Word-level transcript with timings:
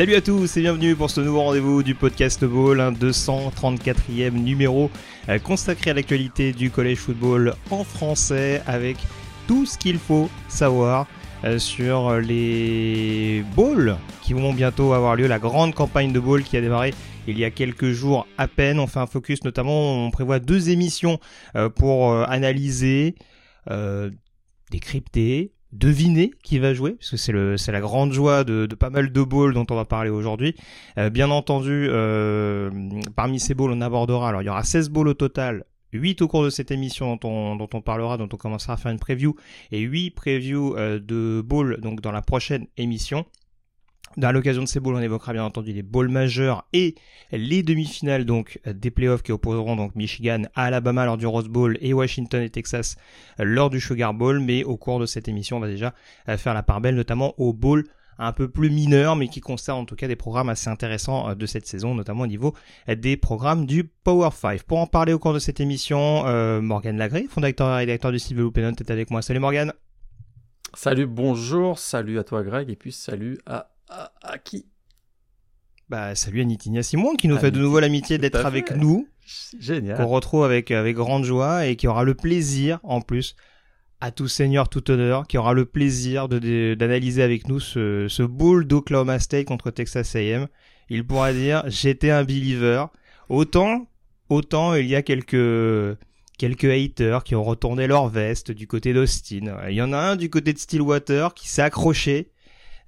Salut 0.00 0.14
à 0.14 0.22
tous 0.22 0.56
et 0.56 0.62
bienvenue 0.62 0.96
pour 0.96 1.10
ce 1.10 1.20
nouveau 1.20 1.42
rendez-vous 1.42 1.82
du 1.82 1.94
podcast 1.94 2.42
Ball, 2.42 2.80
un 2.80 2.90
234e 2.90 4.30
numéro 4.30 4.90
euh, 5.28 5.38
consacré 5.38 5.90
à 5.90 5.92
l'actualité 5.92 6.54
du 6.54 6.70
collège 6.70 6.96
football 6.96 7.54
en 7.70 7.84
français 7.84 8.62
avec 8.66 8.96
tout 9.46 9.66
ce 9.66 9.76
qu'il 9.76 9.98
faut 9.98 10.30
savoir 10.48 11.06
euh, 11.44 11.58
sur 11.58 12.18
les 12.18 13.44
balls 13.54 13.98
qui 14.22 14.32
vont 14.32 14.54
bientôt 14.54 14.94
avoir 14.94 15.16
lieu, 15.16 15.26
la 15.26 15.38
grande 15.38 15.74
campagne 15.74 16.14
de 16.14 16.18
ball 16.18 16.44
qui 16.44 16.56
a 16.56 16.62
démarré 16.62 16.94
il 17.28 17.38
y 17.38 17.44
a 17.44 17.50
quelques 17.50 17.90
jours 17.90 18.26
à 18.38 18.48
peine. 18.48 18.80
On 18.80 18.86
fait 18.86 19.00
un 19.00 19.06
focus 19.06 19.44
notamment, 19.44 20.06
on 20.06 20.10
prévoit 20.10 20.38
deux 20.38 20.70
émissions 20.70 21.20
euh, 21.56 21.68
pour 21.68 22.14
analyser, 22.14 23.16
décrypter, 24.70 25.52
deviner 25.72 26.32
qui 26.42 26.58
va 26.58 26.74
jouer, 26.74 26.92
parce 26.92 27.10
que 27.10 27.16
c'est 27.16 27.32
le 27.32 27.56
c'est 27.56 27.72
la 27.72 27.80
grande 27.80 28.12
joie 28.12 28.44
de, 28.44 28.66
de, 28.66 28.74
pas 28.74 28.90
mal 28.90 29.12
de 29.12 29.22
balls 29.22 29.54
dont 29.54 29.66
on 29.70 29.74
va 29.74 29.84
parler 29.84 30.10
aujourd'hui. 30.10 30.54
Euh, 30.98 31.10
bien 31.10 31.30
entendu, 31.30 31.88
euh, 31.90 32.70
parmi 33.16 33.38
ces 33.38 33.54
balls, 33.54 33.70
on 33.70 33.80
abordera, 33.80 34.28
alors 34.28 34.42
il 34.42 34.46
y 34.46 34.48
aura 34.48 34.64
16 34.64 34.90
balls 34.90 35.08
au 35.08 35.14
total, 35.14 35.64
8 35.92 36.22
au 36.22 36.28
cours 36.28 36.44
de 36.44 36.50
cette 36.50 36.70
émission 36.70 37.16
dont 37.16 37.28
on, 37.28 37.56
dont 37.56 37.68
on 37.72 37.80
parlera, 37.80 38.16
dont 38.16 38.28
on 38.32 38.36
commencera 38.36 38.74
à 38.74 38.76
faire 38.76 38.92
une 38.92 38.98
preview, 38.98 39.34
et 39.70 39.80
8 39.80 40.10
previews 40.10 40.76
euh, 40.76 40.98
de 40.98 41.42
balls 41.44 41.80
donc 41.80 42.00
dans 42.00 42.12
la 42.12 42.22
prochaine 42.22 42.66
émission. 42.76 43.24
À 44.20 44.32
l'occasion 44.32 44.62
de 44.62 44.66
ces 44.66 44.80
bowls, 44.80 44.96
on 44.96 45.00
évoquera 45.00 45.32
bien 45.32 45.44
entendu 45.44 45.72
les 45.72 45.82
bowls 45.82 46.08
majeurs 46.08 46.66
et 46.72 46.96
les 47.30 47.62
demi-finales 47.62 48.24
donc 48.24 48.58
des 48.66 48.90
playoffs 48.90 49.22
qui 49.22 49.30
opposeront 49.30 49.76
donc 49.76 49.94
Michigan 49.94 50.42
à 50.56 50.64
Alabama 50.64 51.06
lors 51.06 51.16
du 51.16 51.26
Rose 51.26 51.48
Bowl 51.48 51.78
et 51.80 51.92
Washington 51.92 52.42
et 52.42 52.50
Texas 52.50 52.96
lors 53.38 53.70
du 53.70 53.80
Sugar 53.80 54.12
Bowl. 54.12 54.40
Mais 54.40 54.64
au 54.64 54.76
cours 54.76 54.98
de 54.98 55.06
cette 55.06 55.28
émission, 55.28 55.58
on 55.58 55.60
va 55.60 55.68
déjà 55.68 55.94
faire 56.38 56.54
la 56.54 56.64
part 56.64 56.80
belle 56.80 56.96
notamment 56.96 57.34
aux 57.38 57.52
bowls 57.52 57.84
un 58.18 58.32
peu 58.32 58.48
plus 58.48 58.68
mineurs, 58.68 59.16
mais 59.16 59.28
qui 59.28 59.40
concernent 59.40 59.80
en 59.80 59.84
tout 59.86 59.96
cas 59.96 60.06
des 60.06 60.16
programmes 60.16 60.50
assez 60.50 60.68
intéressants 60.68 61.34
de 61.34 61.46
cette 61.46 61.66
saison, 61.66 61.94
notamment 61.94 62.24
au 62.24 62.26
niveau 62.26 62.54
des 62.88 63.16
programmes 63.16 63.64
du 63.64 63.84
Power 63.84 64.30
5. 64.32 64.64
Pour 64.64 64.78
en 64.78 64.86
parler 64.86 65.12
au 65.12 65.18
cours 65.18 65.32
de 65.32 65.38
cette 65.38 65.60
émission, 65.60 66.26
euh, 66.26 66.60
Morgan 66.60 66.98
Lagré, 66.98 67.26
fondateur 67.28 67.72
et 67.74 67.76
rédacteur 67.78 68.12
du 68.12 68.18
site 68.18 68.36
Penant, 68.52 68.72
est 68.72 68.90
avec 68.90 69.10
moi. 69.10 69.22
Salut 69.22 69.40
Morgan. 69.40 69.72
Salut, 70.74 71.06
bonjour, 71.06 71.78
salut 71.78 72.18
à 72.18 72.24
toi 72.24 72.44
Greg, 72.44 72.70
et 72.70 72.76
puis 72.76 72.92
salut 72.92 73.38
à 73.46 73.69
à, 73.90 74.38
qui? 74.38 74.66
Bah 75.88 76.14
salut 76.14 76.40
à 76.40 76.44
Nitinia 76.44 76.82
Simon 76.82 77.16
qui 77.16 77.26
nous 77.26 77.38
fait 77.38 77.50
de 77.50 77.58
nouveau 77.58 77.80
l'amitié 77.80 78.18
d'être 78.18 78.46
avec 78.46 78.70
nous. 78.76 79.08
Génial. 79.58 79.96
Qu'on 79.96 80.06
retrouve 80.06 80.44
avec, 80.44 80.70
avec 80.70 80.96
grande 80.96 81.24
joie 81.24 81.66
et 81.66 81.76
qui 81.76 81.88
aura 81.88 82.04
le 82.04 82.14
plaisir 82.14 82.80
en 82.82 83.00
plus 83.00 83.34
à 84.00 84.10
tout 84.10 84.28
seigneur, 84.28 84.68
tout 84.68 84.90
honneur, 84.90 85.26
qui 85.26 85.36
aura 85.36 85.52
le 85.52 85.66
plaisir 85.66 86.28
de, 86.28 86.74
d'analyser 86.74 87.22
avec 87.22 87.48
nous 87.48 87.60
ce, 87.60 88.06
ce 88.08 88.22
bowl 88.22 88.66
d'Oklahoma 88.66 89.18
State 89.18 89.44
contre 89.44 89.70
Texas 89.70 90.16
A&M. 90.16 90.46
Il 90.88 91.06
pourra 91.06 91.32
dire 91.32 91.62
j'étais 91.66 92.10
un 92.10 92.24
believer. 92.24 92.86
Autant, 93.28 93.88
autant 94.28 94.74
il 94.74 94.86
y 94.86 94.94
a 94.94 95.02
quelques 95.02 95.98
quelques 96.38 96.64
haters 96.64 97.22
qui 97.22 97.34
ont 97.34 97.44
retourné 97.44 97.86
leur 97.86 98.08
veste 98.08 98.50
du 98.50 98.66
côté 98.66 98.94
d'Austin. 98.94 99.58
Il 99.68 99.74
y 99.74 99.82
en 99.82 99.92
a 99.92 99.98
un 99.98 100.16
du 100.16 100.30
côté 100.30 100.52
de 100.54 100.58
Stillwater 100.58 101.34
qui 101.34 101.48
s'est 101.48 101.62
accroché 101.62 102.30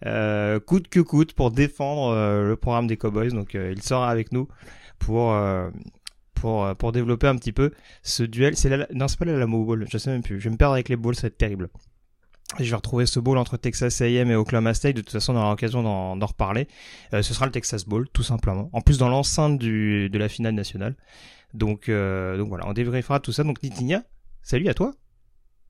euh, 0.07 0.59
coûte 0.59 0.89
que 0.89 1.01
coûte 1.01 1.33
pour 1.33 1.51
défendre 1.51 2.13
euh, 2.13 2.49
le 2.49 2.57
programme 2.57 2.87
des 2.87 2.97
Cowboys. 2.97 3.31
Donc 3.31 3.55
euh, 3.55 3.73
il 3.75 3.83
sera 3.83 4.11
avec 4.11 4.33
nous 4.33 4.49
pour 4.99 5.37
pour 6.35 6.77
pour 6.77 6.93
développer 6.93 7.27
un 7.27 7.37
petit 7.37 7.53
peu 7.53 7.73
ce 8.03 8.23
duel. 8.23 8.57
C'est 8.57 8.69
la 8.69 8.87
non 8.93 9.09
c'est 9.09 9.19
pas 9.19 9.25
la 9.25 9.39
Lamo 9.39 9.65
Bowl, 9.65 9.87
je 9.91 9.99
sais 9.99 10.11
même 10.11 10.23
plus. 10.23 10.41
Je 10.41 10.45
vais 10.45 10.51
me 10.51 10.57
perdre 10.57 10.75
avec 10.75 10.89
les 10.89 10.97
balls, 10.97 11.15
ça 11.15 11.23
va 11.23 11.29
être 11.29 11.39
terrible. 11.39 11.69
je 12.59 12.69
vais 12.69 12.77
retrouver 12.77 13.07
ce 13.07 13.21
bowl 13.21 13.39
entre 13.39 13.57
Texas 13.57 14.01
A&M 14.01 14.31
et 14.31 14.35
Oklahoma 14.35 14.75
State. 14.75 14.97
De 14.97 15.01
toute 15.01 15.13
façon, 15.13 15.35
on 15.35 15.39
aura 15.39 15.51
l'occasion 15.51 15.83
d'en 15.83 16.27
reparler. 16.27 16.69
ce 17.13 17.23
sera 17.23 17.47
le 17.47 17.53
Texas 17.53 17.85
Bowl, 17.85 18.09
tout 18.13 18.23
simplement. 18.23 18.71
En 18.73 18.81
plus, 18.81 18.99
dans 18.99 19.09
l'enceinte 19.09 19.59
du 19.59 20.09
de 20.09 20.19
la 20.19 20.29
finale 20.29 20.55
nationale. 20.55 20.97
Donc, 21.55 21.89
donc 21.91 22.49
voilà, 22.49 22.69
on 22.69 22.73
débriefera 22.73 23.21
tout 23.21 23.33
ça. 23.33 23.45
Donc, 23.45 23.63
Nitinia, 23.63 24.03
salut 24.43 24.69
à 24.69 24.75
toi. 24.75 24.95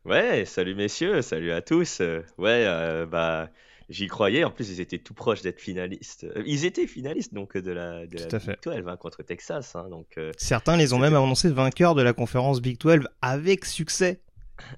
Ouais, 0.04 0.44
salut 0.44 0.74
messieurs, 0.74 1.22
salut 1.22 1.52
à 1.52 1.62
tous. 1.62 2.02
Ouais, 2.38 3.06
bah 3.06 3.48
J'y 3.88 4.06
croyais. 4.06 4.44
En 4.44 4.50
plus, 4.50 4.70
ils 4.70 4.80
étaient 4.80 4.98
tout 4.98 5.14
proches 5.14 5.42
d'être 5.42 5.60
finalistes. 5.60 6.24
Euh, 6.24 6.42
ils 6.46 6.64
étaient 6.64 6.86
finalistes 6.86 7.34
donc 7.34 7.56
de 7.56 7.70
la, 7.70 8.06
de 8.06 8.18
la 8.18 8.38
Big 8.38 8.56
12 8.62 8.88
hein, 8.88 8.96
contre 8.96 9.22
Texas. 9.22 9.76
Hein, 9.76 9.88
donc, 9.90 10.18
euh, 10.18 10.32
Certains 10.36 10.76
les 10.76 10.92
ont 10.92 10.98
même 10.98 11.14
annoncés 11.14 11.50
vainqueurs 11.50 11.94
de 11.94 12.02
la 12.02 12.12
conférence 12.12 12.60
Big 12.60 12.78
12 12.78 13.08
avec 13.20 13.64
succès. 13.64 14.20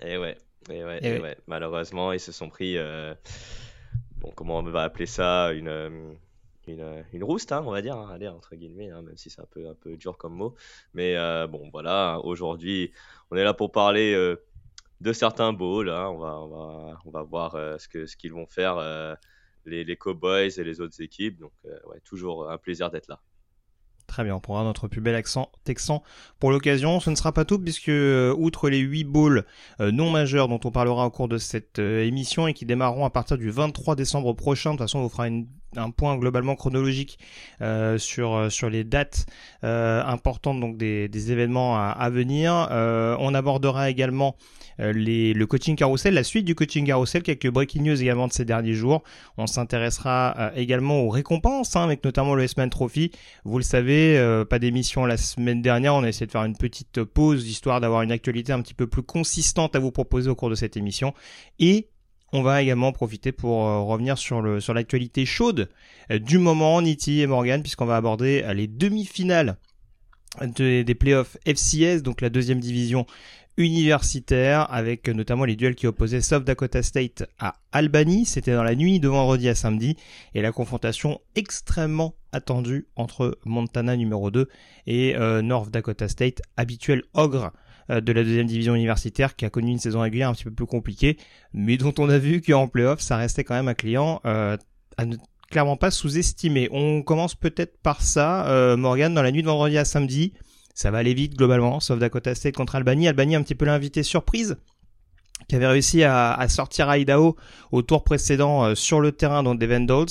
Et 0.01 0.17
ouais, 0.17 0.37
et 0.71 0.85
ouais, 0.85 0.99
et 1.03 1.21
ouais. 1.21 1.37
Malheureusement, 1.47 2.13
ils 2.13 2.21
se 2.21 2.33
sont 2.33 2.49
pris. 2.49 2.77
Euh, 2.77 3.15
bon, 4.19 4.33
comment 4.35 4.59
on 4.59 4.63
va 4.63 4.83
appeler 4.83 5.07
ça 5.07 5.53
Une. 5.53 6.17
Une, 6.67 7.05
une 7.13 7.23
rouste, 7.23 7.53
hein, 7.53 7.63
on 7.67 7.73
va 7.73 7.83
dire, 7.83 7.99
allez, 7.99 8.27
entre 8.27 8.57
guillemets, 8.57 8.89
même 8.89 9.19
si 9.19 9.29
c'est 9.29 9.43
un 9.43 9.47
peu, 9.51 9.69
un 9.69 9.75
peu 9.75 9.99
dur 9.99 10.17
comme 10.17 10.33
mot. 10.33 10.55
Mais 10.95 11.15
bon, 11.47 11.69
voilà, 11.71 12.19
aujourd'hui, 12.25 12.91
on 13.31 13.37
est 13.37 13.45
là 13.45 13.53
pour 13.53 13.71
parler 13.71 14.35
de 15.05 15.13
certains 15.13 15.53
bowls. 15.53 15.91
Hein. 15.91 16.09
On, 16.09 17.11
va, 17.11 17.23
voir 17.23 17.55
euh, 17.55 17.77
ce 17.79 18.17
qu'ils 18.17 18.33
vont 18.33 18.47
faire 18.47 18.79
euh, 18.79 19.15
les, 19.67 19.97
Cowboys 19.97 20.59
et 20.59 20.65
les 20.65 20.81
autres 20.81 21.01
équipes. 21.01 21.39
Donc, 21.39 21.53
euh, 21.67 21.79
toujours 22.05 22.51
un 22.51 22.59
plaisir 22.59 22.91
d'être 22.91 23.09
là. 23.09 23.21
Très 24.07 24.23
bien, 24.23 24.35
on 24.35 24.41
prendra 24.41 24.65
notre 24.65 24.87
plus 24.87 25.01
bel 25.01 25.15
accent 25.15 25.51
texan 25.65 26.03
pour 26.39 26.51
l'occasion. 26.51 27.01
Ce 27.01 27.11
ne 27.11 27.15
sera 27.15 27.33
pas 27.33 27.45
tout 27.45 27.59
puisque, 27.59 27.91
outre 28.37 28.69
les 28.69 28.79
8 28.79 29.05
bowls 29.05 29.45
non 29.81 30.11
majeurs 30.11 30.47
dont 30.47 30.61
on 30.63 30.71
parlera 30.71 31.07
au 31.07 31.11
cours 31.11 31.27
de 31.27 31.39
cette 31.39 31.79
émission 31.79 32.47
et 32.47 32.53
qui 32.53 32.67
démarreront 32.67 33.07
à 33.07 33.11
partir 33.11 33.39
du 33.39 33.51
23 33.51 33.97
décembre 33.97 34.35
prochain, 34.35 34.73
de 34.73 34.77
toute 34.77 34.85
façon 34.85 34.99
on 34.99 35.03
vous 35.05 35.09
fera 35.09 35.27
un 35.77 35.91
point 35.91 36.17
globalement 36.17 36.57
chronologique 36.57 37.19
sur 37.99 38.51
sur 38.51 38.71
les 38.71 38.85
dates 38.85 39.27
importantes 39.63 40.61
donc 40.61 40.77
des, 40.77 41.09
des 41.09 41.33
événements 41.33 41.77
à, 41.77 41.89
à 41.91 42.11
venir. 42.11 42.69
on 42.71 43.35
abordera 43.35 43.91
également 43.91 44.37
euh, 44.81 44.93
les, 44.93 45.35
le 45.35 45.47
coaching 45.47 45.77
carousel, 45.77 46.15
la 46.15 46.25
suite 46.25 46.45
du 46.45 46.55
coaching 46.55 46.87
carousel, 46.87 47.23
quelques 47.23 47.49
breaking 47.51 47.83
news 47.83 48.01
également 48.01 48.29
de 48.29 48.33
ces 48.33 48.45
derniers 48.45 48.75
jours. 48.75 49.03
On 49.37 49.47
s'intéressera 49.47 50.35
euh, 50.39 50.51
également 50.57 51.03
aux 51.03 51.11
récompenses, 51.11 51.77
hein, 51.77 51.85
avec 51.85 52.05
notamment 52.05 52.35
le 52.35 52.43
S-Man 52.45 52.71
Trophy. 52.71 53.11
Vous 53.45 53.59
le 53.59 53.65
savez, 53.65 54.19
euh, 54.19 54.45
pas 54.45 54.59
d'émission 54.59 55.07
la 55.07 55.17
semaine 55.17 55.63
dernière, 55.63 55.95
on 55.95 56.03
a 56.03 56.09
essayé 56.09 56.27
de 56.27 56.33
faire 56.33 56.45
une 56.45 56.57
petite 56.57 57.05
pause, 57.05 57.49
histoire 57.49 57.81
d'avoir 57.81 58.03
une 58.03 58.13
actualité 58.13 58.53
un 58.53 58.61
petit 58.63 58.75
peu 58.75 58.87
plus 58.87 59.03
consistante 59.03 59.77
à 59.77 59.79
vous 59.79 59.93
proposer 59.93 60.31
au 60.31 60.35
cours 60.35 60.51
de 60.51 60.55
cette 60.55 60.77
émission. 60.77 61.15
Et 61.59 61.89
on 62.35 62.43
va 62.43 62.61
également 62.61 62.93
profiter 62.93 63.33
pour 63.33 63.63
revenir 63.87 64.19
sur 64.19 64.43
l'actualité 64.43 65.25
chaude 65.25 65.71
du 66.11 66.39
moment, 66.39 66.83
Niti 66.83 67.21
et 67.21 67.27
Morgan, 67.27 67.63
puisqu'on 67.63 67.87
va 67.87 67.97
aborder 67.97 68.45
les 68.55 68.67
demi-finales 68.67 69.57
des 70.59 70.95
playoffs 70.95 71.37
FCS, 71.47 72.03
donc 72.03 72.21
la 72.21 72.31
deuxième 72.31 72.61
division 72.61 73.07
universitaire 73.57 74.73
avec 74.73 75.09
notamment 75.09 75.45
les 75.45 75.57
duels 75.57 75.75
qui 75.75 75.87
opposaient 75.87 76.21
South 76.21 76.45
Dakota 76.45 76.83
State 76.83 77.25
à 77.39 77.55
Albany. 77.73 78.27
C'était 78.27 78.53
dans 78.55 78.65
la 78.65 78.75
nuit 78.75 78.99
de 79.01 79.09
vendredi 79.09 79.49
à 79.49 79.55
samedi 79.55 79.97
et 80.35 80.43
la 80.43 80.51
confrontation 80.51 81.21
extrêmement 81.37 82.17
attendue 82.33 82.89
entre 82.97 83.39
Montana 83.45 83.97
numéro 83.97 84.31
2 84.31 84.49
et 84.87 85.15
euh, 85.17 85.41
North 85.41 85.71
Dakota 85.71 86.09
State, 86.09 86.43
habituel 86.57 87.05
ogre 87.15 87.45
euh, 87.45 87.51
de 87.89 88.13
la 88.13 88.25
deuxième 88.25 88.47
division 88.47 88.75
universitaire 88.75 89.37
qui 89.37 89.45
a 89.45 89.51
connu 89.51 89.71
une 89.71 89.79
saison 89.79 90.01
régulière 90.01 90.29
un 90.29 90.35
petit 90.35 90.45
peu 90.45 90.51
plus 90.51 90.67
compliquée, 90.67 91.19
mais 91.53 91.77
dont 91.77 91.95
on 91.99 92.09
a 92.09 92.19
vu 92.19 92.41
qu'en 92.41 92.69
playoff 92.69 93.01
ça 93.01 93.17
restait 93.17 93.45
quand 93.45 93.55
même 93.55 93.69
un 93.69 93.75
client 93.75 94.21
euh, 94.25 94.57
à 94.97 95.05
ne 95.05 95.17
clairement 95.51 95.77
pas 95.77 95.91
sous-estimer. 95.91 96.69
On 96.73 97.03
commence 97.03 97.35
peut-être 97.35 97.79
par 97.83 98.03
ça, 98.03 98.75
Morgan, 98.77 99.13
dans 99.13 99.23
la 99.23 99.31
nuit 99.31 99.43
de 99.43 99.47
vendredi 99.47 99.79
à 99.79 99.85
samedi. 99.85 100.33
Ça 100.75 100.91
va 100.91 100.99
aller 100.99 101.15
vite 101.15 101.37
globalement, 101.37 101.79
sauf 101.79 101.99
Dakota 101.99 102.35
State 102.35 102.57
contre 102.57 102.75
Albany. 102.75 103.07
Albany 103.07 103.37
un 103.37 103.43
petit 103.43 103.55
peu 103.55 103.65
l'invité 103.65 104.03
surprise 104.03 104.57
qui 105.49 105.57
avait 105.57 105.67
réussi 105.67 106.05
à, 106.05 106.47
sortir 106.49 106.95
Idaho 106.95 107.37
au 107.73 107.83
tour 107.83 108.05
précédent 108.05 108.65
euh, 108.65 108.75
sur 108.75 109.01
le 109.01 109.13
terrain 109.13 109.43
dans 109.43 109.55
des 109.55 109.67
Vandals. 109.67 110.07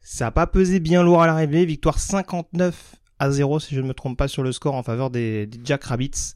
Ça 0.00 0.26
n'a 0.26 0.30
pas 0.30 0.46
pesé 0.46 0.80
bien 0.80 1.02
lourd 1.02 1.22
à 1.22 1.26
l'arrivée. 1.26 1.64
Victoire 1.64 1.98
59 1.98 2.96
à 3.18 3.30
0 3.30 3.60
si 3.60 3.74
je 3.74 3.80
ne 3.80 3.88
me 3.88 3.94
trompe 3.94 4.16
pas 4.16 4.28
sur 4.28 4.42
le 4.42 4.52
score 4.52 4.74
en 4.74 4.82
faveur 4.82 5.10
des, 5.10 5.48
Jack 5.64 5.84
Rabbits. 5.84 6.34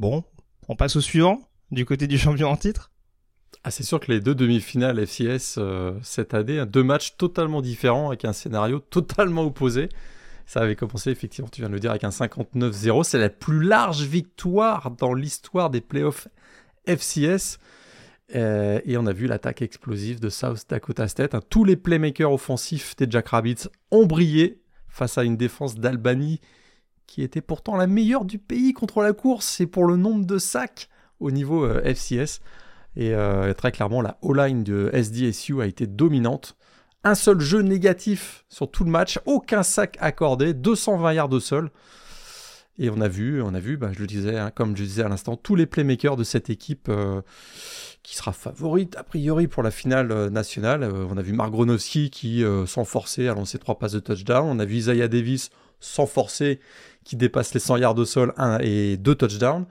Bon, 0.00 0.24
On 0.66 0.76
passe 0.76 0.96
au 0.96 1.02
suivant, 1.02 1.42
du 1.70 1.84
côté 1.84 2.06
du 2.06 2.16
champion 2.16 2.48
en 2.48 2.56
titre 2.56 2.90
ah, 3.64 3.70
c'est 3.70 3.82
sûr 3.82 4.00
que 4.00 4.10
les 4.10 4.20
deux 4.20 4.34
demi-finales 4.34 4.98
FCS 5.06 5.56
euh, 5.58 5.98
cette 6.02 6.32
année, 6.32 6.64
deux 6.64 6.82
matchs 6.82 7.18
totalement 7.18 7.60
différents 7.60 8.08
avec 8.08 8.24
un 8.24 8.32
scénario 8.32 8.78
totalement 8.90 9.42
opposé. 9.42 9.90
Ça 10.46 10.60
avait 10.60 10.76
commencé, 10.76 11.10
effectivement, 11.10 11.50
tu 11.52 11.60
viens 11.60 11.68
de 11.68 11.74
le 11.74 11.80
dire, 11.80 11.90
avec 11.90 12.04
un 12.04 12.08
59-0. 12.08 13.04
C'est 13.04 13.18
la 13.18 13.28
plus 13.28 13.60
large 13.62 14.00
victoire 14.04 14.92
dans 14.92 15.12
l'histoire 15.12 15.68
des 15.68 15.82
playoffs 15.82 16.28
FCS. 16.86 17.58
Euh, 18.34 18.80
et 18.86 18.96
on 18.96 19.04
a 19.04 19.12
vu 19.12 19.26
l'attaque 19.26 19.60
explosive 19.60 20.18
de 20.20 20.30
South 20.30 20.64
Dakota 20.70 21.08
State. 21.08 21.34
Hein. 21.34 21.42
Tous 21.50 21.64
les 21.64 21.76
playmakers 21.76 22.32
offensifs 22.32 22.96
des 22.96 23.06
Jack 23.10 23.28
Rabbits 23.28 23.68
ont 23.90 24.06
brillé 24.06 24.62
face 24.88 25.18
à 25.18 25.24
une 25.24 25.36
défense 25.36 25.74
d'Albany 25.74 26.40
qui 27.10 27.22
était 27.22 27.40
pourtant 27.40 27.76
la 27.76 27.88
meilleure 27.88 28.24
du 28.24 28.38
pays 28.38 28.72
contre 28.72 29.02
la 29.02 29.12
course 29.12 29.60
et 29.60 29.66
pour 29.66 29.84
le 29.84 29.96
nombre 29.96 30.24
de 30.24 30.38
sacs 30.38 30.88
au 31.18 31.32
niveau 31.32 31.64
euh, 31.64 31.82
FCS. 31.82 32.40
Et 32.96 33.14
euh, 33.14 33.52
très 33.52 33.72
clairement, 33.72 34.00
la 34.00 34.16
O-line 34.22 34.62
de 34.62 34.90
SDSU 34.94 35.60
a 35.60 35.66
été 35.66 35.88
dominante. 35.88 36.56
Un 37.02 37.16
seul 37.16 37.40
jeu 37.40 37.62
négatif 37.62 38.44
sur 38.48 38.70
tout 38.70 38.84
le 38.84 38.92
match, 38.92 39.18
aucun 39.26 39.64
sac 39.64 39.96
accordé, 40.00 40.54
220 40.54 41.12
yards 41.12 41.28
de 41.28 41.40
sol. 41.40 41.70
Et 42.78 42.90
on 42.90 43.00
a 43.00 43.08
vu, 43.08 43.42
on 43.42 43.54
a 43.54 43.60
vu, 43.60 43.76
bah, 43.76 43.90
je 43.92 43.98
le 43.98 44.06
disais, 44.06 44.38
hein, 44.38 44.52
comme 44.54 44.76
je 44.76 44.84
disais 44.84 45.02
à 45.02 45.08
l'instant, 45.08 45.34
tous 45.36 45.56
les 45.56 45.66
playmakers 45.66 46.16
de 46.16 46.22
cette 46.22 46.48
équipe 46.48 46.86
euh, 46.88 47.22
qui 48.04 48.14
sera 48.14 48.32
favorite 48.32 48.96
a 48.96 49.02
priori 49.02 49.48
pour 49.48 49.64
la 49.64 49.72
finale 49.72 50.28
nationale. 50.28 50.84
on 50.84 51.16
a 51.16 51.22
vu 51.22 51.32
Mark 51.32 51.50
Gronowski 51.50 52.08
qui, 52.10 52.44
sans 52.66 52.84
forcer, 52.84 53.26
a 53.26 53.34
lancé 53.34 53.58
trois 53.58 53.80
passes 53.80 53.92
de 53.92 54.00
touchdown. 54.00 54.46
On 54.48 54.60
a 54.60 54.64
vu 54.64 54.76
Isaiah 54.76 55.08
Davis 55.08 55.50
sans 55.80 56.06
forcer 56.06 56.60
qui 57.04 57.16
dépasse 57.16 57.54
les 57.54 57.60
100 57.60 57.78
yards 57.78 57.94
de 57.94 58.04
sol 58.04 58.32
et 58.60 58.96
deux 58.96 59.14
touchdowns. 59.14 59.66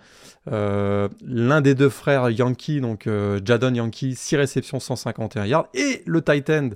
Euh, 0.51 1.09
l'un 1.23 1.61
des 1.61 1.75
deux 1.75 1.89
frères 1.89 2.29
Yankee, 2.29 2.81
donc 2.81 3.07
euh, 3.07 3.39
Jadon 3.43 3.73
Yankee, 3.73 4.15
6 4.15 4.35
réceptions, 4.37 4.79
151 4.79 5.45
yards. 5.45 5.67
Et 5.73 6.03
le 6.05 6.21
tight 6.21 6.49
end 6.49 6.69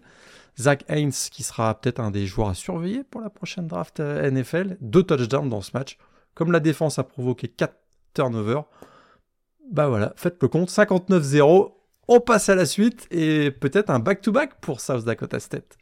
Zach 0.60 0.84
Haynes, 0.88 1.12
qui 1.12 1.44
sera 1.44 1.80
peut-être 1.80 2.00
un 2.00 2.12
des 2.12 2.28
joueurs 2.28 2.50
à 2.50 2.54
surveiller 2.54 3.04
pour 3.04 3.22
la 3.22 3.30
prochaine 3.30 3.68
draft 3.68 4.00
euh, 4.00 4.30
NFL. 4.30 4.78
Deux 4.82 5.04
touchdowns 5.04 5.50
dans 5.50 5.62
ce 5.62 5.72
match. 5.74 5.98
Comme 6.36 6.52
la 6.52 6.60
défense 6.60 7.00
a 7.00 7.04
provoqué 7.04 7.48
4 7.48 7.74
turnovers, 8.14 8.66
bah 9.72 9.88
voilà, 9.88 10.14
faites 10.16 10.38
le 10.42 10.48
compte. 10.48 10.70
59-0. 10.70 11.74
On 12.10 12.20
passe 12.20 12.50
à 12.50 12.56
la 12.56 12.66
suite 12.66 13.08
et 13.12 13.50
peut-être 13.50 13.90
un 13.90 14.00
back-to-back 14.00 14.60
pour 14.62 14.82
South 14.82 15.06
Dakota 15.06 15.40
State. 15.40 15.78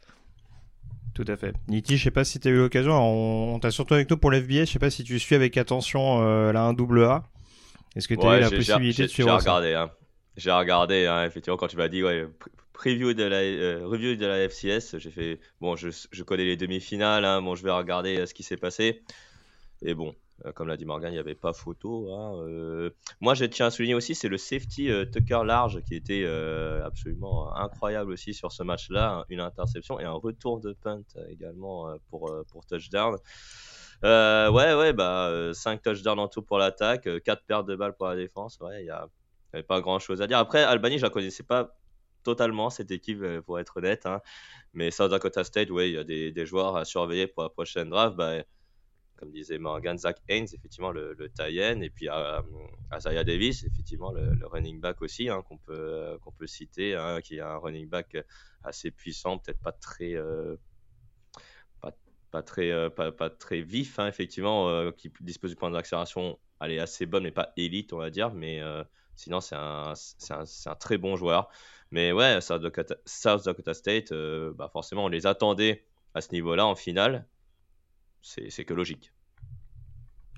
Tout 1.14 1.24
à 1.28 1.36
fait. 1.36 1.54
Niti, 1.68 1.98
je 1.98 2.04
sais 2.04 2.10
pas 2.10 2.24
si 2.24 2.40
tu 2.40 2.48
as 2.48 2.50
eu 2.50 2.56
l'occasion, 2.56 2.92
on, 2.92 3.58
t'a 3.58 3.70
surtout 3.70 3.94
avec 3.94 4.08
nous 4.08 4.16
pour 4.16 4.30
l'FBS, 4.30 4.66
je 4.66 4.72
sais 4.72 4.78
pas 4.78 4.90
si 4.90 5.04
tu 5.04 5.18
suis 5.18 5.34
avec 5.34 5.56
attention 5.56 6.22
euh, 6.22 6.52
la 6.52 6.72
1AA. 6.72 7.22
Est-ce 7.96 8.08
que 8.08 8.14
tu 8.14 8.26
as 8.26 8.38
eu 8.38 8.40
la 8.40 8.50
possibilité 8.50 9.02
de 9.02 9.08
suivre 9.08 9.28
J'ai 9.28 9.36
regardé, 9.36 9.74
hein. 9.74 9.90
J'ai 10.38 10.50
regardé, 10.50 11.06
hein, 11.06 11.26
effectivement, 11.26 11.58
quand 11.58 11.68
tu 11.68 11.76
m'as 11.76 11.88
dit, 11.88 12.02
ouais, 12.02 12.26
preview 12.72 13.12
de 13.12 13.24
la, 13.24 13.36
euh, 13.36 13.86
review 13.86 14.16
de 14.16 14.26
la 14.26 14.48
FCS, 14.48 14.98
j'ai 14.98 15.10
fait, 15.10 15.40
bon, 15.60 15.76
je, 15.76 15.90
je 16.10 16.22
connais 16.22 16.44
les 16.44 16.56
demi-finales, 16.56 17.26
hein, 17.26 17.42
bon, 17.42 17.54
je 17.54 17.62
vais 17.62 17.70
regarder 17.70 18.18
euh, 18.18 18.26
ce 18.26 18.32
qui 18.32 18.42
s'est 18.42 18.56
passé. 18.56 19.02
Et 19.82 19.94
bon, 19.94 20.14
comme 20.54 20.68
l'a 20.68 20.76
dit 20.76 20.84
Morgan, 20.84 21.10
il 21.10 21.14
n'y 21.14 21.20
avait 21.20 21.34
pas 21.34 21.52
photo. 21.52 22.12
Hein, 22.12 22.36
euh. 22.46 22.90
Moi, 23.20 23.34
je 23.34 23.44
tiens 23.44 23.66
à 23.66 23.70
souligner 23.70 23.94
aussi, 23.94 24.14
c'est 24.14 24.28
le 24.28 24.38
safety 24.38 24.90
euh, 24.90 25.04
Tucker 25.04 25.42
Large 25.44 25.82
qui 25.84 25.94
était 25.94 26.24
absolument 26.84 27.54
incroyable 27.54 28.12
aussi 28.12 28.34
sur 28.34 28.52
ce 28.52 28.62
match-là. 28.62 29.24
Une 29.28 29.40
interception 29.40 30.00
et 30.00 30.04
un 30.04 30.12
retour 30.12 30.60
de 30.60 30.72
punt 30.72 31.02
également 31.28 31.94
pour, 32.10 32.34
pour 32.50 32.66
touchdown. 32.66 33.16
ouais, 34.02 34.74
ouais, 34.74 34.92
bah, 34.92 35.50
5 35.52 35.82
touchdowns 35.82 36.18
en 36.18 36.28
tout 36.28 36.42
pour 36.42 36.58
l'attaque, 36.58 37.08
4 37.22 37.44
pertes 37.44 37.66
de 37.66 37.76
balles 37.76 37.94
pour 37.94 38.08
la 38.08 38.16
défense. 38.16 38.58
Ouais, 38.60 38.82
il 38.82 38.84
n'y 38.84 38.90
avait 38.90 39.62
pas 39.62 39.80
grand-chose 39.80 40.22
à 40.22 40.26
dire. 40.26 40.38
Après, 40.38 40.62
Albany, 40.62 40.98
je 40.98 41.04
la 41.04 41.10
connaissais 41.10 41.44
pas 41.44 41.74
totalement 42.24 42.70
cette 42.70 42.90
équipe, 42.90 43.22
pour 43.46 43.58
être 43.58 43.76
honnête. 43.76 44.06
Hein. 44.06 44.20
Mais 44.74 44.90
South 44.90 45.10
Dakota 45.10 45.44
State, 45.44 45.70
ouais, 45.70 45.90
il 45.90 45.94
y 45.94 45.98
a 45.98 46.04
des, 46.04 46.32
des, 46.32 46.46
joueurs 46.46 46.76
à 46.76 46.84
surveiller 46.84 47.26
pour 47.26 47.42
la 47.42 47.48
prochaine 47.48 47.90
draft. 47.90 48.16
Bah, 48.16 48.42
comme 49.22 49.30
disait 49.30 49.58
Morgan, 49.58 49.96
Zach 49.96 50.20
Haynes, 50.28 50.48
effectivement, 50.52 50.90
le, 50.90 51.14
le 51.14 51.26
et 51.26 51.90
puis 51.90 52.08
euh, 52.08 52.40
Isaiah 52.92 53.22
Davis, 53.22 53.62
effectivement, 53.62 54.10
le, 54.10 54.36
running 54.44 54.80
back 54.80 55.00
aussi, 55.00 55.28
hein, 55.28 55.42
qu'on 55.42 55.58
peut, 55.58 56.18
qu'on 56.24 56.32
peut 56.32 56.48
citer, 56.48 56.96
hein, 56.96 57.20
qui 57.20 57.36
est 57.36 57.40
un 57.40 57.56
running 57.56 57.88
back 57.88 58.16
assez 58.64 58.90
puissant, 58.90 59.38
peut-être 59.38 59.60
pas 59.60 59.70
très. 59.70 60.14
Euh, 60.14 60.56
pas, 62.32 62.42
très, 62.42 62.72
euh, 62.72 62.88
pas, 62.90 63.30
très 63.30 63.60
vif, 63.60 64.00
hein, 64.00 64.08
effectivement, 64.08 64.68
euh, 64.70 64.90
qui 64.90 65.12
dispose 65.20 65.50
du 65.50 65.56
point 65.56 65.70
d'accélération, 65.70 66.40
elle 66.60 66.72
est 66.72 66.80
assez 66.80 67.06
bonne, 67.06 67.22
mais 67.22 67.30
pas 67.30 67.52
élite, 67.56 67.92
on 67.92 67.98
va 67.98 68.10
dire, 68.10 68.32
mais 68.32 68.60
sinon, 69.14 69.40
c'est 69.40 69.54
un, 69.54 69.92
un, 70.30 70.44
un, 70.66 70.74
très 70.74 70.98
bon 70.98 71.14
joueur. 71.14 71.48
Mais 71.92 72.10
ouais, 72.10 72.40
South 72.40 72.62
Dakota, 72.62 72.96
South 73.04 73.44
Dakota 73.44 73.74
State, 73.74 74.12
bah 74.12 74.68
forcément, 74.72 75.04
on 75.04 75.08
les 75.08 75.26
attendait 75.26 75.84
à 76.14 76.22
ce 76.22 76.32
niveau-là 76.32 76.66
en 76.66 76.74
finale 76.74 77.28
c'est 78.22 78.64
que 78.64 78.74
logique. 78.74 79.12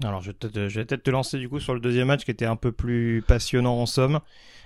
Alors 0.03 0.21
je 0.23 0.33
vais 0.33 0.85
peut-être 0.85 1.03
te 1.05 1.11
lancer 1.11 1.39
du 1.39 1.49
coup 1.49 1.61
sur 1.61 1.75
le 1.75 1.81
deuxième 1.81 2.09
match 2.09 2.25
qui 2.25 2.31
était 2.31 2.47
un 2.47 2.57
peu 2.57 2.73
plus 2.73 3.23
passionnant 3.27 3.79
en 3.79 3.87
somme. 3.87 4.21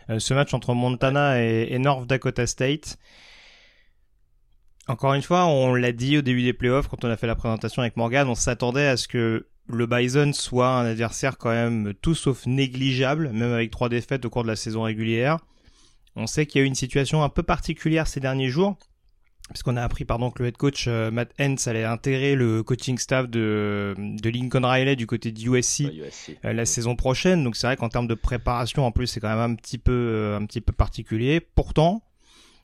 Euh, 0.08 0.18
ce 0.18 0.32
match 0.32 0.54
entre 0.54 0.72
Montana 0.72 1.42
et, 1.42 1.78
North 1.78 2.06
Dakota 2.06 2.46
State. 2.46 2.98
Encore 4.86 5.12
une 5.12 5.22
fois, 5.22 5.44
on 5.44 5.74
l'a 5.74 5.92
dit 5.92 6.16
au 6.16 6.22
début 6.22 6.42
des 6.42 6.54
playoffs 6.54 6.88
quand 6.88 7.04
on 7.04 7.10
a 7.10 7.16
fait 7.18 7.26
la 7.26 7.34
présentation 7.34 7.82
avec 7.82 7.98
Morgan, 7.98 8.26
on 8.26 8.34
s'attendait 8.34 8.86
à 8.86 8.96
ce 8.96 9.06
que 9.06 9.46
le 9.66 9.86
Bison 9.86 10.32
soit 10.32 10.70
un 10.70 10.86
adversaire 10.86 11.36
quand 11.36 11.50
même 11.50 11.92
tout 12.00 12.14
sauf 12.14 12.46
négligeable, 12.46 13.28
même 13.32 13.52
avec 13.52 13.70
trois 13.70 13.90
défaites 13.90 14.24
au 14.24 14.30
cours 14.30 14.44
de 14.44 14.48
la 14.48 14.56
saison 14.56 14.84
régulière. 14.84 15.40
On 16.16 16.26
sait 16.26 16.46
qu'il 16.46 16.60
y 16.60 16.62
a 16.62 16.64
eu 16.64 16.68
une 16.68 16.74
situation 16.74 17.22
un 17.22 17.28
peu 17.28 17.42
particulière 17.42 18.06
ces 18.06 18.20
derniers 18.20 18.48
jours 18.48 18.78
puisqu'on 19.48 19.76
a 19.76 19.82
appris 19.82 20.04
pardon 20.04 20.30
que 20.30 20.42
le 20.42 20.48
head 20.48 20.56
coach 20.56 20.86
euh, 20.88 21.10
Matt 21.10 21.32
Hens 21.40 21.66
allait 21.66 21.84
intégrer 21.84 22.34
le 22.34 22.62
coaching 22.62 22.98
staff 22.98 23.28
de, 23.28 23.94
de 23.96 24.30
Lincoln 24.30 24.64
Riley 24.64 24.96
du 24.96 25.06
côté 25.06 25.32
de 25.32 25.40
USC, 25.40 25.84
euh, 26.44 26.52
la 26.52 26.66
saison 26.66 26.96
prochaine. 26.96 27.44
Donc 27.44 27.56
c'est 27.56 27.66
vrai 27.66 27.76
qu'en 27.76 27.88
termes 27.88 28.06
de 28.06 28.14
préparation, 28.14 28.84
en 28.84 28.92
plus, 28.92 29.06
c'est 29.06 29.20
quand 29.20 29.28
même 29.28 29.52
un 29.52 29.54
petit 29.54 29.78
peu 29.78 29.92
euh, 29.92 30.38
un 30.38 30.44
petit 30.46 30.60
peu 30.60 30.72
particulier. 30.72 31.40
Pourtant, 31.40 32.02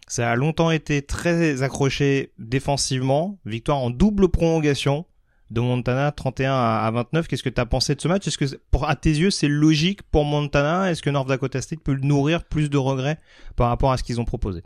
ça 0.07 0.31
a 0.31 0.37
longtemps 0.37 0.71
été 0.71 1.03
très 1.03 1.63
accroché 1.63 2.33
défensivement. 2.39 3.39
Victoire 3.47 3.79
en 3.79 3.91
double 3.91 4.29
prolongation 4.29 5.07
de 5.51 5.61
Montana 5.61 6.11
31 6.13 6.53
à 6.53 6.91
29. 6.91 7.29
Qu'est-ce 7.29 7.43
que 7.43 7.49
tu 7.49 7.61
as 7.61 7.67
pensé 7.67 7.95
de 7.95 8.01
ce 8.01 8.09
match? 8.09 8.27
Est-ce 8.27 8.39
que 8.39 8.45
pour 8.71 8.89
à 8.89 8.97
tes 8.97 9.11
yeux 9.11 9.31
c'est 9.31 9.49
logique 9.49 10.03
pour 10.03 10.25
Montana? 10.25 10.91
Est-ce 10.91 11.03
que 11.03 11.11
North 11.11 11.29
Dakota 11.29 11.61
State 11.63 11.81
peut 11.81 11.97
nourrir 12.03 12.45
plus 12.45 12.69
de 12.69 12.77
regrets 12.77 13.19
par 13.57 13.69
rapport 13.69 13.93
à 13.93 13.97
ce 13.97 14.03
qu'ils 14.03 14.21
ont 14.21 14.25
proposé? 14.25 14.63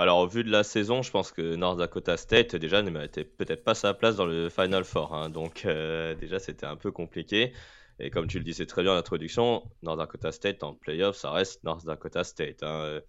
Alors, 0.00 0.20
au 0.20 0.26
vu 0.26 0.44
de 0.44 0.50
la 0.50 0.62
saison, 0.62 1.02
je 1.02 1.10
pense 1.10 1.30
que 1.30 1.56
North 1.56 1.76
Dakota 1.76 2.16
State, 2.16 2.56
déjà, 2.56 2.80
ne 2.80 2.88
mettait 2.88 3.22
peut-être 3.22 3.62
pas 3.62 3.74
sa 3.74 3.92
place 3.92 4.16
dans 4.16 4.24
le 4.24 4.48
Final 4.48 4.82
Four. 4.82 5.14
Hein. 5.14 5.28
donc, 5.28 5.66
euh, 5.66 6.14
déjà, 6.14 6.38
c'était 6.38 6.64
un 6.64 6.76
peu 6.76 6.90
compliqué. 6.90 7.52
Et 7.98 8.08
comme 8.08 8.26
tu 8.26 8.38
le 8.38 8.44
disais 8.44 8.64
très 8.64 8.82
bien 8.82 8.94
en 8.94 8.96
introduction, 8.96 9.62
North 9.82 9.98
Dakota 9.98 10.32
State 10.32 10.62
en 10.62 10.72
playoff, 10.72 11.16
ça 11.16 11.30
reste 11.32 11.62
North 11.64 11.84
Dakota 11.84 12.24
State. 12.24 12.62
Hein. 12.62 13.00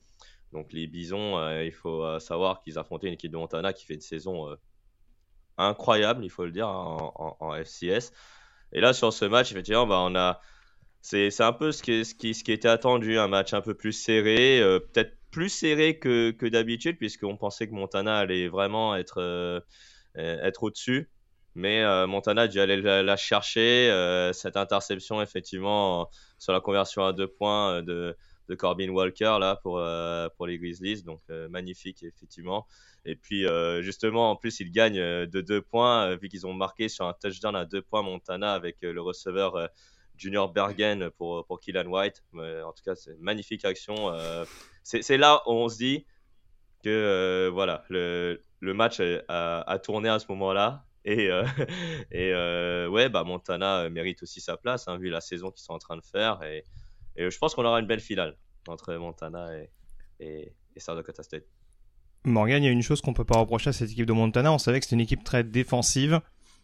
Donc, 0.51 0.73
les 0.73 0.85
Bisons, 0.85 1.39
euh, 1.39 1.63
il 1.63 1.71
faut 1.71 2.03
euh, 2.03 2.19
savoir 2.19 2.61
qu'ils 2.61 2.77
affrontaient 2.77 3.07
une 3.07 3.13
équipe 3.13 3.31
de 3.31 3.37
Montana 3.37 3.71
qui 3.71 3.85
fait 3.85 3.93
une 3.93 4.01
saison 4.01 4.53
incroyable, 5.57 6.25
il 6.25 6.29
faut 6.29 6.43
le 6.43 6.51
dire, 6.51 6.67
hein, 6.67 6.97
en, 7.15 7.55
FCS. 7.55 8.11
Et 8.73 8.81
là, 8.81 8.91
sur 8.91 9.13
ce 9.13 9.23
match, 9.23 9.49
effectivement, 9.53 9.87
bah, 9.87 10.01
on 10.01 10.13
a. 10.15 10.41
C'est 10.99 11.39
un 11.39 11.53
peu 11.53 11.71
ce 11.71 11.83
qui, 11.83 12.03
ce, 12.03 12.13
qui, 12.13 12.33
ce 12.33 12.43
qui 12.43 12.51
était 12.51 12.67
attendu, 12.67 13.17
un 13.17 13.29
match 13.29 13.53
un 13.53 13.61
peu 13.61 13.75
plus 13.75 13.93
serré, 13.93 14.59
peut-être 14.91 15.20
plus 15.31 15.49
serré 15.49 15.97
que, 15.97 16.31
que 16.31 16.45
d'habitude, 16.45 16.97
puisqu'on 16.97 17.37
pensait 17.37 17.67
que 17.67 17.73
Montana 17.73 18.17
allait 18.17 18.49
vraiment 18.49 18.95
être, 18.95 19.19
euh, 19.19 19.61
être 20.15 20.63
au-dessus. 20.63 21.09
Mais 21.55 21.83
euh, 21.83 22.07
Montana 22.07 22.43
a 22.43 22.47
dû 22.47 22.59
aller 22.59 22.77
la, 22.81 23.17
chercher. 23.17 23.89
Euh, 23.89 24.33
cette 24.33 24.57
interception, 24.57 25.21
effectivement, 25.21 26.09
sur 26.37 26.53
la 26.53 26.61
conversion 26.61 27.05
à 27.05 27.13
deux 27.13 27.27
points 27.27 27.81
de, 27.81 28.15
de 28.47 28.55
Corbin 28.55 28.89
Walker 28.89 29.37
là, 29.39 29.57
pour, 29.63 29.83
pour 30.37 30.47
les 30.47 30.57
Grizzlies. 30.59 31.03
Donc, 31.03 31.21
magnifique, 31.49 32.03
effectivement. 32.03 32.67
Et 33.03 33.15
puis, 33.15 33.45
justement, 33.81 34.31
en 34.31 34.35
plus, 34.35 34.59
ils 34.59 34.71
gagnent 34.71 35.25
de 35.25 35.41
deux 35.41 35.61
points, 35.61 36.15
vu 36.15 36.29
qu'ils 36.29 36.47
ont 36.47 36.53
marqué 36.53 36.87
sur 36.87 37.05
un 37.05 37.13
touchdown 37.13 37.55
à 37.55 37.65
deux 37.65 37.81
points 37.81 38.01
Montana 38.01 38.53
avec 38.53 38.77
le 38.81 39.01
receveur 39.01 39.69
Junior 40.15 40.51
Bergen 40.53 41.09
pour, 41.17 41.45
pour 41.45 41.59
Killan 41.59 41.85
White. 41.85 42.23
en 42.33 42.71
tout 42.71 42.83
cas, 42.85 42.95
c'est 42.95 43.11
une 43.11 43.21
magnifique 43.21 43.65
action. 43.65 44.13
Euh, 44.93 44.99
c'est 45.01 45.17
là 45.17 45.41
où 45.45 45.51
on 45.51 45.69
se 45.69 45.77
dit 45.77 46.05
que 46.83 46.89
euh, 46.89 47.49
voilà, 47.51 47.83
le, 47.89 48.39
match 48.61 49.01
a, 49.27 49.79
tourné 49.83 50.09
à 50.09 50.19
ce 50.19 50.25
moment-là. 50.29 50.85
Et, 51.03 51.29
euh, 51.31 51.43
et 52.11 52.33
ouais, 52.87 53.09
bah, 53.09 53.23
Montana 53.23 53.89
mérite 53.89 54.23
aussi 54.23 54.41
sa 54.41 54.57
place, 54.57 54.87
hein, 54.87 54.97
vu 54.97 55.09
la 55.09 55.21
saison 55.21 55.51
qu'ils 55.51 55.63
sont 55.63 55.73
en 55.73 55.79
train 55.79 55.97
de 55.97 56.03
faire. 56.03 56.41
Et, 56.43 56.63
je 57.17 57.37
pense 57.37 57.53
qu'on 57.53 57.65
aura 57.65 57.79
une 57.79 57.87
belle 57.87 57.99
finale 57.99 58.37
entre 58.67 58.93
Montana 58.95 59.49
et, 59.57 59.69
et, 60.19 60.53
et 60.75 60.79
South 60.79 60.95
Dakota 60.95 61.23
State. 61.23 61.43
Morgan, 62.23 62.63
il 62.63 62.67
y 62.67 62.69
a 62.69 62.71
une 62.71 62.83
chose 62.83 63.01
qu'on 63.01 63.13
peut 63.13 63.25
pas 63.25 63.37
reprocher 63.37 63.71
à 63.71 63.73
cette 63.73 63.91
équipe 63.91 64.05
de 64.05 64.13
Montana. 64.13 64.53
On 64.53 64.59
savait 64.59 64.79
que 64.79 64.85
c'était 64.85 64.95
une 64.95 65.01
équipe 65.01 65.23
très 65.23 65.43
défensive 65.43 66.21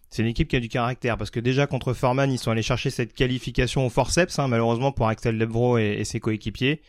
c'est 0.09 0.21
une 0.21 0.29
équipe 0.29 0.47
qui 0.47 0.55
a 0.55 0.59
du 0.59 0.69
caractère 0.69 1.17
parce 1.17 1.31
que 1.31 1.39
déjà 1.39 1.67
contre 1.67 1.93
Foreman, 1.93 2.31
ils 2.31 2.37
sont 2.37 2.51
allés 2.51 2.61
chercher 2.61 2.89
cette 2.89 3.13
qualification 3.13 3.85
au 3.85 3.89
forceps, 3.89 4.39
hein, 4.39 4.47
malheureusement 4.47 4.91
pour 4.91 5.07
Axel 5.07 5.37
Lebro 5.37 5.77
et, 5.77 6.03
ses 6.05 6.19
coéquipiers. 6.19 6.81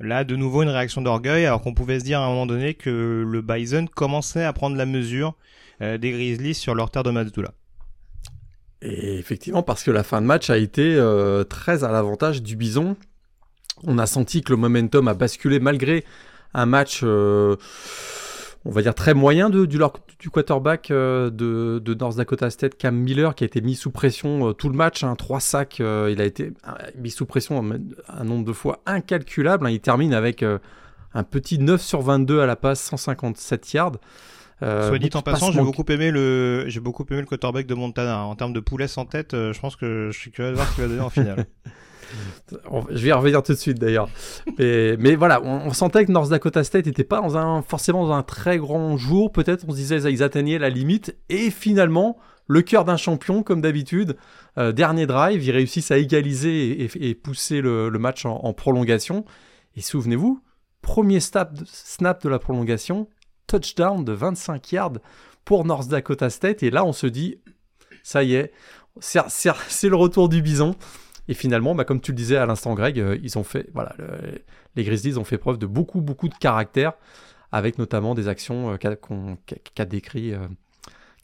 Là, 0.00 0.22
de 0.24 0.36
nouveau, 0.36 0.62
une 0.62 0.68
réaction 0.68 1.02
d'orgueil, 1.02 1.44
alors 1.44 1.60
qu'on 1.60 1.74
pouvait 1.74 1.98
se 1.98 2.04
dire 2.04 2.20
à 2.20 2.24
un 2.24 2.28
moment 2.28 2.46
donné 2.46 2.74
que 2.74 3.24
le 3.26 3.42
Bison 3.42 3.86
commençait 3.86 4.44
à 4.44 4.52
prendre 4.52 4.76
la 4.76 4.86
mesure 4.86 5.34
euh, 5.82 5.98
des 5.98 6.12
Grizzlies 6.12 6.54
sur 6.54 6.74
leur 6.74 6.90
terre 6.90 7.02
de 7.02 7.10
Mazdoula. 7.10 7.52
Et 8.80 9.18
effectivement, 9.18 9.62
parce 9.62 9.82
que 9.82 9.90
la 9.90 10.04
fin 10.04 10.20
de 10.20 10.26
match 10.26 10.50
a 10.50 10.56
été 10.56 10.94
euh, 10.94 11.42
très 11.42 11.82
à 11.82 11.90
l'avantage 11.90 12.42
du 12.42 12.54
Bison. 12.54 12.96
On 13.84 13.98
a 13.98 14.06
senti 14.06 14.42
que 14.42 14.52
le 14.52 14.56
momentum 14.56 15.08
a 15.08 15.14
basculé 15.14 15.58
malgré 15.58 16.04
un 16.54 16.66
match, 16.66 17.00
euh, 17.02 17.56
on 18.64 18.70
va 18.70 18.82
dire, 18.82 18.94
très 18.94 19.14
moyen 19.14 19.50
de, 19.50 19.64
du, 19.66 19.78
du 20.18 20.30
quarterback 20.30 20.90
euh, 20.90 21.30
de, 21.30 21.78
de, 21.78 21.94
North 21.94 22.16
Dakota 22.16 22.50
State, 22.50 22.76
Cam 22.76 22.96
Miller, 22.96 23.34
qui 23.34 23.44
a 23.44 23.46
été 23.46 23.60
mis 23.60 23.74
sous 23.74 23.90
pression 23.90 24.52
tout 24.52 24.68
le 24.68 24.76
match. 24.76 25.04
Hein, 25.04 25.14
trois 25.16 25.40
sacs, 25.40 25.78
il 25.78 26.20
a 26.20 26.24
été 26.24 26.52
mis 26.96 27.10
sous 27.10 27.26
pression 27.26 27.64
un, 28.08 28.24
nombre 28.24 28.44
de 28.44 28.52
fois 28.52 28.80
incalculable. 28.86 29.66
Hein. 29.66 29.70
il 29.70 29.80
termine 29.80 30.12
avec 30.12 30.42
un 30.42 31.22
petit 31.22 31.58
9 31.58 31.80
sur 31.80 32.02
22 32.02 32.40
à 32.40 32.46
la 32.46 32.56
passe, 32.56 32.80
157 32.82 33.72
yards. 33.72 33.92
Euh, 34.62 34.88
Soit 34.88 34.98
dit 34.98 35.10
en 35.14 35.22
passant, 35.22 35.52
j'ai 35.52 35.60
beaucoup 35.60 35.84
aimé 35.88 36.10
le, 36.10 36.64
j'ai 36.66 36.80
beaucoup 36.80 37.04
aimé 37.10 37.20
le 37.20 37.26
quarterback 37.26 37.66
de 37.66 37.74
Montana. 37.74 38.24
En 38.24 38.34
termes 38.34 38.52
de 38.52 38.60
poulet 38.60 38.88
sans 38.88 39.04
tête, 39.04 39.34
euh, 39.34 39.52
je 39.52 39.60
pense 39.60 39.76
que 39.76 40.10
je 40.12 40.18
suis 40.18 40.30
curieux 40.30 40.50
de 40.50 40.56
voir 40.56 40.68
ce 40.68 40.74
qu'il 40.74 40.84
va 40.84 40.88
donner 40.88 41.00
en 41.00 41.10
finale. 41.10 41.46
je 42.90 43.02
vais 43.02 43.08
y 43.08 43.12
revenir 43.12 43.42
tout 43.42 43.52
de 43.52 43.58
suite 43.58 43.78
d'ailleurs. 43.78 44.08
mais, 44.58 45.16
voilà, 45.16 45.42
on, 45.42 45.72
sentait 45.72 46.04
que 46.04 46.12
North 46.12 46.30
Dakota 46.30 46.64
State 46.64 46.86
n'était 46.86 47.04
pas 47.04 47.20
dans 47.20 47.36
un, 47.36 47.62
forcément 47.62 48.06
dans 48.06 48.14
un 48.14 48.22
très 48.22 48.58
grand 48.58 48.96
jour. 48.96 49.32
Peut-être 49.32 49.64
on 49.68 49.72
se 49.72 49.76
disait 49.76 50.00
qu'ils 50.00 50.22
atteignaient 50.22 50.58
la 50.58 50.70
limite. 50.70 51.16
Et 51.28 51.50
finalement, 51.50 52.18
le 52.48 52.62
cœur 52.62 52.84
d'un 52.84 52.96
champion, 52.96 53.42
comme 53.42 53.60
d'habitude, 53.60 54.16
euh, 54.56 54.72
dernier 54.72 55.06
drive, 55.06 55.44
ils 55.44 55.50
réussissent 55.50 55.90
à 55.90 55.98
égaliser 55.98 56.88
et, 57.00 57.14
pousser 57.14 57.60
le, 57.60 57.90
match 57.90 58.24
en, 58.24 58.52
prolongation. 58.54 59.24
Et 59.76 59.82
souvenez-vous, 59.82 60.42
premier 60.80 61.20
snap, 61.20 61.56
snap 61.66 62.22
de 62.22 62.28
la 62.28 62.38
prolongation, 62.38 63.08
touchdown 63.46 64.04
de 64.04 64.12
25 64.12 64.72
yards 64.72 64.98
pour 65.44 65.64
North 65.64 65.88
Dakota 65.88 66.30
State. 66.30 66.62
Et 66.62 66.70
là, 66.70 66.84
on 66.84 66.92
se 66.92 67.06
dit, 67.06 67.38
ça 68.02 68.22
y 68.22 68.34
est, 68.34 68.52
c'est 69.00 69.88
le 69.88 69.96
retour 69.96 70.28
du 70.28 70.42
bison. 70.42 70.74
Et 71.28 71.34
finalement, 71.34 71.74
bah, 71.74 71.84
comme 71.84 72.00
tu 72.00 72.12
le 72.12 72.16
disais 72.16 72.36
à 72.36 72.46
l'instant, 72.46 72.74
Greg, 72.74 72.98
euh, 72.98 73.18
ils 73.22 73.38
ont 73.38 73.44
fait, 73.44 73.68
voilà, 73.74 73.94
les 74.76 74.84
Grizzlies 74.84 75.18
ont 75.18 75.24
fait 75.24 75.38
preuve 75.38 75.58
de 75.58 75.66
beaucoup, 75.66 76.00
beaucoup 76.00 76.28
de 76.28 76.34
caractère, 76.34 76.94
avec 77.52 77.78
notamment 77.78 78.14
des 78.14 78.28
actions 78.28 78.72
euh, 78.72 78.76
qu'a 78.76 79.84
décrit, 79.84 80.32
euh, 80.32 80.46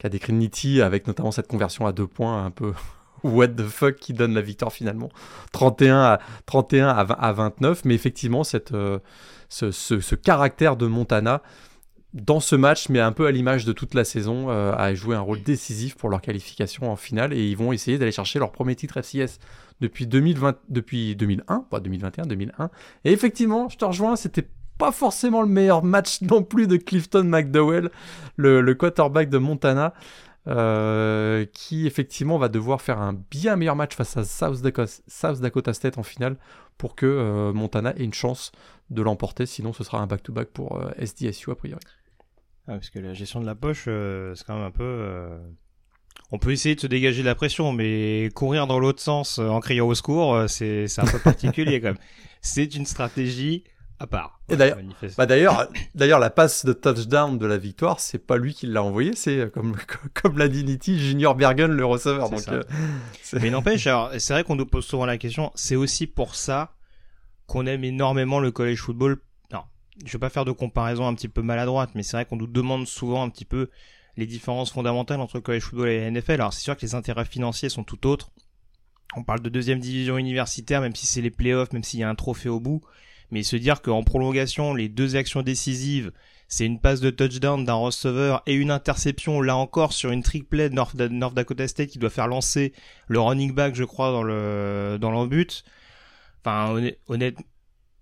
décrit 0.04 0.32
Nitti, 0.32 0.82
avec 0.82 1.06
notamment 1.06 1.30
cette 1.30 1.49
conversion 1.49 1.87
à 1.87 1.92
deux 1.92 2.06
points 2.06 2.44
un 2.44 2.50
peu 2.50 2.73
what 3.25 3.49
the 3.49 3.66
fuck 3.66 3.96
qui 3.96 4.12
donne 4.12 4.34
la 4.34 4.42
victoire 4.42 4.73
finalement, 4.73 5.08
31 5.52 5.96
à 5.96 6.18
31 6.46 6.88
à, 6.88 7.32
29. 7.32 7.87
Mais 7.87 7.94
effectivement, 7.94 8.44
cette, 8.44 8.75
ce, 9.49 9.70
ce, 9.70 10.14
caractère 10.14 10.76
de 10.76 10.87
Montana 10.87 11.40
dans 12.14 12.38
ce 12.38 12.54
match, 12.54 12.88
mais 12.88 13.00
un 13.00 13.12
peu 13.12 13.26
à 13.26 13.32
l'image 13.32 13.64
de 13.64 13.73
toute 13.73 13.92
la 13.92 14.04
saison, 14.04 14.49
euh, 14.49 14.73
a 14.73 14.94
joué 14.94 15.16
un 15.16 15.20
rôle 15.20 15.42
décisif 15.42 15.96
pour 15.96 16.08
leur 16.08 16.20
qualification 16.20 16.90
en 16.90 16.96
finale 16.96 17.32
et 17.32 17.44
ils 17.44 17.56
vont 17.56 17.73
essayer 17.73 17.99
d'aller 17.99 18.12
chercher 18.12 18.38
leur 18.38 18.52
premier 18.52 18.76
titre 18.76 19.00
FCS 19.02 19.40
depuis 19.81 20.07
2020, 20.07 20.57
depuis 20.69 21.16
2001, 21.16 21.66
pas 21.71 21.81
2021, 21.81 22.26
2001. 22.26 22.71
Et 23.04 23.12
effectivement, 23.12 23.69
je 23.69 23.76
te 23.76 23.85
rejoins, 23.85 24.16
c'était 24.16 24.49
pas 24.78 24.93
forcément 24.93 25.43
le 25.43 25.49
meilleur 25.49 25.83
match 25.83 26.21
non 26.23 26.43
plus 26.43 26.66
de 26.66 26.76
Clifton 26.76 27.25
McDowell, 27.25 27.90
le, 28.37 28.73
quarterback 28.75 29.28
de 29.28 29.38
Montana. 29.38 29.95
Euh, 30.47 31.47
qui 31.54 31.87
effectivement 31.87 32.37
va 32.37 32.50
devoir 32.50 32.83
faire 32.83 33.00
un 33.00 33.14
bien 33.14 33.57
meilleur 33.57 33.76
match 33.76 33.97
face 33.97 34.14
à 34.19 34.25
South 34.25 34.61
Dakota, 34.61 35.73
State 35.73 35.97
en 35.97 36.02
finale 36.02 36.37
pour 36.76 36.97
que 36.97 37.07
euh, 37.07 37.54
Montana 37.54 37.97
ait 37.97 38.04
une 38.04 38.12
chance 38.12 38.52
de 38.90 39.00
l'emporter. 39.00 39.47
Sinon, 39.47 39.73
ce 39.73 39.85
sera 39.85 40.00
un 40.00 40.07
back-to-back 40.07 40.49
pour 40.49 40.83
SDSU 40.99 41.50
a 41.50 41.54
priori. 41.54 41.81
Ah, 42.66 42.73
parce 42.73 42.90
que 42.90 42.99
la 42.99 43.12
gestion 43.12 43.40
de 43.40 43.47
la 43.47 43.54
poche, 43.54 43.85
euh, 43.88 44.35
c'est 44.35 44.47
quand 44.47 44.57
même 44.57 44.66
un 44.66 44.71
peu. 44.71 45.28
Euh, 46.25 46.31
on 46.33 46.38
peut 46.38 46.52
essayer 46.52 46.75
de 46.75 46.81
se 46.81 46.87
dégager 46.87 47.23
de 47.23 47.26
la 47.26 47.35
pression, 47.35 47.73
mais 47.73 48.31
courir 48.35 48.66
dans 48.66 48.78
l'autre 48.78 49.00
sens 49.00 49.38
euh, 49.38 49.49
en 49.49 49.61
criant 49.61 49.87
au 49.87 49.95
secours, 49.95 50.45
c'est 50.49 50.87
un 50.99 51.04
peu 51.04 51.19
particulier 51.19 51.81
quand 51.81 51.88
même. 51.88 51.99
C'est 52.43 52.75
une 52.75 52.87
stratégie 52.87 53.64
à 54.00 54.07
part. 54.07 54.40
Et 54.49 54.57
d'ailleurs, 54.57 54.78
bah 55.16 55.25
d'ailleurs, 55.25 55.69
d'ailleurs, 55.95 56.19
la 56.19 56.28
passe 56.28 56.64
de 56.64 56.73
touchdown 56.73 57.38
de 57.38 57.47
la 57.47 57.57
victoire, 57.57 58.00
c'est 58.00 58.19
pas 58.19 58.37
lui 58.37 58.52
qui 58.52 58.66
l'a 58.66 58.83
envoyé, 58.83 59.14
c'est 59.14 59.50
comme 59.52 59.76
comme 60.14 60.37
l'a 60.37 60.49
dit 60.49 60.64
Nitti, 60.64 60.99
Junior 60.99 61.35
Bergen 61.35 61.71
le 61.71 61.85
receveur. 61.85 62.28
Donc, 62.28 62.43
mais 63.35 63.50
n'empêche, 63.50 63.88
c'est 64.19 64.33
vrai 64.33 64.45
qu'on 64.45 64.57
nous 64.57 64.66
pose 64.66 64.85
souvent 64.85 65.07
la 65.07 65.16
question. 65.16 65.52
C'est 65.54 65.76
aussi 65.76 66.07
pour 66.07 66.35
ça 66.35 66.75
qu'on 67.47 67.66
aime 67.66 67.85
énormément 67.85 68.40
le 68.40 68.50
college 68.50 68.81
football 68.81 69.21
je 70.04 70.12
vais 70.12 70.19
pas 70.19 70.31
faire 70.31 70.45
de 70.45 70.52
comparaison 70.52 71.07
un 71.07 71.14
petit 71.14 71.28
peu 71.28 71.43
maladroite, 71.43 71.90
mais 71.95 72.02
c'est 72.02 72.16
vrai 72.16 72.25
qu'on 72.25 72.37
nous 72.37 72.47
demande 72.47 72.87
souvent 72.87 73.23
un 73.23 73.28
petit 73.28 73.45
peu 73.45 73.71
les 74.16 74.26
différences 74.26 74.73
fondamentales 74.73 75.21
entre 75.21 75.37
le 75.37 75.42
college 75.42 75.62
football 75.62 75.88
et 75.88 76.00
la 76.00 76.11
NFL. 76.11 76.33
Alors 76.33 76.52
c'est 76.52 76.62
sûr 76.62 76.76
que 76.76 76.83
les 76.83 76.94
intérêts 76.94 77.25
financiers 77.25 77.68
sont 77.68 77.85
tout 77.85 78.06
autres. 78.06 78.30
On 79.16 79.23
parle 79.23 79.40
de 79.40 79.49
deuxième 79.49 79.78
division 79.78 80.18
universitaire, 80.18 80.80
même 80.80 80.94
si 80.94 81.06
c'est 81.06 81.21
les 81.21 81.30
playoffs, 81.30 81.73
même 81.73 81.85
s'il 81.85 82.00
y 82.00 82.02
a 82.02 82.09
un 82.09 82.14
trophée 82.14 82.49
au 82.49 82.61
bout. 82.61 82.83
Mais 83.30 83.42
se 83.42 83.56
dire 83.56 83.83
qu'en 83.83 84.02
prolongation, 84.02 84.75
les 84.75 84.88
deux 84.88 85.16
actions 85.16 85.42
décisives, 85.42 86.12
c'est 86.49 86.66
une 86.66 86.80
passe 86.80 87.00
de 87.00 87.11
touchdown 87.11 87.64
d'un 87.64 87.75
receveur 87.75 88.42
et 88.47 88.54
une 88.54 88.71
interception, 88.71 89.40
là 89.40 89.56
encore, 89.56 89.92
sur 89.92 90.11
une 90.11 90.23
triplet 90.23 90.68
de 90.68 90.75
North, 90.75 90.94
Dakota 90.97 91.66
State 91.66 91.90
qui 91.90 91.99
doit 91.99 92.11
faire 92.11 92.28
lancer 92.28 92.73
le 93.09 93.21
running 93.21 93.52
back, 93.52 93.75
je 93.75 93.85
crois, 93.85 94.11
dans 94.11 94.23
le, 94.23 94.99
dans 95.00 95.11
le 95.11 95.28
but. 95.28 95.64
Enfin, 96.44 96.92
honnêtement, 97.09 97.44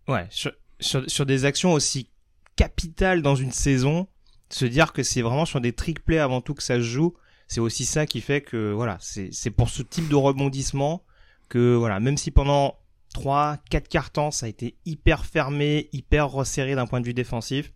ouais, 0.08 0.26
sur, 0.30 1.26
des 1.26 1.44
actions 1.44 1.72
aussi 1.72 2.10
capitales 2.56 3.22
dans 3.22 3.36
une 3.36 3.52
saison, 3.52 4.08
se 4.54 4.64
dire 4.64 4.92
que 4.92 5.02
c'est 5.02 5.22
vraiment 5.22 5.44
sur 5.44 5.60
des 5.60 5.72
trick 5.72 6.04
plays 6.04 6.18
avant 6.18 6.40
tout 6.40 6.54
que 6.54 6.62
ça 6.62 6.76
se 6.76 6.82
joue, 6.82 7.14
c'est 7.48 7.60
aussi 7.60 7.84
ça 7.84 8.06
qui 8.06 8.20
fait 8.20 8.40
que 8.40 8.72
voilà, 8.72 8.98
c'est 9.00 9.50
pour 9.50 9.68
ce 9.68 9.82
type 9.82 10.08
de 10.08 10.14
rebondissement 10.14 11.04
que 11.48 11.74
voilà, 11.74 12.00
même 12.00 12.16
si 12.16 12.30
pendant 12.30 12.78
3 13.14 13.58
4 13.70 13.88
quarts 13.88 14.10
temps, 14.10 14.30
ça 14.30 14.46
a 14.46 14.48
été 14.48 14.76
hyper 14.86 15.24
fermé, 15.24 15.88
hyper 15.92 16.30
resserré 16.30 16.74
d'un 16.74 16.86
point 16.86 17.00
de 17.00 17.06
vue 17.06 17.14
défensif, 17.14 17.72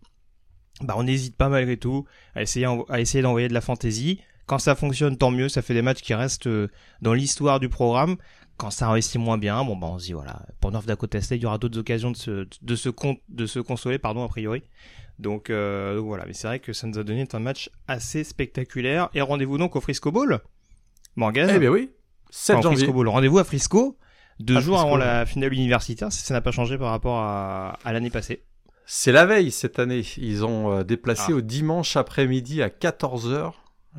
bah 0.81 0.95
on 0.97 1.03
n'hésite 1.03 1.35
pas 1.35 1.49
malgré 1.49 1.77
tout 1.77 2.05
à 2.35 2.41
essayer 2.41 2.67
à 2.89 2.99
essayer 2.99 3.21
d'envoyer 3.21 3.47
de 3.47 3.53
la 3.53 3.61
fantaisie. 3.61 4.19
Quand 4.45 4.59
ça 4.59 4.75
fonctionne, 4.75 5.17
tant 5.17 5.29
mieux, 5.29 5.49
ça 5.49 5.61
fait 5.61 5.73
des 5.73 5.81
matchs 5.81 6.01
qui 6.01 6.13
restent 6.13 6.47
euh, 6.47 6.69
dans 7.01 7.13
l'histoire 7.13 7.59
du 7.59 7.67
programme 7.67 8.15
quand 8.57 8.71
ça 8.71 8.89
réussit 8.89 9.21
moins 9.21 9.37
bien, 9.37 9.63
bon 9.63 9.75
bah 9.75 9.87
on 9.87 9.99
se 9.99 10.05
dit 10.05 10.13
voilà, 10.13 10.41
pour 10.59 10.71
North 10.71 10.87
Dakota 10.87 11.21
State, 11.21 11.37
il 11.39 11.43
y 11.43 11.45
aura 11.45 11.59
d'autres 11.59 11.77
occasions 11.77 12.11
de 12.11 12.17
se 12.17 12.47
de 12.61 12.75
se 12.75 12.89
de 13.29 13.45
se 13.45 13.59
consoler 13.59 13.99
pardon 13.99 14.23
a 14.23 14.27
priori. 14.27 14.63
Donc, 15.19 15.49
euh, 15.49 15.99
voilà, 16.01 16.25
mais 16.25 16.33
c'est 16.33 16.47
vrai 16.47 16.59
que 16.59 16.73
ça 16.73 16.87
nous 16.87 16.99
a 16.99 17.03
donné 17.03 17.25
un 17.31 17.39
match 17.39 17.69
assez 17.87 18.23
spectaculaire 18.23 19.09
et 19.13 19.21
rendez-vous 19.21 19.57
donc 19.57 19.75
au 19.75 19.81
Frisco 19.81 20.11
Bowl. 20.11 20.39
Morgan. 21.15 21.49
Eh 21.51 21.59
bien 21.59 21.69
oui. 21.69 21.91
7 22.29 22.61
janvier. 22.61 22.77
Frisco 22.77 22.93
Bowl. 22.93 23.07
Rendez-vous 23.07 23.39
à 23.39 23.43
Frisco 23.43 23.97
deux 24.39 24.59
jours 24.59 24.79
avant 24.79 24.97
la 24.97 25.25
finale 25.25 25.53
universitaire, 25.53 26.11
si 26.11 26.23
ça 26.23 26.33
n'a 26.33 26.41
pas 26.41 26.51
changé 26.51 26.77
par 26.77 26.91
rapport 26.91 27.17
à, 27.17 27.79
à 27.83 27.93
l'année 27.93 28.09
passée. 28.09 28.43
C'est 28.85 29.11
la 29.11 29.25
veille 29.25 29.51
cette 29.51 29.79
année. 29.79 30.03
Ils 30.17 30.45
ont 30.45 30.71
euh, 30.71 30.83
déplacé 30.83 31.33
ah. 31.33 31.35
au 31.35 31.41
dimanche 31.41 31.97
après-midi 31.97 32.61
à 32.61 32.69
14h 32.69 33.53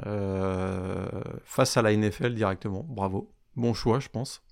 euh, 0.06 1.08
face 1.44 1.76
à 1.76 1.82
la 1.82 1.94
NFL 1.94 2.34
directement. 2.34 2.86
Bravo. 2.88 3.30
Bon 3.56 3.74
choix, 3.74 4.00
je 4.00 4.08
pense. 4.08 4.42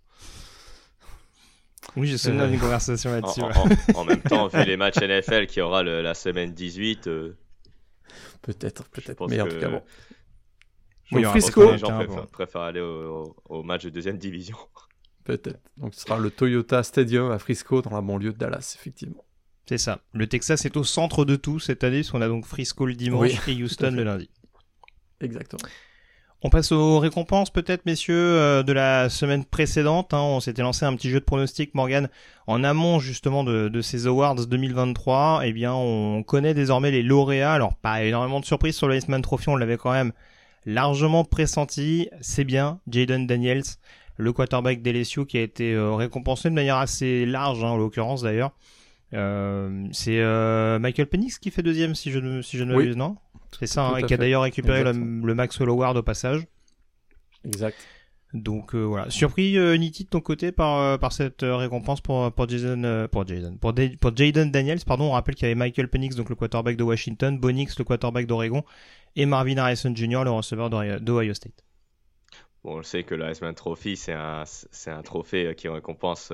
Oui, 1.95 2.09
j'ai 2.09 2.19
souvenir 2.19 2.49
d'une 2.49 2.61
conversation 2.61 3.11
là-dessus. 3.11 3.43
En, 3.95 4.05
même 4.05 4.21
temps, 4.21 4.49
vu 4.49 4.65
les 4.67 4.77
matchs 4.77 4.99
NFL 4.99 5.47
qui 5.47 5.61
aura 5.61 5.83
la 5.83 6.15
semaine 6.15 6.53
18. 6.53 7.07
Euh, 7.07 7.37
peut-être, 8.43 8.85
peut-être. 8.91 9.27
Mais 9.29 9.41
en 9.41 9.47
tout 9.47 9.59
cas, 9.59 9.69
bon. 9.69 9.83
Oui, 11.13 11.25
Frisco. 11.25 11.73
Les 11.73 11.79
gens 11.79 12.07
préfèrent, 12.33 12.63
aller 12.63 12.81
au, 12.81 13.63
match 13.63 13.85
de 13.85 13.91
deuxième 13.91 14.19
division. 14.19 14.57
Peut-être. 15.25 15.61
Donc 15.77 15.95
ce 15.95 16.03
sera 16.03 16.19
le 16.19 16.31
Toyota 16.31 16.83
Stadium 16.83 17.31
à 17.31 17.39
Frisco, 17.39 17.83
dans 17.83 17.91
la 17.91 18.01
banlieue 18.01 18.33
de 18.33 18.39
Dallas, 18.39 18.77
effectivement. 18.79 19.25
C'est 19.69 19.79
ça. 19.79 20.01
Le 20.13 20.29
Texas 20.29 20.65
est 20.65 20.77
au 20.77 20.85
centre 20.85 21.25
de 21.25 21.35
tout 21.35 21.59
cette 21.59 21.83
année, 21.83 22.01
parce 22.01 22.11
qu'on 22.11 22.23
a 22.23 22.29
donc 22.29 22.47
Frisco 22.47 22.87
le 22.87 22.95
dimanche 22.95 23.49
et 23.49 23.63
Houston 23.63 23.91
le 23.93 24.05
lundi. 24.05 24.31
Exactement. 25.21 25.69
On 26.43 26.51
passe 26.51 26.71
aux 26.71 26.99
récompenses 26.99 27.51
peut-être, 27.51 27.87
messieurs, 27.87 28.15
euh, 28.15 28.63
de 28.63 28.73
la 28.73 29.09
semaine 29.09 29.45
précédente. 29.45 30.13
Hein. 30.13 30.21
on 30.21 30.41
s'était 30.41 30.63
lancé 30.63 30.85
un 30.85 30.95
petit 30.95 31.09
jeu 31.09 31.19
de 31.19 31.25
pronostic, 31.25 31.75
Morgan, 31.75 32.11
en 32.47 32.63
amont 32.63 32.99
justement 32.99 33.43
de, 33.43 33.81
ces 33.81 34.07
Awards 34.07 34.47
2023. 34.47 35.43
Eh 35.45 35.53
bien, 35.53 35.73
on 35.73 36.23
connaît 36.23 36.53
désormais 36.53 36.91
les 36.91 37.03
lauréats. 37.03 37.55
Alors, 37.55 37.75
pas 37.77 38.05
énormément 38.05 38.41
de 38.41 38.45
surprises 38.45 38.77
sur 38.77 38.87
le 38.87 38.97
Iceman 38.97 39.23
Trophy, 39.23 39.49
on 39.49 39.57
l'avait 39.57 39.79
quand 39.79 39.93
même 39.93 40.13
largement 40.67 41.25
pressenti. 41.25 42.11
C'est 42.21 42.45
bien, 42.45 42.81
Jaden 42.87 43.27
Daniels, 43.27 43.65
le 44.19 44.33
quarterback 44.35 44.83
d'LSU 44.83 45.25
qui 45.25 45.39
a 45.39 45.43
été 45.43 45.73
euh, 45.73 45.95
récompensé 45.95 46.51
de 46.51 46.55
manière 46.55 46.77
assez 46.77 47.25
large, 47.25 47.65
hein, 47.65 47.69
en 47.69 47.77
l'occurrence 47.79 48.23
d'ailleurs. 48.23 48.53
Euh, 49.15 49.87
c'est 49.93 50.21
Michael 50.81 51.07
Penix 51.07 51.39
qui 51.39 51.51
fait 51.51 51.63
deuxième, 51.63 51.95
si 51.95 52.11
je, 52.11 52.43
si 52.43 52.59
je 52.59 52.65
ne 52.65 52.75
m'abuse, 52.75 52.97
non? 52.97 53.17
C'est 53.59 53.67
ça, 53.67 53.89
hein, 53.89 54.03
qui 54.03 54.15
a 54.15 54.17
d'ailleurs 54.17 54.43
récupéré 54.43 54.85
le, 54.85 55.35
Maxwell 55.35 55.69
Award 55.69 55.97
au 55.97 56.03
passage. 56.03 56.47
Exact. 57.45 57.77
Donc 58.35 58.75
voilà, 58.75 59.09
surpris 59.09 59.57
euh, 59.57 59.77
Niti 59.77 60.05
de 60.05 60.09
ton 60.09 60.21
côté 60.21 60.53
par 60.53 60.99
par 60.99 61.13
cette 61.13 61.43
récompense 61.43 62.01
pour 62.01 62.31
pour 62.33 62.49
Jason 62.49 63.09
pour 63.11 63.27
Jason 63.27 63.57
pour, 63.57 63.73
pour 64.01 64.17
Jaden 64.17 64.51
Daniels 64.51 64.81
pardon, 64.85 65.05
on 65.05 65.11
rappelle 65.13 65.37
qu'il 65.37 65.45
y 65.45 65.51
avait 65.51 65.55
Michael 65.55 65.89
Penix 65.89 66.17
donc 66.17 66.29
le 66.29 66.35
quarterback 66.35 66.77
de 66.77 66.83
Washington, 66.83 67.39
Bonix 67.39 67.79
le 67.79 67.85
quarterback 67.85 68.27
d'Oregon 68.27 68.65
et 69.15 69.27
Marvin 69.27 69.57
Harrison 69.57 69.95
Jr. 69.95 70.25
le 70.25 70.31
receveur 70.33 70.69
d'Ohio 70.69 71.35
State. 71.35 71.65
Bon, 72.65 72.81
on 72.81 72.83
sait 72.83 73.05
que 73.05 73.15
le 73.15 73.25
Heisman 73.25 73.55
Trophy 73.55 73.97
c'est 73.97 74.13
un 74.13 74.43
c'est 74.45 74.91
un 74.91 75.03
trophée 75.03 75.55
qui 75.57 75.69
récompense 75.69 76.33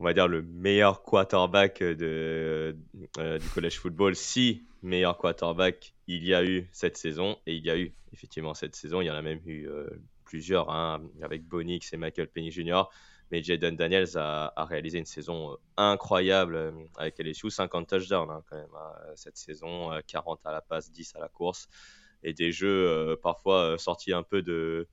on 0.00 0.04
va 0.04 0.14
dire, 0.14 0.28
le 0.28 0.42
meilleur 0.42 1.02
quarterback 1.02 1.82
de, 1.82 2.76
euh, 3.18 3.38
du 3.38 3.48
college 3.48 3.78
football, 3.78 4.14
si 4.14 4.62
meilleur 4.82 5.18
quarterback 5.18 5.94
il 6.06 6.24
y 6.24 6.34
a 6.34 6.44
eu 6.44 6.68
cette 6.72 6.96
saison, 6.96 7.38
et 7.46 7.54
il 7.54 7.64
y 7.64 7.70
a 7.70 7.78
eu 7.78 7.94
effectivement 8.12 8.54
cette 8.54 8.76
saison, 8.76 9.00
il 9.00 9.06
y 9.06 9.10
en 9.10 9.14
a 9.14 9.22
même 9.22 9.40
eu 9.44 9.68
euh, 9.68 9.88
plusieurs, 10.24 10.70
hein, 10.70 11.02
avec 11.22 11.44
Bonix 11.44 11.92
et 11.92 11.96
Michael 11.96 12.28
Penny 12.28 12.50
Jr., 12.50 12.82
mais 13.30 13.42
Jaden 13.42 13.76
Daniels 13.76 14.16
a, 14.16 14.52
réalisé 14.64 14.98
une 14.98 15.04
saison 15.04 15.52
euh, 15.52 15.56
incroyable 15.76 16.74
avec 16.96 17.18
LSU, 17.18 17.50
50 17.50 17.86
touchdowns 17.86 18.30
hein, 18.30 18.42
quand 18.48 18.56
même 18.56 18.74
hein, 18.74 18.92
cette 19.16 19.36
saison, 19.36 19.90
40 20.06 20.40
à 20.44 20.52
la 20.52 20.62
passe, 20.62 20.90
10 20.90 21.14
à 21.16 21.20
la 21.20 21.28
course, 21.28 21.68
et 22.22 22.32
des 22.32 22.52
jeux 22.52 23.16
parfois 23.22 23.76
sortis 23.78 24.12
un 24.12 24.22
peu 24.22 24.42
de, 24.42 24.88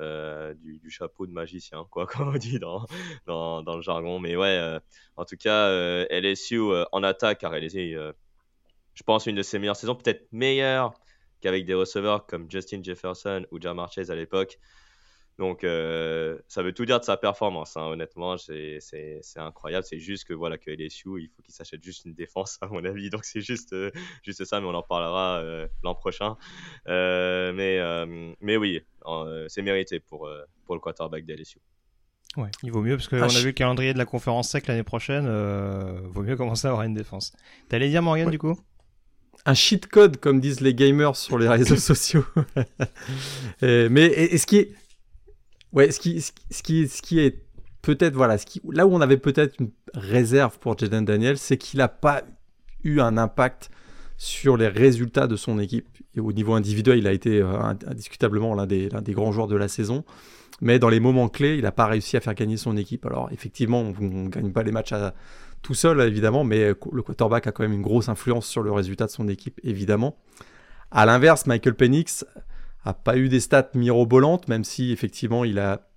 euh, 0.00 0.54
du, 0.54 0.90
chapeau 0.90 1.26
de 1.26 1.32
magicien, 1.32 1.84
quoi, 1.90 2.06
comme 2.06 2.28
on 2.28 2.38
dit 2.38 2.58
dans, 2.60 2.86
dans, 3.26 3.76
le 3.76 3.82
jargon. 3.82 4.20
Mais 4.20 4.36
ouais, 4.36 4.46
euh, 4.46 4.78
en 5.16 5.24
tout 5.24 5.36
cas, 5.36 5.68
euh, 5.68 6.06
LSU 6.10 6.60
en 6.92 7.02
attaque 7.02 7.42
a 7.42 7.48
réalisé, 7.48 7.96
je 8.98 9.04
pense, 9.04 9.26
une 9.26 9.36
de 9.36 9.42
ses 9.42 9.60
meilleures 9.60 9.76
saisons, 9.76 9.94
peut-être 9.94 10.26
meilleure 10.32 10.92
qu'avec 11.40 11.64
des 11.64 11.74
receveurs 11.74 12.26
comme 12.26 12.50
Justin 12.50 12.82
Jefferson 12.82 13.46
ou 13.52 13.60
Jamar 13.60 13.92
Chase 13.92 14.10
à 14.10 14.16
l'époque. 14.16 14.58
Donc, 15.38 15.62
euh, 15.62 16.36
ça 16.48 16.64
veut 16.64 16.72
tout 16.72 16.84
dire 16.84 16.98
de 16.98 17.04
sa 17.04 17.16
performance. 17.16 17.76
Hein, 17.76 17.82
honnêtement, 17.82 18.36
c'est 18.38 18.80
incroyable. 19.36 19.86
C'est 19.88 20.00
juste 20.00 20.24
que 20.24 20.34
voilà 20.34 20.58
que 20.58 20.72
LSU, 20.72 21.22
il 21.22 21.28
faut 21.28 21.42
qu'il 21.42 21.54
s'achète 21.54 21.80
juste 21.80 22.06
une 22.06 22.14
défense, 22.14 22.58
à 22.60 22.66
mon 22.66 22.84
avis. 22.84 23.08
Donc, 23.08 23.24
c'est 23.24 23.40
juste, 23.40 23.72
euh, 23.72 23.92
juste 24.24 24.44
ça, 24.44 24.60
mais 24.60 24.66
on 24.66 24.74
en 24.74 24.82
parlera 24.82 25.38
euh, 25.38 25.68
l'an 25.84 25.94
prochain. 25.94 26.36
mais, 26.86 27.80
mais 28.40 28.56
oui, 28.56 28.80
c'est 29.46 29.62
mérité 29.62 30.00
pour, 30.00 30.28
pour 30.64 30.74
le 30.74 30.80
quarterback 30.80 31.24
de 31.24 31.34
LSU. 31.34 31.60
Ouais, 32.36 32.50
il 32.64 32.72
vaut 32.72 32.82
mieux 32.82 32.96
parce 32.96 33.06
qu'on 33.06 33.22
ah, 33.22 33.26
a 33.26 33.40
vu 33.40 33.46
le 33.46 33.52
calendrier 33.52 33.92
de 33.92 33.98
la 33.98 34.04
conférence 34.06 34.48
sec 34.48 34.66
l'année 34.66 34.82
prochaine. 34.82 35.24
il 35.24 36.08
vaut 36.08 36.22
mieux 36.22 36.36
commencer 36.36 36.66
à 36.66 36.70
avoir 36.70 36.84
une 36.84 36.94
défense. 36.94 37.32
T'allais 37.68 37.90
dire 37.90 38.02
Morgan 38.02 38.28
du 38.28 38.38
coup? 38.38 38.58
Un 39.46 39.54
cheat 39.54 39.86
code 39.86 40.18
comme 40.18 40.40
disent 40.40 40.60
les 40.60 40.74
gamers 40.74 41.16
sur 41.16 41.38
les 41.38 41.48
réseaux 41.48 41.76
sociaux. 41.92 42.24
mais 43.62 44.06
est-ce 44.06 44.46
qui 44.46 44.58
est 44.58 44.72
Ouais, 45.72 45.90
ce 45.90 46.00
qui, 46.00 46.20
ce 46.22 46.62
qui, 46.62 46.88
ce 46.88 47.02
qui 47.02 47.20
est 47.20 47.42
peut-être, 47.82 48.14
voilà, 48.14 48.38
ce 48.38 48.46
qui, 48.46 48.60
là 48.72 48.86
où 48.86 48.94
on 48.94 49.00
avait 49.00 49.18
peut-être 49.18 49.56
une 49.60 49.70
réserve 49.94 50.58
pour 50.58 50.78
Jaden 50.78 51.04
Daniel, 51.04 51.36
c'est 51.36 51.58
qu'il 51.58 51.78
n'a 51.78 51.88
pas 51.88 52.22
eu 52.84 53.00
un 53.00 53.18
impact 53.18 53.70
sur 54.16 54.56
les 54.56 54.68
résultats 54.68 55.26
de 55.26 55.36
son 55.36 55.58
équipe. 55.58 55.86
Et 56.16 56.20
au 56.20 56.32
niveau 56.32 56.54
individuel, 56.54 56.98
il 56.98 57.06
a 57.06 57.12
été 57.12 57.40
euh, 57.40 57.60
indiscutablement 57.86 58.54
l'un 58.54 58.66
des, 58.66 58.88
des, 58.88 59.12
grands 59.12 59.30
joueurs 59.30 59.46
de 59.46 59.56
la 59.56 59.68
saison. 59.68 60.04
Mais 60.60 60.78
dans 60.78 60.88
les 60.88 61.00
moments 61.00 61.28
clés, 61.28 61.56
il 61.56 61.62
n'a 61.62 61.70
pas 61.70 61.86
réussi 61.86 62.16
à 62.16 62.20
faire 62.20 62.34
gagner 62.34 62.56
son 62.56 62.76
équipe. 62.76 63.06
Alors 63.06 63.28
effectivement, 63.30 63.80
on 63.80 64.02
ne 64.02 64.28
gagne 64.28 64.50
pas 64.50 64.62
les 64.62 64.72
matchs 64.72 64.92
à, 64.92 65.14
tout 65.62 65.74
seul, 65.74 66.00
évidemment, 66.00 66.44
mais 66.44 66.68
le 66.68 67.02
quarterback 67.02 67.46
a 67.46 67.52
quand 67.52 67.62
même 67.62 67.72
une 67.72 67.82
grosse 67.82 68.08
influence 68.08 68.46
sur 68.46 68.62
le 68.62 68.72
résultat 68.72 69.06
de 69.06 69.10
son 69.10 69.28
équipe, 69.28 69.60
évidemment. 69.64 70.16
À 70.90 71.04
l'inverse, 71.06 71.46
Michael 71.46 71.74
Penix 71.74 72.24
a 72.84 72.94
pas 72.94 73.16
eu 73.16 73.28
des 73.28 73.40
stats 73.40 73.70
mirobolantes, 73.74 74.48
même 74.48 74.64
si 74.64 74.92
effectivement 74.92 75.44
il 75.44 75.58
a 75.58 75.88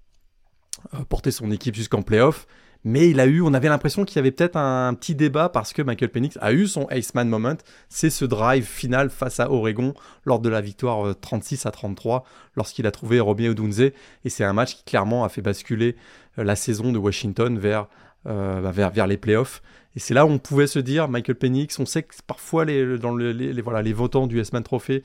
euh, 0.94 1.04
porté 1.08 1.32
son 1.32 1.52
équipe 1.52 1.76
jusqu'en 1.76 2.02
playoff. 2.02 2.48
Mais 2.84 3.10
il 3.10 3.20
a 3.20 3.26
eu, 3.26 3.42
on 3.42 3.54
avait 3.54 3.70
l'impression 3.70 4.06
qu'il 4.06 4.16
y 4.16 4.20
avait 4.20 4.32
peut-être 4.32 4.56
un, 4.56 4.94
petit 4.94 5.16
débat 5.16 5.50
parce 5.50 5.74
que 5.74 5.82
Michael 5.82 6.10
Penix 6.10 6.38
a 6.42 6.52
eu 6.52 6.68
son 6.68 6.86
Aceman 6.86 7.30
moment. 7.30 7.58
C'est 7.90 8.10
ce 8.10 8.26
drive 8.26 8.66
final 8.66 9.10
face 9.10 9.40
à 9.40 9.52
Oregon 9.52 9.94
lors 10.26 10.40
de 10.40 10.50
la 10.50 10.62
victoire 10.62 11.14
36 11.20 11.66
euh, 11.66 11.70
à 11.70 11.72
33 11.72 12.24
lorsqu'il 12.56 12.88
a 12.88 12.92
trouvé 12.92 13.20
Robbie 13.20 13.50
Odunze. 13.50 13.82
Et 13.82 14.30
c'est 14.30 14.44
un 14.44 14.54
match 14.54 14.76
qui 14.76 14.84
clairement 14.84 15.24
a 15.24 15.30
fait 15.30 15.42
basculer 15.42 15.96
euh, 16.40 16.44
la 16.44 16.56
saison 16.56 16.92
de 16.92 16.98
Washington 16.98 17.60
vers, 17.60 17.88
bah, 18.26 18.72
vers, 18.72 18.92
vers 18.92 19.08
les 19.08 19.18
playoffs. 19.18 19.62
Et 19.96 20.00
c'est 20.00 20.14
là 20.14 20.26
où 20.26 20.30
on 20.30 20.40
pouvait 20.40 20.68
se 20.68 20.80
dire, 20.80 21.08
Michael 21.10 21.36
Penix, 21.36 21.78
on 21.80 21.86
sait 21.86 22.04
que 22.04 22.16
parfois 22.26 22.66
les, 22.66 22.96
voilà, 23.62 23.82
les 23.82 23.94
votants 23.94 24.28
du 24.28 24.40
S-Man 24.40 24.64
Trophy 24.64 25.04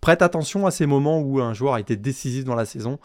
prête 0.00 0.22
attention 0.22 0.66
à 0.66 0.70
ces 0.70 0.86
moments 0.86 1.20
où 1.20 1.40
un 1.40 1.54
joueur 1.54 1.74
a 1.74 1.80
été 1.80 1.96
décisif 1.96 2.44
dans 2.44 2.54
la 2.54 2.64
saison. 2.64 2.98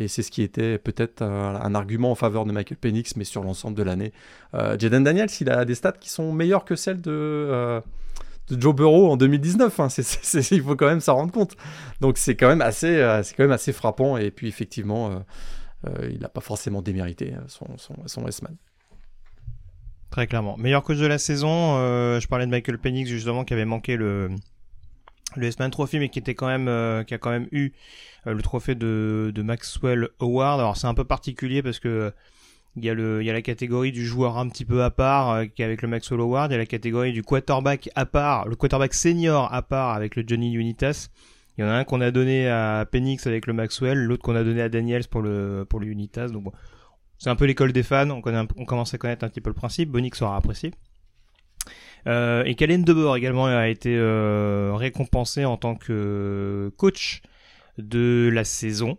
Et 0.00 0.08
c'est 0.08 0.22
ce 0.22 0.30
qui 0.30 0.40
était 0.40 0.78
peut-être 0.78 1.20
un, 1.20 1.74
argument 1.74 2.10
en 2.10 2.14
faveur 2.14 2.46
de 2.46 2.52
Michael 2.52 2.78
Penix, 2.78 3.16
mais 3.16 3.24
sur 3.24 3.44
l'ensemble 3.44 3.76
de 3.76 3.82
l'année. 3.82 4.14
Euh, 4.54 4.74
Jaden 4.78 5.04
Daniels, 5.04 5.28
il 5.42 5.50
a 5.50 5.66
des 5.66 5.74
stats 5.74 5.92
qui 5.92 6.08
sont 6.08 6.32
meilleures 6.32 6.64
que 6.64 6.74
celles 6.74 7.02
de, 7.02 7.10
euh, 7.10 7.82
Joe 8.50 8.74
Burrow 8.74 9.10
en 9.10 9.18
2019. 9.18 9.78
Hein. 9.78 9.88
il 10.52 10.62
faut 10.62 10.74
quand 10.74 10.86
même 10.86 11.02
s'en 11.02 11.16
rendre 11.16 11.32
compte. 11.32 11.54
Donc 12.00 12.16
c'est 12.16 12.34
quand, 12.34 12.48
même 12.48 12.62
assez, 12.62 12.96
euh, 12.96 13.22
quand 13.36 13.44
même 13.44 13.52
assez 13.52 13.74
frappant. 13.74 14.16
Et 14.16 14.30
puis 14.30 14.48
effectivement, 14.48 15.22
il 16.02 16.18
n'a 16.18 16.30
pas 16.30 16.40
forcément 16.40 16.80
démérité 16.80 17.34
son, 17.48 17.66
son, 17.76 17.94
son 18.06 18.26
S-Man. 18.26 18.56
Très 20.08 20.26
clairement. 20.26 20.56
Meilleur 20.56 20.82
coach 20.82 20.96
de 20.96 21.06
la 21.06 21.18
saison, 21.18 21.76
je 22.18 22.26
parlais 22.26 22.46
de 22.46 22.50
Michael 22.50 22.78
Penix 22.78 23.10
justement 23.10 23.44
qui 23.44 23.52
avait 23.52 23.66
manqué 23.66 23.96
le, 23.96 24.30
le 25.36 25.46
S-Man 25.46 25.70
Trophy, 25.70 25.98
mais 25.98 26.10
euh, 26.10 27.04
qui 27.04 27.14
a 27.14 27.18
quand 27.18 27.30
même 27.30 27.48
eu 27.52 27.72
euh, 28.26 28.34
le 28.34 28.42
trophée 28.42 28.74
de, 28.74 29.32
Maxwell 29.36 30.08
Award. 30.20 30.60
Alors 30.60 30.76
c'est 30.76 30.86
un 30.86 30.94
peu 30.94 31.04
particulier 31.04 31.62
parce 31.62 31.78
que 31.78 32.12
il 32.76 32.84
y 32.84 32.90
a 32.90 33.32
la 33.32 33.42
catégorie 33.42 33.90
du 33.90 34.06
joueur 34.06 34.38
un 34.38 34.48
petit 34.48 34.64
peu 34.64 34.84
à 34.84 34.90
part 34.90 35.30
euh, 35.30 35.44
qui 35.46 35.62
est 35.62 35.64
avec 35.64 35.82
le 35.82 35.88
Maxwell 35.88 36.20
Award. 36.20 36.50
Il 36.50 36.54
y 36.54 36.56
a 36.56 36.58
la 36.58 36.66
catégorie 36.66 37.12
du 37.12 37.22
quarterback 37.22 37.90
à 37.94 38.06
part, 38.06 38.48
le 38.48 38.56
quarterback 38.56 38.94
senior 38.94 39.52
à 39.52 39.62
part 39.62 39.94
avec 39.94 40.16
le 40.16 40.24
Johnny 40.26 40.52
Unitas. 40.52 41.08
Il 41.58 41.62
y 41.62 41.64
en 41.64 41.68
a 41.68 41.72
un 41.72 41.84
qu'on 41.84 42.00
a 42.00 42.10
donné 42.10 42.48
à 42.48 42.86
Penix 42.90 43.26
avec 43.26 43.46
le 43.46 43.52
Maxwell, 43.52 43.98
l'autre 43.98 44.22
qu'on 44.22 44.36
a 44.36 44.44
donné 44.44 44.62
à 44.62 44.68
Daniels 44.68 45.08
pour 45.08 45.20
le 45.20 45.66
Unitas. 45.82 46.28
Donc 46.28 46.52
c'est 47.18 47.28
un 47.28 47.36
peu 47.36 47.44
l'école 47.44 47.72
des 47.72 47.82
fans. 47.82 48.08
On 48.08 48.22
on 48.56 48.64
commence 48.64 48.94
à 48.94 48.98
connaître 48.98 49.24
un 49.24 49.28
petit 49.28 49.40
peu 49.40 49.50
le 49.50 49.54
principe. 49.54 49.90
Bonix 49.90 50.22
aura 50.22 50.36
apprécié. 50.36 50.72
Euh, 52.06 52.44
et 52.44 52.54
Kalen 52.54 52.82
Debord 52.82 53.16
également 53.16 53.46
a 53.46 53.68
été 53.68 53.94
euh, 53.96 54.72
récompensé 54.74 55.44
en 55.44 55.56
tant 55.56 55.74
que 55.74 56.72
coach 56.76 57.22
de 57.78 58.30
la 58.32 58.44
saison. 58.44 58.98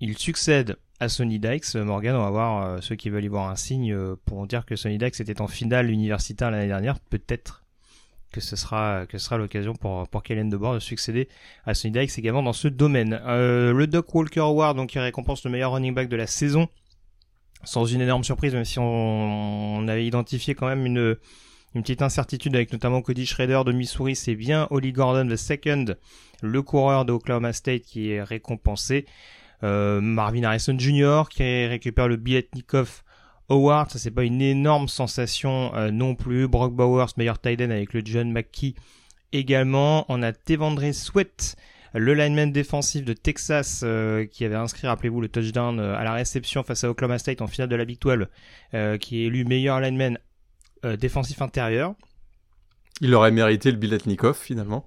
Il 0.00 0.16
succède 0.18 0.76
à 1.00 1.08
Sonny 1.08 1.38
Dykes. 1.38 1.74
Morgan, 1.76 2.16
on 2.16 2.22
va 2.22 2.30
voir 2.30 2.66
euh, 2.66 2.78
ceux 2.80 2.96
qui 2.96 3.10
veulent 3.10 3.24
y 3.24 3.28
voir 3.28 3.50
un 3.50 3.56
signe 3.56 3.96
pour 4.24 4.46
dire 4.46 4.64
que 4.64 4.76
Sonny 4.76 4.98
Dykes 4.98 5.20
était 5.20 5.40
en 5.40 5.48
finale 5.48 5.90
universitaire 5.90 6.50
l'année 6.50 6.68
dernière. 6.68 6.98
Peut-être 7.00 7.62
que 8.32 8.40
ce 8.40 8.56
sera 8.56 9.06
que 9.06 9.18
sera 9.18 9.38
l'occasion 9.38 9.74
pour 9.74 10.08
pour 10.08 10.22
Kellen 10.22 10.50
DeBoer 10.50 10.74
de 10.74 10.78
succéder 10.78 11.28
à 11.64 11.74
Sonny 11.74 11.92
Dykes 11.92 12.18
également 12.18 12.42
dans 12.42 12.52
ce 12.52 12.68
domaine. 12.68 13.20
le 13.24 13.86
Doc 13.86 14.14
Walker 14.14 14.40
Award 14.40 14.76
donc 14.76 14.90
qui 14.90 14.98
récompense 14.98 15.44
le 15.44 15.50
meilleur 15.50 15.72
running 15.72 15.94
back 15.94 16.08
de 16.08 16.16
la 16.16 16.26
saison 16.26 16.68
sans 17.62 17.86
une 17.86 18.00
énorme 18.02 18.24
surprise 18.24 18.52
même 18.52 18.64
si 18.64 18.78
on 18.78 19.86
avait 19.88 20.04
identifié 20.04 20.54
quand 20.54 20.66
même 20.66 20.84
une 20.84 21.16
une 21.76 21.82
petite 21.82 22.02
incertitude 22.02 22.54
avec 22.56 22.72
notamment 22.72 23.02
Cody 23.02 23.26
Schrader 23.26 23.60
de 23.66 23.72
Missouri, 23.72 24.16
c'est 24.16 24.34
bien 24.34 24.66
Holly 24.70 24.92
Gordon 24.92 25.36
second, 25.36 25.84
le 26.42 26.62
coureur 26.62 27.04
de 27.04 27.12
Oklahoma 27.12 27.52
State 27.52 27.82
qui 27.82 28.12
est 28.12 28.22
récompensé. 28.22 29.04
Euh, 29.62 30.00
Marvin 30.00 30.42
Harrison 30.42 30.78
Jr. 30.78 31.24
qui 31.30 31.66
récupère 31.66 32.08
le 32.08 32.16
Biletnikov 32.16 33.02
Award, 33.50 33.90
ça 33.90 33.98
c'est 33.98 34.10
pas 34.10 34.24
une 34.24 34.40
énorme 34.40 34.88
sensation 34.88 35.74
euh, 35.74 35.90
non 35.90 36.14
plus. 36.14 36.48
Brock 36.48 36.74
Bowers, 36.74 37.08
meilleur 37.18 37.38
tight 37.38 37.60
end 37.60 37.70
avec 37.70 37.92
le 37.92 38.00
John 38.04 38.32
McKee 38.32 38.74
également. 39.32 40.06
On 40.08 40.22
a 40.22 40.32
Tevandre 40.32 40.94
Sweat, 40.94 41.56
le 41.92 42.14
lineman 42.14 42.52
défensif 42.52 43.04
de 43.04 43.12
Texas 43.12 43.82
euh, 43.84 44.24
qui 44.24 44.46
avait 44.46 44.56
inscrit, 44.56 44.86
rappelez-vous, 44.86 45.20
le 45.20 45.28
touchdown 45.28 45.78
à 45.78 46.04
la 46.04 46.14
réception 46.14 46.62
face 46.62 46.84
à 46.84 46.90
Oklahoma 46.90 47.18
State 47.18 47.42
en 47.42 47.46
finale 47.46 47.68
de 47.68 47.76
la 47.76 47.84
Big 47.84 48.00
12, 48.00 48.26
qui 48.98 49.22
est 49.22 49.26
élu 49.26 49.44
meilleur 49.44 49.80
lineman 49.80 50.18
euh, 50.84 50.96
défensif 50.96 51.40
intérieur. 51.42 51.94
Il 53.00 53.14
aurait 53.14 53.30
mérité 53.30 53.70
le 53.70 53.76
Biletnikov 53.76 54.36
finalement. 54.36 54.86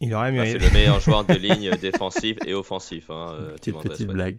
Il 0.00 0.14
aurait 0.14 0.30
mérité. 0.30 0.60
c'est 0.60 0.66
le 0.66 0.72
meilleur 0.72 1.00
joueur 1.00 1.24
de 1.24 1.34
ligne 1.34 1.70
défensif 1.76 2.38
et 2.46 2.54
offensif. 2.54 3.10
Hein, 3.10 3.32
euh, 3.32 3.54
petite 3.54 3.78
petite 3.80 4.08
blague. 4.08 4.38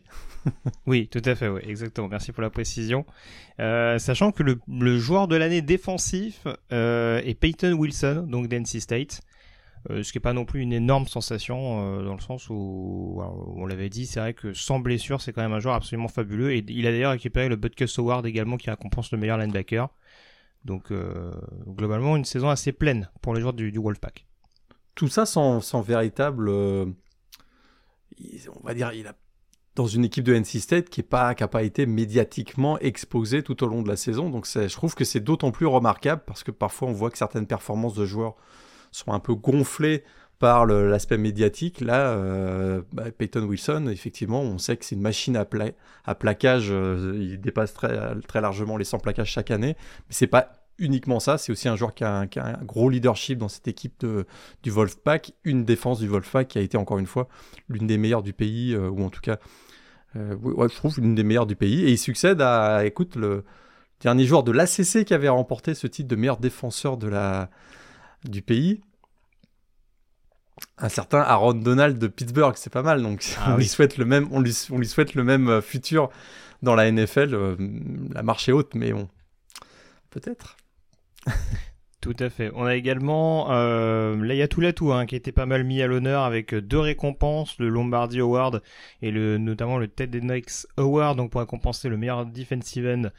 oui, 0.85 1.07
tout 1.07 1.21
à 1.25 1.35
fait, 1.35 1.49
oui, 1.49 1.61
exactement. 1.65 2.07
Merci 2.07 2.31
pour 2.31 2.41
la 2.41 2.49
précision. 2.49 3.05
Euh, 3.59 3.99
sachant 3.99 4.31
que 4.31 4.43
le, 4.43 4.97
joueur 4.99 5.27
de 5.27 5.35
l'année 5.35 5.61
défensif 5.61 6.47
est 6.69 7.39
Peyton 7.39 7.73
Wilson, 7.73 8.25
donc 8.29 8.47
d'NC 8.47 8.79
State. 8.79 9.21
ce 9.89 10.09
qui 10.11 10.17
n'est 10.17 10.21
pas 10.21 10.33
non 10.33 10.45
plus 10.45 10.61
une 10.61 10.71
énorme 10.71 11.07
sensation 11.07 12.03
dans 12.03 12.13
le 12.13 12.21
sens 12.21 12.49
où, 12.49 13.21
on 13.57 13.65
l'avait 13.65 13.89
dit, 13.89 14.05
c'est 14.05 14.21
vrai 14.21 14.33
que 14.33 14.53
sans 14.53 14.79
blessure, 14.79 15.21
c'est 15.21 15.33
quand 15.33 15.41
même 15.41 15.53
un 15.53 15.59
joueur 15.59 15.75
absolument 15.75 16.07
fabuleux. 16.07 16.53
Et 16.53 16.63
il 16.69 16.87
a 16.87 16.91
d'ailleurs 16.91 17.11
récupéré 17.11 17.49
le 17.49 17.57
Butkus 17.57 17.99
Award 17.99 18.25
également 18.25 18.55
qui 18.55 18.69
récompense 18.69 19.11
le 19.11 19.17
meilleur 19.17 19.37
linebacker. 19.37 19.89
Donc 20.65 20.91
euh, 20.91 21.31
globalement 21.67 22.15
une 22.15 22.25
saison 22.25 22.49
assez 22.49 22.71
pleine 22.71 23.09
pour 23.21 23.33
les 23.33 23.41
joueurs 23.41 23.53
du, 23.53 23.77
Wolfpack. 23.77 24.25
Tout 24.95 25.07
ça 25.07 25.25
sans, 25.25 25.81
véritable 25.81 26.49
euh, 26.49 26.85
on 28.53 28.65
va 28.65 28.73
dire, 28.73 28.91
dans 29.75 29.87
une 29.87 30.03
équipe 30.03 30.25
de 30.25 30.33
NC 30.33 30.59
State 30.59 30.89
qui 30.89 31.05
n'a 31.11 31.47
pas 31.47 31.63
été 31.63 31.85
médiatiquement 31.85 32.77
exposée 32.79 33.43
tout 33.43 33.63
au 33.63 33.67
long 33.67 33.81
de 33.81 33.87
la 33.87 33.95
saison. 33.95 34.29
Donc 34.29 34.45
je 34.45 34.73
trouve 34.73 34.95
que 34.95 35.05
c'est 35.05 35.21
d'autant 35.21 35.51
plus 35.51 35.67
remarquable 35.67 36.23
parce 36.25 36.43
que 36.43 36.51
parfois 36.51 36.89
on 36.89 36.93
voit 36.93 37.09
que 37.09 37.17
certaines 37.17 37.47
performances 37.47 37.95
de 37.95 38.05
joueurs 38.05 38.35
sont 38.91 39.13
un 39.13 39.19
peu 39.19 39.35
gonflées 39.35 40.03
par 40.39 40.65
l'aspect 40.65 41.17
médiatique. 41.17 41.81
Là, 41.81 42.11
euh, 42.11 42.81
bah, 42.93 43.11
Peyton 43.15 43.43
Wilson, 43.43 43.87
effectivement, 43.91 44.41
on 44.41 44.57
sait 44.57 44.77
que 44.77 44.85
c'est 44.85 44.95
une 44.95 45.01
machine 45.01 45.35
à, 45.35 45.45
à 46.05 46.15
plaquage. 46.15 46.69
Euh, 46.71 47.13
il 47.19 47.39
dépasse 47.41 47.73
très, 47.73 48.15
très 48.27 48.41
largement 48.41 48.77
les 48.77 48.85
100 48.85 48.99
plaquages 48.99 49.29
chaque 49.29 49.51
année. 49.51 49.75
Mais 49.77 50.11
c'est 50.11 50.27
pas 50.27 50.53
uniquement 50.77 51.19
ça, 51.19 51.37
c'est 51.37 51.51
aussi 51.51 51.67
un 51.67 51.75
joueur 51.75 51.93
qui 51.93 52.05
a, 52.05 52.19
un, 52.19 52.63
gros 52.63 52.89
leadership 52.89 53.37
dans 53.37 53.49
cette 53.49 53.67
équipe 53.67 53.99
de, 53.99 54.25
du 54.63 54.71
Wolfpack, 54.71 55.33
une 55.43 55.65
défense 55.65 55.99
du 55.99 56.07
Wolfpack 56.07 56.47
qui 56.47 56.57
a 56.57 56.61
été 56.61 56.77
encore 56.77 56.99
une 56.99 57.05
fois 57.05 57.27
l'une 57.67 57.85
des 57.85 57.97
meilleures 57.97 58.23
du 58.23 58.31
pays, 58.31 58.73
euh, 58.73 58.89
ou 58.89 59.03
en 59.03 59.09
tout 59.09 59.19
cas, 59.19 59.39
je 60.15 60.75
trouve 60.75 61.01
l'une 61.01 61.15
des 61.15 61.23
meilleures 61.25 61.47
du 61.47 61.57
pays. 61.57 61.83
Et 61.83 61.91
il 61.91 61.97
succède 61.97 62.41
à, 62.41 62.85
écoute, 62.85 63.17
le 63.17 63.43
dernier 63.99 64.23
joueur 64.23 64.43
de 64.43 64.53
l'ACC 64.53 65.03
qui 65.03 65.13
avait 65.13 65.27
remporté 65.27 65.73
ce 65.73 65.85
titre 65.85 66.07
de 66.07 66.15
meilleur 66.15 66.37
défenseur 66.37 66.95
de 66.95 67.09
la, 67.09 67.49
du 68.23 68.41
pays, 68.41 68.81
un 70.77 70.89
certain 70.89 71.19
Aaron 71.19 71.53
Donald 71.53 71.97
de 71.97 72.07
Pittsburgh, 72.07 72.55
c'est 72.55 72.71
pas 72.71 72.83
mal. 72.83 73.01
Donc 73.01 73.35
ah 73.39 73.51
on, 73.53 73.57
lui 73.57 73.67
souhaite 73.67 73.97
le 73.97 74.05
même, 74.05 74.27
on, 74.31 74.39
lui, 74.39 74.55
on 74.71 74.77
lui 74.77 74.87
souhaite 74.87 75.13
le 75.13 75.23
même 75.23 75.61
futur 75.61 76.09
dans 76.61 76.75
la 76.75 76.91
NFL. 76.91 77.33
Euh, 77.33 77.55
la 78.13 78.23
marche 78.23 78.49
est 78.49 78.51
haute, 78.51 78.75
mais 78.75 78.91
bon, 78.91 79.07
peut-être. 80.09 80.57
Tout 82.01 82.15
à 82.19 82.29
fait. 82.29 82.49
On 82.55 82.65
a 82.65 82.75
également 82.75 83.51
euh, 83.51 84.15
Layatou 84.23 84.93
hein, 84.93 85.05
qui 85.05 85.17
était 85.17 85.33
pas 85.33 85.45
mal 85.45 85.65
mis 85.65 85.81
à 85.81 85.87
l'honneur 85.87 86.23
avec 86.23 86.55
deux 86.55 86.79
récompenses, 86.79 87.59
le 87.59 87.67
Lombardi 87.67 88.21
Award 88.21 88.61
et 89.01 89.11
le 89.11 89.37
notamment 89.37 89.77
le 89.77 89.89
Ted 89.89 90.21
Knox 90.21 90.65
Award, 90.77 91.17
donc 91.17 91.31
pour 91.31 91.41
récompenser 91.41 91.89
le 91.89 91.97
meilleur 91.97 92.25
defensive 92.25 92.87
end 92.87 93.09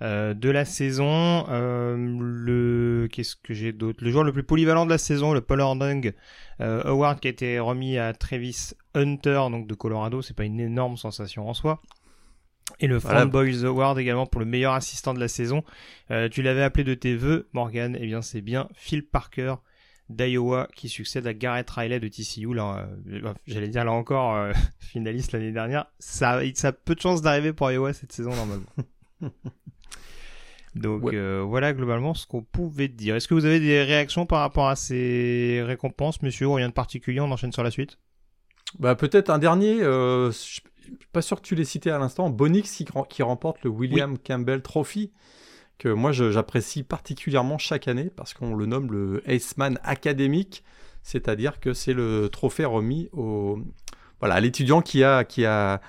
euh, 0.00 0.32
de 0.32 0.48
la 0.48 0.64
saison. 0.64 1.44
Euh, 1.50 1.96
le 2.18 3.08
qu'est-ce 3.12 3.36
que 3.36 3.52
j'ai 3.52 3.72
d'autre? 3.72 4.02
Le 4.02 4.10
joueur 4.10 4.24
le 4.24 4.32
plus 4.32 4.42
polyvalent 4.42 4.86
de 4.86 4.90
la 4.90 4.98
saison, 4.98 5.34
le 5.34 5.42
Paul 5.42 5.60
euh, 5.60 6.82
Award 6.84 7.20
qui 7.20 7.28
a 7.28 7.30
été 7.30 7.58
remis 7.58 7.98
à 7.98 8.14
Travis 8.14 8.70
Hunter, 8.94 9.42
donc 9.50 9.66
de 9.66 9.74
Colorado. 9.74 10.22
C'est 10.22 10.34
pas 10.34 10.44
une 10.44 10.60
énorme 10.60 10.96
sensation 10.96 11.46
en 11.46 11.52
soi. 11.52 11.82
Et 12.78 12.86
le 12.86 12.96
voilà. 12.96 13.26
Boys 13.26 13.64
Award 13.64 13.98
également 13.98 14.26
pour 14.26 14.40
le 14.40 14.46
meilleur 14.46 14.74
assistant 14.74 15.14
de 15.14 15.20
la 15.20 15.28
saison. 15.28 15.64
Euh, 16.10 16.28
tu 16.28 16.42
l'avais 16.42 16.62
appelé 16.62 16.84
de 16.84 16.94
tes 16.94 17.16
voeux, 17.16 17.48
Morgan. 17.52 17.96
Eh 18.00 18.06
bien, 18.06 18.22
c'est 18.22 18.40
bien 18.40 18.68
Phil 18.74 19.04
Parker 19.04 19.56
d'Iowa 20.08 20.68
qui 20.74 20.88
succède 20.88 21.26
à 21.26 21.34
Garrett 21.34 21.68
Riley 21.68 22.00
de 22.00 22.08
TCU. 22.08 22.54
Là, 22.54 22.88
euh, 23.08 23.32
j'allais 23.46 23.68
dire 23.68 23.84
là 23.84 23.92
encore 23.92 24.36
euh, 24.36 24.52
finaliste 24.78 25.32
l'année 25.32 25.52
dernière. 25.52 25.86
Ça, 25.98 26.40
ça 26.54 26.68
a 26.68 26.72
peu 26.72 26.94
de 26.94 27.00
chances 27.00 27.22
d'arriver 27.22 27.52
pour 27.52 27.70
Iowa 27.70 27.92
cette 27.92 28.12
saison 28.12 28.34
normalement. 28.34 28.66
Donc 30.76 31.12
voilà 31.12 31.72
globalement 31.72 32.14
ce 32.14 32.28
qu'on 32.28 32.42
pouvait 32.42 32.86
dire. 32.86 33.16
Est-ce 33.16 33.26
que 33.26 33.34
vous 33.34 33.44
avez 33.44 33.58
des 33.58 33.82
réactions 33.82 34.24
par 34.24 34.38
rapport 34.38 34.68
à 34.68 34.76
ces 34.76 35.62
récompenses, 35.64 36.22
monsieur 36.22 36.48
Rien 36.48 36.68
de 36.68 36.72
particulier, 36.72 37.18
on 37.18 37.30
enchaîne 37.32 37.50
sur 37.50 37.64
la 37.64 37.72
suite. 37.72 37.98
Bah 38.78 38.94
peut-être 38.94 39.30
un 39.30 39.40
dernier 39.40 39.80
pas 41.12 41.22
sûr 41.22 41.40
que 41.40 41.46
tu 41.46 41.54
l'aies 41.54 41.64
cité 41.64 41.90
à 41.90 41.98
l'instant, 41.98 42.30
Bonix 42.30 42.84
qui, 43.08 43.22
remporte 43.22 43.62
le 43.62 43.70
William 43.70 44.18
Campbell 44.18 44.62
Trophy, 44.62 45.10
que 45.78 45.88
moi 45.88 46.12
j'apprécie 46.12 46.82
particulièrement 46.82 47.58
chaque 47.58 47.88
année 47.88 48.10
parce 48.14 48.34
qu'on 48.34 48.54
le 48.54 48.66
nomme 48.66 48.92
le 48.92 49.22
Aceman 49.26 49.78
académique, 49.82 50.62
c'est-à-dire 51.02 51.60
que 51.60 51.72
c'est 51.72 51.94
le 51.94 52.28
trophée 52.28 52.64
remis 52.64 53.08
au, 53.12 53.58
voilà, 54.20 54.36
à 54.36 54.40
l'étudiant 54.40 54.82
qui 54.82 55.02
a, 55.02 55.24
qui, 55.24 55.44
a, 55.46 55.80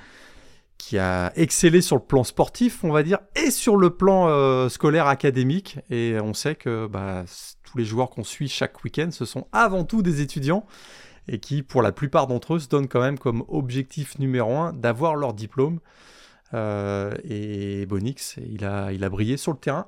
qui 0.77 0.97
a 0.97 1.31
excellé 1.35 1.81
sur 1.81 1.97
le 1.97 2.01
plan 2.01 2.23
sportif, 2.23 2.83
on 2.83 2.91
va 2.91 3.03
dire, 3.03 3.19
et 3.35 3.51
sur 3.51 3.75
le 3.77 3.91
plan 3.91 4.29
euh, 4.29 4.69
scolaire 4.69 5.07
académique. 5.07 5.79
Et 5.89 6.17
on 6.21 6.33
sait 6.33 6.55
que 6.55 6.87
bah, 6.87 7.25
tous 7.63 7.77
les 7.77 7.85
joueurs 7.85 8.09
qu'on 8.09 8.23
suit 8.23 8.47
chaque 8.47 8.83
week-end, 8.83 9.09
ce 9.11 9.25
sont 9.25 9.47
avant 9.51 9.83
tout 9.83 10.01
des 10.01 10.21
étudiants 10.21 10.65
et 11.31 11.39
qui, 11.39 11.63
pour 11.63 11.81
la 11.81 11.93
plupart 11.93 12.27
d'entre 12.27 12.55
eux, 12.55 12.59
se 12.59 12.67
donnent 12.67 12.89
quand 12.89 12.99
même 12.99 13.17
comme 13.17 13.45
objectif 13.47 14.19
numéro 14.19 14.57
un 14.57 14.73
d'avoir 14.73 15.15
leur 15.15 15.33
diplôme. 15.33 15.79
Euh, 16.53 17.15
et 17.23 17.85
Bonix, 17.85 18.37
il 18.45 18.65
a, 18.65 18.91
il 18.91 19.05
a 19.05 19.09
brillé 19.09 19.37
sur 19.37 19.53
le 19.53 19.57
terrain 19.57 19.87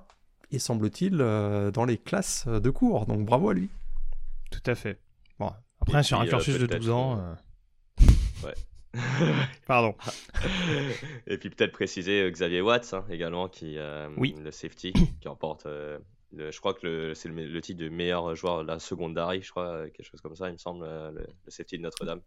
et 0.52 0.60
semble-t-il 0.60 1.18
euh, 1.20 1.70
dans 1.70 1.84
les 1.84 1.98
classes 1.98 2.48
de 2.48 2.70
cours. 2.70 3.06
Donc 3.06 3.26
bravo 3.26 3.50
à 3.50 3.54
lui. 3.54 3.70
Tout 4.52 4.64
à 4.66 4.74
fait. 4.74 5.02
Bon, 5.38 5.52
après, 5.82 6.02
sur 6.02 6.22
un 6.22 6.26
cursus 6.26 6.58
de 6.58 6.66
12 6.66 6.90
ans. 6.90 7.20
Euh, 7.20 8.06
ouais. 8.46 8.54
Pardon. 9.68 9.96
et 11.28 11.38
puis 11.38 11.50
peut-être 11.50 11.74
préciser 11.74 12.32
Xavier 12.32 12.62
Watts 12.62 12.94
hein, 12.94 13.04
également, 13.10 13.50
qui 13.50 13.78
oui. 14.16 14.34
le 14.42 14.52
safety, 14.52 14.94
qui 14.94 15.28
remporte 15.28 15.68
je 16.38 16.60
crois 16.60 16.74
que 16.74 17.14
c'est 17.14 17.30
le, 17.30 17.62
titre 17.62 17.80
de 17.80 17.90
meilleur 17.90 18.36
joueur 18.36 18.64
de 18.64 18.68
la 18.68 18.80
secondary, 18.80 19.42
je 19.42 19.52
crois, 19.52 19.68
euh, 19.68 19.90
quelque 19.90 20.06
chose 20.06 20.22
comme 20.22 20.36
ça, 20.36 20.50
il 20.50 20.54
me 20.54 20.58
semble, 20.58 20.84
euh, 20.84 21.12
le, 21.12 21.26
safety 21.48 21.78
de 21.78 21.84
Notre-Dame. 21.84 22.22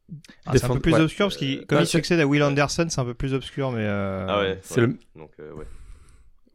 Ah, 0.44 0.52
c'est 0.56 0.64
un 0.64 0.74
peu 0.74 0.80
plus 0.80 0.94
obscur 0.94 1.26
parce 1.26 1.36
qu'il, 1.36 1.66
comme 1.66 1.80
il 1.80 1.86
succède 1.86 2.20
à 2.20 2.26
Will 2.26 2.42
Anderson, 2.42 2.86
c'est 2.88 3.00
un 3.00 3.04
peu 3.04 3.14
plus 3.14 3.34
obscur, 3.34 3.72
mais. 3.72 3.84
Euh, 3.84 4.26
ah 4.28 4.40
ouais. 4.40 4.58
C'est 4.62 4.80
le. 4.80 4.98
Donc 5.14 5.32
ouais. 5.38 5.66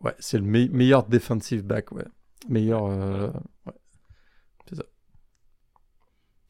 Ouais, 0.02 0.16
c'est 0.20 0.40
le 0.40 0.44
meilleur 0.44 1.04
defensive 1.04 1.64
back, 1.64 1.92
ouais. 1.92 2.06
Meilleur. 2.50 2.84
Ouais. 2.86 3.74
C'est 4.68 4.76
ça. 4.76 4.84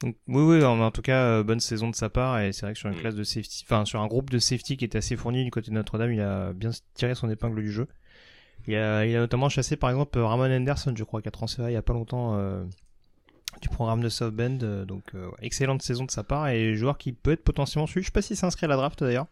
Donc, 0.02 0.16
oui, 0.28 0.44
oui, 0.44 0.64
en, 0.64 0.90
tout 0.92 1.02
cas, 1.02 1.44
bonne 1.44 1.60
saison 1.60 1.90
de 1.90 1.96
sa 1.96 2.10
part, 2.10 2.40
et 2.40 2.54
c'est 2.54 2.66
vrai 2.66 2.74
que 2.74 2.80
sur 2.80 2.90
une 2.90 2.96
mm. 2.96 3.02
classe 3.02 3.16
de 3.16 3.24
safety, 3.24 3.66
enfin 3.66 3.86
sur 3.86 4.02
un 4.02 4.08
groupe 4.08 4.30
de 4.30 4.40
safety 4.40 4.78
qui 4.78 4.86
était 4.86 4.98
assez 4.98 5.16
fourni 5.16 5.44
du 5.44 5.52
côté 5.52 5.70
de 5.70 5.76
Notre-Dame, 5.76 6.14
il 6.14 6.22
a 6.22 6.54
bien 6.54 6.72
tiré 6.94 7.14
son 7.14 7.30
épingle 7.30 7.62
du 7.62 7.72
jeu. 7.72 7.88
Il 8.68 8.76
a, 8.76 9.06
il 9.06 9.16
a 9.16 9.20
notamment 9.20 9.50
chassé 9.50 9.76
par 9.76 9.90
exemple 9.90 10.20
Ramon 10.20 10.52
Anderson, 10.56 10.94
je 10.96 11.04
crois, 11.04 11.22
qui 11.22 11.28
a 11.28 11.32
transféré 11.32 11.72
il 11.72 11.74
y 11.74 11.78
a 11.78 11.82
pas 11.82 11.94
longtemps 11.94 12.36
euh, 12.36 12.64
du 13.62 13.70
programme 13.70 14.02
de 14.02 14.10
South 14.10 14.34
Bend. 14.34 14.60
Euh, 14.62 14.86
donc 14.86 15.04
euh, 15.16 15.30
excellente 15.42 15.82
saison 15.82 16.06
de 16.06 16.12
sa 16.12 16.24
part 16.24 16.48
et 16.50 16.76
joueur 16.76 16.98
qui 16.98 17.14
peut 17.14 17.32
être 17.32 17.44
potentiellement 17.44 17.88
suivi. 17.88 18.04
Je 18.04 18.10
sais 18.10 18.14
pas 18.14 18.22
s'il 18.22 18.38
s'inscrit 18.38 18.66
à 18.66 18.70
la 18.70 18.76
draft 18.76 19.04
d'ailleurs, 19.04 19.28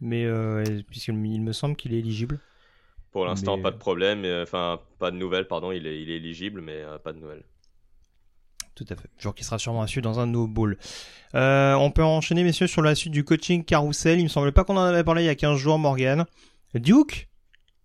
mais 0.00 0.26
puisqu'il 0.88 1.14
me 1.14 1.52
semble 1.52 1.76
qu'il 1.76 1.94
est 1.94 1.98
éligible. 1.98 2.40
Pour 3.12 3.24
l'instant, 3.24 3.58
pas 3.58 3.70
de 3.70 3.78
problème. 3.78 4.26
Enfin, 4.42 4.80
pas 4.98 5.10
de 5.10 5.16
nouvelles, 5.16 5.48
pardon. 5.48 5.72
Il 5.72 5.86
est, 5.86 6.02
il 6.02 6.10
est 6.10 6.16
éligible, 6.16 6.60
mais 6.60 6.82
pas 7.02 7.14
de 7.14 7.18
nouvelles. 7.18 7.44
Tout 8.74 8.84
à 8.90 8.94
fait. 8.94 9.08
Joueur 9.18 9.34
qui 9.34 9.42
sera 9.42 9.58
sûrement 9.58 9.80
à 9.80 10.00
dans 10.02 10.20
un 10.20 10.26
no 10.26 10.46
ball. 10.46 10.76
on 11.32 11.90
peut 11.94 12.04
enchaîner, 12.04 12.44
messieurs, 12.44 12.66
sur 12.66 12.82
la 12.82 12.94
suite 12.94 13.14
du 13.14 13.24
coaching 13.24 13.64
carousel. 13.64 14.18
Il 14.18 14.24
me 14.24 14.28
semble 14.28 14.52
pas 14.52 14.64
qu'on 14.64 14.76
en 14.76 14.82
avait 14.82 15.02
parlé 15.04 15.22
il 15.22 15.26
y 15.26 15.30
a 15.30 15.34
15 15.34 15.56
jours, 15.56 15.78
Morgan. 15.78 16.26
Duke 16.74 17.30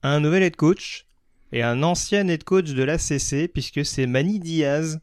un 0.03 0.19
nouvel 0.19 0.43
head 0.43 0.55
coach 0.55 1.05
et 1.51 1.63
un 1.63 1.83
ancien 1.83 2.27
head 2.27 2.43
coach 2.43 2.71
de 2.71 2.83
l'ACC 2.83 3.51
puisque 3.51 3.85
c'est 3.85 4.07
Manny 4.07 4.39
Diaz, 4.39 4.99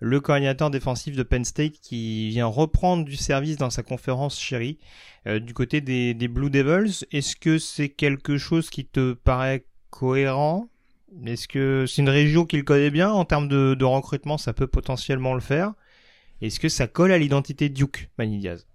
le 0.00 0.20
coordinateur 0.20 0.70
défensif 0.70 1.16
de 1.16 1.22
Penn 1.22 1.44
State 1.44 1.80
qui 1.80 2.28
vient 2.28 2.46
reprendre 2.46 3.04
du 3.04 3.16
service 3.16 3.56
dans 3.56 3.70
sa 3.70 3.82
conférence 3.82 4.38
chérie 4.38 4.78
euh, 5.26 5.40
du 5.40 5.54
côté 5.54 5.80
des, 5.80 6.14
Blue 6.28 6.50
Devils. 6.50 7.04
Est-ce 7.10 7.36
que 7.36 7.58
c'est 7.58 7.88
quelque 7.88 8.38
chose 8.38 8.70
qui 8.70 8.84
te 8.84 9.12
paraît 9.12 9.64
cohérent? 9.90 10.68
Est-ce 11.26 11.48
que 11.48 11.84
c'est 11.88 12.02
une 12.02 12.10
région 12.10 12.44
qu'il 12.44 12.64
connaît 12.64 12.90
bien? 12.90 13.10
En 13.10 13.24
termes 13.24 13.48
de, 13.48 13.74
de 13.74 13.84
recrutement 13.84 14.38
Ça 14.38 14.52
peut 14.52 14.66
potentiellement 14.66 15.34
le 15.34 15.40
faire. 15.40 15.72
Est-ce 16.40 16.60
que 16.60 16.68
ça 16.68 16.86
colle 16.86 17.10
à 17.10 17.18
l'identité 17.18 17.68
Duke, 17.68 18.08
Manny 18.18 18.38
Diaz? 18.38 18.66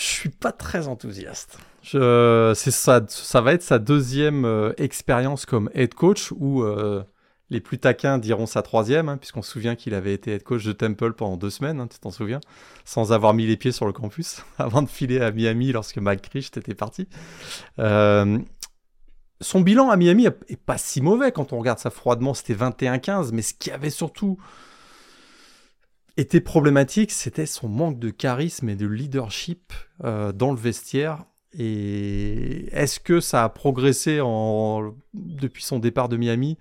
Je 0.00 0.06
suis 0.06 0.28
pas 0.30 0.50
très 0.52 0.88
enthousiaste. 0.88 1.58
C'est 1.82 2.70
ça, 2.70 3.02
ça 3.06 3.40
va 3.40 3.52
être 3.52 3.62
sa 3.62 3.78
deuxième 3.78 4.44
euh, 4.46 4.72
expérience 4.78 5.44
comme 5.44 5.68
head 5.74 5.94
coach, 5.94 6.32
ou 6.32 6.62
euh, 6.62 7.02
les 7.50 7.60
plus 7.60 7.78
taquins 7.78 8.16
diront 8.16 8.46
sa 8.46 8.62
troisième, 8.62 9.10
hein, 9.10 9.18
puisqu'on 9.18 9.42
se 9.42 9.50
souvient 9.50 9.76
qu'il 9.76 9.92
avait 9.92 10.14
été 10.14 10.32
head 10.32 10.42
coach 10.42 10.64
de 10.64 10.72
Temple 10.72 11.12
pendant 11.12 11.36
deux 11.36 11.50
semaines, 11.50 11.80
hein, 11.80 11.86
tu 11.86 11.98
t'en 11.98 12.10
souviens, 12.10 12.40
sans 12.86 13.12
avoir 13.12 13.34
mis 13.34 13.46
les 13.46 13.58
pieds 13.58 13.72
sur 13.72 13.84
le 13.84 13.92
campus, 13.92 14.42
avant 14.58 14.80
de 14.80 14.88
filer 14.88 15.20
à 15.20 15.32
Miami 15.32 15.70
lorsque 15.72 16.00
Christ 16.22 16.56
était 16.56 16.74
parti. 16.74 17.06
Euh, 17.78 18.38
son 19.42 19.60
bilan 19.60 19.90
à 19.90 19.96
Miami 19.96 20.26
est 20.26 20.60
pas 20.64 20.78
si 20.78 21.02
mauvais 21.02 21.30
quand 21.32 21.52
on 21.52 21.58
regarde 21.58 21.78
ça 21.78 21.90
froidement, 21.90 22.32
c'était 22.32 22.54
21-15, 22.54 23.30
mais 23.32 23.42
ce 23.42 23.52
qui 23.52 23.70
avait 23.70 23.90
surtout 23.90 24.38
était 26.20 26.40
problématique, 26.40 27.10
c'était 27.10 27.46
son 27.46 27.68
manque 27.68 27.98
de 27.98 28.10
charisme 28.10 28.68
et 28.68 28.76
de 28.76 28.86
leadership 28.86 29.72
euh, 30.04 30.32
dans 30.32 30.52
le 30.52 30.58
vestiaire. 30.58 31.24
Et 31.58 32.66
est-ce 32.72 33.00
que 33.00 33.20
ça 33.20 33.42
a 33.42 33.48
progressé 33.48 34.20
depuis 35.14 35.64
son 35.64 35.80
départ 35.80 36.08
de 36.08 36.16
Miami? 36.16 36.58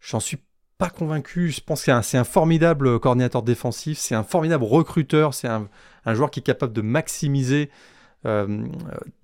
J'en 0.00 0.18
suis 0.18 0.38
pas 0.76 0.90
convaincu. 0.90 1.50
Je 1.50 1.60
pense 1.60 1.84
que 1.84 2.02
c'est 2.02 2.18
un, 2.18 2.24
formidable 2.24 2.98
coordinateur 2.98 3.42
défensif, 3.42 3.98
c'est 3.98 4.14
un 4.14 4.24
formidable 4.24 4.64
recruteur, 4.64 5.34
c'est 5.34 5.48
un, 5.48 5.68
joueur 6.06 6.30
qui 6.30 6.40
est 6.40 6.42
capable 6.42 6.72
de 6.72 6.80
maximiser 6.80 7.70
euh, 8.26 8.66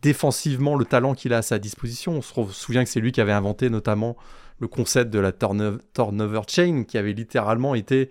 défensivement 0.02 0.76
le 0.76 0.84
talent 0.84 1.14
qu'il 1.14 1.32
a 1.32 1.38
à 1.38 1.42
sa 1.42 1.58
disposition. 1.58 2.18
On 2.18 2.22
se 2.22 2.52
souvient 2.52 2.84
que 2.84 2.90
c'est 2.90 3.00
lui 3.00 3.10
qui 3.10 3.20
avait 3.20 3.32
inventé 3.32 3.70
notamment 3.70 4.16
le 4.60 4.68
concept 4.68 5.10
de 5.10 5.18
la 5.18 5.32
turnover 5.32 6.42
chain, 6.46 6.84
qui 6.86 6.98
avait 6.98 7.12
littéralement 7.14 7.74
été 7.74 8.10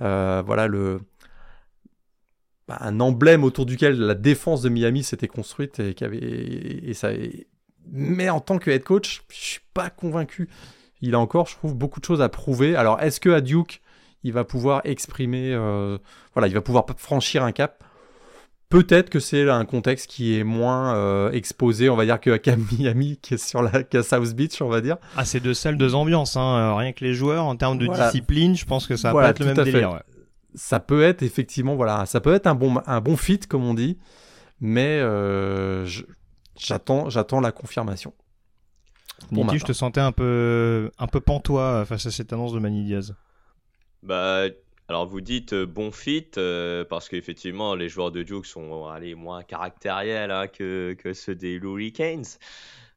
voilà 0.00 0.66
le 0.66 1.00
bah, 2.70 2.78
un 2.80 3.00
emblème 3.00 3.42
autour 3.42 3.66
duquel 3.66 3.98
la 3.98 4.14
défense 4.14 4.62
de 4.62 4.68
Miami 4.68 5.02
s'était 5.02 5.26
construite 5.26 5.80
et, 5.80 5.94
qui 5.94 6.94
ça, 6.94 7.10
mais 7.90 8.30
en 8.30 8.38
tant 8.38 8.58
que 8.58 8.70
head 8.70 8.84
coach, 8.84 9.24
je 9.28 9.34
suis 9.34 9.60
pas 9.74 9.90
convaincu. 9.90 10.48
Il 11.00 11.16
a 11.16 11.18
encore, 11.18 11.46
je 11.46 11.56
trouve, 11.56 11.74
beaucoup 11.74 11.98
de 11.98 12.04
choses 12.04 12.22
à 12.22 12.28
prouver. 12.28 12.76
Alors, 12.76 13.00
est-ce 13.00 13.18
que 13.18 13.30
à 13.30 13.40
Duke, 13.40 13.82
il 14.22 14.32
va 14.32 14.44
pouvoir 14.44 14.82
exprimer, 14.84 15.52
euh, 15.52 15.98
voilà, 16.34 16.46
il 16.46 16.54
va 16.54 16.60
pouvoir 16.60 16.86
franchir 16.96 17.42
un 17.42 17.50
cap? 17.50 17.82
Peut-être 18.70 19.10
que 19.10 19.18
c'est 19.18 19.50
un 19.50 19.64
contexte 19.64 20.08
qui 20.08 20.38
est 20.38 20.44
moins 20.44 20.94
euh, 20.94 21.32
exposé, 21.32 21.90
on 21.90 21.96
va 21.96 22.04
dire, 22.04 22.20
qu'à 22.20 22.56
Miami, 22.56 23.18
qui 23.22 23.34
est 23.34 23.44
sur 23.44 23.62
la, 23.62 23.82
qu'à 23.82 24.02
South 24.02 24.32
Beach, 24.34 24.62
on 24.62 24.68
va 24.68 24.80
dire. 24.80 24.96
Ah, 25.16 25.24
c'est 25.24 25.40
deux 25.40 25.54
salles, 25.54 25.76
deux 25.76 25.94
ambiances, 25.96 26.36
hein. 26.36 26.56
Euh, 26.56 26.74
rien 26.74 26.92
que 26.92 27.04
les 27.04 27.12
joueurs, 27.12 27.44
en 27.44 27.56
termes 27.56 27.78
de 27.78 27.88
discipline, 27.88 28.56
je 28.56 28.64
pense 28.64 28.86
que 28.86 28.96
ça 28.96 29.12
va 29.12 29.22
pas 29.22 29.30
être 29.30 29.40
le 29.40 29.46
même 29.46 29.64
délire. 29.64 30.00
Ça 30.54 30.80
peut 30.80 31.02
être 31.02 31.22
effectivement, 31.22 31.76
voilà, 31.76 32.06
ça 32.06 32.20
peut 32.20 32.32
être 32.32 32.46
un 32.46 32.54
bon, 32.54 32.80
un 32.86 33.00
bon 33.00 33.16
fit, 33.16 33.38
comme 33.40 33.64
on 33.64 33.74
dit, 33.74 33.98
mais 34.60 35.00
je, 35.00 36.02
J'attends, 36.60 37.08
j'attends 37.08 37.40
la 37.40 37.52
confirmation. 37.52 38.12
Bon, 39.30 39.48
je 39.48 39.64
te 39.64 39.72
sentais 39.72 40.00
un 40.00 40.12
peu, 40.12 40.90
un 40.98 41.06
peu 41.06 41.20
pantois 41.20 41.84
face 41.86 42.06
à 42.06 42.10
cette 42.10 42.32
annonce 42.32 42.52
de 42.52 42.58
Manny 42.58 42.84
Diaz. 42.84 43.14
Bah, 44.02 44.44
alors 44.90 45.06
vous 45.06 45.22
dites 45.22 45.54
euh, 45.54 45.66
bon 45.66 45.90
fit 45.90 46.30
euh, 46.36 46.84
parce 46.84 47.08
qu'effectivement 47.08 47.74
les 47.74 47.88
joueurs 47.88 48.12
de 48.12 48.22
Duke 48.22 48.44
sont 48.44 48.86
allez, 48.86 49.14
moins 49.14 49.42
caractériels 49.42 50.30
hein, 50.30 50.48
que, 50.48 50.94
ceux 51.14 51.34
des 51.34 51.52
Hurricanes. 51.52 52.24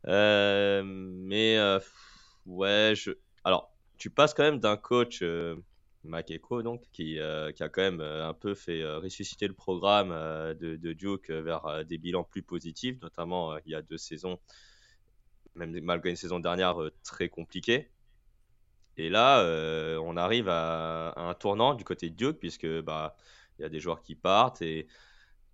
Euh, 0.07 0.83
mais 0.83 1.57
ouais, 2.45 2.93
alors 3.45 3.71
tu 3.97 4.09
passes 4.09 4.33
quand 4.33 4.43
même 4.43 4.59
d'un 4.59 4.75
coach 4.75 5.23
Makeko, 6.03 6.63
donc, 6.63 6.83
qui, 6.91 7.19
euh, 7.19 7.51
a 7.59 7.69
quand 7.69 7.81
même 7.81 8.01
euh, 8.01 8.27
un 8.27 8.33
peu 8.33 8.55
fait 8.55 8.81
euh, 8.81 8.99
ressusciter 8.99 9.47
le 9.47 9.53
programme 9.53 10.09
de, 10.09 10.75
de, 10.75 10.93
Duke 10.93 11.29
vers 11.29 11.85
des 11.85 11.97
bilans 11.97 12.23
plus 12.23 12.43
positifs, 12.43 12.99
notamment 13.01 13.57
il 13.65 13.71
y 13.71 13.75
a 13.75 13.81
deux 13.81 13.97
saisons, 13.97 14.39
même 15.55 15.77
malgré 15.81 16.09
une 16.09 16.15
saison 16.15 16.39
dernière 16.39 16.77
très 17.03 17.29
compliquée. 17.29 17.89
Et 18.97 19.09
là, 19.09 19.43
on 20.01 20.17
arrive 20.17 20.49
à, 20.49 21.13
un 21.15 21.33
tournant 21.33 21.73
du 21.73 21.83
côté 21.83 22.09
de 22.09 22.15
Duke, 22.15 22.39
puisque 22.39 22.67
bah, 22.81 23.15
y 23.59 23.63
a 23.63 23.69
des 23.69 23.79
joueurs 23.79 24.01
qui 24.01 24.15
partent 24.15 24.61
et, 24.61 24.87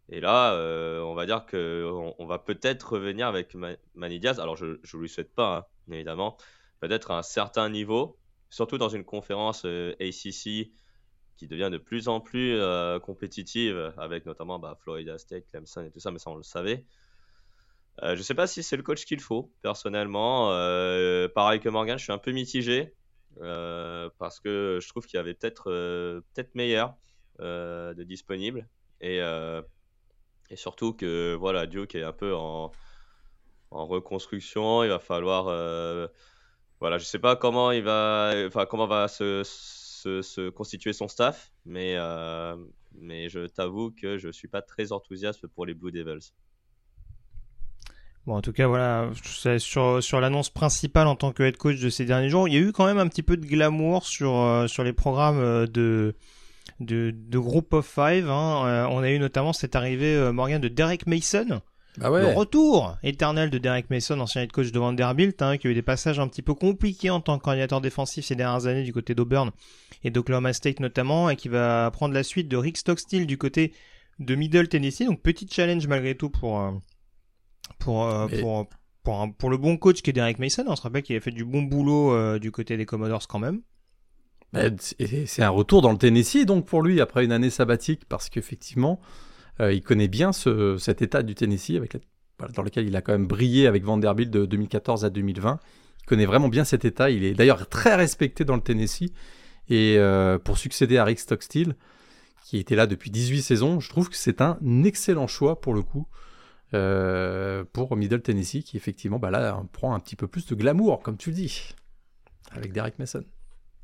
et 0.09 0.19
là, 0.19 0.55
on 1.03 1.13
va 1.13 1.25
dire 1.25 1.45
qu'on 1.45 2.15
on 2.17 2.25
va 2.25 2.39
peut-être 2.39 2.93
revenir 2.93 3.27
avec 3.27 3.55
Mani 3.95 4.19
Diaz. 4.19 4.39
Alors, 4.39 4.57
je 4.57 4.65
ne 4.65 4.97
lui 4.99 5.09
souhaite 5.09 5.33
pas, 5.33 5.57
hein, 5.57 5.93
évidemment. 5.93 6.37
Peut-être 6.79 7.11
à 7.11 7.17
un 7.17 7.23
certain 7.23 7.69
niveau, 7.69 8.17
surtout 8.49 8.77
dans 8.77 8.89
une 8.89 9.03
conférence 9.03 9.63
euh, 9.65 9.93
ACC 9.99 10.71
qui 11.37 11.47
devient 11.47 11.69
de 11.71 11.77
plus 11.77 12.07
en 12.07 12.19
plus 12.19 12.55
euh, 12.55 12.99
compétitive, 12.99 13.93
avec 13.97 14.25
notamment 14.25 14.59
bah, 14.59 14.77
Florida 14.81 15.17
State, 15.17 15.45
Clemson 15.51 15.85
et 15.85 15.91
tout 15.91 15.99
ça, 15.99 16.11
mais 16.11 16.19
ça 16.19 16.31
on 16.31 16.35
le 16.35 16.43
savait. 16.43 16.85
Euh, 18.03 18.15
je 18.15 18.19
ne 18.19 18.23
sais 18.23 18.33
pas 18.33 18.47
si 18.47 18.63
c'est 18.63 18.77
le 18.77 18.83
coach 18.83 19.05
qu'il 19.05 19.19
faut, 19.19 19.51
personnellement. 19.61 20.49
pareil 21.33 21.59
que 21.59 21.69
Morgan, 21.69 21.97
je 21.97 22.03
suis 22.03 22.13
un 22.13 22.17
peu 22.17 22.31
mitigé, 22.31 22.93
parce 23.37 24.39
que 24.39 24.79
je 24.81 24.89
trouve 24.89 25.05
qu'il 25.05 25.17
y 25.17 25.19
avait 25.19 25.33
peut-être 25.33 25.65
peut-être 26.33 26.55
meilleur 26.55 26.95
de 27.39 28.03
disponible. 28.03 28.67
Et, 29.01 29.19
et 30.49 30.55
surtout 30.55 30.93
que 30.93 31.35
voilà, 31.35 31.65
Duke 31.67 31.95
est 31.95 32.03
un 32.03 32.13
peu 32.13 32.33
en, 32.35 32.71
reconstruction, 33.71 34.83
il 34.83 34.89
va 34.89 34.99
falloir 34.99 35.45
voilà, 36.79 36.97
je 36.97 37.03
sais 37.03 37.19
pas 37.19 37.35
comment 37.35 37.71
il 37.71 37.83
va, 37.83 38.33
enfin 38.47 38.65
comment 38.65 38.87
va 38.87 39.07
se, 39.07 39.43
se, 39.43 40.49
constituer 40.49 40.93
son 40.93 41.07
staff, 41.07 41.51
mais 41.65 41.95
euh, 41.97 42.55
mais 42.93 43.29
je 43.29 43.47
t'avoue 43.47 43.91
que 43.91 44.17
je 44.17 44.29
suis 44.29 44.47
pas 44.47 44.61
très 44.61 44.91
enthousiaste 44.91 45.45
pour 45.47 45.65
les 45.65 45.73
Blue 45.73 45.91
Devils. 45.91 46.31
Bon, 48.25 48.35
en 48.35 48.41
tout 48.41 48.51
cas, 48.51 48.67
voilà, 48.67 49.09
sur, 49.57 50.03
sur 50.03 50.19
l'annonce 50.19 50.49
principale 50.49 51.07
en 51.07 51.15
tant 51.15 51.31
que 51.31 51.43
head 51.43 51.57
coach 51.57 51.79
de 51.79 51.89
ces 51.89 52.05
derniers 52.05 52.29
jours, 52.29 52.47
il 52.47 52.53
y 52.53 52.57
a 52.57 52.59
eu 52.59 52.71
quand 52.71 52.85
même 52.85 52.99
un 52.99 53.07
petit 53.07 53.23
peu 53.23 53.37
de 53.37 53.45
glamour 53.45 54.05
sur, 54.05 54.35
euh, 54.35 54.67
sur 54.67 54.83
les 54.83 54.93
programmes 54.93 55.39
euh, 55.39 55.65
de, 55.65 56.15
de, 56.79 57.11
de 57.15 57.39
Group 57.39 57.73
of 57.73 57.85
Five. 57.85 58.29
Hein. 58.29 58.87
on 58.91 58.99
a 58.99 59.09
eu 59.09 59.19
notamment 59.19 59.53
cette 59.53 59.75
arrivée, 59.75 60.31
Morgan, 60.31 60.61
de 60.61 60.67
Derek 60.67 61.07
Mason, 61.07 61.61
bah 61.97 62.09
le 62.09 62.27
retour 62.27 62.97
éternel 63.03 63.49
de 63.49 63.57
Derek 63.57 63.89
Mason, 63.89 64.19
ancien 64.19 64.43
head 64.43 64.51
coach 64.51 64.71
de 64.71 64.79
Vanderbilt, 64.79 65.41
hein, 65.41 65.57
qui 65.57 65.67
a 65.67 65.71
eu 65.71 65.73
des 65.73 65.81
passages 65.81 66.19
un 66.19 66.27
petit 66.27 66.41
peu 66.41 66.53
compliqués 66.53 67.09
en 67.09 67.19
tant 67.19 67.37
que 67.37 67.43
coordinateur 67.43 67.81
défensif 67.81 68.25
ces 68.25 68.35
dernières 68.35 68.67
années 68.67 68.83
du 68.83 68.93
côté 68.93 69.15
d'Auburn 69.15 69.51
et 70.03 70.11
d'Oklahoma 70.11 70.53
State 70.53 70.79
notamment, 70.79 71.29
et 71.29 71.35
qui 71.35 71.49
va 71.49 71.89
prendre 71.91 72.13
la 72.13 72.23
suite 72.23 72.47
de 72.47 72.55
Rick 72.55 72.77
Stockstill 72.77 73.27
du 73.27 73.37
côté 73.37 73.73
de 74.19 74.35
Middle 74.35 74.67
Tennessee. 74.67 75.05
Donc 75.05 75.21
petit 75.21 75.47
challenge 75.51 75.87
malgré 75.87 76.15
tout 76.15 76.29
pour 76.29 76.61
euh, 76.61 76.71
pour 77.77 78.07
euh, 78.07 78.27
pour 78.41 78.67
pour, 79.03 79.35
pour, 79.37 79.49
le 79.49 79.57
bon 79.57 79.77
coach 79.77 80.01
qui 80.01 80.09
est 80.09 80.13
Derek 80.13 80.39
Mason. 80.39 80.63
On 80.67 80.75
se 80.75 80.81
rappelle 80.81 81.03
qu'il 81.03 81.15
a 81.15 81.19
fait 81.19 81.31
du 81.31 81.45
bon 81.45 81.61
boulot 81.61 82.13
euh, 82.13 82.39
du 82.39 82.51
côté 82.51 82.77
des 82.77 82.85
Commodores 82.85 83.27
quand 83.27 83.39
même. 83.39 83.61
Bah, 84.51 84.63
c'est 84.79 85.43
un 85.43 85.49
retour 85.49 85.81
dans 85.81 85.91
le 85.91 85.97
Tennessee 85.97 86.45
donc 86.45 86.65
pour 86.65 86.81
lui 86.81 87.01
après 87.01 87.23
une 87.23 87.31
année 87.31 87.51
sabbatique 87.51 88.05
parce 88.09 88.29
qu'effectivement 88.29 88.99
euh, 89.61 89.71
il 89.71 89.81
connaît 89.83 90.07
bien 90.07 90.31
cet 90.31 91.01
état 91.03 91.21
du 91.21 91.35
Tennessee 91.35 91.75
avec 91.75 91.97
dans 92.53 92.63
lequel 92.63 92.87
il 92.87 92.95
a 92.95 93.01
quand 93.01 93.11
même 93.11 93.27
brillé 93.27 93.67
avec 93.67 93.83
Vanderbilt 93.83 94.31
de 94.31 94.45
2014 94.45 95.05
à 95.05 95.09
2020. 95.09 95.59
Il 96.01 96.05
connaît 96.05 96.25
vraiment 96.25 96.47
bien 96.47 96.63
cet 96.63 96.85
état. 96.85 97.09
Il 97.09 97.23
est 97.23 97.33
d'ailleurs 97.33 97.67
très 97.67 97.95
respecté 97.95 98.45
dans 98.45 98.55
le 98.55 98.61
Tennessee. 98.61 99.11
Et 99.69 99.95
euh, 99.97 100.39
pour 100.39 100.57
succéder 100.57 100.97
à 100.97 101.03
Rick 101.03 101.19
Stockstill, 101.19 101.75
qui 102.45 102.57
était 102.57 102.75
là 102.75 102.87
depuis 102.87 103.11
18 103.11 103.41
saisons, 103.41 103.79
je 103.79 103.89
trouve 103.89 104.09
que 104.09 104.15
c'est 104.15 104.41
un 104.41 104.57
excellent 104.83 105.27
choix 105.27 105.61
pour 105.61 105.73
le 105.73 105.83
coup. 105.83 106.07
Euh, 106.75 107.63
pour 107.73 107.95
Middle 107.95 108.21
Tennessee, 108.21 108.63
qui 108.63 108.77
effectivement 108.77 109.17
bah 109.17 109.31
là 109.31 109.63
prend 109.71 109.95
un 109.95 109.99
petit 109.99 110.15
peu 110.15 110.27
plus 110.27 110.45
de 110.45 110.53
glamour, 110.53 111.01
comme 111.01 111.17
tu 111.17 111.31
le 111.31 111.35
dis, 111.35 111.73
avec 112.51 112.73
Derek 112.73 112.99
Mason. 112.99 113.25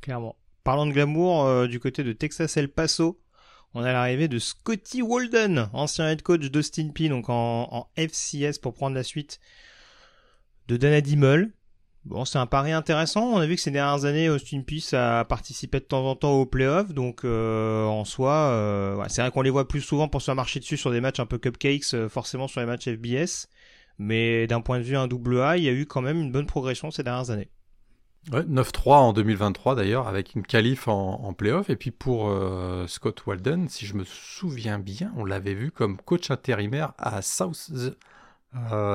Clairement. 0.01 0.35
Parlant 0.63 0.85
de 0.85 0.91
glamour, 0.91 1.67
du 1.67 1.79
côté 1.79 2.03
de 2.03 2.11
Texas 2.11 2.57
El 2.57 2.69
Paso, 2.69 3.19
on 3.77 3.83
a 3.83 3.91
l'arrivée 3.91 4.29
de 4.29 4.39
Scotty 4.39 5.01
Walden, 5.01 5.69
ancien 5.73 6.09
head 6.09 6.21
coach 6.21 6.49
d'Austin 6.49 6.91
P, 6.95 7.09
donc 7.09 7.25
en, 7.27 7.89
FCS 7.97 8.57
pour 8.61 8.73
prendre 8.73 8.95
la 8.95 9.03
suite 9.03 9.41
de 10.69 10.77
Dana 10.77 11.01
Dimmel. 11.01 11.51
Bon, 12.05 12.23
c'est 12.23 12.37
un 12.37 12.45
pari 12.45 12.71
intéressant. 12.71 13.23
On 13.33 13.37
a 13.37 13.47
vu 13.47 13.55
que 13.55 13.61
ces 13.61 13.71
dernières 13.71 14.05
années, 14.05 14.29
Austin 14.29 14.61
P 14.61 14.79
a 14.93 15.25
participé 15.25 15.79
de 15.79 15.85
temps 15.85 16.05
en 16.05 16.15
temps 16.15 16.33
aux 16.33 16.45
playoffs, 16.45 16.93
donc 16.93 17.25
euh, 17.25 17.83
en 17.85 18.05
soi, 18.05 18.31
euh, 18.31 19.03
c'est 19.07 19.21
vrai 19.21 19.31
qu'on 19.31 19.41
les 19.41 19.49
voit 19.49 19.67
plus 19.67 19.81
souvent 19.81 20.07
pour 20.07 20.21
se 20.21 20.31
marcher 20.31 20.59
dessus 20.59 20.77
sur 20.77 20.91
des 20.91 21.01
matchs 21.01 21.19
un 21.19 21.25
peu 21.25 21.39
cupcakes, 21.39 21.95
euh, 21.95 22.07
forcément 22.07 22.47
sur 22.47 22.59
les 22.59 22.67
matchs 22.67 22.89
FBS. 22.89 23.47
Mais 23.97 24.45
d'un 24.45 24.61
point 24.61 24.77
de 24.77 24.83
vue 24.83 24.95
un 24.95 25.07
double 25.07 25.41
A, 25.41 25.57
il 25.57 25.63
y 25.63 25.69
a 25.69 25.71
eu 25.71 25.87
quand 25.87 26.01
même 26.01 26.21
une 26.21 26.31
bonne 26.31 26.45
progression 26.45 26.91
ces 26.91 27.01
dernières 27.01 27.31
années. 27.31 27.49
Ouais, 28.31 28.43
9-3 28.43 28.93
en 28.97 29.13
2023 29.13 29.73
d'ailleurs, 29.73 30.07
avec 30.07 30.35
une 30.35 30.43
qualif 30.43 30.87
en, 30.87 31.23
en 31.23 31.33
playoff. 31.33 31.71
Et 31.71 31.75
puis 31.75 31.91
pour 31.91 32.31
Scott 32.87 33.25
Walden, 33.25 33.69
si 33.69 33.85
je 33.85 33.95
me 33.95 34.03
souviens 34.03 34.79
bien, 34.79 35.11
on 35.15 35.25
l'avait 35.25 35.53
vu 35.53 35.71
comme 35.71 35.97
coach 35.97 36.29
intérimaire 36.29 36.93
à 36.97 37.21
South, 37.21 37.71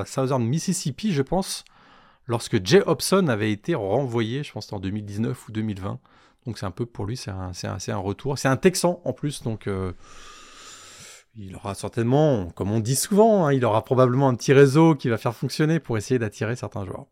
Southern 0.05 0.43
Mississippi, 0.43 1.13
je 1.13 1.21
pense, 1.23 1.65
lorsque 2.31 2.65
Jay 2.65 2.81
Hobson 2.85 3.27
avait 3.27 3.51
été 3.51 3.75
renvoyé, 3.75 4.43
je 4.43 4.53
pense 4.53 4.71
en 4.71 4.79
2019 4.79 5.47
ou 5.47 5.51
2020. 5.51 5.99
Donc 6.45 6.57
c'est 6.57 6.65
un 6.65 6.71
peu 6.71 6.85
pour 6.85 7.05
lui, 7.05 7.17
c'est 7.17 7.29
un, 7.29 7.97
retour. 7.97 8.39
C'est 8.39 8.47
un 8.47 8.57
Texan 8.57 9.01
en 9.03 9.13
plus, 9.13 9.43
donc 9.43 9.67
euh, 9.67 9.91
il 11.35 11.55
aura 11.55 11.75
certainement, 11.75 12.49
comme 12.51 12.71
on 12.71 12.79
dit 12.79 12.95
souvent, 12.95 13.45
hein, 13.45 13.53
il 13.53 13.63
aura 13.65 13.83
probablement 13.83 14.29
un 14.29 14.35
petit 14.35 14.53
réseau 14.53 14.95
qui 14.95 15.09
va 15.09 15.17
faire 15.17 15.35
fonctionner 15.35 15.79
pour 15.79 15.97
essayer 15.97 16.19
d'attirer 16.19 16.55
certains 16.55 16.85
joueurs. 16.85 17.05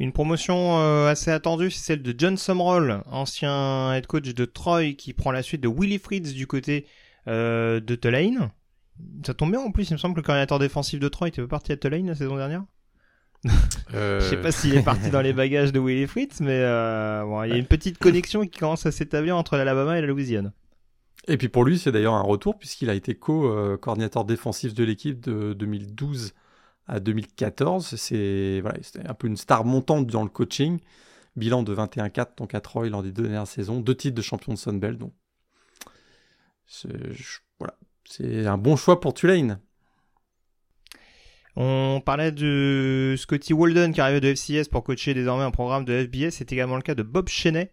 Une 0.00 0.12
promotion 0.12 0.80
euh, 0.80 1.06
assez 1.06 1.30
attendue, 1.30 1.70
c'est 1.70 1.84
celle 1.84 2.02
de 2.02 2.12
John 2.18 2.36
Sumroll, 2.36 3.00
ancien 3.06 3.94
head 3.94 4.08
coach 4.08 4.34
de 4.34 4.44
Troy, 4.44 4.94
qui 4.94 5.12
prend 5.12 5.30
la 5.30 5.44
suite 5.44 5.60
de 5.60 5.68
Willie 5.68 6.00
Fritz 6.00 6.32
du 6.32 6.48
côté 6.48 6.84
euh, 7.28 7.78
de 7.78 7.94
Tulane. 7.94 8.50
Ça 9.24 9.34
tombe 9.34 9.52
bien 9.52 9.60
en 9.60 9.70
plus, 9.70 9.88
il 9.90 9.92
me 9.92 9.98
semble 9.98 10.14
que 10.16 10.20
le 10.20 10.26
coordinateur 10.26 10.58
défensif 10.58 10.98
de 10.98 11.08
Troy 11.08 11.28
était 11.28 11.46
parti 11.46 11.70
à 11.70 11.76
Tulane 11.76 12.08
la 12.08 12.16
saison 12.16 12.36
dernière. 12.36 12.64
Euh... 13.94 14.20
Je 14.20 14.26
sais 14.26 14.40
pas 14.40 14.50
s'il 14.50 14.74
est 14.74 14.82
parti 14.82 15.10
dans 15.10 15.20
les 15.20 15.32
bagages 15.34 15.70
de 15.70 15.78
Willie 15.78 16.06
Fritz, 16.06 16.40
mais 16.40 16.60
euh, 16.62 17.24
bon, 17.24 17.42
il 17.44 17.50
y 17.50 17.52
a 17.52 17.56
une 17.56 17.66
petite 17.66 17.98
connexion 17.98 18.42
qui 18.42 18.58
commence 18.58 18.86
à 18.86 18.90
s'établir 18.90 19.36
entre 19.36 19.56
l'Alabama 19.56 19.98
et 19.98 20.00
la 20.00 20.08
Louisiane. 20.08 20.52
Et 21.28 21.36
puis 21.36 21.48
pour 21.48 21.64
lui, 21.64 21.78
c'est 21.78 21.92
d'ailleurs 21.92 22.14
un 22.14 22.22
retour 22.22 22.58
puisqu'il 22.58 22.90
a 22.90 22.94
été 22.94 23.14
co-coordinateur 23.14 24.24
défensif 24.24 24.74
de 24.74 24.84
l'équipe 24.84 25.20
de 25.20 25.52
2012 25.54 26.32
à 26.86 27.00
2014. 27.00 27.94
C'est 27.96 28.60
voilà, 28.60 28.78
c'était 28.82 29.06
un 29.06 29.14
peu 29.14 29.26
une 29.26 29.36
star 29.36 29.64
montante 29.64 30.06
dans 30.06 30.22
le 30.22 30.28
coaching. 30.28 30.80
Bilan 31.36 31.62
de 31.62 31.74
21-4 31.74 32.36
donc 32.36 32.54
à 32.54 32.60
Troy 32.60 32.88
lors 32.88 33.02
des 33.02 33.10
deux 33.10 33.24
dernières 33.24 33.46
saisons, 33.46 33.80
deux 33.80 33.96
titres 33.96 34.14
de 34.14 34.22
champion 34.22 34.52
de 34.52 34.58
Sunbelt. 34.58 34.98
Donc 34.98 35.12
voilà, 37.58 37.76
c'est 38.04 38.46
un 38.46 38.58
bon 38.58 38.76
choix 38.76 39.00
pour 39.00 39.14
Tulane. 39.14 39.58
On 41.56 42.02
parlait 42.04 42.32
de 42.32 43.14
Scotty 43.16 43.52
Walden 43.52 43.92
qui 43.92 44.00
arrivait 44.00 44.20
de 44.20 44.34
FCS 44.34 44.68
pour 44.68 44.82
coacher 44.82 45.14
désormais 45.14 45.44
un 45.44 45.50
programme 45.52 45.84
de 45.84 46.04
FBS. 46.04 46.30
C'est 46.30 46.52
également 46.52 46.76
le 46.76 46.82
cas 46.82 46.94
de 46.94 47.02
Bob 47.02 47.28
Cheney 47.28 47.70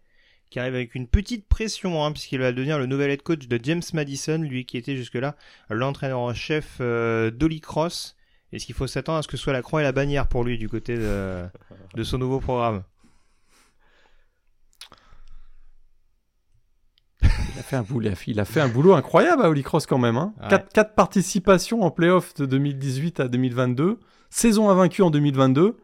qui 0.52 0.60
arrive 0.60 0.76
avec 0.76 0.96
une 0.96 1.08
petite 1.08 1.48
pression, 1.48 2.04
hein, 2.04 2.12
puisqu'il 2.12 2.40
va 2.40 2.52
devenir 2.52 2.78
le 2.78 2.86
nouvel 2.86 3.10
head 3.10 3.24
coach 3.24 3.48
de 3.48 3.60
James 3.64 3.82
Madison, 3.94 4.38
lui 4.38 4.66
qui 4.66 4.78
était 4.78 4.98
jusque-là 4.98 5.36
l'entraîneur-chef 5.70 6.78
euh, 6.82 7.32
d'Holy 7.32 7.62
Cross. 7.62 8.18
Est-ce 8.52 8.66
qu'il 8.66 8.76
faut 8.76 8.86
s'attendre 8.86 9.20
à 9.20 9.22
ce 9.22 9.30
que 9.30 9.38
ce 9.38 9.44
soit 9.44 9.54
la 9.54 9.62
croix 9.62 9.80
et 9.80 9.84
la 9.84 9.94
bannière 9.94 10.28
pour 10.28 10.44
lui 10.44 10.58
du 10.58 10.68
côté 10.68 10.98
de 10.98 12.04
son 12.04 12.18
nouveau 12.18 12.42
programme 12.42 12.84
Il 17.24 17.30
a, 17.62 17.64
fait 17.64 17.76
un 17.76 17.84
boulot, 17.84 18.10
il 18.28 18.40
a 18.40 18.46
fait 18.46 18.62
un 18.62 18.68
boulot 18.68 18.94
incroyable 18.94 19.44
à 19.44 19.50
Holy 19.50 19.64
Cross 19.64 19.86
quand 19.86 19.98
même. 19.98 20.18
Hein. 20.18 20.34
4, 20.50 20.94
participations 20.96 21.84
en 21.84 21.92
playoff 21.92 22.34
de 22.36 22.46
2018 22.46 23.20
à 23.20 23.28
2022. 23.28 24.00
Saison 24.30 24.70
invaincue 24.70 25.02
en 25.02 25.10
2022. 25.10 25.78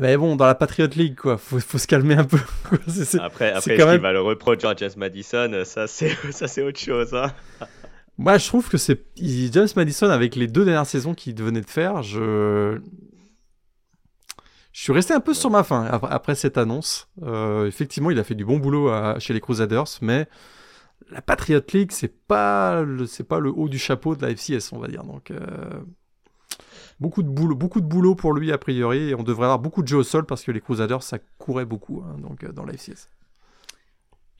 Mais 0.00 0.16
bon, 0.16 0.36
dans 0.36 0.46
la 0.46 0.54
Patriot 0.54 0.88
League, 0.96 1.16
quoi, 1.16 1.36
faut, 1.36 1.60
faut 1.60 1.76
se 1.76 1.86
calmer 1.86 2.14
un 2.14 2.24
peu. 2.24 2.38
après, 3.20 3.52
après 3.52 3.76
quand 3.76 3.86
même... 3.86 4.00
va 4.00 4.12
le 4.12 4.22
reproduire 4.22 4.70
à 4.70 4.74
James 4.74 4.90
Madison, 4.96 5.50
ça 5.64 5.86
c'est, 5.86 6.16
ça 6.30 6.48
c'est 6.48 6.62
autre 6.62 6.80
chose. 6.80 7.12
Hein. 7.12 7.30
Moi, 8.16 8.38
je 8.38 8.46
trouve 8.46 8.70
que 8.70 8.78
c'est 8.78 9.02
James 9.16 9.68
Madison 9.76 10.08
avec 10.08 10.34
les 10.34 10.46
deux 10.46 10.64
dernières 10.64 10.86
saisons 10.86 11.12
qu'il 11.14 11.34
venait 11.42 11.60
de 11.60 11.68
faire. 11.68 12.02
Je, 12.02 12.80
je 14.72 14.82
suis 14.82 14.92
resté 14.92 15.14
un 15.14 15.20
peu 15.20 15.34
sur 15.34 15.50
ma 15.50 15.64
faim 15.64 15.84
après, 15.84 16.34
cette 16.34 16.58
annonce. 16.58 17.08
Euh, 17.22 17.66
effectivement, 17.66 18.10
il 18.10 18.18
a 18.18 18.24
fait 18.24 18.34
du 18.34 18.44
bon 18.44 18.58
boulot 18.58 18.90
chez 19.18 19.34
les 19.34 19.40
Crusaders, 19.40 19.84
mais 20.00 20.26
la 21.10 21.22
Patriot 21.22 21.60
League, 21.72 21.92
c'est 21.92 22.14
pas 22.26 22.82
le, 22.82 23.06
c'est 23.06 23.24
pas 23.24 23.38
le 23.38 23.50
haut 23.50 23.68
du 23.68 23.78
chapeau 23.78 24.16
de 24.16 24.22
la 24.22 24.34
FCS, 24.34 24.72
on 24.72 24.78
va 24.78 24.88
dire. 24.88 25.04
Donc, 25.04 25.30
euh, 25.30 25.38
beaucoup 27.00 27.22
de 27.22 27.28
boulot, 27.28 27.54
beaucoup 27.54 27.80
de 27.80 27.86
boulot 27.86 28.14
pour 28.14 28.32
lui 28.32 28.52
a 28.52 28.58
priori, 28.58 29.10
et 29.10 29.14
on 29.14 29.22
devrait 29.22 29.44
avoir 29.44 29.58
beaucoup 29.58 29.82
de 29.82 29.88
jeux 29.88 29.98
au 29.98 30.02
sol 30.02 30.24
parce 30.24 30.42
que 30.42 30.50
les 30.50 30.60
Crusaders 30.60 31.02
ça 31.02 31.18
courait 31.38 31.64
beaucoup 31.64 32.02
hein, 32.06 32.16
donc 32.18 32.44
euh, 32.44 32.52
dans 32.52 32.64
la 32.64 32.72
FCS. 32.74 33.10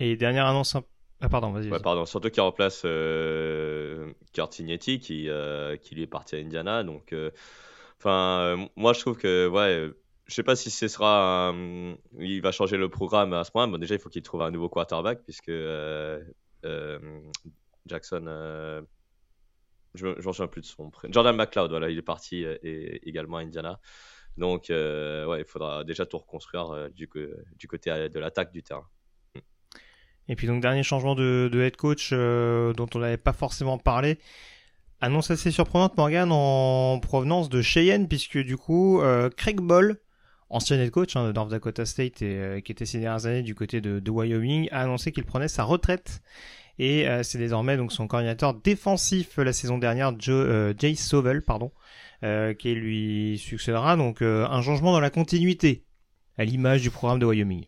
Et 0.01 0.17
dernière 0.17 0.47
annonce. 0.47 0.77
Ah 1.21 1.29
pardon, 1.29 1.53
vas-y. 1.53 1.69
pardon, 1.69 2.05
surtout 2.05 2.31
qu'il 2.31 2.43
remplace 2.43 2.83
euh, 2.85 4.11
Kurt 4.33 4.53
Signetti 4.53 4.99
qui, 4.99 5.29
euh, 5.29 5.77
qui 5.77 5.95
lui 5.95 6.03
est 6.03 6.09
parti 6.09 6.35
à 6.35 6.39
Indiana. 6.39 6.83
Donc, 6.83 7.13
euh, 7.13 7.31
enfin, 7.99 8.67
moi 8.75 8.93
je 8.93 9.01
trouve 9.01 9.17
que 9.17 9.47
ouais, 9.47 9.89
je 10.27 10.35
sais 10.35 10.43
pas 10.43 10.57
si 10.57 10.71
ce 10.71 10.89
sera, 10.89 11.55
il 12.19 12.41
va 12.41 12.53
changer 12.53 12.77
le 12.77 12.89
programme 12.89 13.33
à 13.33 13.45
ce 13.45 13.51
moment. 13.55 13.73
Bon, 13.73 13.79
déjà 13.79 13.95
il 13.95 14.01
faut 14.01 14.09
qu'il 14.09 14.23
trouve 14.23 14.43
un 14.43 14.51
nouveau 14.51 14.69
quarterback 14.69 15.23
puisque 15.25 15.53
Jackson 17.87 18.85
je 19.95 20.07
ne 20.07 20.15
me 20.15 20.21
souviens 20.21 20.47
plus 20.47 20.63
de 20.63 20.67
son 20.67 20.91
prénom. 20.91 21.13
Jordan 21.13 21.37
McLeod, 21.37 21.71
voilà, 21.71 21.91
il 21.91 21.99
est 21.99 22.03
parti 22.03 22.45
euh, 22.45 22.57
et, 22.63 23.09
également 23.09 23.39
à 23.39 23.41
Indiana. 23.43 23.79
Donc, 24.39 24.71
euh, 24.71 25.27
ouais, 25.27 25.41
il 25.41 25.45
faudra 25.45 25.85
déjà 25.85 26.07
tout 26.07 26.19
reconstruire 26.19 26.71
euh, 26.71 26.89
du, 26.89 27.09
côté 27.09 28.09
de 28.09 28.19
l'attaque 28.19 28.53
du 28.53 28.63
terrain. 28.63 28.87
Hmm. 29.35 29.41
Et 30.29 30.37
puis, 30.37 30.47
donc, 30.47 30.63
dernier 30.63 30.83
changement 30.83 31.15
de, 31.15 31.51
head 31.55 31.77
coach 31.77 32.13
dont 32.13 32.87
on 32.95 32.99
n'avait 32.99 33.19
pas 33.19 33.35
forcément 33.35 33.79
parlé. 33.79 34.19
Annonce 35.01 35.31
assez 35.31 35.51
surprenante, 35.51 35.97
Morgan, 35.97 36.31
en 36.31 37.01
provenance 37.01 37.49
de 37.49 37.61
Cheyenne, 37.61 38.09
puisque 38.09 38.39
du 38.39 38.57
coup, 38.57 39.03
Craig 39.37 39.61
Ball, 39.61 39.99
ancien 40.53 40.79
head 40.79 40.91
coach 40.91 41.17
hein, 41.17 41.27
de 41.27 41.33
North 41.33 41.51
Dakota 41.51 41.85
State 41.85 42.23
et 42.23 42.63
qui 42.65 42.73
était 42.73 42.87
ces 42.87 43.01
dernières 43.01 43.27
années 43.27 43.43
du 43.43 43.55
côté 43.55 43.81
de, 43.81 44.11
Wyoming, 44.11 44.69
a 44.71 44.83
annoncé 44.83 45.11
qu'il 45.11 45.25
prenait 45.25 45.49
sa 45.49 45.65
retraite 45.65 46.23
et 46.79 47.09
euh, 47.09 47.23
c'est 47.23 47.39
désormais 47.39 47.77
donc 47.77 47.93
son 47.93 48.07
coordinateur 48.07 48.55
défensif 48.55 49.37
la 49.37 49.53
saison 49.53 49.79
dernière, 49.79 50.13
Joe, 50.19 50.47
euh, 50.49 50.75
Jay 50.77 50.95
Sovel, 50.95 51.43
pardon, 51.43 51.71
euh, 52.25 52.55
qui 52.55 52.75
lui 52.75 53.39
succédera. 53.39 53.97
Donc 53.97 54.23
un 54.23 54.63
changement 54.63 54.93
dans 54.93 55.01
la 55.01 55.11
continuité, 55.11 55.85
à 56.39 56.45
l'image 56.45 56.83
du 56.83 56.91
programme 56.91 57.19
de 57.19 57.27
Wyoming. 57.27 57.67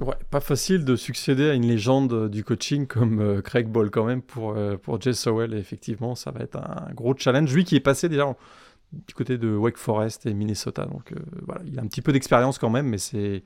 Ouais, 0.00 0.14
pas 0.30 0.38
facile 0.38 0.84
de 0.84 0.94
succéder 0.94 1.50
à 1.50 1.54
une 1.54 1.66
légende 1.66 2.30
du 2.30 2.44
coaching 2.44 2.86
comme 2.86 3.42
Craig 3.42 3.66
Ball 3.66 3.90
quand 3.90 4.04
même 4.04 4.22
pour, 4.22 4.56
pour 4.82 5.00
Jay 5.00 5.12
Sowell. 5.12 5.54
effectivement, 5.54 6.14
ça 6.14 6.30
va 6.30 6.40
être 6.40 6.56
un 6.56 6.92
gros 6.94 7.16
challenge. 7.16 7.52
Lui 7.52 7.64
qui 7.64 7.74
est 7.74 7.80
passé 7.80 8.08
déjà 8.08 8.36
du 8.92 9.14
côté 9.14 9.38
de 9.38 9.54
Wake 9.54 9.76
Forest 9.76 10.26
et 10.26 10.34
Minnesota. 10.34 10.86
Donc 10.86 11.12
voilà, 11.46 11.62
il 11.66 11.78
a 11.78 11.82
un 11.82 11.86
petit 11.86 12.02
peu 12.02 12.12
d'expérience 12.12 12.58
quand 12.58 12.70
même, 12.70 12.86
mais 12.86 12.98
c'est 12.98 13.42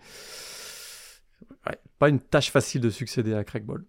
pas 1.98 2.08
une 2.08 2.18
tâche 2.18 2.50
facile 2.50 2.80
de 2.80 2.90
succéder 2.90 3.32
à 3.32 3.44
Craig 3.44 3.64
Ball. 3.64 3.84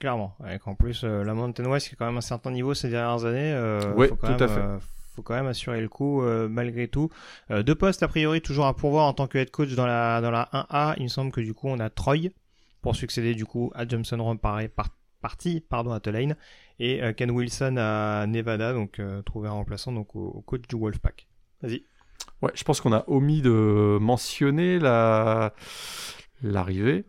Clairement. 0.00 0.34
Avec 0.42 0.66
en 0.66 0.74
plus 0.74 1.02
euh, 1.04 1.22
la 1.22 1.32
Mountain 1.34 1.64
West 1.66 1.88
qui 1.88 1.94
est 1.94 1.96
quand 1.96 2.06
même 2.06 2.16
un 2.16 2.20
certain 2.20 2.50
niveau 2.50 2.74
ces 2.74 2.88
dernières 2.88 3.24
années. 3.24 3.52
Euh, 3.52 3.92
oui, 3.96 4.08
tout 4.08 4.26
à 4.26 4.48
fait. 4.48 4.60
Euh, 4.60 4.78
faut 5.14 5.22
quand 5.22 5.34
même 5.34 5.46
assurer 5.46 5.80
le 5.80 5.88
coup 5.88 6.20
malgré 6.50 6.88
tout. 6.88 7.08
deux 7.48 7.74
postes 7.74 8.02
a 8.02 8.08
priori 8.08 8.42
toujours 8.42 8.66
à 8.66 8.76
pourvoir 8.76 9.06
en 9.06 9.14
tant 9.14 9.26
que 9.26 9.38
head 9.38 9.50
coach 9.50 9.74
dans 9.74 9.86
la 9.86 10.20
dans 10.20 10.30
la 10.30 10.50
1A. 10.52 10.94
Il 10.98 11.04
me 11.04 11.08
semble 11.08 11.32
que 11.32 11.40
du 11.40 11.54
coup 11.54 11.68
on 11.68 11.80
a 11.80 11.88
Troy 11.88 12.32
pour 12.82 12.94
succéder 12.96 13.34
du 13.34 13.46
coup 13.46 13.72
à 13.74 13.88
Johnson 13.88 14.18
Rome 14.22 14.38
par, 14.38 14.60
parti 15.22 15.64
pardon 15.66 15.92
à 15.92 16.00
Tulane 16.00 16.36
et 16.78 17.00
Ken 17.16 17.30
Wilson 17.30 17.76
à 17.78 18.26
Nevada 18.26 18.72
donc 18.72 19.00
trouver 19.24 19.48
un 19.48 19.52
remplaçant 19.52 19.92
donc 19.92 20.14
au, 20.14 20.42
coach 20.46 20.62
du 20.68 20.76
Wolfpack. 20.76 21.26
Vas-y. 21.62 21.84
Ouais, 22.42 22.50
je 22.54 22.64
pense 22.64 22.80
qu'on 22.80 22.92
a 22.92 23.04
omis 23.08 23.40
de 23.40 23.98
mentionner 24.00 24.78
la 24.78 25.54
l'arrivée 26.42 27.06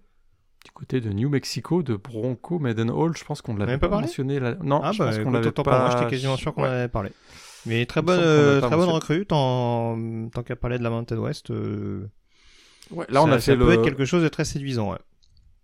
du 0.67 0.71
côté 0.71 1.01
de 1.01 1.11
New 1.11 1.29
Mexico, 1.29 1.83
de 1.83 1.95
Bronco 1.95 2.59
Maiden 2.59 2.89
Hall. 2.89 3.15
Je 3.15 3.23
pense 3.23 3.41
qu'on 3.41 3.53
ne 3.53 3.59
l'avait 3.59 3.77
pas, 3.77 3.87
mentionné. 3.87 4.39
Non, 4.61 4.81
ah 4.83 4.91
je 4.91 5.03
pense 5.03 5.17
bah, 5.17 5.23
qu'on 5.23 5.31
l'avait 5.31 5.51
pas. 5.51 5.91
J'étais 5.91 6.09
quasiment 6.09 6.37
sûr 6.37 6.53
qu'on 6.53 6.63
en 6.63 6.65
avait 6.65 6.87
parlé. 6.87 7.11
Mais 7.65 7.85
très 7.85 8.01
bonne, 8.01 8.19
euh, 8.21 8.61
très 8.61 8.75
bonne 8.75 8.89
recrue, 8.89 9.25
tant, 9.25 9.97
tant 10.29 10.43
qu'à 10.43 10.55
parler 10.55 10.77
de 10.77 10.83
la 10.83 10.89
Mountain 10.89 11.17
West. 11.17 11.51
Euh, 11.51 12.09
ouais, 12.91 13.05
là, 13.09 13.23
on 13.23 13.27
a 13.27 13.39
fait 13.39 13.51
ça 13.51 13.57
peut 13.57 13.71
être 13.73 13.83
quelque 13.83 14.05
chose 14.05 14.23
de 14.23 14.29
très 14.29 14.45
séduisant. 14.45 14.91
Ouais. 14.91 14.99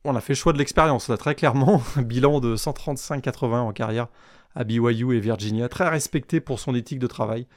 On 0.05 0.15
a 0.15 0.21
fait 0.21 0.33
le 0.33 0.37
choix 0.37 0.53
de 0.53 0.57
l'expérience, 0.57 1.07
là, 1.07 1.17
très 1.17 1.35
clairement. 1.35 1.81
Bilan 1.97 2.39
de 2.39 2.55
135-80 2.55 3.55
en 3.55 3.71
carrière 3.71 4.07
à 4.55 4.63
BYU 4.63 5.15
et 5.15 5.19
Virginia. 5.19 5.69
Très 5.69 5.87
respecté 5.87 6.39
pour 6.39 6.59
son 6.59 6.75
éthique 6.75 6.99
de 6.99 7.07
travail. 7.07 7.47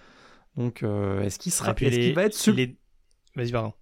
Donc, 0.57 0.83
euh, 0.83 1.23
est-ce 1.23 1.39
qu'il 1.39 1.53
sera. 1.53 1.73
Est-ce 1.73 1.97
qu'il 1.97 2.15
va 2.15 2.25
être 2.25 2.35
celui. 2.35 2.77
Vas-y, 3.35 3.53
pardon. 3.53 3.73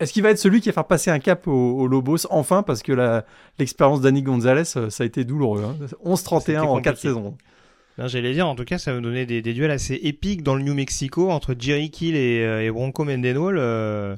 Est-ce 0.00 0.14
qu'il 0.14 0.22
va 0.22 0.30
être 0.30 0.38
celui 0.38 0.62
qui 0.62 0.70
va 0.70 0.72
faire 0.72 0.86
passer 0.86 1.10
un 1.10 1.18
cap 1.18 1.46
aux, 1.46 1.86
Lobos 1.86 2.26
enfin 2.30 2.62
Parce 2.62 2.82
que 2.82 3.22
l'expérience 3.58 4.00
d'Annie 4.00 4.22
Gonzalez, 4.22 4.62
euh, 4.76 4.88
ça 4.88 5.02
a 5.02 5.06
été 5.06 5.24
douloureux. 5.24 5.62
Hein. 5.62 5.76
11-31 6.04 6.60
en 6.60 6.80
4 6.80 6.98
saisons. 6.98 7.36
J'allais 7.98 8.32
dire, 8.32 8.48
en 8.48 8.54
tout 8.54 8.64
cas, 8.64 8.78
ça 8.78 8.94
va 8.94 9.00
donner 9.00 9.26
des, 9.26 9.42
duels 9.42 9.70
assez 9.70 9.94
épiques 10.02 10.42
dans 10.42 10.54
le 10.54 10.62
New 10.62 10.72
Mexico 10.72 11.30
entre 11.30 11.54
Jerry 11.58 11.90
Kill 11.90 12.16
et, 12.16 12.42
euh, 12.42 12.72
Bronco 12.72 13.04
Mendenhall. 13.04 13.58
Euh, 13.58 14.16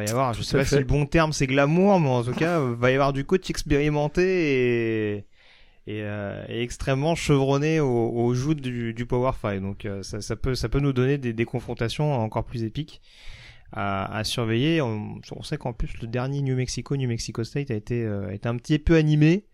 va 0.00 0.06
y 0.06 0.10
avoir, 0.10 0.34
je 0.34 0.42
sais 0.42 0.56
pas 0.56 0.64
si 0.64 0.76
le 0.76 0.84
bon 0.84 1.06
terme 1.06 1.32
c'est 1.32 1.46
glamour, 1.46 2.00
mais 2.00 2.08
en 2.08 2.22
tout 2.22 2.32
cas, 2.32 2.60
va 2.60 2.90
y 2.90 2.94
avoir 2.94 3.12
du 3.12 3.24
coach 3.24 3.48
expérimenté 3.50 5.16
et, 5.16 5.24
et, 5.86 6.62
extrêmement 6.62 7.14
chevronné 7.14 7.80
au, 7.80 8.34
joutes 8.34 8.60
du, 8.60 9.06
Power 9.06 9.32
5. 9.40 9.60
Donc 9.60 9.88
ça, 10.02 10.36
peut, 10.36 10.54
ça 10.54 10.68
peut 10.68 10.80
nous 10.80 10.92
donner 10.92 11.18
des, 11.18 11.32
des 11.32 11.44
confrontations 11.44 12.14
encore 12.14 12.44
plus 12.44 12.64
épiques 12.64 13.00
à, 13.72 14.24
surveiller. 14.24 14.80
On, 14.80 15.20
sait 15.42 15.56
qu'en 15.56 15.72
plus 15.72 15.90
le 16.00 16.08
dernier 16.08 16.42
New 16.42 16.56
Mexico, 16.56 16.96
New 16.96 17.08
Mexico 17.08 17.44
State 17.44 17.70
a 17.70 17.74
été, 17.74 18.04
euh, 18.04 18.36
un 18.44 18.56
petit 18.56 18.78
peu 18.78 18.96
animé. 18.96 19.46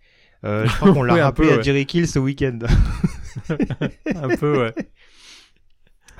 Euh, 0.44 0.66
je 0.66 0.76
crois 0.76 0.92
qu'on 0.94 1.02
l'a 1.02 1.24
rappelé 1.24 1.50
à 1.50 1.60
Jerry 1.60 1.86
Kill 1.86 2.06
ce 2.06 2.18
week-end. 2.18 2.58
un 4.14 4.36
peu, 4.36 4.62
ouais. 4.64 4.74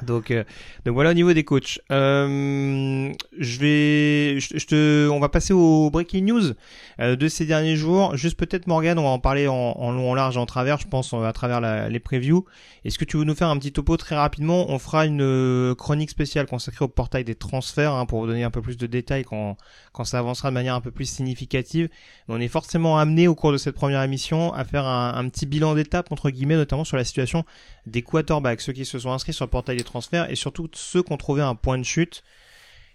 Donc, 0.02 0.30
euh, 0.30 0.44
donc 0.84 0.94
voilà 0.94 1.10
au 1.10 1.14
niveau 1.14 1.32
des 1.32 1.44
coachs. 1.44 1.80
Euh, 1.90 3.12
je 3.38 3.58
vais, 3.58 4.40
je, 4.40 4.66
te, 4.66 5.08
on 5.08 5.20
va 5.20 5.28
passer 5.28 5.52
aux 5.52 5.90
breaking 5.90 6.24
news 6.24 6.52
euh, 7.00 7.16
de 7.16 7.28
ces 7.28 7.46
derniers 7.46 7.76
jours. 7.76 8.16
Juste 8.16 8.36
peut-être 8.36 8.66
Morgan, 8.66 8.98
on 8.98 9.04
va 9.04 9.08
en 9.08 9.18
parler 9.18 9.48
en, 9.48 9.90
long, 9.92 10.10
en 10.10 10.14
large, 10.14 10.36
en 10.36 10.46
travers, 10.46 10.78
je 10.78 10.86
pense, 10.86 11.14
à 11.14 11.32
travers 11.32 11.60
les 11.88 12.00
previews. 12.00 12.44
Est-ce 12.84 12.98
que 12.98 13.04
tu 13.04 13.16
veux 13.16 13.24
nous 13.24 13.34
faire 13.34 13.48
un 13.48 13.58
petit 13.58 13.72
topo 13.72 13.96
très 13.96 14.14
rapidement? 14.14 14.70
On 14.70 14.78
fera 14.78 15.06
une 15.06 15.22
euh, 15.22 15.74
chronique 15.74 16.10
spéciale 16.10 16.46
consacrée 16.46 16.84
au 16.84 16.88
portail 16.88 17.24
des 17.24 17.34
transferts 17.34 17.92
hein, 17.92 18.06
pour 18.06 18.20
vous 18.20 18.26
donner 18.26 18.44
un 18.44 18.50
peu 18.50 18.62
plus 18.62 18.76
de 18.76 18.86
détails 18.86 19.24
quand, 19.24 19.56
quand 19.92 20.04
ça 20.04 20.18
avancera 20.18 20.50
de 20.50 20.54
manière 20.54 20.74
un 20.74 20.80
peu 20.80 20.90
plus 20.90 21.06
significative. 21.06 21.88
On 22.28 22.40
est 22.40 22.48
forcément 22.48 22.98
amené 22.98 23.28
au 23.28 23.34
cours 23.34 23.50
de 23.50 23.56
cette 23.56 23.74
première 23.74 24.02
émission 24.02 24.52
à 24.52 24.64
faire 24.64 24.84
un, 24.84 25.14
un 25.14 25.28
petit 25.28 25.46
bilan 25.46 25.74
d'étape 25.74 26.12
entre 26.12 26.30
guillemets, 26.30 26.54
notamment 26.56 26.84
sur 26.84 26.96
la 26.96 27.04
situation 27.04 27.44
des 27.86 28.02
quarterbacks, 28.02 28.60
ceux 28.60 28.72
qui 28.72 28.84
se 28.84 28.98
sont 28.98 29.10
inscrits 29.10 29.32
sur 29.32 29.44
le 29.44 29.50
portail 29.50 29.76
des 29.76 29.84
transferts 29.86 30.30
et 30.30 30.34
surtout 30.34 30.68
ceux 30.74 31.02
qui 31.02 31.12
ont 31.12 31.16
trouvé 31.16 31.42
un 31.42 31.54
point 31.54 31.78
de 31.78 31.84
chute. 31.84 32.22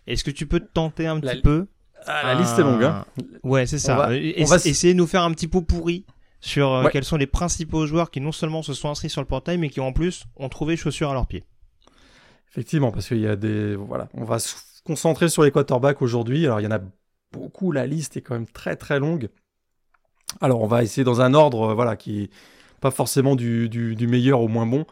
Est-ce 0.08 0.24
que 0.24 0.32
tu 0.32 0.46
peux 0.46 0.60
te 0.60 0.72
tenter 0.72 1.08
un 1.08 1.20
petit 1.20 1.42
peu? 1.42 1.68
Ah, 2.06 2.24
La 2.24 2.36
liste 2.36 2.58
est 2.58 2.64
longue. 2.64 2.84
Hein. 2.84 3.06
Ouais, 3.44 3.66
c'est 3.66 3.80
ça. 3.80 3.94
On 3.96 4.46
va, 4.46 4.56
essayer 4.58 4.94
de 4.94 4.98
nous 4.98 5.08
faire 5.08 5.24
un 5.24 5.32
petit 5.32 5.48
pot 5.48 5.62
pourri 5.62 6.06
sur 6.40 6.72
euh, 6.72 6.90
quels 6.92 7.04
sont 7.04 7.18
les 7.18 7.28
principaux 7.28 7.86
joueurs 7.86 8.10
qui 8.10 8.20
non 8.20 8.32
seulement 8.32 8.64
se 8.64 8.74
sont 8.74 8.90
inscrits 8.90 9.10
sur 9.10 9.22
le 9.22 9.28
portail, 9.28 9.58
mais 9.58 9.70
qui 9.70 9.80
en 9.80 9.94
plus 9.94 10.26
ont 10.38 10.50
trouvé 10.50 10.76
chaussures 10.76 11.12
à 11.12 11.14
leurs 11.14 11.28
pieds. 11.28 11.44
Effectivement, 12.50 12.92
parce 12.92 13.08
qu'il 13.08 13.20
y 13.20 13.28
a 13.28 13.36
des... 13.36 13.76
Voilà, 13.76 14.10
on 14.14 14.26
va 14.26 14.40
se 14.40 14.56
concentrer 14.84 15.30
sur 15.30 15.44
les 15.44 15.52
quarterbacks 15.52 16.02
aujourd'hui. 16.02 16.46
Alors, 16.46 16.60
il 16.60 16.64
y 16.64 16.68
en 16.68 16.72
a 16.72 16.82
beaucoup, 17.32 17.72
la 17.72 17.86
liste 17.86 18.18
est 18.18 18.22
quand 18.22 18.34
même 18.34 18.48
très 18.48 18.76
très 18.76 19.00
longue. 19.00 19.30
Alors, 20.42 20.62
on 20.62 20.68
va 20.68 20.84
essayer 20.84 21.04
dans 21.04 21.22
un 21.22 21.34
ordre, 21.34 21.70
euh, 21.70 21.74
voilà, 21.74 21.96
qui 21.96 22.30
pas 22.82 22.92
forcément 22.92 23.36
du, 23.36 23.70
du, 23.70 24.08
meilleur 24.08 24.42
au 24.42 24.48
moins 24.48 24.66
bon. 24.66 24.86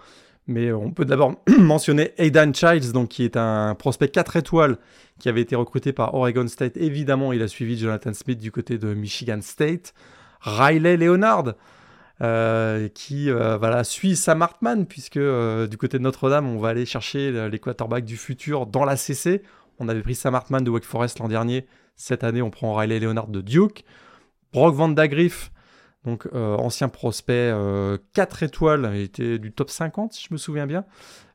Mais 0.49 0.73
on 0.73 0.89
peut 0.89 1.05
d'abord 1.05 1.35
mentionner 1.59 2.11
Aidan 2.17 2.51
Childs, 2.51 2.91
donc, 2.91 3.09
qui 3.09 3.23
est 3.23 3.37
un 3.37 3.75
prospect 3.75 4.09
4 4.09 4.35
étoiles 4.37 4.77
qui 5.19 5.29
avait 5.29 5.41
été 5.41 5.55
recruté 5.55 5.93
par 5.93 6.15
Oregon 6.15 6.47
State. 6.47 6.75
Évidemment, 6.75 7.31
il 7.33 7.43
a 7.43 7.47
suivi 7.47 7.77
Jonathan 7.77 8.13
Smith 8.13 8.39
du 8.39 8.51
côté 8.51 8.79
de 8.79 8.95
Michigan 8.95 9.39
State. 9.41 9.93
Riley 10.41 10.97
Leonard, 10.97 11.53
euh, 12.23 12.87
qui 12.87 13.29
euh, 13.29 13.57
voilà, 13.57 13.83
suit 13.83 14.15
Sam 14.15 14.41
Hartman, 14.41 14.87
puisque 14.87 15.17
euh, 15.17 15.67
du 15.67 15.77
côté 15.77 15.99
de 15.99 16.03
Notre-Dame, 16.03 16.47
on 16.47 16.57
va 16.57 16.69
aller 16.69 16.87
chercher 16.87 17.47
les 17.47 17.59
quarterbacks 17.59 18.05
du 18.05 18.17
futur 18.17 18.65
dans 18.65 18.85
la 18.85 18.97
CC. 18.97 19.43
On 19.77 19.87
avait 19.87 20.01
pris 20.01 20.15
Sam 20.15 20.33
Hartman 20.33 20.63
de 20.63 20.71
Wake 20.71 20.83
Forest 20.83 21.19
l'an 21.19 21.27
dernier. 21.27 21.67
Cette 21.95 22.23
année, 22.23 22.41
on 22.41 22.49
prend 22.49 22.73
Riley 22.73 22.99
Leonard 22.99 23.27
de 23.27 23.41
Duke. 23.41 23.83
Brock 24.51 24.73
Van 24.73 24.89
Dagriff, 24.89 25.51
donc 26.05 26.27
ancien 26.33 26.87
prospect 26.87 27.53
4 28.13 28.43
étoiles, 28.43 28.89
il 28.93 29.01
était 29.01 29.37
du 29.37 29.51
top 29.51 29.69
50 29.69 30.13
si 30.13 30.25
je 30.27 30.33
me 30.33 30.37
souviens 30.37 30.65
bien, 30.65 30.85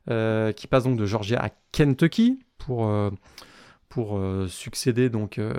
qui 0.07 0.67
passe 0.67 0.83
donc 0.83 0.97
de 0.97 1.05
Georgia 1.05 1.39
à 1.43 1.49
Kentucky 1.71 2.39
pour 2.57 2.87
euh, 3.97 4.47
succéder 4.47 5.09
donc 5.09 5.37
euh, 5.37 5.53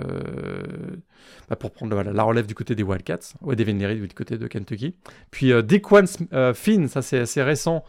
bah, 1.49 1.55
pour 1.55 1.71
prendre 1.71 2.01
la 2.01 2.23
relève 2.23 2.45
du 2.45 2.53
côté 2.53 2.75
des 2.75 2.83
Wildcats, 2.83 3.33
ouais, 3.41 3.55
des 3.55 3.63
Venery 3.63 3.99
du 3.99 4.07
côté 4.09 4.37
de 4.37 4.47
Kentucky. 4.47 4.95
Puis 5.31 5.51
euh, 5.51 5.63
Dequan 5.63 6.05
Finn, 6.53 6.87
ça 6.87 7.01
c'est 7.01 7.19
assez 7.19 7.41
récent, 7.41 7.83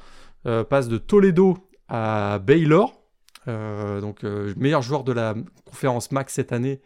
passe 0.45 0.89
de 0.89 0.97
Toledo 0.97 1.59
à 1.89 2.39
Baylor, 2.39 2.99
donc 3.47 4.23
meilleur 4.57 4.83
joueur 4.83 5.05
de 5.05 5.13
la 5.13 5.35
conférence 5.67 6.11
MAC 6.13 6.31
cette 6.31 6.53
année 6.53 6.81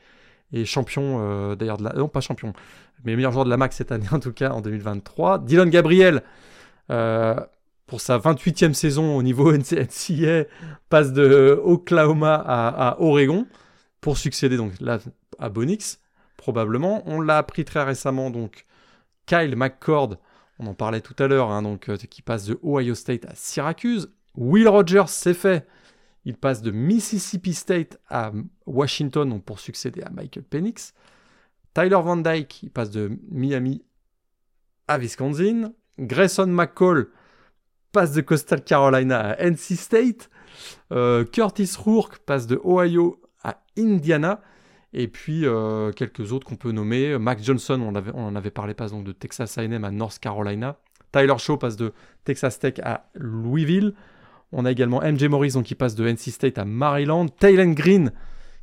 et 0.52 0.64
champion 0.64 1.54
d'ailleurs 1.54 1.76
de 1.76 1.84
la 1.84 1.92
non 1.92 2.08
pas 2.08 2.20
champion, 2.20 2.52
mais 3.04 3.16
meilleur 3.16 3.32
joueur 3.32 3.44
de 3.44 3.50
la 3.50 3.56
MAC 3.56 3.72
cette 3.72 3.92
année 3.92 4.06
en 4.12 4.20
tout 4.20 4.32
cas 4.32 4.50
en 4.50 4.60
2023. 4.60 5.40
Dylan 5.40 5.70
Gabriel 5.70 6.22
pour 7.92 8.00
sa 8.00 8.16
28e 8.16 8.72
saison 8.72 9.16
au 9.18 9.22
niveau 9.22 9.52
NCAA, 9.56 10.44
passe 10.88 11.12
de 11.12 11.60
Oklahoma 11.62 12.42
à, 12.46 12.96
Oregon 13.00 13.46
pour 14.00 14.16
succéder 14.16 14.56
donc 14.56 14.72
à 15.38 15.50
Bonix, 15.50 16.00
probablement. 16.38 17.02
On 17.04 17.20
l'a 17.20 17.36
appris 17.36 17.66
très 17.66 17.82
récemment, 17.82 18.30
donc 18.30 18.64
Kyle 19.26 19.56
McCord, 19.56 20.16
on 20.58 20.68
en 20.68 20.74
parlait 20.74 21.02
tout 21.02 21.14
à 21.18 21.26
l'heure, 21.26 21.50
hein, 21.50 21.60
donc 21.60 21.90
euh, 21.90 21.98
qui 21.98 22.22
passe 22.22 22.46
de 22.46 22.58
Ohio 22.62 22.94
State 22.94 23.26
à 23.26 23.34
Syracuse. 23.34 24.10
Will 24.38 24.68
Rogers, 24.68 25.08
c'est 25.08 25.34
fait. 25.34 25.66
Il 26.24 26.36
passe 26.36 26.62
de 26.62 26.70
Mississippi 26.70 27.52
State 27.52 27.98
à 28.08 28.32
Washington 28.64 29.38
pour 29.42 29.60
succéder 29.60 30.00
à 30.00 30.08
Michael 30.08 30.44
Penix. 30.44 30.94
Tyler 31.74 32.00
Van 32.02 32.16
Dyke, 32.16 32.70
passe 32.74 32.90
de 32.90 33.18
Miami 33.30 33.82
à 34.88 34.98
Wisconsin. 34.98 35.72
Grayson 35.98 36.46
McCall, 36.46 37.08
passe 37.92 38.12
de 38.12 38.20
Coastal 38.20 38.62
Carolina 38.62 39.30
à 39.30 39.42
NC 39.42 39.76
State. 39.76 40.30
Euh, 40.92 41.24
Curtis 41.24 41.72
Rourke 41.78 42.18
passe 42.18 42.46
de 42.46 42.60
Ohio 42.64 43.20
à 43.42 43.62
Indiana. 43.78 44.40
Et 44.94 45.08
puis 45.08 45.46
euh, 45.46 45.90
quelques 45.92 46.32
autres 46.32 46.46
qu'on 46.46 46.56
peut 46.56 46.72
nommer. 46.72 47.18
Max 47.18 47.42
Johnson, 47.42 47.80
on, 47.80 47.94
avait, 47.94 48.12
en 48.12 48.36
avait 48.36 48.50
parlé, 48.50 48.74
passe 48.74 48.92
donc 48.92 49.04
de 49.04 49.12
Texas 49.12 49.56
AM 49.56 49.84
à 49.84 49.90
North 49.90 50.18
Carolina. 50.18 50.76
Tyler 51.12 51.38
Shaw 51.38 51.56
passe 51.56 51.76
de 51.76 51.92
Texas 52.24 52.58
Tech 52.58 52.74
à 52.82 53.08
Louisville. 53.14 53.94
On 54.50 54.66
a 54.66 54.70
également 54.70 55.00
MJ 55.00 55.24
Morrison 55.24 55.62
qui 55.62 55.74
passe 55.74 55.94
de 55.94 56.06
NC 56.06 56.30
State 56.30 56.58
à 56.58 56.64
Maryland. 56.64 57.26
Taylor 57.28 57.74
Green 57.74 58.12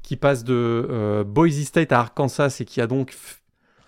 qui 0.01 0.15
passe 0.15 0.43
de 0.43 0.87
euh, 0.89 1.23
Boise 1.23 1.63
State 1.63 1.91
à 1.91 1.99
Arkansas 1.99 2.57
et 2.59 2.65
qui 2.65 2.81
a 2.81 2.87
donc 2.87 3.15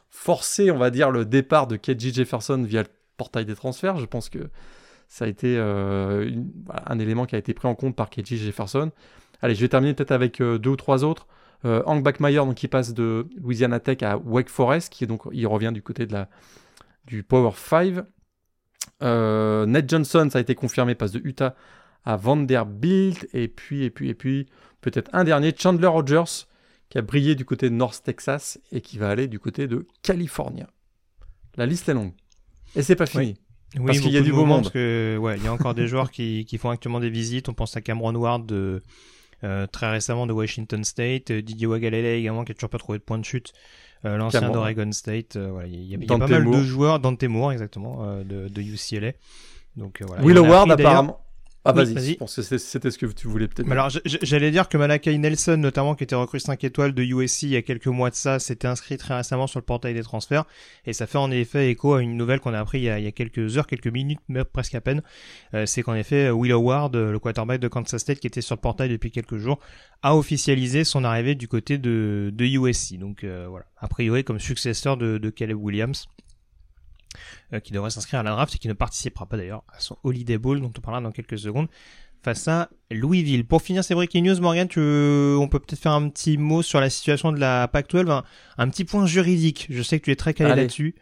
forcé, 0.10 0.72
on 0.72 0.78
va 0.78 0.90
dire, 0.90 1.12
le 1.12 1.26
départ 1.26 1.68
de 1.68 1.78
KJ 1.78 2.14
Jefferson 2.14 2.64
via 2.64 2.84
le 2.84 2.90
portail 3.18 3.46
des 3.46 3.56
transferts. 3.56 3.98
Je 3.98 4.06
pense 4.06 4.30
que 4.30 4.50
ça 5.08 5.26
a 5.26 5.28
été 5.28 5.56
euh, 5.58 6.30
un 6.86 7.00
élément 7.00 7.26
qui 7.26 7.36
a 7.36 7.38
été 7.38 7.54
pris 7.54 7.68
en 7.68 7.76
compte 7.76 7.96
par 7.96 8.10
KJ 8.10 8.36
Jefferson. 8.36 8.92
Allez, 9.42 9.56
je 9.56 9.62
vais 9.62 9.68
terminer 9.68 9.94
peut-être 9.94 10.12
avec 10.12 10.42
euh, 10.42 10.58
deux 10.58 10.72
ou 10.72 10.76
trois 10.76 11.04
autres. 11.04 11.28
Hank 11.64 12.02
Backmeyer, 12.02 12.38
donc, 12.38 12.56
qui 12.56 12.68
passe 12.68 12.92
de 12.92 13.28
Louisiana 13.40 13.80
Tech 13.80 14.02
à 14.02 14.18
Wake 14.18 14.50
Forest, 14.50 14.92
qui 14.92 15.06
donc, 15.06 15.22
il 15.32 15.46
revient 15.46 15.70
du 15.72 15.84
côté 15.84 16.08
de 16.08 16.14
la, 16.14 16.28
du 17.06 17.22
Power 17.22 17.52
5. 17.56 18.04
Ned 19.68 19.88
Johnson, 19.88 20.28
ça 20.32 20.40
a 20.40 20.42
été 20.42 20.56
confirmé, 20.56 20.96
passe 20.96 21.12
de 21.12 21.22
Utah 21.24 21.54
à 22.04 22.16
Vanderbilt. 22.16 23.28
Et 23.34 23.48
puis, 23.48 23.84
et 23.84 23.92
puis, 23.92 24.10
et 24.10 24.16
puis, 24.16 24.48
peut-être 24.82 25.10
un 25.14 25.24
dernier, 25.24 25.54
Chandler 25.58 25.88
Rogers, 25.88 26.48
qui 26.90 26.98
a 26.98 27.02
brillé 27.02 27.36
du 27.36 27.46
côté 27.46 27.70
de 27.70 27.76
North 27.76 28.02
Texas 28.04 28.60
et 28.72 28.82
qui 28.82 28.98
va 28.98 29.10
aller 29.10 29.28
du 29.28 29.40
côté 29.40 29.68
de 29.68 29.88
Californie. 30.02 30.64
La 31.56 31.66
liste 31.66 31.88
est 31.90 31.94
longue. 31.94 32.14
Et 32.76 32.84
c'est 32.84 32.96
pas 32.96 33.06
fini. 33.06 33.36
Oui, 33.76 33.86
parce 33.86 34.00
qu'il 34.00 34.12
y 34.12 34.18
a 34.18 34.22
du 34.22 34.32
beau 34.32 34.46
monde. 34.46 34.64
Parce 34.64 34.74
que, 34.74 35.18
ouais, 35.20 35.38
il 35.38 35.44
y 35.44 35.48
a 35.48 35.54
encore 35.54 35.74
des 35.74 35.88
joueurs 35.88 36.12
qui, 36.12 36.46
qui, 36.46 36.58
font 36.58 36.70
actuellement 36.70 37.00
des 37.00 37.10
visites. 37.10 37.48
On 37.48 37.54
pense 37.54 37.78
à 37.78 37.82
Cameron 37.82 38.16
Ward 38.16 38.46
de, 38.46 38.84
euh, 39.44 39.66
très 39.68 39.90
récemment 39.90 40.28
de 40.28 40.34
Washington 40.34 40.84
State, 40.84 41.32
euh, 41.32 41.42
Didier 41.42 41.68
Wagalele 41.68 42.06
également 42.06 42.44
qui 42.44 42.52
a 42.52 42.56
toujours 42.56 42.70
pas 42.70 42.78
trouvé 42.78 43.00
de 43.00 43.04
point 43.04 43.18
de 43.18 43.26
chute, 43.26 43.54
euh, 44.06 44.18
l'ancien 44.18 44.50
d'Oregon 44.50 44.92
State. 44.92 45.36
Euh, 45.36 45.50
voilà, 45.52 45.68
il 45.68 45.84
y 45.84 45.96
a, 45.96 45.98
y 45.98 46.04
a 46.04 46.08
pas 46.08 46.28
mal 46.28 46.46
de 46.46 46.64
joueurs, 46.64 47.00
Dante 47.00 47.24
Moore 47.24 47.52
exactement, 47.52 48.04
euh, 48.04 48.24
de, 48.24 48.50
de 48.50 48.62
UCLA. 48.62 49.14
Donc 49.78 50.02
voilà. 50.06 50.24
Will 50.24 50.40
Ward 50.40 50.72
apparemment. 50.72 51.22
Ah, 51.64 51.74
vas-y, 51.74 52.18
vas 52.18 52.28
c'était 52.28 52.90
ce 52.90 52.98
que 52.98 53.06
tu 53.06 53.28
voulais 53.28 53.48
peut-être. 53.48 53.72
Alors, 53.72 53.90
j'allais 54.06 54.50
dire 54.50 54.68
que 54.68 54.78
Malakai 54.78 55.16
Nelson, 55.18 55.58
notamment, 55.58 55.94
qui 55.94 56.04
était 56.04 56.16
recrue 56.16 56.40
5 56.40 56.64
étoiles 56.64 56.94
de 56.94 57.04
USC 57.04 57.44
il 57.44 57.50
y 57.50 57.56
a 57.56 57.62
quelques 57.62 57.88
mois 57.88 58.10
de 58.10 58.16
ça, 58.16 58.40
s'était 58.40 58.68
inscrit 58.68 58.98
très 58.98 59.16
récemment 59.16 59.46
sur 59.46 59.60
le 59.60 59.66
portail 59.66 59.94
des 59.94 60.02
transferts. 60.02 60.46
Et 60.86 60.94
ça 60.94 61.06
fait 61.06 61.20
en 61.20 61.30
effet 61.30 61.70
écho 61.70 61.94
à 61.94 62.02
une 62.02 62.18
nouvelle 62.18 62.40
qu'on 62.40 62.56
a 62.56 62.60
appris 62.60 62.80
il 62.80 62.84
y 62.86 62.90
a, 62.90 63.12
quelques 63.12 63.58
heures, 63.58 63.68
quelques 63.68 63.88
minutes, 63.88 64.22
mais 64.28 64.44
presque 64.44 64.74
à 64.74 64.82
peine. 64.82 65.04
Euh, 65.54 65.68
c'est 65.68 65.84
qu'en 65.84 65.94
effet, 65.94 66.32
Will 66.32 66.52
Howard, 66.52 66.96
le 66.96 67.20
quarterback 67.20 67.60
de 67.60 67.68
Kansas 67.68 68.02
State, 68.02 68.20
qui 68.20 68.28
était 68.28 68.42
sur 68.42 68.56
le 68.56 68.62
portail 68.62 68.90
depuis 68.90 69.12
quelques 69.12 69.38
jours, 69.38 69.60
a 70.02 70.16
officialisé 70.16 70.84
son 70.84 71.04
arrivée 71.04 71.36
du 71.36 71.48
côté 71.48 71.78
de, 71.78 72.32
de 72.34 72.46
USC. 72.46 72.98
Donc, 72.98 73.24
euh, 73.24 73.46
voilà. 73.48 73.66
A 73.78 73.88
priori, 73.88 74.24
comme 74.24 74.40
successeur 74.40 74.98
de, 74.98 75.20
de 75.20 75.30
Caleb 75.30 75.58
Williams. 75.58 76.08
Euh, 77.54 77.60
qui 77.60 77.74
devrait 77.74 77.90
s'inscrire 77.90 78.22
à 78.22 78.24
la 78.24 78.32
draft 78.32 78.56
et 78.56 78.58
qui 78.58 78.70
ne 78.70 78.74
participera 78.74 79.26
pas 79.26 79.36
d'ailleurs 79.36 79.64
à 79.68 79.80
son 79.80 79.98
Holiday 80.04 80.38
Bowl 80.38 80.62
dont 80.62 80.72
on 80.76 80.82
parlera 80.82 81.02
dans 81.02 81.12
quelques 81.12 81.38
secondes 81.38 81.68
face 82.24 82.48
à 82.48 82.70
Louisville. 82.90 83.46
Pour 83.46 83.62
finir 83.62 83.84
ces 83.84 83.96
breaking 83.96 84.24
news, 84.24 84.40
Morgan, 84.40 84.68
tu, 84.68 84.80
on 84.80 85.48
peut 85.50 85.60
peut-être 85.60 85.80
faire 85.80 85.92
un 85.92 86.08
petit 86.10 86.38
mot 86.38 86.62
sur 86.62 86.80
la 86.80 86.90
situation 86.90 87.32
de 87.32 87.40
la 87.40 87.68
PAC-12, 87.68 88.24
un, 88.58 88.70
petit 88.70 88.86
point 88.86 89.06
juridique. 89.06 89.68
Je 89.70 89.82
sais 89.82 90.00
que 90.00 90.06
tu 90.06 90.12
es 90.12 90.16
très 90.16 90.34
calé 90.34 90.56
là-dessus 90.56 90.96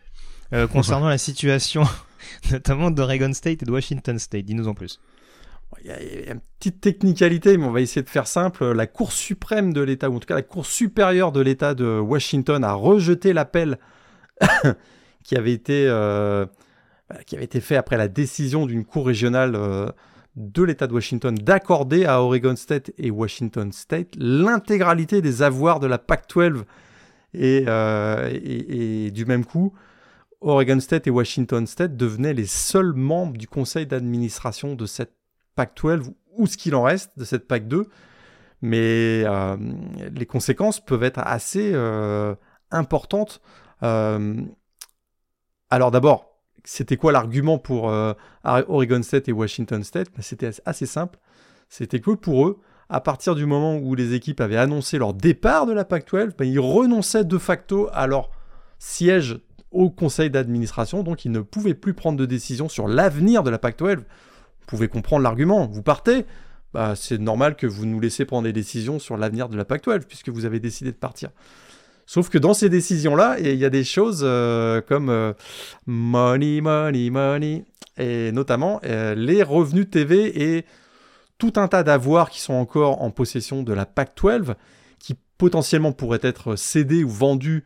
euh, 0.54 0.66
concernant 0.68 1.10
la 1.10 1.18
situation 1.18 1.84
notamment 2.52 2.90
d'Oregon 2.90 3.34
State 3.34 3.62
et 3.62 3.66
de 3.66 3.72
Washington 3.72 4.18
State. 4.18 4.46
Dis-nous 4.46 4.68
en 4.68 4.74
plus. 4.74 5.00
Il 5.84 5.88
y, 5.88 5.92
a, 5.92 6.34
une 6.34 6.42
petite 6.58 6.82
technicalité, 6.82 7.58
mais 7.58 7.66
on 7.66 7.72
va 7.72 7.82
essayer 7.82 8.02
de 8.02 8.10
faire 8.10 8.28
simple. 8.28 8.72
La 8.72 8.88
Cour 8.88 9.12
suprême 9.12 9.74
de 9.74 9.82
l'État, 9.82 10.10
ou 10.10 10.16
en 10.16 10.20
tout 10.20 10.26
cas 10.26 10.36
la 10.36 10.42
Cour 10.42 10.66
supérieure 10.66 11.32
de 11.32 11.42
l'État 11.42 11.76
de 11.76 12.00
Washington, 12.00 12.64
a 12.64 12.74
rejeté 12.74 13.34
l'appel 13.34 13.78
qui 15.24 15.36
avait 15.36 15.54
été, 15.54 15.86
euh, 15.88 16.46
qui 17.26 17.36
avait 17.36 17.46
été 17.46 17.62
fait 17.62 17.76
après 17.76 17.98
la 17.98 18.08
décision 18.08 18.66
d'une 18.66 18.86
cour 18.86 19.06
régionale 19.06 19.54
euh, 19.56 19.90
de 20.36 20.64
l'État 20.64 20.88
de 20.88 20.94
Washington 20.94 21.36
d'accorder 21.36 22.06
à 22.06 22.22
Oregon 22.22 22.56
State 22.56 22.92
et 22.98 23.12
Washington 23.12 23.72
State 23.72 24.10
l'intégralité 24.18 25.22
des 25.22 25.42
avoirs 25.42 25.80
de 25.80 25.88
la 25.88 25.98
PAC-12 25.98 26.64
euh, 27.36 28.30
et, 28.32 29.06
et, 29.06 29.12
du 29.12 29.26
même 29.26 29.46
coup, 29.46 29.74
Oregon 30.42 30.80
State 30.80 31.08
et 31.08 31.12
Washington 31.12 31.68
State 31.68 31.96
devenaient 31.96 32.34
les 32.34 32.48
seuls 32.48 32.94
membres 32.94 33.38
du 33.38 33.48
conseil 33.48 33.86
d'administration 33.86 34.76
de 34.76 34.86
cette 34.86 35.14
PAC-12 35.56 36.14
ou 36.38 36.48
ce 36.48 36.58
qu'il 36.58 36.76
en 36.76 36.84
reste 36.84 37.18
de 37.18 37.26
cette 37.26 37.48
PAC-2. 37.48 37.86
Mais 38.62 39.24
les 40.14 40.26
conséquences 40.26 40.84
peuvent 40.84 41.04
être 41.04 41.20
assez 41.20 41.74
importantes. 42.72 43.42
Alors 45.70 45.92
d'abord, 45.92 46.30
c'était 46.64 46.98
quoi 46.98 47.12
l'argument 47.12 47.58
pour 47.58 47.90
euh, 47.90 48.14
Oregon 48.44 49.02
State 49.04 49.30
et 49.30 49.32
Washington 49.32 49.84
State? 49.84 50.08
Ben, 50.16 50.22
C'était 50.22 50.52
assez 50.66 50.86
simple. 50.86 51.20
C'était 51.70 52.00
que 52.00 52.12
pour 52.12 52.48
eux, 52.48 52.60
à 52.90 53.02
partir 53.02 53.36
du 53.36 53.46
moment 53.46 53.78
où 53.78 53.94
les 53.94 54.14
équipes 54.14 54.42
avaient 54.42 54.58
annoncé 54.58 54.98
leur 54.98 55.14
départ 55.14 55.68
de 55.68 55.74
la 55.74 55.86
PAC-12, 55.86 56.32
ben, 56.38 56.46
ils 56.46 56.60
renonçaient 56.60 57.24
de 57.24 57.38
facto 57.38 57.88
à 57.94 58.08
leur 58.08 58.32
siège 58.80 59.40
au 59.72 59.92
conseil 59.92 60.32
d'administration, 60.32 61.04
donc 61.04 61.26
ils 61.26 61.32
ne 61.32 61.42
pouvaient 61.42 61.76
plus 61.76 61.94
prendre 61.94 62.18
de 62.18 62.26
décision 62.26 62.68
sur 62.68 62.88
l'avenir 62.88 63.44
de 63.44 63.52
la 63.52 63.60
PAC-12. 63.60 63.98
Vous 63.98 64.06
pouvez 64.66 64.88
comprendre 64.88 65.22
l'argument. 65.22 65.68
Vous 65.68 65.84
partez, 65.84 66.26
bah, 66.74 66.96
c'est 66.96 67.20
normal 67.20 67.56
que 67.56 67.68
vous 67.68 67.86
nous 67.86 68.00
laissiez 68.00 68.26
prendre 68.26 68.44
des 68.44 68.54
décisions 68.54 68.98
sur 68.98 69.18
l'avenir 69.18 69.50
de 69.50 69.58
la 69.58 69.66
PAC-12, 69.66 70.06
puisque 70.08 70.30
vous 70.30 70.46
avez 70.46 70.60
décidé 70.60 70.92
de 70.92 70.98
partir. 70.98 71.30
Sauf 72.10 72.30
que 72.30 72.40
dans 72.40 72.56
ces 72.56 72.70
décisions-là, 72.70 73.38
il 73.40 73.54
y 73.54 73.66
a 73.66 73.70
des 73.70 73.84
choses 73.84 74.22
euh, 74.24 74.82
comme 74.82 75.12
euh, 75.12 75.34
money, 75.86 76.60
money, 76.60 77.12
money, 77.12 77.66
et 78.00 78.32
notamment 78.32 78.82
euh, 78.84 79.14
les 79.14 79.44
revenus 79.44 79.92
TV 79.92 80.56
et 80.58 80.66
tout 81.38 81.54
un 81.58 81.68
tas 81.68 81.84
d'avoirs 81.84 82.32
qui 82.32 82.42
sont 82.42 82.56
encore 82.56 83.04
en 83.04 83.12
possession 83.12 83.62
de 83.62 83.74
la 83.74 83.86
PAC 83.86 84.18
12, 84.20 84.56
qui 84.98 85.20
potentiellement 85.38 85.92
pourraient 85.92 86.18
être 86.24 86.56
cédés 86.56 87.04
ou 87.04 87.10
vendus 87.10 87.64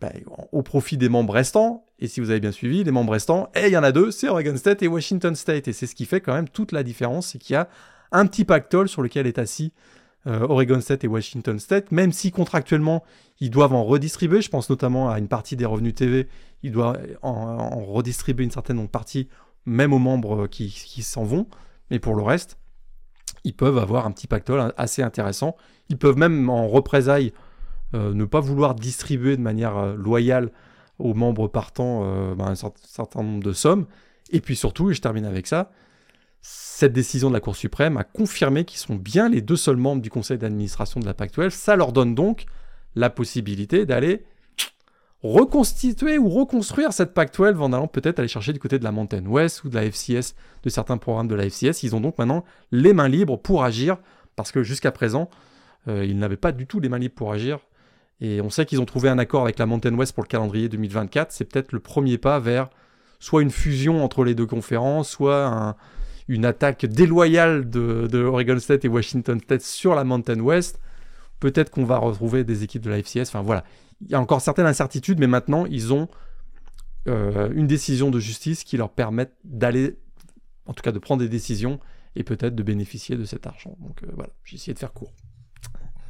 bah, 0.00 0.10
au 0.50 0.64
profit 0.64 0.96
des 0.96 1.08
membres 1.08 1.34
restants. 1.34 1.86
Et 2.00 2.08
si 2.08 2.18
vous 2.18 2.30
avez 2.30 2.40
bien 2.40 2.50
suivi, 2.50 2.82
les 2.82 2.90
membres 2.90 3.12
restants, 3.12 3.48
et 3.54 3.66
il 3.66 3.72
y 3.72 3.76
en 3.76 3.84
a 3.84 3.92
deux, 3.92 4.10
c'est 4.10 4.28
Oregon 4.28 4.56
State 4.56 4.82
et 4.82 4.88
Washington 4.88 5.36
State. 5.36 5.68
Et 5.68 5.72
c'est 5.72 5.86
ce 5.86 5.94
qui 5.94 6.04
fait 6.04 6.20
quand 6.20 6.34
même 6.34 6.48
toute 6.48 6.72
la 6.72 6.82
différence, 6.82 7.28
c'est 7.28 7.38
qu'il 7.38 7.54
y 7.54 7.56
a 7.56 7.68
un 8.10 8.26
petit 8.26 8.44
pactole 8.44 8.88
sur 8.88 9.02
lequel 9.02 9.28
est 9.28 9.38
assis 9.38 9.72
Oregon 10.26 10.80
State 10.80 11.04
et 11.04 11.08
Washington 11.08 11.58
State, 11.58 11.90
même 11.90 12.12
si 12.12 12.32
contractuellement 12.32 13.02
ils 13.40 13.50
doivent 13.50 13.72
en 13.72 13.84
redistribuer. 13.84 14.42
Je 14.42 14.50
pense 14.50 14.68
notamment 14.68 15.10
à 15.10 15.18
une 15.18 15.28
partie 15.28 15.56
des 15.56 15.64
revenus 15.64 15.94
TV, 15.94 16.28
ils 16.62 16.72
doivent 16.72 16.98
en, 17.22 17.84
redistribuer 17.84 18.44
une 18.44 18.50
certaine 18.50 18.86
partie, 18.88 19.28
même 19.64 19.92
aux 19.92 19.98
membres 19.98 20.46
qui, 20.46 20.68
qui 20.68 21.02
s'en 21.02 21.24
vont. 21.24 21.46
Mais 21.90 21.98
pour 21.98 22.14
le 22.14 22.22
reste, 22.22 22.58
ils 23.44 23.54
peuvent 23.54 23.78
avoir 23.78 24.06
un 24.06 24.10
petit 24.10 24.26
pactole 24.26 24.72
assez 24.76 25.02
intéressant. 25.02 25.56
Ils 25.88 25.98
peuvent 25.98 26.18
même 26.18 26.50
en 26.50 26.68
représailles 26.68 27.32
euh, 27.94 28.12
ne 28.12 28.24
pas 28.24 28.40
vouloir 28.40 28.74
distribuer 28.74 29.36
de 29.36 29.42
manière 29.42 29.76
euh, 29.76 29.94
loyale 29.94 30.50
aux 30.98 31.14
membres 31.14 31.48
partants 31.48 32.02
euh, 32.04 32.34
ben, 32.34 32.48
un 32.48 32.54
certain 32.54 33.22
nombre 33.22 33.42
de 33.42 33.52
sommes. 33.52 33.86
Et 34.30 34.40
puis 34.40 34.56
surtout, 34.56 34.90
et 34.90 34.94
je 34.94 35.00
termine 35.00 35.24
avec 35.24 35.46
ça, 35.46 35.70
cette 36.78 36.92
décision 36.92 37.28
de 37.28 37.34
la 37.34 37.40
Cour 37.40 37.56
suprême 37.56 37.96
a 37.96 38.04
confirmé 38.04 38.64
qu'ils 38.64 38.78
sont 38.78 38.94
bien 38.94 39.28
les 39.28 39.40
deux 39.40 39.56
seuls 39.56 39.76
membres 39.76 40.00
du 40.00 40.10
conseil 40.10 40.38
d'administration 40.38 41.00
de 41.00 41.06
la 41.06 41.12
Pac-12. 41.12 41.50
Ça 41.50 41.74
leur 41.74 41.90
donne 41.90 42.14
donc 42.14 42.46
la 42.94 43.10
possibilité 43.10 43.84
d'aller 43.84 44.24
reconstituer 45.24 46.18
ou 46.18 46.28
reconstruire 46.28 46.92
cette 46.92 47.14
Pac-12 47.14 47.56
en 47.56 47.72
allant 47.72 47.88
peut-être 47.88 48.20
aller 48.20 48.28
chercher 48.28 48.52
du 48.52 48.60
côté 48.60 48.78
de 48.78 48.84
la 48.84 48.92
Mountain 48.92 49.26
West 49.26 49.64
ou 49.64 49.70
de 49.70 49.74
la 49.74 49.90
FCS, 49.90 50.36
de 50.62 50.70
certains 50.70 50.98
programmes 50.98 51.26
de 51.26 51.34
la 51.34 51.46
FCS. 51.50 51.82
Ils 51.82 51.96
ont 51.96 52.00
donc 52.00 52.16
maintenant 52.16 52.44
les 52.70 52.92
mains 52.92 53.08
libres 53.08 53.38
pour 53.38 53.64
agir 53.64 53.98
parce 54.36 54.52
que 54.52 54.62
jusqu'à 54.62 54.92
présent, 54.92 55.28
ils 55.88 56.16
n'avaient 56.16 56.36
pas 56.36 56.52
du 56.52 56.68
tout 56.68 56.78
les 56.78 56.88
mains 56.88 57.00
libres 57.00 57.16
pour 57.16 57.32
agir 57.32 57.58
et 58.20 58.40
on 58.40 58.50
sait 58.50 58.66
qu'ils 58.66 58.80
ont 58.80 58.86
trouvé 58.86 59.08
un 59.08 59.18
accord 59.18 59.42
avec 59.42 59.58
la 59.58 59.66
Mountain 59.66 59.96
West 59.96 60.14
pour 60.14 60.22
le 60.22 60.28
calendrier 60.28 60.68
2024. 60.68 61.32
C'est 61.32 61.44
peut-être 61.44 61.72
le 61.72 61.80
premier 61.80 62.18
pas 62.18 62.38
vers 62.38 62.70
soit 63.18 63.42
une 63.42 63.50
fusion 63.50 64.04
entre 64.04 64.22
les 64.22 64.36
deux 64.36 64.46
conférences, 64.46 65.10
soit 65.10 65.74
une 66.28 66.44
attaque 66.44 66.86
déloyale 66.86 67.68
de, 67.68 68.22
Oregon 68.22 68.58
State 68.58 68.84
et 68.84 68.88
Washington 68.88 69.40
State 69.40 69.62
sur 69.62 69.94
la 69.94 70.04
Mountain 70.04 70.40
West. 70.40 70.78
Peut-être 71.40 71.70
qu'on 71.70 71.84
va 71.84 71.98
retrouver 71.98 72.44
des 72.44 72.64
équipes 72.64 72.82
de 72.82 72.90
la 72.90 73.02
FCS. 73.02 73.28
Enfin 73.28 73.42
voilà, 73.42 73.64
il 74.00 74.10
y 74.10 74.14
a 74.14 74.20
encore 74.20 74.40
certaines 74.40 74.66
incertitudes, 74.66 75.18
mais 75.18 75.26
maintenant 75.26 75.66
ils 75.66 75.92
ont 75.92 76.08
euh, 77.06 77.50
une 77.54 77.66
décision 77.66 78.10
de 78.10 78.18
justice 78.18 78.64
qui 78.64 78.76
leur 78.76 78.90
permet 78.90 79.30
d'aller, 79.44 79.98
en 80.66 80.74
tout 80.74 80.82
cas 80.82 80.92
de 80.92 80.98
prendre 80.98 81.22
des 81.22 81.28
décisions 81.28 81.80
et 82.16 82.24
peut-être 82.24 82.54
de 82.54 82.62
bénéficier 82.62 83.16
de 83.16 83.24
cet 83.24 83.46
argent. 83.46 83.76
Donc 83.80 84.02
euh, 84.02 84.08
voilà, 84.14 84.30
j'ai 84.44 84.56
essayé 84.56 84.74
de 84.74 84.78
faire 84.78 84.92
court. 84.92 85.12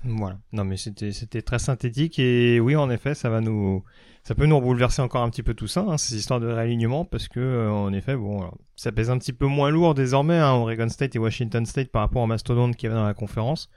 Voilà. 0.05 0.39
Non, 0.53 0.65
mais 0.65 0.77
c'était 0.77 1.43
très 1.43 1.59
synthétique 1.59 2.19
et 2.19 2.61
oui, 2.61 2.75
en 2.77 2.89
effet, 2.91 3.15
ça 3.15 3.29
va 3.29 3.41
nous 3.41 3.85
ça 4.29 4.35
peut 4.35 4.45
nous 4.45 4.61
bouleverser 4.61 5.01
encore 5.01 5.23
un 5.23 5.31
petit 5.31 5.43
peu 5.43 5.55
tout 5.55 5.69
ça, 5.69 5.87
hein, 5.89 5.97
ces 5.97 6.15
histoires 6.15 6.39
de 6.39 6.49
réalignement, 6.49 7.07
parce 7.07 7.29
que 7.29 7.41
euh, 7.41 7.71
en 7.71 7.95
effet, 7.95 8.15
bon, 8.15 8.51
ça 8.77 8.93
pèse 8.93 9.09
un 9.09 9.17
petit 9.17 9.33
peu 9.33 9.47
moins 9.47 9.71
lourd 9.71 9.95
désormais, 9.95 10.37
hein, 10.37 10.53
Oregon 10.53 10.91
State 10.91 11.17
et 11.17 11.19
Washington 11.19 11.65
State 11.65 11.89
par 11.89 12.03
rapport 12.03 12.21
au 12.21 12.27
mastodonte 12.27 12.77
qui 12.77 12.87
avait 12.87 12.95
dans 12.95 13.07
la 13.07 13.15
conférence. 13.15 13.71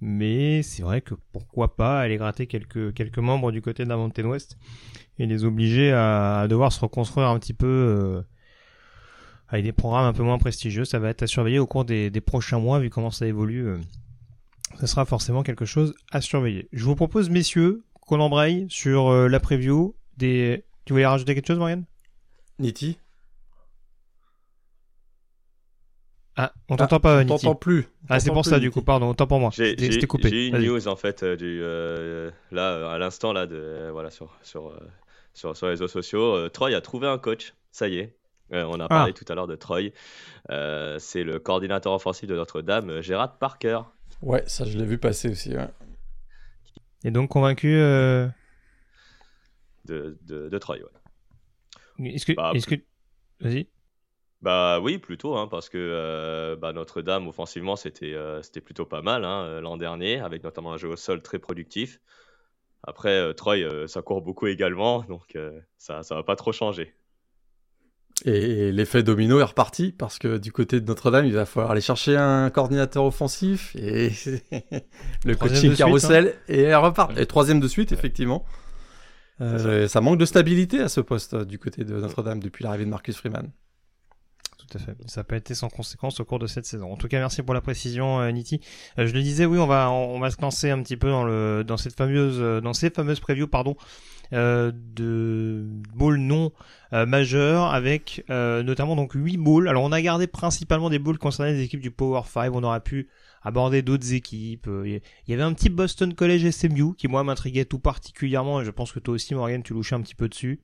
Mais 0.00 0.62
c'est 0.62 0.82
vrai 0.82 1.02
que 1.02 1.12
pourquoi 1.32 1.76
pas 1.76 2.00
aller 2.00 2.16
gratter 2.16 2.46
quelques 2.46 3.18
membres 3.18 3.52
du 3.52 3.60
côté 3.60 3.84
de 3.84 3.90
la 3.90 3.98
Mountain 3.98 4.24
West 4.24 4.56
et 5.18 5.26
les 5.26 5.44
obliger 5.44 5.92
à, 5.92 6.46
devoir 6.48 6.72
se 6.72 6.80
reconstruire 6.80 7.28
un 7.28 7.38
petit 7.38 7.52
peu. 7.52 7.66
Euh, 7.66 8.22
avec 9.48 9.66
des 9.66 9.72
programmes 9.72 10.06
un 10.06 10.14
peu 10.14 10.22
moins 10.22 10.38
prestigieux, 10.38 10.86
ça 10.86 11.00
va 11.00 11.10
être 11.10 11.22
à 11.22 11.26
surveiller 11.26 11.58
au 11.58 11.66
cours 11.66 11.84
des, 11.84 12.10
prochains 12.24 12.58
mois 12.58 12.78
vu 12.78 12.88
comment 12.88 13.10
ça 13.10 13.26
évolue 13.26 13.66
euh, 13.66 13.76
ce 14.80 14.86
sera 14.86 15.04
forcément 15.04 15.42
quelque 15.42 15.66
chose 15.66 15.94
à 16.10 16.22
surveiller. 16.22 16.70
Je 16.72 16.84
vous 16.86 16.96
propose, 16.96 17.28
messieurs, 17.28 17.84
qu'on 18.12 18.20
embraye 18.20 18.66
sur 18.68 19.08
euh, 19.08 19.26
la 19.26 19.40
preview 19.40 19.94
des... 20.18 20.64
Tu 20.84 20.92
voulais 20.92 21.06
rajouter 21.06 21.34
quelque 21.34 21.46
chose, 21.46 21.58
Morgan 21.58 21.84
Niti? 22.58 22.98
Ah, 26.36 26.52
on 26.68 26.76
t'entend 26.76 27.00
pas, 27.00 27.22
on 27.22 27.26
t'entend 27.26 27.54
plus. 27.54 27.88
ah, 28.10 28.20
c'est 28.20 28.30
pour 28.30 28.44
ça, 28.44 28.58
du 28.58 28.70
coup, 28.70 28.82
pardon, 28.82 29.08
autant 29.08 29.26
pour 29.26 29.40
moi. 29.40 29.48
J'ai 29.54 29.74
coupé. 30.06 30.28
J'ai 30.28 30.48
une 30.48 30.58
news, 30.58 30.88
en 30.88 30.96
fait, 30.96 31.22
euh, 31.22 31.36
du, 31.36 31.60
euh, 31.62 32.30
là, 32.50 32.92
à 32.92 32.98
l'instant, 32.98 33.32
là, 33.32 33.46
de, 33.46 33.88
voilà, 33.90 34.10
sur, 34.10 34.36
sur, 34.42 34.78
sur, 35.32 35.56
sur, 35.56 35.66
les 35.66 35.72
réseaux 35.72 35.88
sociaux. 35.88 36.50
Troy 36.50 36.74
a 36.74 36.82
trouvé 36.82 37.06
un 37.06 37.16
coach, 37.16 37.54
ça 37.70 37.88
y 37.88 37.96
est. 37.96 38.14
on 38.50 38.78
a 38.78 38.88
parlé 38.88 39.14
ah. 39.16 39.18
tout 39.18 39.32
à 39.32 39.34
l'heure 39.34 39.46
de 39.46 39.56
Troy. 39.56 39.92
c'est 40.98 41.24
le 41.24 41.38
coordinateur 41.38 41.94
offensif 41.94 42.28
de 42.28 42.34
Notre-Dame, 42.34 43.00
Gérard 43.00 43.38
Parker, 43.38 43.80
Ouais, 44.20 44.44
ça 44.46 44.66
je 44.66 44.76
l'ai 44.76 44.84
vu 44.84 44.98
passer 44.98 45.30
aussi. 45.30 45.56
Ouais. 45.56 45.68
Et 47.04 47.10
donc 47.10 47.30
convaincu 47.30 47.74
euh... 47.74 48.28
de, 49.84 50.18
de, 50.22 50.48
de, 50.48 50.58
Troy, 50.58 50.78
ouais. 50.78 52.10
Est-ce 52.14 52.26
que, 52.26 52.32
bah, 52.32 52.52
que... 52.54 52.74
vas-y. 53.40 53.68
Bah 54.40 54.80
oui, 54.80 54.98
plutôt, 54.98 55.36
hein, 55.36 55.46
parce 55.48 55.68
que 55.68 55.78
euh, 55.78 56.56
bah, 56.56 56.72
Notre-Dame 56.72 57.28
offensivement 57.28 57.76
c'était 57.76 58.14
euh, 58.14 58.42
c'était 58.42 58.60
plutôt 58.60 58.86
pas 58.86 59.02
mal 59.02 59.24
hein, 59.24 59.60
l'an 59.60 59.76
dernier, 59.76 60.18
avec 60.20 60.42
notamment 60.42 60.72
un 60.72 60.76
jeu 60.78 60.88
au 60.88 60.96
sol 60.96 61.22
très 61.22 61.38
productif. 61.38 62.00
Après, 62.84 63.32
Troy, 63.34 63.86
ça 63.86 64.02
court 64.02 64.22
beaucoup 64.22 64.48
également, 64.48 65.02
donc 65.02 65.38
ça 65.78 66.02
ça 66.02 66.14
va 66.16 66.24
pas 66.24 66.34
trop 66.34 66.50
changer. 66.50 66.92
Et 68.24 68.70
l'effet 68.70 69.02
domino 69.02 69.40
est 69.40 69.44
reparti 69.44 69.92
parce 69.92 70.18
que 70.18 70.38
du 70.38 70.52
côté 70.52 70.80
de 70.80 70.86
Notre-Dame, 70.86 71.26
il 71.26 71.32
va 71.32 71.44
falloir 71.44 71.72
aller 71.72 71.80
chercher 71.80 72.16
un 72.16 72.50
coordinateur 72.50 73.04
offensif 73.04 73.74
et 73.74 74.12
le 75.24 75.34
coaching 75.34 75.74
carousel 75.74 76.34
hein. 76.36 76.52
et 76.52 76.74
repart. 76.74 77.18
Et 77.18 77.26
troisième 77.26 77.58
de 77.58 77.66
suite, 77.66 77.90
effectivement. 77.90 78.44
Euh, 79.40 79.88
ça. 79.88 80.00
manque 80.00 80.18
de 80.18 80.24
stabilité 80.24 80.80
à 80.80 80.88
ce 80.88 81.00
poste 81.00 81.34
du 81.34 81.58
côté 81.58 81.84
de 81.84 81.94
Notre-Dame 81.94 82.38
depuis 82.38 82.62
l'arrivée 82.62 82.84
de 82.84 82.90
Marcus 82.90 83.16
Freeman. 83.16 83.50
Ça 84.78 85.20
n'a 85.20 85.24
pas 85.24 85.36
été 85.36 85.54
sans 85.54 85.68
conséquence 85.68 86.20
au 86.20 86.24
cours 86.24 86.38
de 86.38 86.46
cette 86.46 86.66
saison. 86.66 86.92
En 86.92 86.96
tout 86.96 87.08
cas, 87.08 87.18
merci 87.18 87.42
pour 87.42 87.54
la 87.54 87.60
précision, 87.60 88.20
euh, 88.20 88.30
Niti. 88.30 88.60
Euh, 88.98 89.06
je 89.06 89.12
le 89.12 89.22
disais, 89.22 89.46
oui, 89.46 89.58
on 89.58 89.66
va 89.66 89.90
on 89.90 90.20
va 90.20 90.30
se 90.30 90.40
lancer 90.40 90.70
un 90.70 90.82
petit 90.82 90.96
peu 90.96 91.10
dans 91.10 91.24
le 91.24 91.64
dans 91.66 91.76
cette 91.76 91.96
fameuse 91.96 92.62
dans 92.62 92.72
ces 92.72 92.90
fameuses 92.90 93.20
previews, 93.20 93.48
pardon, 93.48 93.76
euh, 94.32 94.72
de 94.72 95.66
balls 95.94 96.16
non 96.16 96.52
euh, 96.94 97.60
avec 97.66 98.24
euh, 98.30 98.62
notamment 98.62 98.96
donc 98.96 99.12
8 99.12 99.36
balls. 99.36 99.68
Alors 99.68 99.84
on 99.84 99.92
a 99.92 100.00
gardé 100.00 100.26
principalement 100.26 100.88
des 100.88 100.98
balls 100.98 101.18
concernant 101.18 101.50
les 101.50 101.60
équipes 101.60 101.80
du 101.80 101.90
Power 101.90 102.22
5, 102.26 102.50
on 102.54 102.62
aurait 102.62 102.80
pu 102.80 103.08
aborder 103.42 103.82
d'autres 103.82 104.14
équipes. 104.14 104.70
Il 104.86 105.02
y 105.28 105.34
avait 105.34 105.42
un 105.42 105.52
petit 105.52 105.68
Boston 105.68 106.14
College 106.14 106.50
SMU 106.50 106.94
qui 106.96 107.08
moi 107.08 107.24
m'intriguait 107.24 107.66
tout 107.66 107.78
particulièrement 107.78 108.62
et 108.62 108.64
je 108.64 108.70
pense 108.70 108.92
que 108.92 109.00
toi 109.00 109.14
aussi 109.14 109.34
Morgan 109.34 109.62
tu 109.62 109.74
louchais 109.74 109.96
un 109.96 110.00
petit 110.00 110.14
peu 110.14 110.30
dessus. 110.30 110.62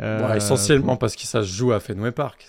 essentiellement 0.00 0.96
parce 0.96 1.16
que 1.16 1.22
ça 1.22 1.42
se 1.42 1.52
joue 1.52 1.72
à 1.72 1.80
Fenway 1.80 2.12
Park. 2.12 2.46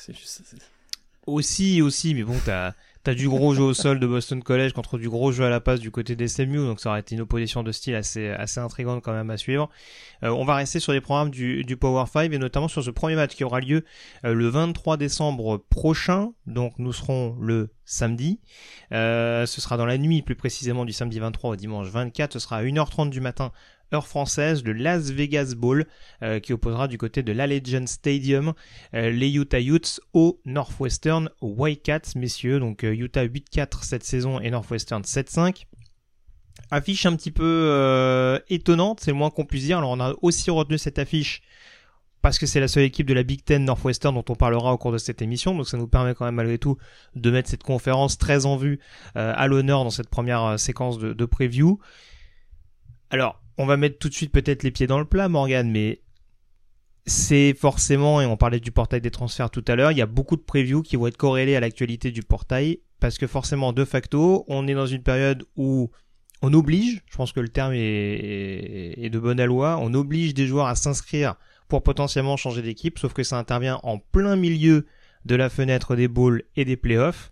Aussi, 1.27 1.81
aussi, 1.81 2.15
mais 2.15 2.23
bon, 2.23 2.37
t'as 2.43 2.73
T'as 3.07 3.15
du 3.15 3.29
gros 3.29 3.53
jeu 3.53 3.63
au 3.63 3.73
sol 3.85 4.01
de 4.01 4.05
Boston 4.05 4.43
College 4.43 4.73
contre 4.73 4.97
du 4.97 5.09
gros 5.09 5.31
jeu 5.31 5.45
à 5.45 5.49
la 5.49 5.61
passe 5.61 5.79
du 5.79 5.91
côté 5.91 6.17
des 6.17 6.27
SMU, 6.27 6.57
donc 6.57 6.81
ça 6.81 6.89
aurait 6.89 6.99
été 6.99 7.15
une 7.15 7.21
opposition 7.21 7.63
de 7.63 7.71
style 7.71 7.95
assez, 7.95 8.31
assez 8.31 8.59
intrigante 8.59 9.01
quand 9.01 9.13
même 9.13 9.29
à 9.29 9.37
suivre. 9.37 9.69
Euh, 10.23 10.29
on 10.29 10.43
va 10.43 10.55
rester 10.55 10.81
sur 10.81 10.91
les 10.91 10.99
programmes 10.99 11.29
du, 11.29 11.63
du, 11.63 11.77
Power 11.77 12.03
5 12.11 12.33
et 12.33 12.37
notamment 12.37 12.67
sur 12.67 12.83
ce 12.83 12.91
premier 12.91 13.15
match 13.15 13.33
qui 13.33 13.45
aura 13.45 13.61
lieu 13.61 13.85
euh, 14.25 14.33
le 14.33 14.49
23 14.49 14.97
décembre 14.97 15.63
prochain, 15.69 16.33
donc 16.47 16.73
nous 16.79 16.91
serons 16.91 17.37
le 17.39 17.69
samedi. 17.85 18.41
Euh, 18.91 19.45
ce 19.45 19.61
sera 19.61 19.77
dans 19.77 19.85
la 19.85 19.97
nuit 19.97 20.21
plus 20.21 20.35
précisément 20.35 20.83
du 20.83 20.91
samedi 20.91 21.19
23 21.19 21.51
au 21.51 21.55
dimanche 21.55 21.87
24, 21.87 22.33
ce 22.33 22.39
sera 22.39 22.57
à 22.57 22.63
1h30 22.63 23.09
du 23.09 23.21
matin 23.21 23.53
heure 23.93 24.07
française, 24.07 24.63
le 24.63 24.73
Las 24.73 25.11
Vegas 25.11 25.53
Bowl, 25.55 25.85
euh, 26.23 26.39
qui 26.39 26.53
opposera 26.53 26.87
du 26.87 26.97
côté 26.97 27.23
de 27.23 27.31
l'Allegiant 27.31 27.85
Stadium 27.87 28.53
euh, 28.93 29.09
les 29.09 29.31
Utah 29.31 29.61
Utes 29.61 29.99
au 30.13 30.39
Northwestern 30.45 31.29
Wildcats, 31.41 32.15
messieurs. 32.15 32.59
Donc 32.59 32.83
euh, 32.83 32.93
Utah 32.93 33.25
8-4 33.25 33.83
cette 33.83 34.03
saison 34.03 34.39
et 34.39 34.49
Northwestern 34.49 35.01
7-5. 35.01 35.65
Affiche 36.71 37.05
un 37.05 37.15
petit 37.15 37.31
peu 37.31 38.41
étonnante, 38.49 38.99
c'est 38.99 39.11
le 39.11 39.17
moins 39.17 39.29
qu'on 39.29 39.45
puisse 39.45 39.65
dire. 39.65 39.77
Alors 39.77 39.91
on 39.91 39.99
a 39.99 40.15
aussi 40.21 40.49
retenu 40.49 40.77
cette 40.77 40.97
affiche 40.99 41.41
parce 42.23 42.39
que 42.39 42.47
c'est 42.47 42.59
la 42.59 42.67
seule 42.67 42.83
équipe 42.83 43.05
de 43.05 43.13
la 43.13 43.21
Big 43.21 43.43
Ten 43.43 43.63
Northwestern 43.63 44.13
dont 44.13 44.25
on 44.27 44.35
parlera 44.35 44.73
au 44.73 44.77
cours 44.77 44.91
de 44.91 44.97
cette 44.97 45.21
émission, 45.21 45.55
donc 45.55 45.67
ça 45.67 45.77
nous 45.77 45.87
permet 45.87 46.15
quand 46.15 46.25
même 46.25 46.35
malgré 46.35 46.57
tout 46.57 46.77
de 47.15 47.29
mettre 47.29 47.47
cette 47.47 47.61
conférence 47.61 48.17
très 48.17 48.47
en 48.47 48.57
vue 48.57 48.79
à 49.13 49.47
l'honneur 49.47 49.83
dans 49.83 49.91
cette 49.91 50.09
première 50.09 50.59
séquence 50.59 50.97
de, 50.97 51.13
de 51.13 51.25
preview. 51.25 51.79
Alors, 53.11 53.39
on 53.57 53.65
va 53.65 53.77
mettre 53.77 53.97
tout 53.97 54.09
de 54.09 54.13
suite 54.13 54.31
peut-être 54.31 54.63
les 54.63 54.71
pieds 54.71 54.87
dans 54.87 54.99
le 54.99 55.05
plat, 55.05 55.29
Morgan, 55.29 55.69
mais 55.69 56.01
c'est 57.05 57.53
forcément, 57.53 58.21
et 58.21 58.25
on 58.25 58.37
parlait 58.37 58.59
du 58.59 58.71
portail 58.71 59.01
des 59.01 59.11
transferts 59.11 59.49
tout 59.49 59.63
à 59.67 59.75
l'heure, 59.75 59.91
il 59.91 59.97
y 59.97 60.01
a 60.01 60.05
beaucoup 60.07 60.35
de 60.35 60.41
previews 60.41 60.81
qui 60.81 60.97
vont 60.97 61.07
être 61.07 61.17
corrélés 61.17 61.55
à 61.55 61.59
l'actualité 61.59 62.11
du 62.11 62.21
portail, 62.21 62.81
parce 62.99 63.17
que 63.17 63.27
forcément, 63.27 63.73
de 63.73 63.85
facto, 63.85 64.45
on 64.47 64.67
est 64.67 64.73
dans 64.73 64.85
une 64.85 65.03
période 65.03 65.45
où 65.55 65.89
on 66.41 66.53
oblige, 66.53 67.01
je 67.09 67.17
pense 67.17 67.31
que 67.31 67.39
le 67.39 67.49
terme 67.49 67.73
est, 67.73 69.09
de 69.09 69.19
bonne 69.19 69.43
loi, 69.43 69.79
on 69.81 69.93
oblige 69.93 70.33
des 70.33 70.47
joueurs 70.47 70.67
à 70.67 70.75
s'inscrire 70.75 71.35
pour 71.67 71.81
potentiellement 71.81 72.37
changer 72.37 72.61
d'équipe, 72.61 72.99
sauf 72.99 73.13
que 73.13 73.23
ça 73.23 73.37
intervient 73.37 73.79
en 73.83 73.97
plein 73.97 74.35
milieu 74.35 74.85
de 75.25 75.35
la 75.35 75.49
fenêtre 75.49 75.95
des 75.95 76.07
bowls 76.07 76.43
et 76.55 76.65
des 76.65 76.77
playoffs, 76.77 77.31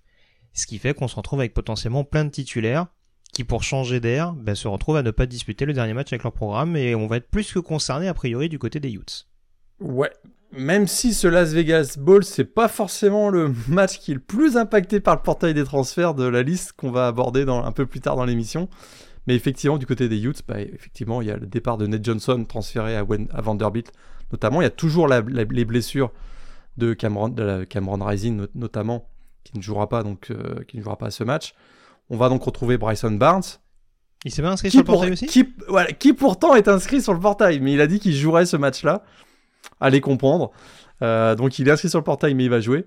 ce 0.53 0.65
qui 0.65 0.79
fait 0.79 0.93
qu'on 0.93 1.07
se 1.07 1.15
retrouve 1.15 1.39
avec 1.39 1.53
potentiellement 1.53 2.03
plein 2.03 2.25
de 2.25 2.29
titulaires 2.29 2.87
qui 3.35 3.43
pour 3.43 3.63
changer 3.63 3.99
d'air 3.99 4.31
ben, 4.31 4.55
se 4.55 4.67
retrouvent 4.67 4.95
à 4.95 5.03
ne 5.03 5.11
pas 5.11 5.25
disputer 5.25 5.65
le 5.65 5.73
dernier 5.73 5.93
match 5.93 6.13
avec 6.13 6.23
leur 6.23 6.31
programme 6.31 6.77
et 6.77 6.95
on 6.95 7.05
va 7.05 7.17
être 7.17 7.29
plus 7.29 7.51
que 7.51 7.59
concerné 7.59 8.07
a 8.07 8.13
priori 8.13 8.47
du 8.47 8.57
côté 8.57 8.79
des 8.79 8.93
Utes. 8.93 9.27
Ouais, 9.81 10.11
même 10.53 10.87
si 10.87 11.13
ce 11.13 11.27
Las 11.27 11.51
Vegas 11.51 11.97
Bowl, 11.99 12.23
c'est 12.23 12.45
pas 12.45 12.69
forcément 12.69 13.29
le 13.29 13.53
match 13.67 13.99
qui 13.99 14.11
est 14.11 14.15
le 14.15 14.21
plus 14.21 14.55
impacté 14.55 15.01
par 15.01 15.15
le 15.15 15.21
portail 15.21 15.53
des 15.53 15.65
transferts 15.65 16.13
de 16.13 16.23
la 16.23 16.43
liste 16.43 16.71
qu'on 16.77 16.91
va 16.91 17.07
aborder 17.07 17.43
dans, 17.43 17.61
un 17.61 17.73
peu 17.73 17.85
plus 17.85 17.99
tard 17.99 18.15
dans 18.15 18.23
l'émission. 18.23 18.69
Mais 19.27 19.35
effectivement, 19.35 19.77
du 19.77 19.85
côté 19.85 20.07
des 20.07 20.23
Utes, 20.23 20.43
bah, 20.47 20.61
effectivement, 20.61 21.21
il 21.21 21.27
y 21.27 21.31
a 21.31 21.35
le 21.35 21.45
départ 21.45 21.77
de 21.77 21.87
Ned 21.87 22.05
Johnson 22.05 22.45
transféré 22.47 22.95
à, 22.95 23.03
Vanderbilt, 23.03 23.91
notamment. 24.31 24.61
Il 24.61 24.63
y 24.63 24.67
a 24.67 24.71
toujours 24.71 25.09
les 25.09 25.65
blessures 25.65 26.13
de 26.77 26.93
Cameron, 26.93 27.27
de 27.27 27.65
Cameron 27.65 28.05
Rising, 28.05 28.45
notamment, 28.55 29.09
qui 29.43 29.57
ne 29.57 29.61
jouera 29.61 29.89
pas, 29.89 30.03
donc, 30.03 30.31
euh, 30.31 30.63
qui 30.67 30.77
ne 30.77 30.83
jouera 30.83 30.97
pas 30.97 31.07
à 31.07 31.11
ce 31.11 31.25
match. 31.25 31.53
On 32.09 32.17
va 32.17 32.29
donc 32.29 32.43
retrouver 32.43 32.77
Bryson 32.77 33.11
Barnes. 33.11 33.43
Il 34.23 34.31
s'est 34.31 34.41
pas 34.41 34.51
inscrit 34.51 34.71
sur 34.71 34.79
le 34.79 34.85
portail 34.85 35.11
aussi 35.11 35.27
qui, 35.27 35.53
voilà, 35.67 35.91
qui 35.91 36.13
pourtant 36.13 36.55
est 36.55 36.67
inscrit 36.67 37.01
sur 37.01 37.13
le 37.13 37.19
portail, 37.19 37.59
mais 37.59 37.73
il 37.73 37.81
a 37.81 37.87
dit 37.87 37.99
qu'il 37.99 38.13
jouerait 38.13 38.45
ce 38.45 38.57
match-là. 38.57 39.03
Allez 39.79 40.01
comprendre. 40.01 40.51
Euh, 41.01 41.35
donc 41.35 41.59
il 41.59 41.67
est 41.67 41.71
inscrit 41.71 41.89
sur 41.89 41.99
le 41.99 42.03
portail, 42.03 42.33
mais 42.33 42.45
il 42.45 42.49
va 42.49 42.59
jouer. 42.59 42.85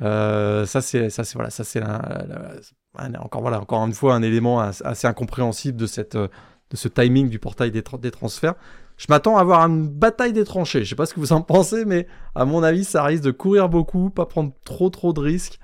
Euh, 0.00 0.66
ça 0.66 0.80
c'est 0.80 1.10
ça 1.10 1.22
c'est 1.22 1.34
voilà 1.34 1.50
ça 1.50 1.64
c'est 1.64 1.82
encore 3.18 3.42
voilà 3.42 3.60
encore 3.60 3.86
une 3.86 3.92
fois 3.92 4.14
un 4.14 4.22
élément 4.22 4.58
assez 4.60 5.06
incompréhensible 5.06 5.76
de 5.76 5.86
cette 5.86 6.16
de 6.16 6.76
ce 6.76 6.88
timing 6.88 7.28
du 7.28 7.38
portail 7.38 7.70
des, 7.70 7.84
des 8.00 8.10
transferts. 8.10 8.54
Je 8.96 9.06
m'attends 9.08 9.36
à 9.36 9.40
avoir 9.40 9.60
une 9.66 9.86
bataille 9.88 10.32
des 10.32 10.44
tranchées. 10.44 10.84
Je 10.84 10.90
sais 10.90 10.96
pas 10.96 11.06
ce 11.06 11.14
que 11.14 11.20
vous 11.20 11.32
en 11.32 11.42
pensez, 11.42 11.84
mais 11.84 12.06
à 12.34 12.44
mon 12.44 12.62
avis, 12.62 12.84
ça 12.84 13.02
risque 13.02 13.24
de 13.24 13.30
courir 13.30 13.68
beaucoup, 13.68 14.10
pas 14.10 14.26
prendre 14.26 14.52
trop 14.64 14.90
trop 14.90 15.12
de 15.12 15.20
risques. 15.20 15.58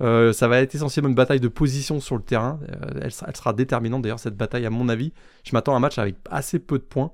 Euh, 0.00 0.32
ça 0.32 0.48
va 0.48 0.60
être 0.60 0.74
essentiellement 0.74 1.08
une 1.08 1.14
bataille 1.14 1.40
de 1.40 1.48
position 1.48 2.00
sur 2.00 2.16
le 2.16 2.22
terrain. 2.22 2.58
Euh, 2.70 3.00
elle, 3.02 3.12
sera, 3.12 3.52
déterminante 3.52 4.02
d'ailleurs, 4.02 4.18
cette 4.18 4.36
bataille, 4.36 4.66
à 4.66 4.70
mon 4.70 4.88
avis. 4.88 5.12
Je 5.44 5.52
m'attends 5.52 5.74
à 5.74 5.76
un 5.76 5.80
match 5.80 5.98
avec 5.98 6.16
assez 6.30 6.58
peu 6.58 6.78
de 6.78 6.84
points 6.84 7.12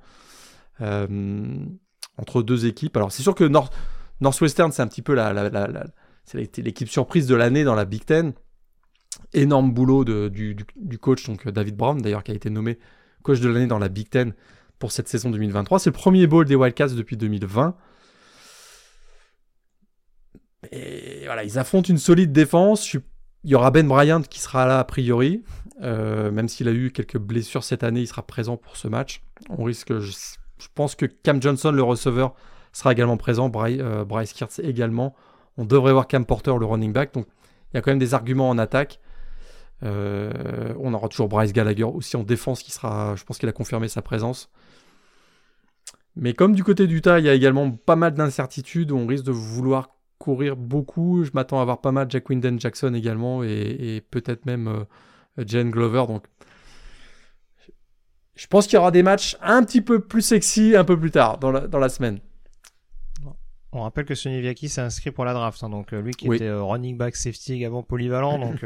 euh, 0.80 1.66
entre 2.16 2.42
deux 2.42 2.66
équipes. 2.66 2.96
Alors, 2.96 3.12
c'est 3.12 3.22
sûr 3.22 3.34
que 3.34 3.44
North, 3.44 3.74
Northwestern, 4.20 4.72
c'est 4.72 4.82
un 4.82 4.86
petit 4.86 5.02
peu 5.02 5.14
l'équipe 6.34 6.88
surprise 6.88 7.26
de 7.26 7.34
l'année 7.34 7.64
dans 7.64 7.74
la 7.74 7.84
Big 7.84 8.04
Ten. 8.04 8.32
Énorme 9.32 9.72
boulot 9.72 10.04
du, 10.04 10.56
coach, 11.00 11.26
donc 11.26 11.46
David 11.48 11.76
Brown, 11.76 12.00
d'ailleurs, 12.00 12.22
qui 12.22 12.32
a 12.32 12.34
été 12.34 12.48
nommé 12.48 12.78
coach 13.22 13.40
de 13.40 13.48
l'année 13.48 13.66
dans 13.66 13.78
la 13.78 13.88
Big 13.88 14.08
Ten 14.08 14.32
pour 14.78 14.92
cette 14.92 15.08
saison 15.08 15.30
2023. 15.30 15.78
C'est 15.78 15.90
le 15.90 15.94
premier 15.94 16.26
bowl 16.26 16.46
des 16.46 16.54
Wildcats 16.54 16.94
depuis 16.94 17.16
2020. 17.18 17.76
Et 20.72 21.22
voilà, 21.24 21.44
ils 21.44 21.58
affrontent 21.58 21.88
une 21.88 21.98
solide 21.98 22.32
défense. 22.32 22.94
Il 22.94 23.50
y 23.50 23.54
aura 23.54 23.70
Ben 23.70 23.86
Bryant 23.86 24.22
qui 24.22 24.40
sera 24.40 24.66
là 24.66 24.78
a 24.78 24.84
priori. 24.84 25.42
Euh, 25.82 26.30
même 26.30 26.48
s'il 26.48 26.68
a 26.68 26.72
eu 26.72 26.90
quelques 26.90 27.18
blessures 27.18 27.64
cette 27.64 27.82
année, 27.82 28.00
il 28.00 28.06
sera 28.06 28.22
présent 28.22 28.56
pour 28.56 28.76
ce 28.76 28.88
match. 28.88 29.22
On 29.48 29.64
risque, 29.64 29.98
je, 29.98 30.16
pense 30.74 30.94
que 30.94 31.06
Cam 31.06 31.40
Johnson, 31.40 31.70
le 31.70 31.82
receveur, 31.82 32.34
sera 32.72 32.92
également 32.92 33.16
présent. 33.16 33.50
Euh, 33.54 34.04
Bryce 34.04 34.32
Kirtz 34.32 34.58
également. 34.58 35.14
On 35.56 35.64
devrait 35.64 35.92
voir 35.92 36.06
Cam 36.06 36.26
Porter, 36.26 36.54
le 36.58 36.66
running 36.66 36.92
back. 36.92 37.14
Donc 37.14 37.26
il 37.72 37.76
y 37.76 37.78
a 37.78 37.82
quand 37.82 37.90
même 37.90 37.98
des 37.98 38.14
arguments 38.14 38.50
en 38.50 38.58
attaque. 38.58 39.00
Euh, 39.82 40.74
on 40.78 40.92
aura 40.92 41.08
toujours 41.08 41.28
Bryce 41.28 41.54
Gallagher 41.54 41.84
aussi 41.84 42.16
en 42.16 42.22
défense 42.22 42.62
qui 42.62 42.70
sera, 42.70 43.16
je 43.16 43.24
pense 43.24 43.38
qu'il 43.38 43.48
a 43.48 43.52
confirmé 43.52 43.88
sa 43.88 44.02
présence. 44.02 44.50
Mais 46.16 46.34
comme 46.34 46.54
du 46.54 46.64
côté 46.64 46.86
d'Utah, 46.86 47.18
il 47.18 47.24
y 47.24 47.28
a 47.30 47.34
également 47.34 47.70
pas 47.70 47.96
mal 47.96 48.12
d'incertitudes, 48.12 48.92
on 48.92 49.06
risque 49.06 49.24
de 49.24 49.30
vouloir 49.30 49.88
courir 50.20 50.54
beaucoup. 50.54 51.24
Je 51.24 51.30
m'attends 51.34 51.58
à 51.58 51.62
avoir 51.62 51.80
pas 51.80 51.90
mal 51.90 52.08
Jack 52.08 52.28
Winden 52.28 52.60
Jackson 52.60 52.94
également 52.94 53.42
et, 53.42 54.02
peut-être 54.10 54.46
même 54.46 54.68
euh, 54.68 55.44
Jane 55.44 55.70
Glover. 55.70 56.04
Donc, 56.06 56.26
je 58.36 58.46
pense 58.46 58.66
qu'il 58.66 58.74
y 58.74 58.78
aura 58.78 58.92
des 58.92 59.02
matchs 59.02 59.36
un 59.40 59.64
petit 59.64 59.80
peu 59.80 59.98
plus 59.98 60.22
sexy 60.22 60.76
un 60.76 60.84
peu 60.84 60.98
plus 60.98 61.10
tard 61.10 61.38
dans 61.38 61.50
la, 61.50 61.88
semaine. 61.88 62.20
On 63.72 63.82
rappelle 63.82 64.04
que 64.04 64.14
Sonny 64.14 64.40
Viaki 64.40 64.68
s'est 64.68 64.80
inscrit 64.80 65.10
pour 65.10 65.24
la 65.24 65.32
draft. 65.32 65.62
Hein. 65.64 65.70
donc, 65.70 65.92
euh, 65.92 66.02
lui 66.02 66.12
qui 66.12 66.26
était 66.26 66.46
euh, 66.46 66.62
running 66.62 66.96
back 66.98 67.16
safety 67.16 67.54
également 67.54 67.82
polyvalent. 67.82 68.38
donc, 68.38 68.64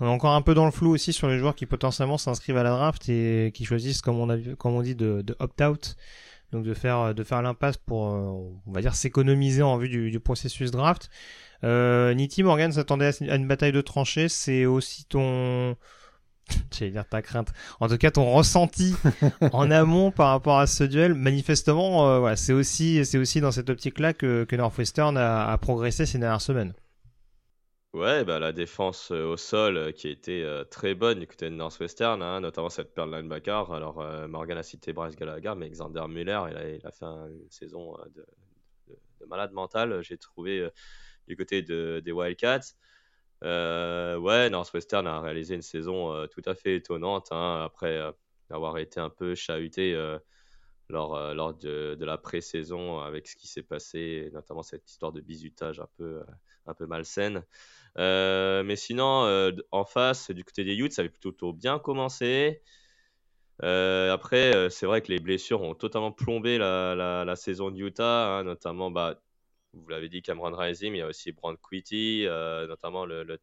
on 0.00 0.06
est 0.06 0.10
encore 0.10 0.34
un 0.34 0.42
peu 0.42 0.54
dans 0.54 0.64
le 0.64 0.70
flou 0.70 0.90
aussi 0.92 1.12
sur 1.12 1.26
les 1.26 1.38
joueurs 1.38 1.56
qui 1.56 1.66
potentiellement 1.66 2.18
s'inscrivent 2.18 2.56
à 2.56 2.62
la 2.62 2.70
draft 2.70 3.08
et 3.08 3.50
qui 3.52 3.64
choisissent, 3.64 4.00
comme 4.00 4.20
on, 4.20 4.30
a, 4.30 4.38
comme 4.56 4.74
on 4.74 4.82
dit, 4.82 4.94
de, 4.94 5.22
de 5.22 5.34
opt-out 5.40 5.96
donc 6.52 6.64
de 6.64 6.74
faire 6.74 7.14
de 7.14 7.24
faire 7.24 7.42
l'impasse 7.42 7.76
pour 7.76 8.08
euh, 8.08 8.58
on 8.66 8.72
va 8.72 8.80
dire 8.80 8.94
s'économiser 8.94 9.62
en 9.62 9.76
vue 9.76 9.88
du, 9.88 10.10
du 10.10 10.20
processus 10.20 10.70
draft. 10.70 11.10
Euh, 11.64 12.14
Nitti 12.14 12.42
Morgan 12.42 12.72
s'attendait 12.72 13.10
à 13.28 13.34
une 13.36 13.48
bataille 13.48 13.72
de 13.72 13.80
tranchées, 13.80 14.28
c'est 14.28 14.66
aussi 14.66 15.04
ton 15.04 15.76
j'allais 16.70 16.92
dire 16.92 17.06
ta 17.06 17.22
crainte. 17.22 17.52
En 17.80 17.88
tout 17.88 17.98
cas, 17.98 18.10
ton 18.10 18.32
ressenti 18.32 18.94
en 19.52 19.70
amont 19.70 20.10
par 20.10 20.30
rapport 20.30 20.58
à 20.58 20.66
ce 20.66 20.84
duel, 20.84 21.14
manifestement, 21.14 22.08
euh, 22.08 22.18
voilà, 22.20 22.36
c'est 22.36 22.52
aussi, 22.52 23.04
c'est 23.04 23.18
aussi 23.18 23.40
dans 23.40 23.52
cette 23.52 23.68
optique-là 23.68 24.14
que, 24.14 24.44
que 24.44 24.56
Northwestern 24.56 25.16
a, 25.16 25.50
a 25.50 25.58
progressé 25.58 26.06
ces 26.06 26.18
dernières 26.18 26.40
semaines. 26.40 26.72
Ouais, 27.94 28.22
bah, 28.22 28.38
la 28.38 28.52
défense 28.52 29.10
euh, 29.12 29.24
au 29.24 29.36
sol 29.38 29.76
euh, 29.78 29.92
qui 29.92 30.08
a 30.08 30.10
été 30.10 30.42
euh, 30.44 30.62
très 30.62 30.94
bonne 30.94 31.20
du 31.20 31.26
côté 31.26 31.46
de 31.48 31.54
Northwestern, 31.54 32.20
hein, 32.22 32.40
notamment 32.40 32.68
cette 32.68 32.92
paire 32.92 33.06
de 33.06 33.12
linebacker. 33.12 33.72
Alors, 33.72 34.04
Morgan 34.28 34.58
a 34.58 34.62
cité 34.62 34.92
Bryce 34.92 35.16
Gallagher, 35.16 35.54
mais 35.56 35.70
Xander 35.70 36.06
Muller, 36.06 36.38
il 36.50 36.86
a, 36.86 36.90
fait 36.92 37.04
une 37.06 37.50
saison 37.50 37.96
de, 38.14 38.26
de, 38.88 39.26
malade 39.26 39.52
mental, 39.52 40.02
j'ai 40.02 40.18
trouvé 40.18 40.68
du 41.26 41.36
côté 41.36 41.62
de, 41.62 42.00
des 42.04 42.12
Wildcats. 42.12 42.74
ouais, 43.42 44.50
Northwestern 44.50 45.06
a 45.06 45.20
réalisé 45.20 45.54
une 45.54 45.62
saison 45.62 46.26
tout 46.28 46.42
à 46.44 46.54
fait 46.54 46.76
étonnante 46.76 47.28
hein, 47.32 47.62
après 47.64 48.00
avoir 48.50 48.78
été 48.78 49.00
un 49.00 49.10
peu 49.10 49.34
chahuté 49.34 49.94
lors, 50.90 51.54
de, 51.54 52.04
la 52.04 52.18
pré-saison 52.18 53.00
avec 53.00 53.28
ce 53.28 53.36
qui 53.36 53.48
s'est 53.48 53.62
passé, 53.62 54.30
notamment 54.34 54.62
cette 54.62 54.88
histoire 54.90 55.12
de 55.12 55.20
bizutage 55.22 55.80
un 55.80 56.74
peu 56.74 56.86
malsaine. 56.86 57.44
Euh, 57.98 58.62
mais 58.62 58.76
sinon, 58.76 59.24
euh, 59.26 59.52
en 59.72 59.84
face, 59.84 60.30
du 60.30 60.44
côté 60.44 60.64
des 60.64 60.76
Utes, 60.76 60.92
ça 60.92 61.02
avait 61.02 61.08
plutôt 61.10 61.52
bien 61.52 61.78
commencé. 61.78 62.62
Euh, 63.62 64.12
après, 64.12 64.70
c'est 64.70 64.86
vrai 64.86 65.02
que 65.02 65.12
les 65.12 65.18
blessures 65.18 65.62
ont 65.62 65.74
totalement 65.74 66.12
plombé 66.12 66.58
la, 66.58 67.34
saison 67.36 67.70
de 67.70 67.78
Utah, 67.78 68.38
hein, 68.38 68.44
notamment, 68.44 68.90
bah, 68.90 69.20
vous 69.72 69.88
l'avez 69.88 70.08
dit, 70.08 70.22
Cameron 70.22 70.56
Rising, 70.56 70.94
il 70.94 70.98
y 70.98 71.02
a 71.02 71.06
aussi 71.08 71.32
Brand 71.32 71.56
Quitty, 71.60 72.26
notamment 72.68 73.04
le, 73.04 73.24
le 73.24 73.38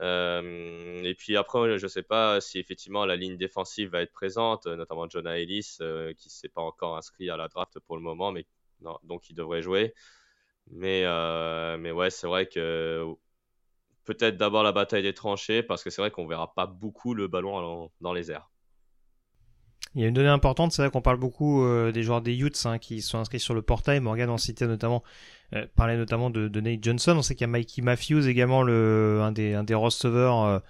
et 0.00 1.14
puis 1.14 1.36
après, 1.36 1.78
je 1.78 1.84
ne 1.84 1.88
sais 1.88 2.02
pas 2.02 2.40
si 2.40 2.58
effectivement 2.58 3.04
la 3.04 3.16
ligne 3.16 3.36
défensive 3.36 3.90
va 3.90 4.02
être 4.02 4.12
présente, 4.12 4.66
notamment 4.66 5.08
Jonah 5.08 5.38
Ellis, 5.38 5.76
qui 5.78 6.28
ne 6.28 6.30
s'est 6.30 6.48
pas 6.48 6.62
encore 6.62 6.96
inscrit 6.96 7.30
à 7.30 7.36
la 7.36 7.48
draft 7.48 7.78
pour 7.80 7.96
le 7.96 8.02
moment, 8.02 8.32
mais 8.32 8.46
donc 9.02 9.28
il 9.28 9.34
devrait 9.34 9.62
jouer. 9.62 9.94
Mais, 10.72 11.02
euh, 11.04 11.78
mais 11.78 11.90
ouais, 11.90 12.10
c'est 12.10 12.26
vrai 12.26 12.46
que 12.46 13.04
peut-être 14.04 14.36
d'abord 14.36 14.62
la 14.62 14.72
bataille 14.72 15.02
des 15.02 15.14
tranchées, 15.14 15.62
parce 15.62 15.82
que 15.82 15.90
c'est 15.90 16.02
vrai 16.02 16.10
qu'on 16.10 16.26
verra 16.26 16.54
pas 16.54 16.66
beaucoup 16.66 17.14
le 17.14 17.28
ballon 17.28 17.90
dans 18.00 18.12
les 18.12 18.30
airs. 18.30 18.50
Il 19.94 20.02
y 20.02 20.04
a 20.04 20.08
une 20.08 20.14
donnée 20.14 20.28
importante, 20.28 20.72
c'est 20.72 20.82
vrai 20.82 20.90
qu'on 20.90 21.00
parle 21.00 21.16
beaucoup 21.16 21.64
euh, 21.64 21.92
des 21.92 22.02
joueurs 22.02 22.20
des 22.20 22.36
Utes 22.36 22.62
hein, 22.66 22.78
qui 22.78 23.00
sont 23.00 23.18
inscrits 23.18 23.40
sur 23.40 23.54
le 23.54 23.62
portail. 23.62 24.00
Morgan 24.00 24.28
en 24.28 24.36
citait 24.36 24.66
notamment, 24.66 25.02
euh, 25.54 25.66
parlait 25.76 25.96
notamment 25.96 26.28
de, 26.30 26.60
Nate 26.60 26.84
Johnson. 26.84 27.14
On 27.16 27.22
sait 27.22 27.34
qu'il 27.34 27.46
y 27.46 27.50
a 27.50 27.52
Mikey 27.52 27.80
Matthews 27.82 28.28
également, 28.28 28.62
le, 28.62 29.20
un 29.22 29.32
des, 29.32 29.54
un 29.54 29.64
des 29.64 29.74
receveurs 29.74 30.62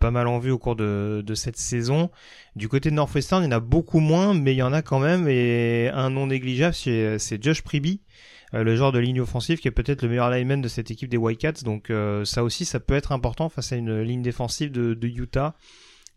pas 0.00 0.10
mal 0.10 0.26
en 0.26 0.40
vue 0.40 0.50
au 0.50 0.58
cours 0.58 0.74
de, 0.74 1.22
de 1.24 1.34
cette 1.34 1.56
saison. 1.56 2.10
Du 2.56 2.68
côté 2.68 2.90
de 2.90 2.96
Northwestern, 2.96 3.42
il 3.42 3.46
y 3.46 3.48
en 3.48 3.52
a 3.52 3.60
beaucoup 3.60 4.00
moins, 4.00 4.34
mais 4.34 4.52
il 4.52 4.56
y 4.56 4.62
en 4.62 4.72
a 4.72 4.82
quand 4.82 4.98
même. 4.98 5.28
Et 5.28 5.90
un 5.94 6.10
non 6.10 6.26
négligeable, 6.26 6.74
c'est 6.74 7.42
Josh 7.42 7.62
Priby, 7.62 8.00
euh, 8.00 8.35
le 8.52 8.76
genre 8.76 8.92
de 8.92 8.98
ligne 8.98 9.20
offensive 9.20 9.58
qui 9.58 9.68
est 9.68 9.72
peut-être 9.72 10.02
le 10.02 10.08
meilleur 10.08 10.30
lineman 10.30 10.60
de 10.60 10.68
cette 10.68 10.90
équipe 10.90 11.08
des 11.08 11.16
Wildcats. 11.16 11.64
Donc 11.64 11.90
euh, 11.90 12.24
ça 12.24 12.44
aussi, 12.44 12.64
ça 12.64 12.80
peut 12.80 12.94
être 12.94 13.12
important 13.12 13.48
face 13.48 13.72
à 13.72 13.76
une 13.76 14.00
ligne 14.02 14.22
défensive 14.22 14.70
de, 14.70 15.06
Utah 15.06 15.54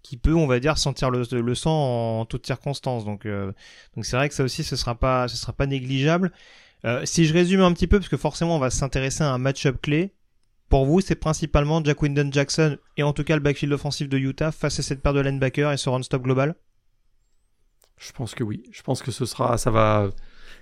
qui 0.04 0.16
peut, 0.16 0.34
on 0.34 0.48
va 0.48 0.60
dire, 0.60 0.78
sentir 0.78 1.10
le, 1.10 1.24
le 1.32 1.56
sang 1.56 2.20
en, 2.20 2.26
toutes 2.26 2.46
circonstances. 2.46 3.04
Donc, 3.04 3.26
euh, 3.26 3.52
donc 3.96 4.06
c'est 4.06 4.16
vrai 4.16 4.30
que 4.30 4.36
ça 4.36 4.44
aussi, 4.44 4.64
ce 4.64 4.76
sera 4.76 4.96
pas, 4.96 5.28
ce 5.28 5.36
sera 5.36 5.54
pas 5.54 5.66
négligeable. 5.66 6.32
si 7.04 7.26
je 7.26 7.34
résume 7.34 7.62
un 7.62 7.74
petit 7.74 7.88
peu, 7.88 8.00
parce 8.00 8.10
que 8.10 8.18
forcément, 8.18 8.56
on 8.56 8.60
va 8.60 8.70
s'intéresser 8.70 9.24
à 9.24 9.32
un 9.34 9.38
match-up 9.38 9.78
clé. 9.82 10.14
Pour 10.70 10.86
vous, 10.86 11.02
c'est 11.02 11.16
principalement 11.16 11.84
Jack 11.84 12.02
Wyndon 12.02 12.32
Jackson 12.32 12.78
et 12.96 13.02
en 13.02 13.12
tout 13.12 13.24
cas 13.24 13.36
le 13.36 13.42
backfield 13.42 13.74
offensif 13.74 14.08
de 14.08 14.20
Utah 14.20 14.52
face 14.52 14.80
à 14.80 14.84
cette 14.84 15.02
paire 15.02 15.14
de 15.14 15.20
linebackers 15.20 15.72
et 15.72 15.78
ce 15.78 15.90
run-stop 15.90 16.22
global? 16.22 16.56
Je 17.98 18.12
pense 18.12 18.36
que 18.36 18.44
oui. 18.44 18.64
Je 18.72 18.84
pense 18.84 19.02
que 19.02 19.12
ce 19.12 19.26
sera, 19.26 19.58
ça 19.58 19.72
va 19.72 20.10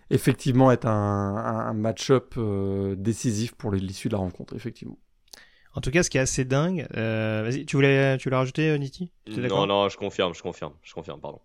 effectivement 0.10 0.72
être 0.72 0.88
un, 0.88 1.74
match-up 1.74 2.36
euh, 2.38 2.96
décisif 2.96 3.54
pour 3.56 3.72
l'issue 3.72 4.08
de 4.08 4.14
la 4.14 4.20
rencontre, 4.20 4.56
effectivement. 4.56 4.98
En 5.74 5.82
tout 5.82 5.92
cas, 5.92 6.02
ce 6.02 6.10
qui 6.10 6.18
est 6.18 6.22
assez 6.22 6.44
dingue, 6.44 6.88
euh, 6.96 7.44
vas-y, 7.46 7.66
tu 7.66 7.76
voulais, 7.76 8.18
tu 8.18 8.26
voulais 8.26 8.38
rajouter, 8.38 8.70
euh, 8.70 8.78
Niti? 8.78 9.12
Non, 9.28 9.68
non, 9.68 9.90
je 9.90 9.98
confirme, 9.98 10.34
je 10.34 10.42
confirme, 10.42 10.74
je 10.82 10.94
confirme, 10.94 11.20
pardon. 11.20 11.40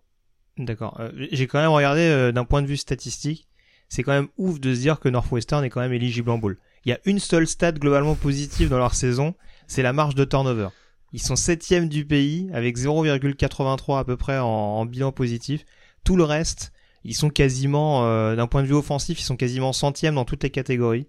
D'accord. 0.57 0.99
J'ai 1.31 1.47
quand 1.47 1.59
même 1.59 1.71
regardé 1.71 2.31
d'un 2.31 2.45
point 2.45 2.61
de 2.61 2.67
vue 2.67 2.77
statistique, 2.77 3.47
c'est 3.89 4.03
quand 4.03 4.11
même 4.11 4.27
ouf 4.37 4.59
de 4.59 4.73
se 4.73 4.79
dire 4.79 4.99
que 4.99 5.09
Northwestern 5.09 5.63
est 5.63 5.69
quand 5.69 5.81
même 5.81 5.93
éligible 5.93 6.29
en 6.29 6.37
bowl. 6.37 6.57
Il 6.85 6.89
y 6.89 6.93
a 6.93 6.99
une 7.05 7.19
seule 7.19 7.47
stat 7.47 7.73
globalement 7.73 8.15
positive 8.15 8.69
dans 8.69 8.77
leur 8.77 8.93
saison, 8.93 9.33
c'est 9.67 9.81
la 9.81 9.93
marge 9.93 10.15
de 10.15 10.25
turnover. 10.25 10.69
Ils 11.13 11.21
sont 11.21 11.35
septième 11.35 11.87
du 11.87 12.05
pays 12.05 12.49
avec 12.53 12.75
0,83 12.75 13.99
à 13.99 14.03
peu 14.03 14.17
près 14.17 14.39
en, 14.39 14.85
bilan 14.85 15.11
positif. 15.11 15.63
Tout 16.03 16.15
le 16.15 16.23
reste, 16.23 16.73
ils 17.05 17.15
sont 17.15 17.29
quasiment, 17.29 18.05
euh, 18.05 18.35
d'un 18.35 18.47
point 18.47 18.61
de 18.61 18.67
vue 18.67 18.73
offensif, 18.73 19.19
ils 19.19 19.23
sont 19.23 19.35
quasiment 19.35 19.73
centièmes 19.73 20.15
dans 20.15 20.25
toutes 20.25 20.43
les 20.43 20.49
catégories. 20.49 21.07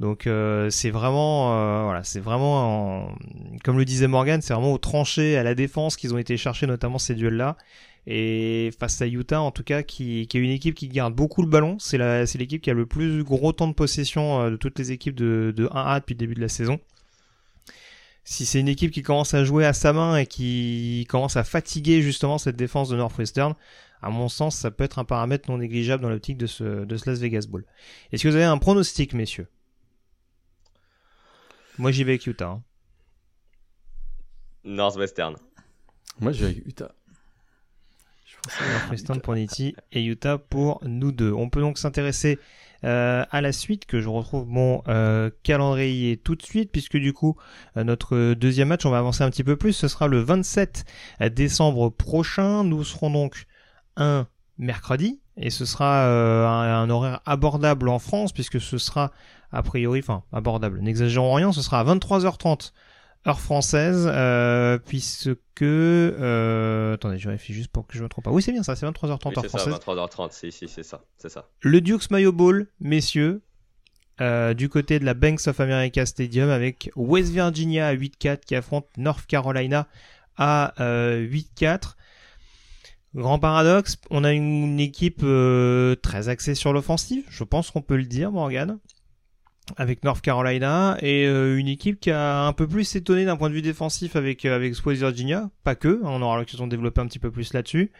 Donc 0.00 0.26
euh, 0.26 0.70
c'est 0.70 0.90
vraiment, 0.90 1.54
euh, 1.54 1.84
voilà, 1.84 2.02
c'est 2.02 2.20
vraiment, 2.20 3.14
comme 3.62 3.78
le 3.78 3.84
disait 3.84 4.08
Morgan, 4.08 4.42
c'est 4.42 4.52
vraiment 4.52 4.72
au 4.72 4.78
tranché, 4.78 5.36
à 5.36 5.42
la 5.44 5.54
défense 5.54 5.96
qu'ils 5.96 6.12
ont 6.14 6.18
été 6.18 6.36
chercher 6.36 6.66
notamment 6.66 6.98
ces 6.98 7.14
duels-là. 7.14 7.56
Et 8.06 8.70
face 8.78 9.00
à 9.00 9.06
Utah, 9.06 9.40
en 9.40 9.50
tout 9.50 9.62
cas, 9.62 9.82
qui, 9.82 10.26
qui 10.26 10.36
est 10.36 10.40
une 10.40 10.50
équipe 10.50 10.74
qui 10.74 10.88
garde 10.88 11.14
beaucoup 11.14 11.42
le 11.42 11.48
ballon, 11.48 11.78
c'est 11.78 11.96
l'équipe 12.36 12.60
qui 12.60 12.70
a 12.70 12.74
le 12.74 12.86
plus 12.86 13.24
gros 13.24 13.52
temps 13.52 13.68
de 13.68 13.72
possession 13.72 14.50
de 14.50 14.56
toutes 14.56 14.78
les 14.78 14.92
équipes 14.92 15.14
de, 15.14 15.54
de 15.56 15.66
1A 15.68 16.00
depuis 16.00 16.14
le 16.14 16.18
début 16.18 16.34
de 16.34 16.40
la 16.40 16.48
saison 16.48 16.78
si 18.24 18.46
c'est 18.46 18.58
une 18.58 18.68
équipe 18.68 18.90
qui 18.90 19.02
commence 19.02 19.34
à 19.34 19.44
jouer 19.44 19.66
à 19.66 19.72
sa 19.72 19.92
main 19.92 20.16
et 20.16 20.26
qui 20.26 21.06
commence 21.08 21.36
à 21.36 21.44
fatiguer 21.44 22.00
justement 22.00 22.38
cette 22.38 22.56
défense 22.56 22.88
de 22.88 22.96
Northwestern, 22.96 23.54
à 24.02 24.10
mon 24.10 24.28
sens, 24.28 24.56
ça 24.56 24.70
peut 24.70 24.84
être 24.84 24.98
un 24.98 25.04
paramètre 25.04 25.50
non 25.50 25.58
négligeable 25.58 26.02
dans 26.02 26.10
l'optique 26.10 26.36
de 26.36 26.46
ce, 26.46 26.84
de 26.84 26.96
ce 26.96 27.08
Las 27.08 27.20
Vegas 27.20 27.46
Bowl. 27.48 27.64
Est-ce 28.12 28.22
que 28.22 28.28
vous 28.28 28.36
avez 28.36 28.44
un 28.44 28.58
pronostic, 28.58 29.14
messieurs? 29.14 29.48
Moi, 31.78 31.90
j'y 31.90 32.04
vais 32.04 32.12
avec 32.12 32.26
Utah. 32.26 32.48
Hein. 32.48 32.62
Northwestern. 34.64 35.36
Moi, 36.20 36.32
j'y 36.32 36.40
vais 36.40 36.46
avec 36.46 36.66
Utah. 36.66 36.94
Northwestern 38.60 39.20
pour 39.20 39.34
Nitti 39.34 39.74
et 39.92 40.02
Utah 40.04 40.38
pour 40.38 40.80
nous 40.84 41.12
deux. 41.12 41.32
On 41.32 41.48
peut 41.48 41.60
donc 41.60 41.78
s'intéresser 41.78 42.38
euh, 42.84 43.24
à 43.30 43.40
la 43.40 43.52
suite 43.52 43.86
que 43.86 44.00
je 44.00 44.08
retrouve 44.08 44.46
mon 44.46 44.82
euh, 44.88 45.30
calendrier 45.42 46.18
tout 46.18 46.34
de 46.34 46.42
suite 46.42 46.70
puisque 46.70 46.98
du 46.98 47.14
coup 47.14 47.36
euh, 47.78 47.84
notre 47.84 48.34
deuxième 48.34 48.68
match 48.68 48.84
on 48.84 48.90
va 48.90 48.98
avancer 48.98 49.24
un 49.24 49.30
petit 49.30 49.44
peu 49.44 49.56
plus 49.56 49.72
ce 49.72 49.88
sera 49.88 50.06
le 50.06 50.18
27 50.18 50.84
décembre 51.32 51.88
prochain 51.88 52.62
nous 52.62 52.84
serons 52.84 53.10
donc 53.10 53.46
un 53.96 54.26
mercredi 54.58 55.20
et 55.36 55.50
ce 55.50 55.64
sera 55.64 56.06
un, 56.06 56.88
horaire 56.90 57.20
abordable 57.26 57.88
en 57.88 57.98
France 57.98 58.32
puisque 58.32 58.60
ce 58.60 58.78
sera 58.78 59.10
a 59.50 59.62
priori 59.62 59.98
enfin 59.98 60.22
abordable 60.32 60.80
n'exagérons 60.80 61.34
rien 61.34 61.52
ce 61.52 61.60
sera 61.60 61.80
à 61.80 61.84
23h30 61.84 62.72
heure 63.26 63.40
française, 63.40 64.08
euh, 64.10 64.78
puisque... 64.78 65.62
Euh, 65.62 66.94
attendez, 66.94 67.18
je 67.18 67.28
vérifie 67.28 67.54
juste 67.54 67.70
pour 67.70 67.86
que 67.86 67.96
je 67.96 68.02
me 68.02 68.08
trompe 68.08 68.24
pas. 68.24 68.30
Oui, 68.30 68.42
c'est 68.42 68.52
bien 68.52 68.62
ça, 68.62 68.76
c'est 68.76 68.86
23h30 68.86 69.38
heure 69.38 69.46
française. 69.46 69.74
C'est 69.84 69.90
23h30, 69.90 70.32
si, 70.32 70.52
si, 70.52 70.68
c'est 70.68 70.82
ça, 70.82 71.02
c'est 71.16 71.30
ça. 71.30 71.48
Le 71.60 71.80
Dukes 71.80 72.10
Mayo 72.10 72.32
Bowl, 72.32 72.66
messieurs, 72.80 73.42
euh, 74.20 74.54
du 74.54 74.68
côté 74.68 74.98
de 74.98 75.04
la 75.04 75.14
Banks 75.14 75.46
of 75.46 75.58
America 75.60 76.04
Stadium, 76.04 76.50
avec 76.50 76.90
West 76.96 77.32
Virginia 77.32 77.88
à 77.88 77.94
8-4 77.94 78.40
qui 78.40 78.54
affronte 78.54 78.86
North 78.96 79.26
Carolina 79.26 79.88
à 80.36 80.74
8-4. 80.78 81.94
Grand 83.14 83.38
paradoxe, 83.38 83.96
on 84.10 84.24
a 84.24 84.32
une 84.32 84.80
équipe 84.80 85.24
très 86.02 86.28
axée 86.28 86.54
sur 86.54 86.72
l'offensive, 86.72 87.24
je 87.30 87.44
pense 87.44 87.70
qu'on 87.70 87.82
peut 87.82 87.96
le 87.96 88.06
dire, 88.06 88.32
Morgan 88.32 88.78
avec 89.76 90.04
North 90.04 90.20
Carolina 90.20 90.96
et 91.00 91.26
euh, 91.26 91.58
une 91.58 91.68
équipe 91.68 91.98
qui 91.98 92.10
a 92.10 92.44
un 92.44 92.52
peu 92.52 92.66
plus 92.66 92.94
étonné 92.96 93.24
d'un 93.24 93.36
point 93.36 93.48
de 93.48 93.54
vue 93.54 93.62
défensif 93.62 94.16
avec 94.16 94.44
euh, 94.44 94.54
avec 94.54 94.74
West 94.84 95.00
Virginia, 95.00 95.50
pas 95.62 95.74
que, 95.74 96.00
hein, 96.04 96.08
on 96.08 96.22
aura 96.22 96.38
l'occasion 96.38 96.66
de 96.66 96.70
développer 96.70 97.00
un 97.00 97.06
petit 97.06 97.18
peu 97.18 97.30
plus 97.30 97.52
là-dessus. 97.54 97.90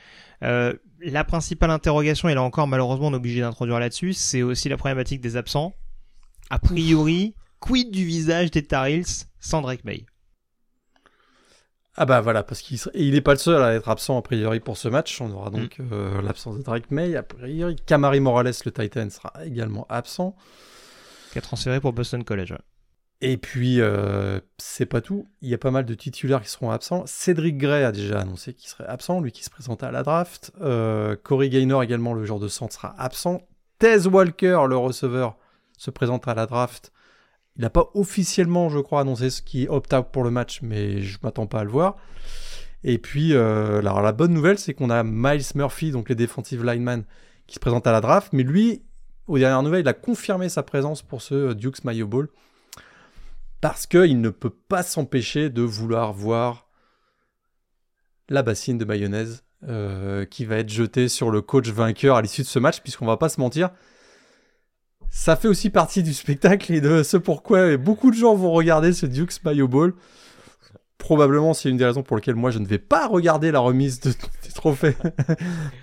Euh, 0.42 0.74
la 1.00 1.24
principale 1.24 1.70
interrogation, 1.70 2.28
et 2.28 2.34
là 2.34 2.42
encore 2.42 2.66
malheureusement 2.66 3.08
on 3.08 3.12
est 3.12 3.16
obligé 3.16 3.40
d'introduire 3.40 3.78
là-dessus, 3.78 4.12
c'est 4.12 4.42
aussi 4.42 4.68
la 4.68 4.76
problématique 4.76 5.20
des 5.20 5.36
absents. 5.36 5.74
A 6.50 6.58
priori, 6.58 7.34
quid 7.60 7.90
du 7.90 8.04
visage 8.04 8.50
des 8.50 8.62
Tar 8.62 8.86
Heels 8.86 9.26
sans 9.40 9.62
Drake 9.62 9.84
May? 9.84 10.04
Ah 11.96 12.06
bah 12.06 12.20
voilà, 12.20 12.42
parce 12.42 12.60
qu'il 12.60 13.12
n'est 13.12 13.20
pas 13.20 13.32
le 13.32 13.38
seul 13.38 13.62
à 13.62 13.74
être 13.74 13.88
absent 13.88 14.18
a 14.18 14.22
priori 14.22 14.60
pour 14.60 14.76
ce 14.76 14.88
match. 14.88 15.20
On 15.20 15.30
aura 15.30 15.50
donc 15.50 15.78
mm. 15.78 16.20
l'absence 16.24 16.58
de 16.58 16.62
Drake 16.62 16.90
May. 16.90 17.14
A 17.16 17.22
priori, 17.22 17.76
Camari 17.86 18.20
Morales, 18.20 18.52
le 18.64 18.70
Titan, 18.72 19.08
sera 19.10 19.32
également 19.44 19.86
absent 19.88 20.34
qui 21.34 21.38
a 21.38 21.40
transféré 21.40 21.80
pour 21.80 21.92
Boston 21.92 22.22
College. 22.22 22.54
Et 23.20 23.36
puis, 23.36 23.80
euh, 23.80 24.38
c'est 24.58 24.86
pas 24.86 25.00
tout. 25.00 25.26
Il 25.40 25.48
y 25.48 25.54
a 25.54 25.58
pas 25.58 25.70
mal 25.70 25.84
de 25.84 25.94
titulaires 25.94 26.42
qui 26.42 26.48
seront 26.48 26.70
absents. 26.70 27.04
Cédric 27.06 27.58
Gray 27.58 27.82
a 27.82 27.90
déjà 27.90 28.20
annoncé 28.20 28.54
qu'il 28.54 28.68
serait 28.68 28.86
absent, 28.86 29.20
lui 29.20 29.32
qui 29.32 29.42
se 29.42 29.50
présentait 29.50 29.86
à 29.86 29.90
la 29.90 30.02
draft. 30.02 30.52
Euh, 30.60 31.16
Corey 31.16 31.48
Gaynor, 31.48 31.82
également, 31.82 32.12
le 32.12 32.24
genre 32.24 32.38
de 32.38 32.48
centre, 32.48 32.74
sera 32.74 32.94
absent. 32.98 33.40
Tez 33.78 34.06
Walker, 34.06 34.60
le 34.68 34.76
receveur, 34.76 35.36
se 35.76 35.90
présentera 35.90 36.32
à 36.32 36.34
la 36.34 36.46
draft. 36.46 36.92
Il 37.56 37.62
n'a 37.62 37.70
pas 37.70 37.90
officiellement, 37.94 38.68
je 38.68 38.78
crois, 38.78 39.00
annoncé 39.00 39.30
ce 39.30 39.42
qui 39.42 39.68
opt-out 39.68 40.06
pour 40.12 40.24
le 40.24 40.30
match, 40.30 40.60
mais 40.62 41.00
je 41.00 41.18
m'attends 41.22 41.46
pas 41.46 41.60
à 41.60 41.64
le 41.64 41.70
voir. 41.70 41.96
Et 42.82 42.98
puis, 42.98 43.32
euh, 43.32 43.80
la 43.80 44.12
bonne 44.12 44.32
nouvelle, 44.32 44.58
c'est 44.58 44.74
qu'on 44.74 44.90
a 44.90 45.02
Miles 45.04 45.44
Murphy, 45.54 45.90
donc 45.90 46.08
les 46.08 46.14
defensive 46.14 46.64
lineman, 46.64 47.04
qui 47.46 47.54
se 47.54 47.60
présente 47.60 47.86
à 47.86 47.92
la 47.92 48.00
draft, 48.00 48.32
mais 48.32 48.42
lui, 48.42 48.82
aux 49.26 49.38
dernières 49.38 49.62
nouvelles, 49.62 49.82
il 49.82 49.88
a 49.88 49.94
confirmé 49.94 50.48
sa 50.48 50.62
présence 50.62 51.02
pour 51.02 51.22
ce 51.22 51.34
euh, 51.34 51.54
Duke's 51.54 51.84
Mayo 51.84 52.06
Bowl 52.06 52.28
parce 53.64 53.86
qu'il 53.86 54.20
ne 54.20 54.28
peut 54.28 54.50
pas 54.50 54.82
s'empêcher 54.82 55.48
de 55.48 55.62
vouloir 55.62 56.12
voir 56.12 56.68
la 58.28 58.42
bassine 58.42 58.76
de 58.76 58.84
mayonnaise 58.84 59.42
euh, 59.66 60.26
qui 60.26 60.44
va 60.44 60.56
être 60.56 60.68
jetée 60.68 61.08
sur 61.08 61.30
le 61.30 61.40
coach 61.40 61.68
vainqueur 61.68 62.16
à 62.16 62.20
l'issue 62.20 62.42
de 62.42 62.46
ce 62.46 62.58
match, 62.58 62.82
puisqu'on 62.82 63.06
va 63.06 63.16
pas 63.16 63.30
se 63.30 63.40
mentir, 63.40 63.70
ça 65.16 65.36
fait 65.36 65.46
aussi 65.46 65.70
partie 65.70 66.02
du 66.02 66.12
spectacle 66.12 66.72
et 66.72 66.80
de 66.80 67.04
ce 67.04 67.16
pourquoi 67.16 67.76
beaucoup 67.76 68.10
de 68.10 68.16
gens 68.16 68.34
vont 68.34 68.50
regarder 68.50 68.92
ce 68.92 69.06
Duke's 69.06 69.42
Mayo 69.44 69.68
Bowl. 69.68 69.94
Probablement, 70.98 71.54
c'est 71.54 71.70
une 71.70 71.76
des 71.76 71.84
raisons 71.84 72.02
pour 72.02 72.16
lesquelles 72.16 72.34
moi 72.34 72.50
je 72.50 72.58
ne 72.58 72.66
vais 72.66 72.80
pas 72.80 73.06
regarder 73.06 73.52
la 73.52 73.60
remise 73.60 74.00
de, 74.00 74.10
des 74.42 74.50
trophées 74.52 74.96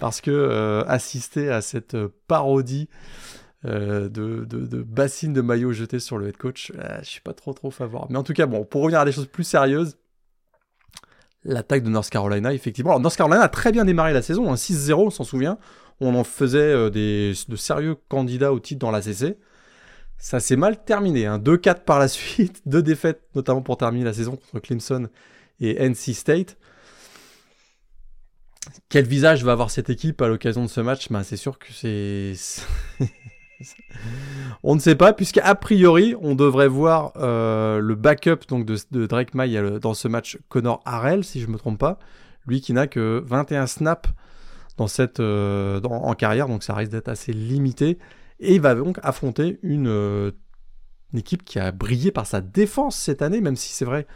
parce 0.02 0.20
que 0.20 0.32
euh, 0.32 0.84
assister 0.84 1.50
à 1.50 1.62
cette 1.62 1.96
parodie 2.28 2.90
euh, 3.64 4.10
de, 4.10 4.44
de, 4.44 4.84
bassines 4.84 5.32
de 5.32 5.42
maillot 5.42 5.72
jetées 5.72 6.00
sur 6.00 6.18
le 6.18 6.28
head 6.28 6.36
coach. 6.36 6.74
Euh, 6.78 7.00
je 7.02 7.10
suis 7.10 7.22
pas 7.22 7.34
trop 7.34 7.54
trop 7.54 7.72
favorable. 7.72 8.12
Mais 8.12 8.20
en 8.20 8.24
tout 8.24 8.34
cas, 8.34 8.48
bon, 8.48 8.66
pour 8.66 8.82
revenir 8.82 9.00
à 9.00 9.06
des 9.06 9.14
choses 9.14 9.28
plus 9.28 9.46
sérieuses, 9.46 9.96
l'attaque 11.46 11.84
de 11.84 11.90
North 11.90 12.10
Carolina, 12.10 12.54
effectivement. 12.54 12.92
Alors, 12.92 13.00
North 13.00 13.16
Carolina 13.16 13.44
a 13.44 13.50
très 13.50 13.72
bien 13.72 13.86
démarré 13.86 14.12
la 14.12 14.22
saison, 14.22 14.52
un 14.52 14.56
6-0, 14.56 14.94
on 14.94 15.10
s'en 15.10 15.24
souvient. 15.24 15.58
On 16.02 16.16
en 16.16 16.24
faisait 16.24 16.60
euh, 16.60 16.90
de 16.90 17.56
sérieux 17.56 17.96
candidats 18.10 18.52
au 18.52 18.60
titre 18.60 18.80
dans 18.80 18.92
la 18.92 19.02
CC. 19.02 19.38
Ça 20.18 20.40
s'est 20.40 20.56
mal 20.56 20.84
terminé, 20.84 21.26
hein. 21.26 21.40
2-4 21.40 21.84
par 21.86 22.00
la 22.00 22.08
suite, 22.10 22.62
deux 22.66 22.84
défaites 22.84 23.22
notamment 23.36 23.62
pour 23.62 23.78
terminer 23.78 24.04
la 24.04 24.14
saison 24.14 24.36
contre 24.36 24.60
Clemson 24.60 25.08
et 25.60 25.88
NC 25.88 26.14
State. 26.14 26.58
Quel 28.90 29.06
visage 29.06 29.44
va 29.44 29.54
avoir 29.54 29.72
cette 29.72 29.90
équipe 29.90 30.22
à 30.22 30.28
l'occasion 30.28 30.64
de 30.64 30.70
ce 30.70 30.82
match? 30.82 31.10
Ben, 31.10 31.24
C'est 31.24 31.38
sûr 31.38 31.58
que 31.58 31.72
c'est 31.72 32.34
on 34.64 34.76
ne 34.76 34.80
sait 34.80 34.96
pas, 34.96 35.14
puisqu'à 35.14 35.54
priori, 35.56 36.16
on 36.22 36.36
devrait 36.36 36.68
voir 36.68 37.14
euh, 37.18 37.80
le 37.80 37.96
backup 37.96 38.48
donc, 38.48 38.66
de, 38.66 39.06
Drake 39.06 39.34
May 39.34 39.56
euh, 39.56 39.80
dans 39.80 39.94
ce 39.94 40.08
match, 40.08 40.38
Connor 40.50 40.82
Harrell, 40.86 41.24
si 41.24 41.42
je 41.42 41.48
ne 41.48 41.54
me 41.54 41.58
trompe 41.58 41.80
pas. 41.80 42.00
Lui 42.48 42.62
qui 42.62 42.74
n'a 42.74 42.88
que 42.88 43.24
21 43.26 43.68
snaps 43.68 44.10
dans 44.78 44.88
cette, 44.88 45.20
euh, 45.20 45.82
en 45.82 46.14
carrière, 46.16 46.48
donc 46.48 46.64
ça 46.64 46.74
risque 46.74 46.92
d'être 46.92 47.10
assez 47.10 47.34
limité. 47.34 47.98
Et 48.40 48.56
il 48.56 48.62
va 48.62 48.74
donc 48.76 49.00
affronter 49.04 49.60
une, 49.62 49.88
une, 49.88 51.20
équipe 51.20 51.44
qui 51.44 51.60
a 51.60 51.72
brillé 51.72 52.12
par 52.12 52.26
sa 52.26 52.42
défense 52.42 52.96
cette 52.96 53.22
année, 53.22 53.42
même 53.42 53.56
si 53.56 53.74
c'est 53.74 53.86
vrai, 53.86 54.08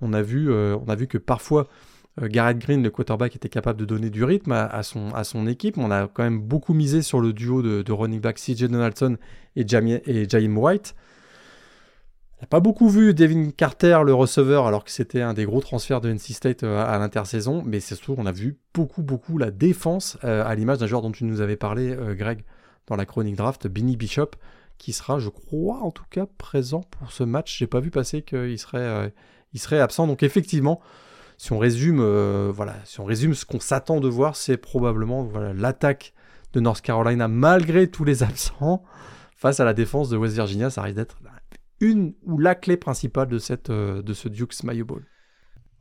on 0.00 0.12
a 0.12 0.22
vu, 0.22 0.50
on 0.50 0.88
a 0.88 0.94
vu 0.94 1.06
que 1.06 1.18
parfois 1.18 1.68
euh, 2.22 2.28
Garrett 2.28 2.58
Green, 2.58 2.82
le 2.82 2.90
quarterback, 2.90 3.36
était 3.36 3.48
capable 3.48 3.78
de 3.78 3.84
donner 3.84 4.10
du 4.10 4.24
rythme 4.24 4.52
à, 4.52 4.82
son, 4.82 5.12
à 5.14 5.24
son 5.24 5.46
équipe. 5.46 5.78
On 5.78 5.90
a 5.90 6.08
quand 6.08 6.22
même 6.22 6.40
beaucoup 6.40 6.74
misé 6.74 7.02
sur 7.02 7.20
le 7.20 7.32
duo 7.32 7.62
de, 7.62 7.92
running 7.92 8.20
back 8.20 8.36
CJ 8.36 8.64
Donaldson 8.64 9.16
et, 9.54 9.66
Jamie, 9.66 10.00
et 10.06 10.28
Jaime 10.28 10.56
White. 10.56 10.94
N'a 12.40 12.46
pas 12.46 12.60
beaucoup 12.60 12.88
vu 12.90 13.14
Devin 13.14 13.50
Carter, 13.50 14.00
le 14.04 14.12
receveur, 14.12 14.66
alors 14.66 14.84
que 14.84 14.90
c'était 14.90 15.22
un 15.22 15.32
des 15.32 15.46
gros 15.46 15.60
transferts 15.60 16.02
de 16.02 16.10
NC 16.12 16.32
State 16.32 16.62
euh, 16.64 16.84
à, 16.84 16.98
l'intersaison. 16.98 17.62
Mais 17.64 17.80
c'est 17.80 17.94
surtout, 17.94 18.14
on 18.18 18.26
a 18.26 18.32
vu 18.32 18.58
beaucoup, 18.74 19.02
beaucoup 19.02 19.38
la 19.38 19.50
défense, 19.50 20.18
euh, 20.24 20.44
à 20.44 20.54
l'image 20.54 20.78
d'un 20.78 20.86
joueur 20.86 21.00
dont 21.00 21.12
tu 21.12 21.24
nous 21.24 21.40
avais 21.40 21.56
parlé, 21.56 21.96
Greg, 22.10 22.44
dans 22.86 22.96
la 22.96 23.06
chronique 23.06 23.36
draft, 23.36 23.66
Benny 23.66 23.96
Bishop, 23.96 24.32
qui 24.78 24.92
sera, 24.92 25.18
je 25.18 25.28
crois, 25.28 25.78
en 25.78 25.90
tout 25.90 26.04
cas, 26.10 26.26
présent 26.38 26.82
pour 26.90 27.12
ce 27.12 27.24
match. 27.24 27.58
J'ai 27.58 27.66
pas 27.66 27.80
vu 27.80 27.90
passer 27.90 28.22
qu'il 28.22 28.58
serait, 28.58 29.80
absent. 29.80 30.06
Donc 30.06 30.22
effectivement, 30.22 30.80
si 31.38 31.52
on 31.52 31.58
résume, 31.58 32.00
euh, 32.00 32.52
voilà, 32.54 32.74
si 32.84 33.00
on 33.00 33.04
résume 33.04 33.34
ce 33.34 33.44
qu'on 33.44 33.60
s'attend 33.60 34.00
de 34.00 34.08
voir, 34.08 34.36
c'est 34.36 34.56
probablement 34.56 35.28
l'attaque 35.54 36.12
de 36.52 36.60
North 36.60 36.80
Carolina 36.80 37.28
malgré 37.28 37.88
tous 37.88 38.04
les 38.04 38.22
absents 38.22 38.82
face 39.36 39.60
à 39.60 39.64
la 39.64 39.74
défense 39.74 40.08
de 40.08 40.16
West 40.16 40.34
Virginia. 40.34 40.70
Ça 40.70 40.82
risque 40.82 40.96
d'être 40.96 41.16
une 41.80 42.14
ou 42.24 42.38
la 42.38 42.54
clé 42.54 42.76
principale 42.76 43.28
de, 43.28 43.38
cette, 43.38 43.70
euh, 43.70 44.02
de 44.02 44.12
ce 44.14 44.28
Duke's 44.28 44.64
Mayo 44.64 44.84
Bowl. 44.84 45.06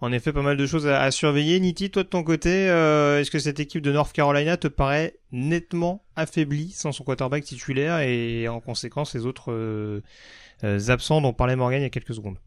En 0.02 0.12
effet, 0.12 0.34
pas 0.34 0.42
mal 0.42 0.58
de 0.58 0.66
choses 0.66 0.88
à, 0.88 1.10
surveiller. 1.10 1.60
Niti, 1.60 1.90
toi 1.90 2.04
de 2.04 2.10
ton 2.10 2.24
côté, 2.24 2.70
euh, 2.70 3.20
est-ce 3.20 3.32
que 3.32 3.40
cette 3.40 3.60
équipe 3.60 3.82
de 3.82 3.92
North 3.92 4.12
Carolina 4.12 4.58
te 4.58 4.68
paraît 4.68 5.20
nettement 5.32 6.06
affaiblie 6.16 6.72
sans 6.72 6.92
son 6.92 7.04
quarterback 7.04 7.44
titulaire 7.44 8.00
et 8.00 8.48
en 8.50 8.60
conséquence 8.60 9.16
les 9.16 9.26
autres 9.26 10.02
absents 10.62 11.22
dont 11.22 11.34
parlait 11.34 11.56
Morgan 11.56 11.80
il 11.80 11.84
y 11.84 11.88
a 11.88 11.90
quelques 11.90 12.14
secondes? 12.14 12.38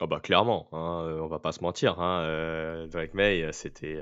Oh 0.00 0.06
bah 0.06 0.20
clairement, 0.20 0.68
hein, 0.72 1.18
on 1.20 1.26
va 1.26 1.40
pas 1.40 1.52
se 1.52 1.62
mentir. 1.62 2.00
Hein, 2.00 2.86
Drake 2.90 3.14
May, 3.14 3.52
c'était 3.52 4.00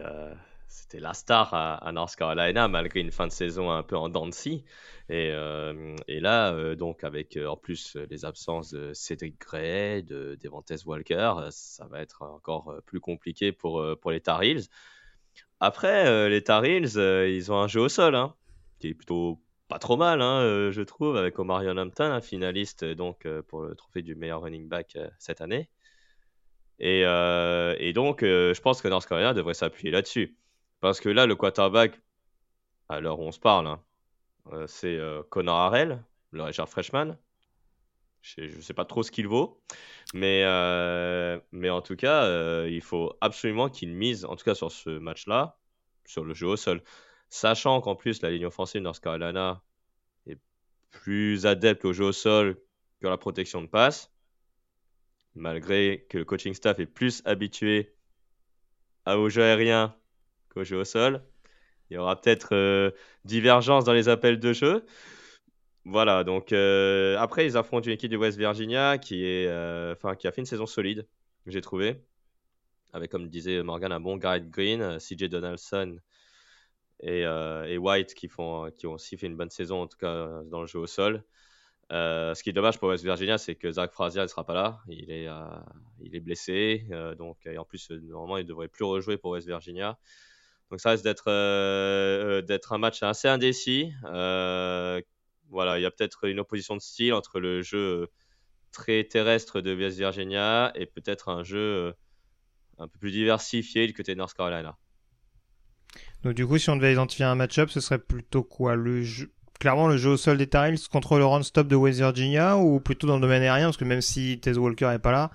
c'était 0.69 1.01
la 1.01 1.15
star 1.15 1.53
à, 1.55 1.93
North 1.93 2.15
Carolina 2.15 2.69
malgré 2.69 3.01
une 3.01 3.11
fin 3.11 3.27
de 3.27 3.33
saison 3.33 3.71
un 3.71 3.83
peu 3.83 3.97
en 3.97 4.09
dents 4.09 4.27
de 4.27 4.33
scie. 4.33 4.65
Et, 5.09 5.31
euh, 5.33 5.97
là, 6.09 6.53
euh, 6.53 6.77
donc 6.77 7.05
avec 7.05 7.37
euh, 7.37 7.47
en 7.47 7.57
plus 7.57 7.97
les 8.11 8.25
absences 8.25 8.71
de 8.73 8.93
Cédric 8.93 9.41
Gray, 9.41 10.03
de 10.03 10.39
Devontae 10.43 10.77
Walker, 10.85 11.35
ça 11.51 11.87
va 11.87 12.01
être 12.01 12.23
encore 12.23 12.75
plus 12.85 13.01
compliqué 13.01 13.53
pour, 13.53 13.85
pour 14.01 14.11
les 14.11 14.21
Tar 14.21 14.43
Heels. 14.43 14.69
Après, 15.61 16.29
les 16.29 16.43
Tar 16.43 16.65
Heels, 16.65 16.97
ils 16.97 17.51
ont 17.51 17.59
un 17.59 17.69
jeu 17.69 17.81
au 17.81 17.89
sol 17.89 18.15
hein, 18.15 18.35
qui 18.79 18.89
est 18.89 18.95
plutôt 18.95 19.41
pas 19.69 19.79
trop 19.79 19.97
mal, 19.97 20.23
hein, 20.23 20.71
je 20.71 20.83
trouve, 20.83 21.17
avec 21.17 21.39
Omarion 21.39 21.77
Hampton, 21.77 22.05
un 22.05 22.21
finaliste 22.21 22.85
donc 22.85 23.27
pour 23.49 23.63
le 23.63 23.75
trophée 23.75 24.03
du 24.03 24.15
meilleur 24.15 24.43
running 24.43 24.69
back 24.69 24.97
cette 25.19 25.41
année. 25.41 25.69
Et 26.79 27.03
donc, 27.95 28.21
je 28.23 28.61
pense 28.61 28.83
que 28.83 28.89
North 28.89 29.07
Carolina 29.09 29.35
devrait 29.35 29.55
s'appuyer 29.55 29.91
là-dessus. 29.91 30.37
Parce 30.81 31.01
que 31.01 31.09
là, 31.09 31.27
le 31.27 31.35
quarterback, 31.35 32.01
à 32.89 33.01
l'heure 33.01 33.19
où 33.19 33.25
on 33.25 33.33
se 33.33 33.41
parle, 33.41 33.67
hein, 33.67 33.83
euh, 34.53 34.67
c'est 34.67 34.97
euh, 34.97 35.23
Connor 35.31 35.59
Harrell, 35.59 36.03
le 36.31 36.43
Richard 36.43 36.69
Freshman. 36.69 37.17
Je 38.23 38.57
ne 38.57 38.61
sais 38.61 38.75
pas 38.75 38.85
trop 38.85 39.03
ce 39.03 39.11
qu'il 39.11 39.29
vaut. 39.29 39.63
Mais, 40.15 40.43
euh, 40.45 41.39
mais 41.53 41.71
en 41.71 41.83
tout 41.83 41.97
cas, 41.97 42.67
il 42.67 42.83
faut 42.83 43.17
absolument 43.21 43.69
qu'il 43.69 43.95
mise, 43.95 44.25
en 44.25 44.37
tout 44.37 44.45
cas 44.45 44.55
sur 44.55 44.73
ce 44.73 44.91
match-là, 44.91 45.59
sur 46.05 46.25
le 46.25 46.35
jeu 46.35 46.47
au 46.47 46.57
sol. 46.57 46.83
Sachant 47.31 47.81
qu'en 47.81 47.95
plus, 47.95 48.23
la 48.23 48.31
ligne 48.31 48.47
offensive 48.47 48.83
North 48.83 49.01
Carolina 49.01 49.63
est 50.27 50.39
plus 50.91 51.47
adepte 51.47 51.85
au 51.85 51.93
jeu 51.93 52.07
au 52.07 52.13
sol 52.13 52.61
que 53.01 53.07
la 53.07 53.19
protection 53.19 53.63
de 53.63 53.67
passe. 53.67 54.13
Malgré 55.35 56.07
que 56.11 56.19
le 56.19 56.25
coaching 56.25 56.55
staff 56.55 56.81
est 56.81 56.87
plus 56.87 57.23
habitué 57.25 57.95
au 59.07 59.29
jeu 59.29 59.43
aérien 59.43 59.95
qu'au 60.49 60.65
jeu 60.65 60.79
au 60.79 60.85
sol. 60.85 61.23
Il 61.91 61.95
y 61.95 61.97
aura 61.97 62.21
peut-être 62.21 62.55
euh, 62.55 62.91
divergence 63.25 63.85
dans 63.85 63.93
les 63.93 64.09
appels 64.09 64.39
de 64.39 64.53
jeu. 64.53 64.85
Voilà, 65.85 66.23
donc 66.23 66.53
euh, 66.53 67.17
après, 67.19 67.47
ils 67.47 67.57
affrontent 67.57 67.87
une 67.87 67.93
équipe 67.95 68.11
de 68.11 68.17
West 68.17 68.37
Virginia 68.37 68.99
qui, 68.99 69.25
est, 69.25 69.47
euh, 69.49 69.95
qui 70.19 70.27
a 70.27 70.33
fait 70.33 70.43
une 70.43 70.47
saison 70.47 70.67
solide, 70.67 71.07
j'ai 71.47 71.63
trouvé. 71.63 72.03
Avec, 72.93 73.11
comme 73.11 73.29
disait 73.29 73.63
Morgan, 73.63 73.93
un 73.93 74.01
bon 74.01 74.17
Garrett 74.17 74.49
Green, 74.51 74.99
CJ 74.99 75.25
Donaldson 75.25 75.99
et, 77.01 77.21
et, 77.21 77.79
White 77.79 78.15
qui, 78.15 78.29
font, 78.29 78.71
qui 78.77 78.87
ont 78.87 78.95
aussi 78.95 79.17
fait 79.17 79.27
une 79.27 79.37
bonne 79.37 79.51
saison, 79.51 79.83
en 79.83 79.87
tout 79.87 79.99
cas 79.99 80.43
dans 80.45 80.61
le 80.63 80.67
jeu 80.67 80.79
au 80.79 80.87
sol. 80.87 81.25
ce 81.91 82.43
qui 82.43 82.51
est 82.51 82.53
dommage 82.53 82.79
pour 82.79 82.89
West 82.89 83.05
Virginia, 83.05 83.39
c'est 83.39 83.55
que 83.57 83.71
Zach 83.71 83.93
Frazier 83.93 84.23
ne 84.23 84.27
sera 84.27 84.45
pas 84.45 84.55
là. 84.55 84.81
Il 84.89 85.11
est, 85.11 85.29
il 86.01 86.17
est 86.17 86.21
blessé. 86.21 86.87
donc, 87.19 87.39
et 87.47 87.59
en 87.59 87.65
plus, 87.65 87.91
normalement, 87.91 88.39
il 88.39 88.45
ne 88.45 88.49
devrait 88.49 88.69
plus 88.69 88.85
rejouer 88.85 89.19
pour 89.19 89.33
West 89.33 89.47
Virginia. 89.47 89.99
Donc 90.71 90.81
ça 90.81 90.97
d'être 90.97 91.29
euh, 91.29 92.41
euh, 92.41 92.43
d'être 92.43 92.73
un 92.73 92.79
match 92.79 93.03
assez 93.03 93.29
indécis. 93.29 93.93
Euh, 94.05 95.01
voilà, 95.49 95.79
il 95.79 95.83
y 95.83 95.87
a 95.87 95.91
peut-être 95.91 96.29
une 96.29 96.41
opposition 96.41 96.77
de 96.77 96.81
style 96.81 97.15
entre 97.15 97.41
le 97.41 97.63
jeu 97.63 98.09
très 98.71 99.05
terrestre 99.05 99.63
de 99.63 99.75
West 99.75 99.97
Virginia 99.97 100.73
et 100.75 100.85
peut-être 100.85 101.31
un 101.31 101.43
jeu 101.43 101.95
un 102.77 102.87
peu 102.87 102.99
plus 102.99 103.13
diversifié 103.13 103.87
du 103.87 103.95
côté 103.95 104.13
de 104.13 104.19
North 104.19 104.35
Carolina. 104.35 104.77
Donc 106.23 106.35
du 106.35 106.47
coup, 106.47 106.59
si 106.59 106.69
on 106.69 106.77
devait 106.77 106.93
identifier 106.93 107.25
un 107.25 107.35
match-up, 107.35 107.71
ce 107.71 107.81
serait 107.81 107.99
plutôt 107.99 108.43
quoi? 108.43 108.75
Le 108.75 109.03
jeu... 109.03 109.33
Clairement, 109.59 109.89
le 109.89 109.97
jeu 109.97 110.11
au 110.11 110.17
sol 110.17 110.39
des 110.39 110.47
Tar 110.47 110.69
contre 110.93 111.19
le 111.19 111.25
run-stop 111.25 111.67
de 111.67 111.75
West 111.75 111.99
Virginia 111.99 112.59
ou 112.59 112.79
plutôt 112.79 113.09
dans 113.09 113.17
le 113.17 113.21
domaine 113.21 113.43
aérien, 113.43 113.67
parce 113.67 113.77
que 113.77 113.85
même 113.85 114.03
si 114.03 114.39
Tez 114.39 114.57
Walker 114.57 114.93
est 114.95 115.01
pas 115.01 115.11
là, 115.11 115.33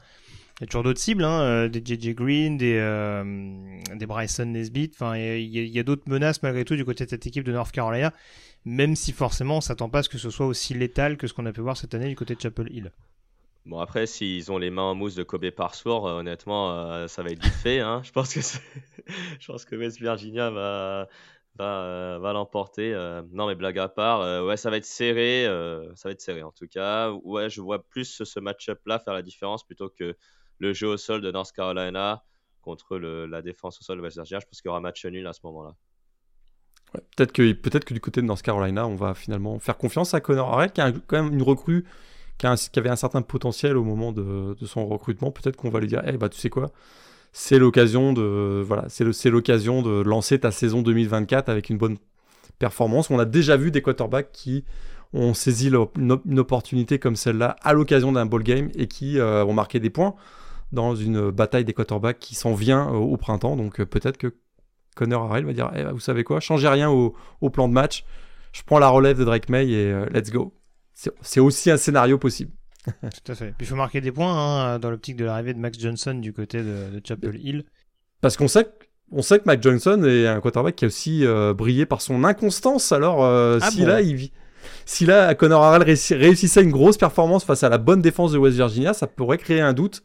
il 0.59 0.61
y 0.61 0.63
a 0.65 0.67
toujours 0.67 0.83
d'autres 0.83 0.99
cibles, 0.99 1.23
hein, 1.23 1.41
euh, 1.41 1.67
des 1.67 1.81
JJ 1.83 2.13
Green, 2.13 2.57
des, 2.57 2.77
euh, 2.79 3.23
des 3.95 4.05
Bryson 4.05 4.45
Nesbitt. 4.45 4.93
Enfin, 4.93 5.17
il 5.17 5.47
y 5.47 5.79
a, 5.79 5.83
d'autres 5.83 6.07
menaces 6.07 6.43
malgré 6.43 6.63
tout 6.63 6.75
du 6.75 6.85
côté 6.85 7.05
de 7.05 7.09
cette 7.09 7.25
équipe 7.25 7.43
de 7.43 7.51
North 7.51 7.71
Carolina, 7.71 8.13
même 8.63 8.95
si 8.95 9.13
forcément 9.13 9.57
on 9.57 9.61
s'attend 9.61 9.89
pas 9.89 9.99
à 9.99 10.03
ce 10.03 10.09
que 10.09 10.19
ce 10.19 10.29
soit 10.29 10.45
aussi 10.45 10.75
létal 10.75 11.17
que 11.17 11.25
ce 11.25 11.33
qu'on 11.33 11.47
a 11.47 11.51
pu 11.51 11.61
voir 11.61 11.75
cette 11.75 11.95
année 11.95 12.07
du 12.07 12.15
côté 12.15 12.35
de 12.35 12.41
Chapel 12.41 12.71
Hill. 12.71 12.91
Bon 13.65 13.79
après, 13.79 14.05
s'ils 14.05 14.51
ont 14.51 14.59
les 14.59 14.69
mains 14.69 14.83
en 14.83 14.93
mousse 14.93 15.15
de 15.15 15.23
Kobe 15.23 15.49
Parsword, 15.49 16.05
euh, 16.05 16.19
honnêtement, 16.19 17.07
ça 17.07 17.23
va 17.23 17.29
être 17.31 17.43
vite 17.43 17.53
fait. 17.53 17.79
Hein. 17.79 18.01
Je 18.05 18.11
pense 18.11 18.33
que 18.33 18.41
je 19.39 19.47
pense 19.47 19.65
que 19.65 19.75
West 19.75 19.99
Virginia 19.99 20.51
va 20.51 21.07
va, 21.55 22.19
va 22.19 22.33
l'emporter. 22.33 22.93
non 23.31 23.47
mais 23.47 23.55
blague 23.55 23.79
à 23.79 23.87
part, 23.87 24.45
ouais 24.45 24.57
ça 24.57 24.69
va 24.69 24.77
être 24.77 24.85
serré, 24.85 25.45
ça 25.95 26.09
va 26.09 26.11
être 26.11 26.21
serré 26.21 26.43
en 26.43 26.51
tout 26.51 26.67
cas. 26.67 27.09
Ouais, 27.23 27.49
je 27.49 27.59
vois 27.59 27.83
plus 27.83 28.23
ce 28.23 28.39
match-up 28.39 28.79
là 28.85 28.99
faire 28.99 29.13
la 29.15 29.23
différence 29.23 29.63
plutôt 29.63 29.89
que 29.89 30.15
le 30.63 30.73
jeu 30.73 30.87
au 30.87 30.97
sol 30.97 31.21
de 31.21 31.31
North 31.31 31.51
Carolina 31.51 32.23
contre 32.61 32.97
la 32.97 33.41
défense 33.41 33.79
au 33.79 33.83
sol 33.83 33.97
de 33.97 34.01
West 34.01 34.15
Virginia. 34.15 34.39
Je 34.39 34.45
pense 34.47 34.61
qu'il 34.61 34.69
y 34.69 34.71
aura 34.71 34.79
match 34.79 35.05
nul 35.05 35.27
à 35.27 35.33
ce 35.33 35.41
moment-là. 35.43 35.75
peut-être 36.93 37.31
que, 37.31 37.51
peut 37.53 37.69
que 37.79 37.93
du 37.93 37.99
côté 37.99 38.21
de 38.21 38.25
North 38.25 38.41
Carolina, 38.41 38.87
on 38.87 38.95
va 38.95 39.13
finalement 39.13 39.59
faire 39.59 39.77
confiance 39.77 40.13
à 40.13 40.21
Connor 40.21 40.51
Harrell, 40.53 40.71
qui 40.71 40.81
a 40.81 40.91
quand 40.91 41.21
même 41.21 41.33
une 41.33 41.43
recrue 41.43 41.85
qui, 42.37 42.47
avait 42.47 42.89
un 42.89 42.95
certain 42.95 43.21
potentiel 43.21 43.77
au 43.77 43.83
moment 43.83 44.11
de, 44.11 44.55
son 44.65 44.87
recrutement. 44.87 45.31
Peut-être 45.31 45.57
qu'on 45.57 45.69
va 45.69 45.79
lui 45.79 45.87
dire, 45.87 46.01
eh 46.05 46.13
bah 46.13 46.29
tu 46.29 46.39
sais 46.39 46.49
quoi, 46.49 46.71
c'est 47.33 47.59
l'occasion 47.59 48.13
de 48.13 48.63
voilà, 48.65 48.85
c'est 48.87 49.29
l'occasion 49.29 49.81
de 49.81 50.01
lancer 50.01 50.39
ta 50.39 50.51
saison 50.51 50.81
2024 50.81 51.49
avec 51.49 51.69
une 51.69 51.77
bonne 51.77 51.97
performance. 52.59 53.09
On 53.09 53.19
a 53.19 53.25
déjà 53.25 53.57
vu 53.57 53.71
des 53.71 53.81
quarterbacks 53.81 54.31
qui 54.31 54.63
ont 55.13 55.33
saisi 55.33 55.69
une, 55.69 56.39
opportunité 56.39 56.97
comme 56.97 57.15
celle-là 57.15 57.55
à 57.61 57.73
l'occasion 57.73 58.11
d'un 58.13 58.25
ball 58.25 58.41
game 58.41 58.69
et 58.75 58.87
qui 58.87 59.19
euh, 59.19 59.45
ont 59.45 59.53
marqué 59.53 59.79
des 59.79 59.91
points 59.91 60.15
dans 60.73 60.95
une 60.95 61.29
bataille 61.29 61.63
des 61.63 61.73
quarterbacks 61.73 62.19
qui 62.19 62.35
s'en 62.35 62.53
vient 62.53 62.89
euh, 62.89 62.97
au 62.97 63.15
printemps. 63.15 63.55
Donc 63.55 63.79
euh, 63.79 63.85
peut-être 63.85 64.17
que 64.17 64.35
Connor 64.95 65.23
Harrell 65.23 65.45
va 65.45 65.53
dire 65.53 65.71
eh, 65.75 65.83
Vous 65.85 65.99
savez 65.99 66.23
quoi, 66.23 66.39
changez 66.39 66.67
rien 66.67 66.89
au, 66.89 67.15
plan 67.51 67.67
de 67.69 67.73
match. 67.73 68.03
Je 68.51 68.61
prends 68.63 68.79
la 68.79 68.89
relève 68.89 69.17
de 69.17 69.23
Drake 69.23 69.49
May 69.49 69.69
et 69.69 69.91
euh, 69.91 70.05
let's 70.11 70.31
go. 70.31 70.53
C'est 71.21 71.39
aussi 71.39 71.71
un 71.71 71.77
scénario 71.77 72.17
possible. 72.17 72.51
Tout 72.85 73.31
à 73.31 73.35
fait. 73.35 73.53
Puis 73.57 73.65
il 73.65 73.67
faut 73.67 73.75
marquer 73.75 74.01
des 74.01 74.11
points 74.11 74.33
hein, 74.33 74.79
dans 74.79 74.91
l'optique 74.91 75.15
de 75.15 75.25
l'arrivée 75.25 75.53
de 75.53 75.59
Max 75.59 75.79
Johnson 75.79 76.15
du 76.15 76.33
côté 76.33 76.61
de, 76.61 77.01
Chapel 77.03 77.39
Hill. 77.39 77.65
Parce 78.21 78.37
qu'on 78.37 78.47
sait, 78.47 78.67
on 79.11 79.21
sait 79.21 79.39
que 79.39 79.45
Max 79.45 79.63
Johnson 79.63 80.03
est 80.05 80.27
un 80.27 80.39
quarterback 80.39 80.75
qui 80.75 80.85
a 80.85 80.87
aussi 80.87 81.25
brillé 81.55 81.85
par 81.85 82.01
son 82.01 82.23
inconstance. 82.23 82.91
Alors, 82.91 83.23
ah 83.23 83.71
si 83.71 83.85
là, 83.85 84.01
il. 84.01 84.29
Si 84.85 85.05
là, 85.05 85.33
Connor 85.35 85.63
Harrell 85.63 85.83
réussissait 85.83 86.63
une 86.63 86.71
grosse 86.71 86.97
performance 86.97 87.43
face 87.43 87.63
à 87.63 87.69
la 87.69 87.77
bonne 87.77 88.01
défense 88.01 88.31
de 88.31 88.37
West 88.37 88.55
Virginia, 88.55 88.93
ça 88.93 89.07
pourrait 89.07 89.39
créer 89.39 89.61
un 89.61 89.73
doute 89.73 90.03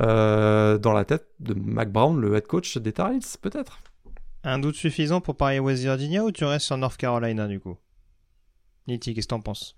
euh, 0.00 0.78
dans 0.78 0.92
la 0.92 1.04
tête 1.04 1.26
de 1.40 1.54
Mac 1.54 1.90
Brown, 1.90 2.20
le 2.20 2.36
head 2.36 2.46
coach 2.46 2.76
des 2.78 2.92
Tar 2.92 3.10
peut-être. 3.40 3.78
Un 4.44 4.58
doute 4.58 4.76
suffisant 4.76 5.20
pour 5.20 5.36
parier 5.36 5.58
West 5.58 5.82
Virginia 5.82 6.24
ou 6.24 6.30
tu 6.30 6.44
restes 6.44 6.66
sur 6.66 6.76
North 6.76 6.96
Carolina 6.96 7.48
du 7.48 7.58
coup? 7.58 7.76
Niti, 8.86 9.12
qu'est-ce 9.14 9.26
que 9.26 9.30
t'en 9.30 9.40
penses? 9.40 9.76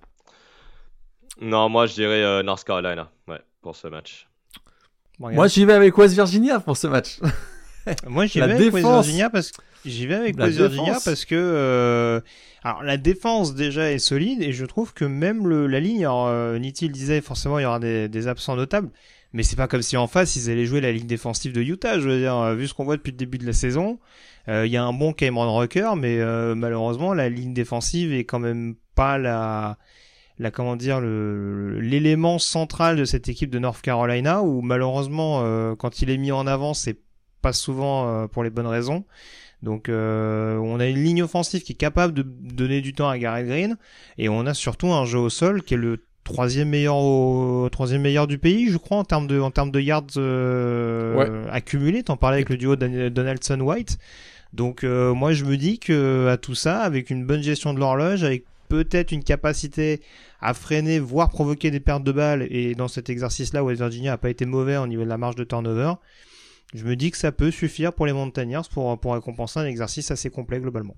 Non, 1.40 1.68
moi 1.70 1.86
je 1.86 1.94
dirais 1.94 2.22
euh, 2.22 2.42
North 2.42 2.64
Carolina, 2.64 3.10
ouais, 3.28 3.40
pour 3.62 3.76
ce 3.76 3.88
match. 3.88 4.28
moi 5.18 5.48
j'y 5.48 5.64
vais 5.64 5.72
avec 5.72 5.96
West 5.96 6.14
Virginia 6.14 6.60
pour 6.60 6.76
ce 6.76 6.86
match. 6.86 7.18
moi 8.06 8.26
j'y 8.26 8.40
vais 8.40 8.52
avec 8.52 8.74
West 8.74 8.86
Virginia 8.86 9.30
parce 9.30 9.50
que 9.52 9.62
j'y 9.86 10.06
vais 10.06 10.16
avec 10.16 10.36
West 10.36 10.58
Virginia 10.58 10.98
parce 11.02 11.24
que 11.24 11.34
euh, 11.34 12.20
alors 12.62 12.82
la 12.82 12.98
défense 12.98 13.54
déjà 13.54 13.90
est 13.90 13.98
solide 13.98 14.42
et 14.42 14.52
je 14.52 14.66
trouve 14.66 14.92
que 14.92 15.06
même 15.06 15.46
le, 15.46 15.66
la 15.66 15.80
ligne, 15.80 16.04
alors, 16.04 16.30
Nitti 16.58 16.88
le 16.88 16.92
disait 16.92 17.22
forcément 17.22 17.58
il 17.58 17.62
y 17.62 17.66
aura 17.66 17.80
des, 17.80 18.10
des 18.10 18.28
absents 18.28 18.54
notables, 18.54 18.90
mais 19.32 19.42
c'est 19.42 19.56
pas 19.56 19.68
comme 19.68 19.82
si 19.82 19.96
en 19.96 20.06
face 20.06 20.36
ils 20.36 20.50
allaient 20.50 20.66
jouer 20.66 20.80
la 20.80 20.92
ligne 20.92 21.06
défensive 21.06 21.52
de 21.52 21.62
Utah. 21.62 21.98
Je 22.00 22.08
veux 22.08 22.18
dire, 22.18 22.36
euh, 22.36 22.54
vu 22.54 22.66
ce 22.66 22.74
qu'on 22.74 22.84
voit 22.84 22.96
depuis 22.96 23.12
le 23.12 23.16
début 23.16 23.38
de 23.38 23.46
la 23.46 23.52
saison, 23.52 23.98
euh, 24.48 24.66
il 24.66 24.72
y 24.72 24.76
a 24.76 24.84
un 24.84 24.92
bon 24.92 25.12
Cameron 25.12 25.56
Rucker, 25.56 25.94
mais 25.96 26.18
euh, 26.18 26.54
malheureusement 26.54 27.14
la 27.14 27.28
ligne 27.28 27.54
défensive 27.54 28.12
est 28.12 28.24
quand 28.24 28.40
même 28.40 28.74
pas 28.94 29.18
la, 29.18 29.78
la 30.38 30.50
comment 30.50 30.76
dire 30.76 31.00
l'élément 31.00 32.38
central 32.38 32.96
de 32.96 33.04
cette 33.04 33.28
équipe 33.28 33.50
de 33.50 33.58
North 33.58 33.80
Carolina. 33.82 34.42
Où 34.42 34.62
malheureusement 34.62 35.76
quand 35.76 36.02
il 36.02 36.10
est 36.10 36.18
mis 36.18 36.32
en 36.32 36.46
avant, 36.46 36.74
c'est 36.74 36.98
pas 37.40 37.52
souvent 37.52 38.26
pour 38.28 38.42
les 38.42 38.50
bonnes 38.50 38.66
raisons. 38.66 39.04
Donc 39.62 39.88
on 39.88 40.80
a 40.80 40.86
une 40.86 41.02
ligne 41.02 41.22
offensive 41.22 41.62
qui 41.62 41.72
est 41.72 41.76
capable 41.76 42.14
de 42.14 42.22
donner 42.22 42.80
du 42.80 42.94
temps 42.94 43.08
à 43.08 43.18
Garrett 43.18 43.46
Green 43.46 43.76
et 44.18 44.28
on 44.28 44.44
a 44.46 44.54
surtout 44.54 44.88
un 44.88 45.04
jeu 45.04 45.18
au 45.18 45.30
sol 45.30 45.62
qui 45.62 45.74
est 45.74 45.78
le 45.78 46.04
troisième 46.24 46.68
meilleur 46.68 46.96
au 46.96 47.68
troisième 47.70 48.02
meilleur 48.02 48.26
du 48.26 48.38
pays, 48.38 48.68
je 48.68 48.76
crois 48.76 48.98
en 48.98 49.04
termes 49.04 49.26
de 49.26 49.40
en 49.40 49.50
termes 49.50 49.70
de 49.70 49.80
yards 49.80 50.04
euh, 50.16 51.46
accumulés. 51.50 52.02
T'en 52.02 52.16
parlais 52.16 52.36
avec 52.36 52.50
le 52.50 52.56
duo 52.56 52.76
Donaldson 52.76 53.60
White. 53.60 53.98
Donc 54.52 54.84
euh, 54.84 55.14
moi 55.14 55.32
je 55.32 55.44
me 55.44 55.56
dis 55.56 55.78
que 55.78 56.28
à 56.28 56.36
tout 56.36 56.54
ça, 56.54 56.80
avec 56.80 57.10
une 57.10 57.24
bonne 57.24 57.42
gestion 57.42 57.74
de 57.74 57.80
l'horloge, 57.80 58.24
avec 58.24 58.44
peut-être 58.68 59.12
une 59.12 59.24
capacité 59.24 60.00
à 60.40 60.54
freiner, 60.54 60.98
voire 60.98 61.28
provoquer 61.28 61.70
des 61.70 61.80
pertes 61.80 62.04
de 62.04 62.12
balles, 62.12 62.46
et 62.50 62.74
dans 62.74 62.88
cet 62.88 63.10
exercice-là, 63.10 63.62
West 63.62 63.80
Virginia 63.80 64.14
a 64.14 64.18
pas 64.18 64.30
été 64.30 64.46
mauvais 64.46 64.76
au 64.76 64.86
niveau 64.86 65.04
de 65.04 65.08
la 65.08 65.18
marge 65.18 65.36
de 65.36 65.44
turnover. 65.44 65.92
Je 66.74 66.84
me 66.84 66.94
dis 66.96 67.10
que 67.10 67.16
ça 67.16 67.32
peut 67.32 67.50
suffire 67.50 67.92
pour 67.92 68.06
les 68.06 68.12
pour, 68.72 69.00
pour 69.00 69.14
récompenser 69.14 69.58
un 69.58 69.66
exercice 69.66 70.10
assez 70.10 70.30
complet 70.30 70.60
globalement. 70.60 70.96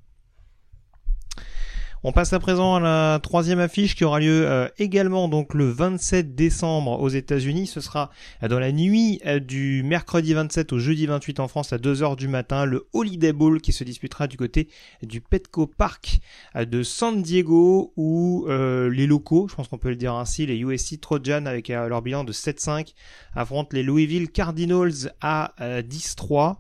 On 2.04 2.10
passe 2.10 2.32
à 2.32 2.40
présent 2.40 2.74
à 2.74 2.80
la 2.80 3.20
troisième 3.22 3.60
affiche 3.60 3.94
qui 3.94 4.04
aura 4.04 4.18
lieu 4.18 4.44
euh, 4.44 4.66
également 4.76 5.28
donc 5.28 5.54
le 5.54 5.70
27 5.70 6.34
décembre 6.34 7.00
aux 7.00 7.08
États-Unis. 7.08 7.68
Ce 7.68 7.80
sera 7.80 8.10
euh, 8.42 8.48
dans 8.48 8.58
la 8.58 8.72
nuit 8.72 9.20
euh, 9.24 9.38
du 9.38 9.84
mercredi 9.84 10.34
27 10.34 10.72
au 10.72 10.80
jeudi 10.80 11.06
28 11.06 11.38
en 11.38 11.46
France 11.46 11.72
à 11.72 11.76
2h 11.76 12.16
du 12.16 12.26
matin, 12.26 12.64
le 12.64 12.88
Holiday 12.92 13.32
Bowl 13.32 13.60
qui 13.60 13.72
se 13.72 13.84
disputera 13.84 14.26
du 14.26 14.36
côté 14.36 14.68
du 15.04 15.20
Petco 15.20 15.68
Park 15.68 16.18
de 16.56 16.82
San 16.82 17.22
Diego 17.22 17.92
où 17.96 18.46
les 18.48 19.06
locaux, 19.06 19.46
je 19.48 19.54
pense 19.54 19.68
qu'on 19.68 19.78
peut 19.78 19.90
le 19.90 19.96
dire 19.96 20.14
ainsi, 20.14 20.44
les 20.44 20.58
USC 20.58 21.00
Trojan 21.00 21.46
avec 21.46 21.68
leur 21.68 22.02
bilan 22.02 22.24
de 22.24 22.32
7-5 22.32 22.94
affrontent 23.34 23.70
les 23.72 23.84
Louisville 23.84 24.30
Cardinals 24.30 25.12
à 25.20 25.54
10-3. 25.60 26.56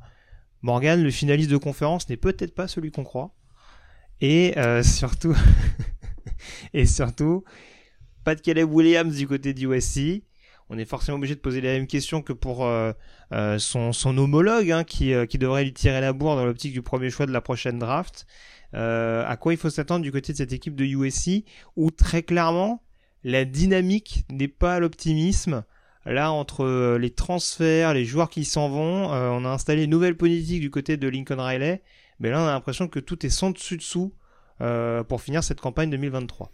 Morgan, 0.62 1.02
le 1.02 1.10
finaliste 1.10 1.50
de 1.50 1.56
conférence, 1.56 2.08
n'est 2.08 2.16
peut-être 2.16 2.54
pas 2.54 2.68
celui 2.68 2.92
qu'on 2.92 3.04
croit. 3.04 3.34
Et 4.22 4.56
euh, 4.56 4.84
surtout, 4.84 5.36
et 6.74 6.86
surtout, 6.86 7.42
pas 8.22 8.36
de 8.36 8.40
Caleb 8.40 8.72
Williams 8.72 9.16
du 9.16 9.26
côté 9.26 9.52
du 9.52 9.66
USC. 9.66 10.22
On 10.70 10.78
est 10.78 10.84
forcément 10.84 11.18
obligé 11.18 11.34
de 11.34 11.40
poser 11.40 11.60
la 11.60 11.72
même 11.72 11.88
question 11.88 12.22
que 12.22 12.32
pour 12.32 12.64
euh, 12.64 12.92
euh, 13.32 13.58
son, 13.58 14.16
homologue, 14.16 14.70
hein, 14.70 14.84
qui, 14.84 15.10
devrait 15.10 15.64
lui 15.64 15.72
tirer 15.72 16.00
la 16.00 16.12
bourre 16.12 16.36
dans 16.36 16.46
l'optique 16.46 16.72
du 16.72 16.82
premier 16.82 17.10
choix 17.10 17.26
de 17.26 17.32
la 17.32 17.40
prochaine 17.40 17.80
draft. 17.80 18.26
à 18.72 19.36
quoi 19.40 19.54
il 19.54 19.56
faut 19.56 19.70
s'attendre 19.70 20.02
du 20.02 20.12
côté 20.12 20.32
de 20.32 20.38
cette 20.38 20.52
équipe 20.52 20.76
de 20.76 20.84
USC, 20.84 21.44
où 21.74 21.90
très 21.90 22.22
clairement, 22.22 22.80
la 23.24 23.44
dynamique 23.44 24.24
n'est 24.30 24.46
pas 24.46 24.78
l'optimisme. 24.78 25.64
Là, 26.06 26.30
entre 26.30 26.96
les 26.96 27.10
transferts, 27.10 27.92
les 27.92 28.04
joueurs 28.04 28.30
qui 28.30 28.44
s'en 28.44 28.68
vont, 28.68 29.10
on 29.10 29.44
a 29.44 29.48
installé 29.48 29.84
une 29.84 29.90
nouvelle 29.90 30.16
politique 30.16 30.60
du 30.60 30.70
côté 30.70 30.96
de 30.96 31.08
Lincoln 31.08 31.40
Riley. 31.40 31.82
Mais 32.22 32.30
là, 32.30 32.40
on 32.40 32.46
a 32.46 32.52
l'impression 32.52 32.88
que 32.88 33.00
tout 33.00 33.26
est 33.26 33.30
sans 33.30 33.50
dessus 33.50 33.76
dessous 33.76 34.12
euh, 34.60 35.02
pour 35.02 35.20
finir 35.20 35.42
cette 35.42 35.60
campagne 35.60 35.90
2023. 35.90 36.50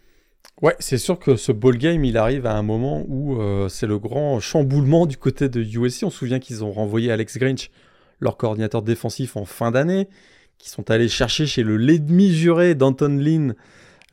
Ouais, 0.62 0.75
c'est 0.81 0.99
sûr 0.99 1.19
que 1.19 1.37
ce 1.37 1.53
ball 1.53 1.77
game, 1.77 2.05
il 2.05 2.16
arrive 2.16 2.47
à 2.47 2.55
un 2.55 2.62
moment 2.62 3.05
où 3.07 3.41
euh, 3.41 3.69
c'est 3.69 3.87
le 3.87 3.99
grand 3.99 4.41
chamboulement 4.41 5.05
du 5.05 5.19
côté 5.19 5.51
de 5.51 5.61
USC. 5.61 6.05
On 6.05 6.11
se 6.11 6.19
souvient 6.19 6.39
qu'ils 6.39 6.64
ont 6.64 6.73
renvoyé 6.73 7.12
Alex 7.12 7.37
Grinch, 7.37 7.71
leur 8.19 8.39
coordinateur 8.39 8.81
défensif, 8.81 9.37
en 9.37 9.45
fin 9.45 9.71
d'année, 9.71 10.09
qui 10.57 10.71
sont 10.71 10.91
allés 10.91 11.09
chercher 11.09 11.47
chez 11.47 11.62
le 11.62 11.77
l'ennemi 11.77 12.33
juré 12.33 12.75
d'Anton 12.75 13.19
Lynn 13.21 13.55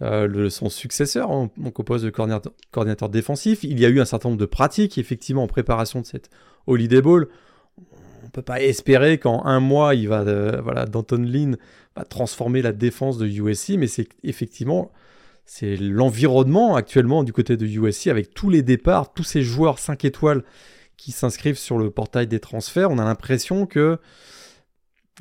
euh, 0.02 0.50
son 0.50 0.70
successeur, 0.70 1.32
en, 1.32 1.50
en 1.64 1.72
poste 1.72 2.04
de 2.04 2.10
coordinateur, 2.10 3.10
défensif. 3.10 3.64
Il 3.64 3.80
y 3.80 3.86
a 3.86 3.90
eu 3.90 4.02
un 4.02 4.06
certain 4.06 4.28
nombre 4.28 4.42
de 4.42 4.46
pratiques, 4.46 4.98
effectivement, 4.98 5.44
en 5.44 5.48
préparation 5.48 6.02
de 6.02 6.06
cette 6.06 6.30
Holiday 6.68 7.02
on 7.06 7.28
peut 8.36 8.42
pas 8.42 8.62
espérer 8.62 9.18
qu'en 9.18 9.46
un 9.46 9.62
mois, 9.62 9.96
il 9.96 10.10
va, 10.10 10.22
euh, 10.22 10.60
voilà, 10.62 10.86
Danton 10.86 11.24
Lynn 11.24 11.58
va 11.96 12.04
transformer 12.04 12.62
la 12.62 12.74
défense 12.74 13.18
de 13.18 13.28
USC, 13.28 13.78
mais 13.78 13.88
c'est 13.88 14.10
effectivement 14.24 14.92
c'est 15.46 15.78
l'environnement 15.78 16.76
actuellement 16.76 17.24
du 17.24 17.32
côté 17.32 17.56
de 17.56 17.66
USC 17.68 18.08
avec 18.08 18.34
tous 18.34 18.50
les 18.50 18.64
départs, 18.64 19.14
tous 19.14 19.24
ces 19.24 19.44
joueurs 19.44 19.78
5 19.78 20.04
étoiles 20.04 20.44
qui 20.98 21.12
s'inscrivent 21.12 21.58
sur 21.58 21.78
le 21.78 21.92
portail 21.92 22.26
des 22.26 22.40
transferts. 22.40 22.90
On 22.90 22.98
a 22.98 23.06
l'impression 23.06 23.68
que 23.68 24.00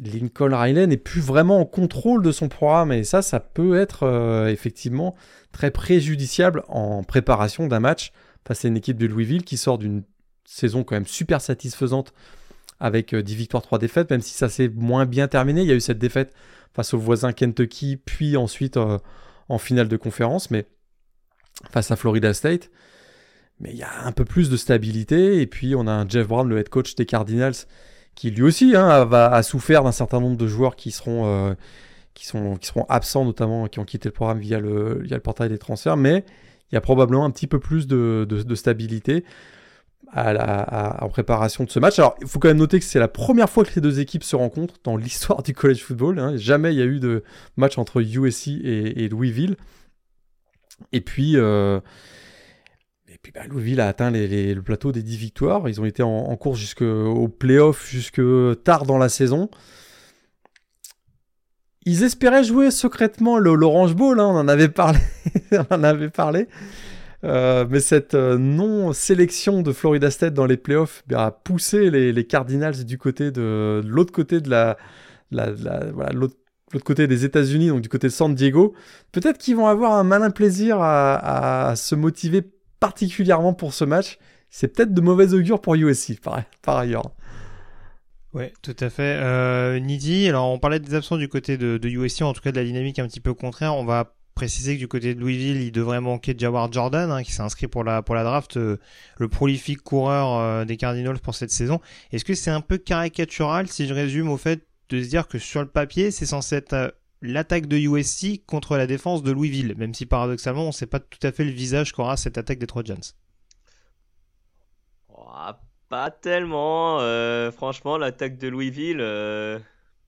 Lincoln 0.02 0.56
Riley 0.56 0.86
n'est 0.86 0.96
plus 0.96 1.20
vraiment 1.20 1.60
en 1.60 1.66
contrôle 1.66 2.22
de 2.22 2.32
son 2.32 2.48
programme 2.48 2.90
et 2.90 3.04
ça, 3.04 3.22
ça 3.22 3.38
peut 3.38 3.78
être 3.78 4.04
euh, 4.04 4.48
effectivement 4.48 5.14
très 5.52 5.70
préjudiciable 5.70 6.64
en 6.68 7.04
préparation 7.04 7.66
d'un 7.66 7.80
match 7.80 8.10
face 8.46 8.64
à 8.64 8.68
une 8.68 8.78
équipe 8.78 8.96
de 8.96 9.06
Louisville 9.06 9.44
qui 9.44 9.58
sort 9.58 9.78
d'une 9.78 10.02
saison 10.46 10.84
quand 10.84 10.96
même 10.96 11.06
super 11.06 11.40
satisfaisante 11.40 12.12
avec 12.80 13.14
10 13.14 13.32
euh, 13.32 13.36
victoires, 13.36 13.62
3 13.62 13.78
défaites, 13.78 14.10
même 14.10 14.20
si 14.20 14.34
ça 14.34 14.48
s'est 14.48 14.68
moins 14.68 15.06
bien 15.06 15.28
terminé. 15.28 15.62
Il 15.62 15.68
y 15.68 15.72
a 15.72 15.74
eu 15.74 15.80
cette 15.80 15.98
défaite 15.98 16.32
face 16.74 16.94
au 16.94 16.98
voisin 16.98 17.32
Kentucky, 17.32 17.96
puis 17.96 18.36
ensuite 18.36 18.76
euh, 18.76 18.98
en 19.48 19.58
finale 19.58 19.88
de 19.88 19.96
conférence, 19.96 20.50
mais 20.50 20.66
face 21.70 21.90
à 21.90 21.96
Florida 21.96 22.34
State. 22.34 22.70
Mais 23.60 23.70
il 23.70 23.76
y 23.76 23.84
a 23.84 24.04
un 24.04 24.12
peu 24.12 24.24
plus 24.24 24.50
de 24.50 24.56
stabilité. 24.56 25.40
Et 25.40 25.46
puis 25.46 25.74
on 25.76 25.86
a 25.86 25.92
un 25.92 26.08
Jeff 26.08 26.26
Brown, 26.26 26.48
le 26.48 26.58
head 26.58 26.68
coach 26.68 26.96
des 26.96 27.06
Cardinals, 27.06 27.54
qui 28.14 28.30
lui 28.30 28.42
aussi 28.42 28.74
hein, 28.76 29.08
a 29.12 29.42
souffert 29.42 29.84
d'un 29.84 29.92
certain 29.92 30.20
nombre 30.20 30.36
de 30.36 30.46
joueurs 30.46 30.76
qui 30.76 30.90
seront, 30.90 31.26
euh, 31.26 31.54
qui, 32.14 32.26
sont, 32.26 32.56
qui 32.56 32.66
seront 32.66 32.86
absents, 32.88 33.24
notamment 33.24 33.68
qui 33.68 33.78
ont 33.78 33.84
quitté 33.84 34.08
le 34.08 34.12
programme 34.12 34.40
via 34.40 34.58
le, 34.58 35.00
via 35.02 35.16
le 35.16 35.22
portail 35.22 35.48
des 35.48 35.58
transferts. 35.58 35.96
Mais 35.96 36.24
il 36.70 36.74
y 36.74 36.78
a 36.78 36.80
probablement 36.80 37.24
un 37.24 37.30
petit 37.30 37.46
peu 37.46 37.60
plus 37.60 37.86
de 37.86 38.54
stabilité 38.54 39.24
en 40.14 41.08
préparation 41.08 41.64
de 41.64 41.70
ce 41.70 41.78
match. 41.78 41.98
Alors, 41.98 42.16
il 42.20 42.28
faut 42.28 42.38
quand 42.38 42.48
même 42.48 42.58
noter 42.58 42.78
que 42.78 42.84
c'est 42.84 42.98
la 42.98 43.08
première 43.08 43.50
fois 43.50 43.64
que 43.64 43.74
les 43.74 43.80
deux 43.80 44.00
équipes 44.00 44.24
se 44.24 44.36
rencontrent 44.36 44.76
dans 44.84 44.96
l'histoire 44.96 45.42
du 45.42 45.54
college 45.54 45.82
football. 45.82 46.18
Hein. 46.18 46.36
Jamais 46.36 46.72
il 46.72 46.78
y 46.78 46.82
a 46.82 46.86
eu 46.86 47.00
de 47.00 47.24
match 47.56 47.78
entre 47.78 48.00
USC 48.00 48.48
et, 48.48 49.08
Louisville. 49.08 49.56
Et 50.92 51.00
puis, 51.00 51.36
euh, 51.36 51.80
et 53.08 53.18
puis 53.20 53.32
bah, 53.32 53.42
Louisville 53.48 53.80
a 53.80 53.88
atteint 53.88 54.10
le 54.10 54.60
plateau 54.60 54.92
des 54.92 55.02
10 55.02 55.16
victoires. 55.16 55.68
Ils 55.68 55.80
ont 55.80 55.84
été 55.84 56.02
en, 56.02 56.36
course 56.36 56.58
jusqu'au 56.58 57.28
playoff, 57.28 57.88
jusque 57.88 58.22
tard 58.62 58.86
dans 58.86 58.98
la 58.98 59.08
saison. 59.08 59.50
Ils 61.86 62.02
espéraient 62.02 62.44
jouer 62.44 62.70
secrètement 62.70 63.36
l'Orange 63.38 63.94
Bowl, 63.94 64.18
hein. 64.18 64.26
on 64.26 64.38
en 64.38 64.48
avait 64.48 64.68
parlé. 64.68 64.98
on 65.52 65.74
en 65.74 65.84
avait 65.84 66.08
parlé. 66.08 66.48
Euh, 67.24 67.64
mais 67.68 67.80
cette 67.80 68.14
euh, 68.14 68.36
non-sélection 68.36 69.62
de 69.62 69.72
Florida 69.72 70.10
State 70.10 70.34
dans 70.34 70.44
les 70.44 70.58
playoffs 70.58 71.02
bah, 71.06 71.26
a 71.26 71.30
poussé 71.30 71.90
les, 71.90 72.26
Cardinals 72.26 72.84
du 72.84 72.98
côté 72.98 73.30
de, 73.30 73.82
l'autre 73.84 74.12
côté 74.12 74.40
des 77.06 77.24
États-Unis, 77.24 77.68
donc 77.68 77.80
du 77.80 77.88
côté 77.88 78.08
de 78.08 78.12
San 78.12 78.34
Diego. 78.34 78.74
Peut-être 79.12 79.38
qu'ils 79.38 79.56
vont 79.56 79.66
avoir 79.66 79.94
un 79.94 80.04
malin 80.04 80.30
plaisir 80.30 80.78
à, 80.80 81.72
se 81.76 81.94
motiver 81.94 82.42
particulièrement 82.78 83.54
pour 83.54 83.72
ce 83.72 83.84
match. 83.84 84.18
C'est 84.50 84.68
peut-être 84.68 84.92
de 84.92 85.00
mauvais 85.00 85.32
augure 85.32 85.60
pour 85.60 85.74
USC 85.74 86.20
par, 86.20 86.42
par 86.62 86.76
ailleurs. 86.76 87.10
Ouais, 88.34 88.52
tout 88.62 88.76
à 88.80 88.90
fait. 88.90 89.18
Euh, 89.22 89.78
Nidi, 89.78 90.28
alors 90.28 90.50
on 90.50 90.58
parlait 90.58 90.80
des 90.80 90.94
absents 90.94 91.16
du 91.16 91.28
côté 91.28 91.56
de, 91.56 91.78
de 91.78 91.88
USC, 91.88 92.22
en 92.22 92.32
tout 92.32 92.42
cas 92.42 92.52
de 92.52 92.56
la 92.56 92.64
dynamique 92.64 92.98
un 92.98 93.06
petit 93.06 93.20
peu 93.20 93.32
contraire. 93.32 93.76
On 93.76 93.84
va 93.84 94.14
préciser 94.34 94.74
que 94.74 94.80
du 94.80 94.88
côté 94.88 95.14
de 95.14 95.20
Louisville, 95.20 95.62
il 95.62 95.72
devrait 95.72 96.00
manquer 96.00 96.34
Jawar 96.36 96.70
Jordan, 96.72 97.10
hein, 97.10 97.22
qui 97.22 97.32
s'est 97.32 97.42
inscrit 97.42 97.68
pour 97.68 97.84
la, 97.84 98.02
draft, 98.02 98.56
euh, 98.56 98.78
le 99.18 99.28
prolifique 99.28 99.82
coureur 99.82 100.38
euh, 100.38 100.64
des 100.64 100.76
Cardinals 100.76 101.20
pour 101.20 101.34
cette 101.34 101.50
saison. 101.50 101.80
Est-ce 102.12 102.24
que 102.24 102.34
c'est 102.34 102.50
un 102.50 102.60
peu 102.60 102.78
caricatural, 102.78 103.68
si 103.68 103.86
je 103.86 103.94
résume, 103.94 104.28
au 104.28 104.36
fait 104.36 104.66
de 104.90 105.02
se 105.02 105.08
dire 105.08 105.28
que 105.28 105.38
sur 105.38 105.60
le 105.60 105.68
papier, 105.68 106.10
c'est 106.10 106.26
censé 106.26 106.56
être 106.56 106.72
euh, 106.72 106.88
l'attaque 107.22 107.66
de 107.66 107.76
USC 107.76 108.44
contre 108.46 108.76
la 108.76 108.86
défense 108.86 109.22
de 109.22 109.32
Louisville, 109.32 109.74
même 109.78 109.94
si 109.94 110.04
paradoxalement, 110.04 110.64
on 110.64 110.68
ne 110.68 110.72
sait 110.72 110.86
pas 110.86 111.00
tout 111.00 111.24
à 111.24 111.32
fait 111.32 111.44
le 111.44 111.52
visage 111.52 111.92
qu'aura 111.92 112.16
cette 112.16 112.36
attaque 112.36 112.58
des 112.58 112.66
Trojans? 112.66 113.14
Oh, 115.08 115.24
Pas 115.88 116.10
tellement. 116.10 116.98
franchement, 117.52 117.96
l'attaque 117.96 118.36
de 118.36 118.48
Louisville 118.48 119.00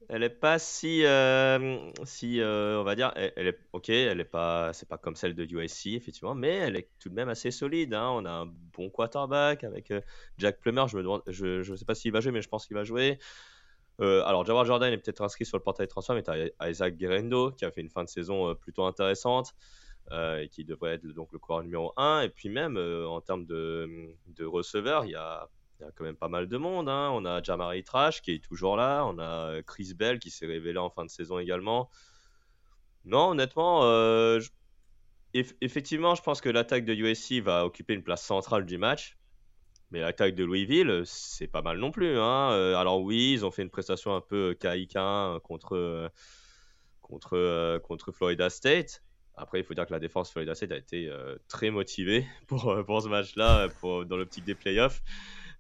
elle 0.09 0.23
est 0.23 0.31
pas 0.31 0.59
si, 0.59 1.05
euh, 1.05 1.91
si 2.05 2.41
euh, 2.41 2.81
on 2.81 2.85
va 2.85 2.95
dire, 2.95 3.13
ok, 3.73 3.89
elle 3.89 4.21
est 4.21 4.25
pas, 4.25 4.73
c'est 4.73 4.89
pas 4.89 4.99
comme 4.99 5.17
celle 5.17 5.35
de 5.35 5.45
USC 5.45 5.89
effectivement, 5.89 6.35
mais 6.35 6.55
elle 6.55 6.77
est 6.77 6.91
tout 6.99 7.09
de 7.09 7.15
même 7.15 7.29
assez 7.29 7.51
solide. 7.51 7.95
Hein. 7.95 8.11
On 8.13 8.25
a 8.25 8.31
un 8.31 8.47
bon 8.47 8.89
quarterback 8.91 9.65
avec 9.65 9.91
euh, 9.91 10.01
Jack 10.39 10.61
Plummer. 10.61 10.85
Je 10.89 10.99
me 11.71 11.77
sais 11.77 11.85
pas 11.85 11.95
s'il 11.95 12.13
va 12.13 12.21
jouer, 12.21 12.33
mais 12.33 12.43
je 12.43 12.49
pense 12.49 12.67
qu'il 12.67 12.77
va 12.77 12.85
jouer. 12.85 13.19
alors 13.99 14.45
Jawar 14.45 14.65
Jordan 14.65 14.93
est 14.93 14.99
peut-être 14.99 15.23
inscrit 15.23 15.45
sur 15.45 15.57
le 15.57 15.63
portail 15.63 15.87
de 15.87 15.91
transfert, 15.91 16.15
mais 16.15 16.53
as 16.59 16.71
Isaac 16.71 16.97
Guerrero 16.97 17.53
qui 17.53 17.65
a 17.65 17.71
fait 17.71 17.81
une 17.81 17.91
fin 17.91 18.05
de 18.05 18.09
saison 18.09 18.55
plutôt 18.55 18.85
intéressante 18.85 19.55
et 20.13 20.49
qui 20.53 20.65
devrait 20.65 20.95
être 20.95 21.07
donc 21.07 21.33
le 21.33 21.39
coureur 21.39 21.63
numéro 21.65 21.93
1. 21.97 22.23
Et 22.23 22.29
puis 22.29 22.49
même 22.49 22.77
en 22.77 23.21
termes 23.21 23.47
de, 23.47 24.15
de 24.29 24.45
receveurs, 24.45 25.05
il 25.05 25.13
y 25.13 25.17
a 25.17 25.49
il 25.79 25.85
y 25.85 25.89
a 25.89 25.93
quand 25.93 26.05
même 26.05 26.17
pas 26.17 26.29
mal 26.29 26.49
de 26.49 26.57
monde. 26.57 26.89
Hein. 26.89 27.11
On 27.13 27.25
a 27.25 27.43
Jamari 27.43 27.85
Trash 27.85 28.23
qui 28.23 28.33
est 28.33 28.45
toujours 28.45 28.77
là. 28.77 29.05
On 29.07 29.19
a 29.19 29.51
euh, 29.51 29.63
Chris 29.63 29.93
Bell 29.95 30.19
qui 30.19 30.31
s'est 30.31 30.47
révélé 30.47 30.79
en 30.79 30.91
fin 30.91 31.05
de 31.05 31.11
saison 31.11 31.39
également. 31.39 31.91
Non, 33.05 33.31
honnêtement, 33.31 33.85
euh, 33.85 34.41
effectivement, 35.33 36.15
je 36.15 36.23
pense 36.23 36.41
que 36.41 36.49
l'attaque 36.49 36.85
de 36.85 36.95
USC 36.95 37.41
va 37.43 37.65
occuper 37.65 37.95
une 37.95 38.03
place 38.03 38.25
centrale 38.25 38.65
du 38.65 38.79
match. 38.79 39.17
Mais 39.93 40.01
l'attaque 40.01 40.35
de 40.35 40.45
Louisville, 40.45 41.03
c'est 41.05 41.47
pas 41.47 41.63
mal 41.63 41.79
non 41.79 41.93
plus. 41.93 42.19
Hein. 42.19 42.51
Euh, 42.53 42.75
alors 42.75 43.01
oui, 43.03 43.33
ils 43.35 43.45
ont 43.45 43.53
fait 43.53 43.63
une 43.63 43.71
prestation 43.71 44.17
un 44.17 44.21
peu 44.21 44.57
caïque 44.59 44.99
contre, 45.45 46.11
contre, 47.01 47.79
contre 47.85 48.11
Florida 48.11 48.51
State. 48.51 49.05
Après, 49.37 49.61
il 49.61 49.65
faut 49.65 49.75
dire 49.75 49.87
que 49.87 49.93
la 49.93 50.01
défense 50.01 50.33
Florida 50.33 50.57
State 50.57 50.73
a 50.73 50.77
été 50.77 51.09
très 51.47 51.71
motivée 51.71 52.27
pour, 52.49 52.75
pour 52.85 53.03
ce 53.03 53.09
match-là, 53.09 53.69
dans 53.83 54.17
l'optique 54.17 54.45
des 54.45 54.57
playoffs. 54.57 55.03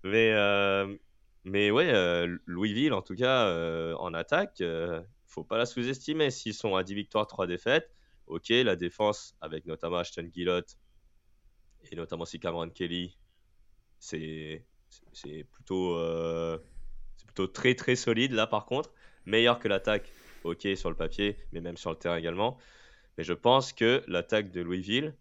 Mais, 0.06 0.32
euh, 0.32 0.96
mais 1.44 1.70
ouais, 1.70 1.90
euh, 1.92 2.38
Louisville, 2.46 2.92
en 2.92 3.02
tout 3.02 3.16
cas, 3.16 3.46
euh, 3.48 3.94
en 3.96 4.14
attaque, 4.14 4.62
faut 5.26 5.44
pas 5.44 5.58
la 5.58 5.66
sous-estimer. 5.66 6.30
S'ils 6.30 6.54
sont 6.54 6.76
à 6.76 6.84
10 6.84 6.94
victoires, 6.94 7.26
3 7.26 7.46
défaites, 7.46 7.90
ok, 8.26 8.48
la 8.50 8.76
défense, 8.76 9.36
avec 9.40 9.66
notamment 9.66 9.98
Ashton 9.98 10.28
Gillott 10.32 10.78
et 11.90 11.96
notamment 11.96 12.24
si 12.24 12.40
Cameron 12.40 12.70
Kelly, 12.70 13.16
c'est 13.98 14.64
plutôt, 15.52 15.98
c'est 17.16 17.26
plutôt 17.26 17.46
très 17.46 17.74
très 17.74 17.96
solide 17.96 18.32
là 18.32 18.46
par 18.46 18.66
contre. 18.66 18.92
Meilleur 19.24 19.58
que 19.58 19.68
l'attaque, 19.68 20.12
ok, 20.44 20.68
sur 20.76 20.90
le 20.90 20.96
papier, 20.96 21.36
mais 21.52 21.60
même 21.60 21.76
sur 21.76 21.90
le 21.90 21.96
terrain 21.96 22.16
également. 22.16 22.58
Mais 23.18 23.24
je 23.24 23.32
pense 23.32 23.72
que 23.72 24.02
l'attaque 24.08 24.50
de 24.50 24.60
Louisville 24.60 25.14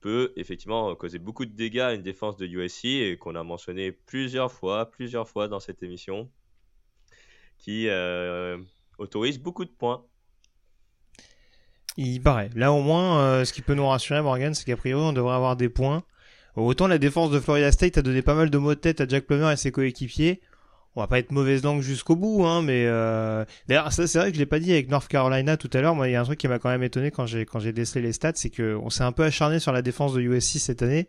peut 0.00 0.32
effectivement 0.36 0.94
causer 0.94 1.18
beaucoup 1.18 1.44
de 1.44 1.52
dégâts 1.52 1.80
à 1.80 1.94
une 1.94 2.02
défense 2.02 2.36
de 2.36 2.46
USC 2.46 2.84
et 2.84 3.16
qu'on 3.18 3.34
a 3.34 3.42
mentionné 3.44 3.92
plusieurs 3.92 4.50
fois, 4.50 4.90
plusieurs 4.90 5.28
fois 5.28 5.48
dans 5.48 5.60
cette 5.60 5.82
émission, 5.82 6.30
qui 7.58 7.88
euh, 7.88 8.58
autorise 8.98 9.38
beaucoup 9.38 9.64
de 9.64 9.70
points. 9.70 10.04
Il 11.96 12.22
paraît. 12.22 12.50
Là 12.54 12.72
au 12.72 12.82
moins, 12.82 13.20
euh, 13.20 13.44
ce 13.44 13.52
qui 13.52 13.62
peut 13.62 13.74
nous 13.74 13.86
rassurer, 13.86 14.22
Morgan, 14.22 14.54
c'est 14.54 14.64
qu'a 14.64 14.76
priori 14.76 15.02
on 15.02 15.12
devrait 15.12 15.34
avoir 15.34 15.56
des 15.56 15.68
points. 15.68 16.02
Autant 16.56 16.88
la 16.88 16.98
défense 16.98 17.30
de 17.30 17.38
Florida 17.38 17.70
State 17.70 17.98
a 17.98 18.02
donné 18.02 18.22
pas 18.22 18.34
mal 18.34 18.50
de 18.50 18.58
mots 18.58 18.74
de 18.74 18.80
tête 18.80 19.00
à 19.00 19.06
Jack 19.06 19.26
Plummer 19.26 19.52
et 19.52 19.56
ses 19.56 19.70
coéquipiers 19.70 20.40
on 20.96 21.00
va 21.00 21.06
pas 21.06 21.18
être 21.18 21.30
mauvaise 21.30 21.62
langue 21.62 21.82
jusqu'au 21.82 22.16
bout, 22.16 22.44
hein, 22.44 22.62
mais 22.62 22.84
euh... 22.86 23.44
d'ailleurs 23.68 23.92
ça 23.92 24.06
c'est 24.06 24.18
vrai 24.18 24.30
que 24.30 24.34
je 24.34 24.40
l'ai 24.40 24.46
pas 24.46 24.58
dit 24.58 24.72
avec 24.72 24.88
North 24.88 25.08
Carolina 25.08 25.56
tout 25.56 25.70
à 25.72 25.80
l'heure. 25.80 25.94
Moi, 25.94 26.08
il 26.08 26.12
y 26.12 26.16
a 26.16 26.20
un 26.20 26.24
truc 26.24 26.38
qui 26.38 26.48
m'a 26.48 26.58
quand 26.58 26.68
même 26.68 26.82
étonné 26.82 27.10
quand 27.10 27.26
j'ai 27.26 27.46
quand 27.46 27.60
j'ai 27.60 27.72
décelé 27.72 28.02
les 28.02 28.12
stats, 28.12 28.32
c'est 28.34 28.50
que 28.50 28.76
on 28.82 28.90
s'est 28.90 29.04
un 29.04 29.12
peu 29.12 29.22
acharné 29.22 29.60
sur 29.60 29.72
la 29.72 29.82
défense 29.82 30.14
de 30.14 30.20
USC 30.20 30.58
cette 30.58 30.82
année. 30.82 31.08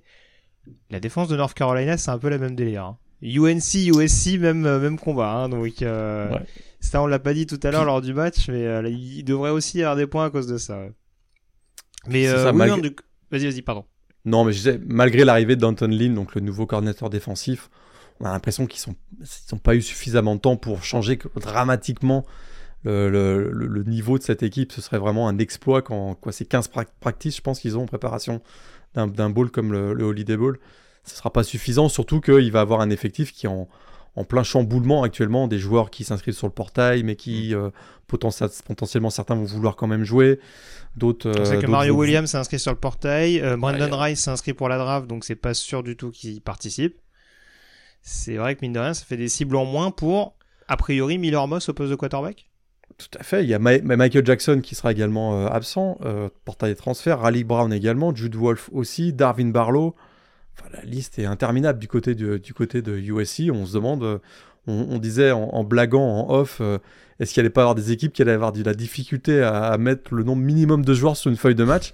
La 0.90 1.00
défense 1.00 1.28
de 1.28 1.36
North 1.36 1.56
Carolina, 1.56 1.98
c'est 1.98 2.12
un 2.12 2.20
peu 2.20 2.30
la 2.30 2.38
même 2.38 2.56
délire. 2.56 2.86
Hein. 2.86 2.98
UNC, 3.24 3.74
USC, 3.76 4.40
même 4.40 4.66
euh, 4.66 4.80
même 4.80 4.98
combat. 4.98 5.32
Hein, 5.32 5.50
donc 5.50 5.82
euh... 5.82 6.30
ça, 6.80 7.02
on 7.02 7.08
l'a 7.08 7.20
pas 7.20 7.34
dit 7.34 7.46
tout 7.46 7.60
à 7.64 7.72
l'heure 7.72 7.86
lors 7.86 8.02
du 8.02 8.14
match, 8.14 8.50
mais 8.50 8.66
euh, 8.66 8.88
il 8.90 9.24
devrait 9.24 9.52
aussi 9.52 9.80
y 9.80 9.82
avoir 9.82 9.96
des 9.96 10.08
points 10.08 10.26
à 10.26 10.30
cause 10.30 10.48
de 10.48 10.58
ça. 10.58 10.80
Mais 12.08 12.28
euh, 12.28 12.52
vas-y, 12.52 13.46
vas-y, 13.46 13.62
pardon. 13.62 13.86
Non, 14.26 14.44
mais 14.44 14.54
je 14.54 14.58
disais, 14.58 14.80
malgré 14.86 15.24
l'arrivée 15.24 15.56
d'Anton 15.56 15.88
Lynn, 15.88 16.14
donc 16.14 16.36
le 16.36 16.42
nouveau 16.42 16.66
coordinateur 16.66 17.10
défensif, 17.10 17.70
on 18.22 18.26
a 18.26 18.32
l'impression 18.32 18.68
qu'ils 18.68 18.90
n'ont 18.90 18.96
sont 19.26 19.58
pas 19.58 19.76
eu 19.76 19.82
suffisamment 19.82 20.36
de 20.36 20.42
temps 20.42 20.56
pour 20.56 20.84
changer 20.84 21.20
dramatiquement 21.36 22.26
le, 22.84 23.84
niveau 23.86 24.18
de 24.18 24.24
cette 24.24 24.44
équipe. 24.44 24.72
Ce 24.72 24.82
serait 24.82 25.00
vraiment 25.00 25.28
un 25.28 25.38
exploit 25.38 25.82
quand 25.82 26.16
quoi, 26.16 26.32
c'est 26.32 26.46
15 26.46 26.70
practices, 27.00 27.38
je 27.38 27.42
pense 27.42 27.60
qu'ils 27.60 27.78
ont 27.78 27.84
en 27.84 27.88
préparation 27.88 28.42
d'un 28.96 29.30
bowl 29.30 29.50
comme 29.52 29.72
le, 29.72 30.04
Holiday 30.04 30.38
Bowl. 30.38 30.60
Ce 31.04 31.14
ne 31.14 31.18
sera 31.18 31.34
pas 31.34 31.44
suffisant, 31.44 31.90
surtout 31.90 32.22
qu'il 32.22 32.52
va 32.52 32.62
avoir 32.62 32.82
un 32.82 32.92
effectif 32.92 33.34
qui 33.34 33.48
est 33.48 33.50
en, 33.50 33.68
en 34.16 34.24
plein 34.24 34.44
chamboulement 34.44 35.04
actuellement, 35.04 35.48
des 35.48 35.58
joueurs 35.58 35.90
qui 35.90 36.04
s'inscrivent 36.04 36.36
sur 36.36 36.48
le 36.48 36.54
portail, 36.54 37.04
mais 37.04 37.16
qui 37.16 37.54
mm. 37.54 37.58
euh, 37.58 37.70
potentiellement 38.08 39.10
certains 39.10 39.36
vont 39.36 39.46
vouloir 39.46 39.76
quand 39.76 39.88
même 39.88 40.04
jouer. 40.04 40.40
D'autres. 40.96 41.30
Euh, 41.30 41.46
c'est 41.46 41.60
que 41.60 41.68
Mario 41.68 41.96
Williams 41.96 42.30
s'est 42.30 42.38
inscrit 42.38 42.60
sur 42.60 42.72
le 42.72 42.78
portail, 42.78 43.40
euh, 43.40 43.56
Brandon 43.56 43.98
Rice 43.98 44.22
s'est 44.22 44.32
inscrit 44.32 44.54
pour 44.54 44.68
la 44.68 44.78
draft, 44.78 45.08
donc 45.08 45.24
c'est 45.24 45.36
pas 45.36 45.54
sûr 45.54 45.84
du 45.84 45.96
tout 45.96 46.12
qu'il 46.12 46.42
participe 46.42 46.98
c'est 48.02 48.36
vrai 48.36 48.56
que 48.56 48.62
mine 48.62 48.74
de 48.74 48.80
rien, 48.80 48.94
ça 48.94 49.06
fait 49.06 49.18
des 49.18 49.30
cibles 49.30 49.56
en 49.56 49.66
moins 49.66 49.92
pour, 49.92 50.36
a 50.68 50.78
priori, 50.78 51.18
Miller 51.18 51.48
Moss 51.48 51.70
au 51.70 51.74
poste 51.74 51.92
de 51.92 51.96
quarterback 51.96 52.52
tout 52.98 53.18
à 53.20 53.24
fait. 53.24 53.44
Il 53.44 53.50
y 53.50 53.54
a 53.54 53.60
Michael 53.60 54.26
Jackson 54.26 54.62
qui 54.62 54.76
sera 54.76 54.92
également 54.92 55.36
euh, 55.36 55.48
absent, 55.48 55.98
euh, 56.06 56.30
portail 56.46 56.72
des 56.72 56.76
transferts, 56.76 57.20
Raleigh 57.20 57.44
Brown 57.44 57.72
également, 57.74 58.14
Jude 58.14 58.36
Wolf 58.36 58.70
aussi, 58.72 59.14
Darwin 59.14 59.52
Barlow. 59.52 59.96
Enfin, 60.58 60.70
la 60.74 60.84
liste 60.84 61.18
est 61.20 61.26
interminable 61.26 61.80
du 61.80 61.88
côté, 61.88 62.14
du, 62.16 62.54
côté 62.54 62.82
de 62.82 62.98
USC. 62.98 63.50
On 63.52 63.66
se 63.66 63.74
demande, 63.74 64.04
euh, 64.04 64.20
on, 64.68 65.00
disait 65.00 65.32
en, 65.32 65.64
blaguant 65.64 66.04
en 66.04 66.34
off, 66.34 66.62
est-ce 67.20 67.34
qu'il 67.34 67.42
allait 67.42 67.50
pas 67.50 67.62
avoir 67.62 67.76
des 67.76 67.92
équipes 67.92 68.14
qui 68.14 68.22
allaient 68.22 68.32
avoir 68.32 68.52
de 68.52 68.64
la 68.64 68.76
difficulté 68.76 69.42
à, 69.42 69.76
mettre 69.78 70.14
le 70.14 70.24
nombre 70.24 70.44
minimum 70.44 70.86
de 70.86 70.94
joueurs 70.94 71.18
sur 71.18 71.32
une 71.32 71.38
feuille 71.38 71.56
de 71.56 71.64
match 71.64 71.94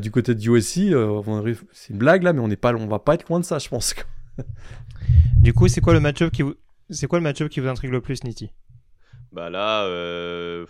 Du 0.00 0.10
côté 0.10 0.34
de 0.34 0.40
USC, 0.40 0.90
c'est 1.72 1.92
une 1.92 1.98
blague 1.98 2.24
là, 2.24 2.32
mais 2.32 2.40
on 2.40 2.48
n'est 2.48 2.56
pas, 2.56 2.74
on 2.74 2.88
va 2.88 2.98
pas 2.98 3.14
être 3.14 3.28
loin 3.28 3.38
de 3.38 3.44
ça, 3.44 3.60
je 3.60 3.68
pense. 3.68 3.94
Du 5.40 5.52
coup, 5.52 5.68
c'est 5.68 5.80
quoi 5.80 5.92
le 5.92 6.00
match-up 6.00 6.32
qui 6.32 6.42
vous, 6.42 6.54
c'est 6.90 7.06
quoi 7.06 7.18
le 7.18 7.22
match 7.22 7.44
qui 7.48 7.60
vous 7.60 7.68
intrigue 7.68 7.90
le 7.90 8.00
plus, 8.00 8.24
Niti? 8.24 8.50
Bah 9.32 9.50
là, 9.50 9.84
euh, 9.84 10.66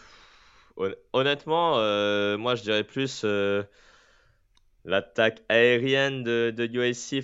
honnêtement, 1.12 1.78
euh, 1.78 2.38
moi 2.38 2.54
je 2.54 2.62
dirais 2.62 2.84
plus 2.84 3.22
euh, 3.24 3.62
l'attaque 4.84 5.42
aérienne 5.48 6.24
de, 6.24 6.52
de 6.56 6.66
USC. 6.66 7.22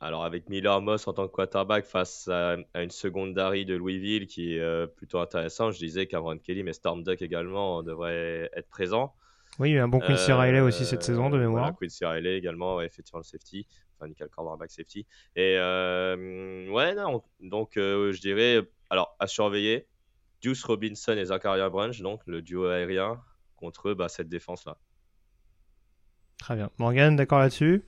Alors 0.00 0.24
avec 0.24 0.48
Miller 0.48 0.80
Moss 0.80 1.08
en 1.08 1.12
tant 1.12 1.26
que 1.28 1.32
quarterback 1.32 1.86
face 1.86 2.28
à, 2.28 2.56
une 2.74 2.90
seconde 2.90 3.34
Dari 3.34 3.64
de 3.64 3.74
Louisville 3.74 4.26
qui 4.26 4.54
est 4.54 4.86
plutôt 4.96 5.18
intéressant. 5.18 5.70
Je 5.70 5.78
disais 5.78 6.06
qu'Avron 6.06 6.38
Kelly 6.38 6.62
mais 6.62 6.72
Storm 6.72 7.02
Duck 7.02 7.22
également 7.22 7.82
devraient 7.82 8.50
être 8.54 8.68
présents. 8.68 9.14
Oui, 9.58 9.70
il 9.70 9.74
y 9.74 9.78
a 9.78 9.84
un 9.84 9.88
bon 9.88 10.00
Quincy 10.00 10.32
Riley 10.32 10.60
aussi 10.60 10.84
cette 10.84 11.02
saison 11.02 11.30
de 11.30 11.38
mémoire. 11.38 11.62
Voilà, 11.62 11.76
Quincy 11.80 12.04
Riley 12.04 12.36
également, 12.36 12.82
effectivement 12.82 13.20
le 13.20 13.24
safety 13.24 13.66
enfin 13.96 14.08
nickel 14.08 14.28
cornerback 14.28 14.70
safety. 14.70 15.06
Et 15.34 15.56
euh, 15.58 16.68
ouais, 16.70 16.94
non, 16.94 17.22
donc 17.40 17.76
euh, 17.76 18.12
je 18.12 18.20
dirais, 18.20 18.60
alors 18.90 19.16
à 19.18 19.26
surveiller, 19.26 19.86
Deuce 20.42 20.62
Robinson 20.64 21.12
et 21.12 21.24
Zachariah 21.26 21.68
Branch, 21.68 21.98
donc 22.00 22.20
le 22.26 22.42
duo 22.42 22.66
aérien, 22.66 23.20
contre 23.56 23.94
bah, 23.94 24.08
cette 24.08 24.28
défense-là. 24.28 24.78
Très 26.38 26.56
bien. 26.56 26.70
Morgan, 26.78 27.16
d'accord 27.16 27.38
là-dessus? 27.38 27.84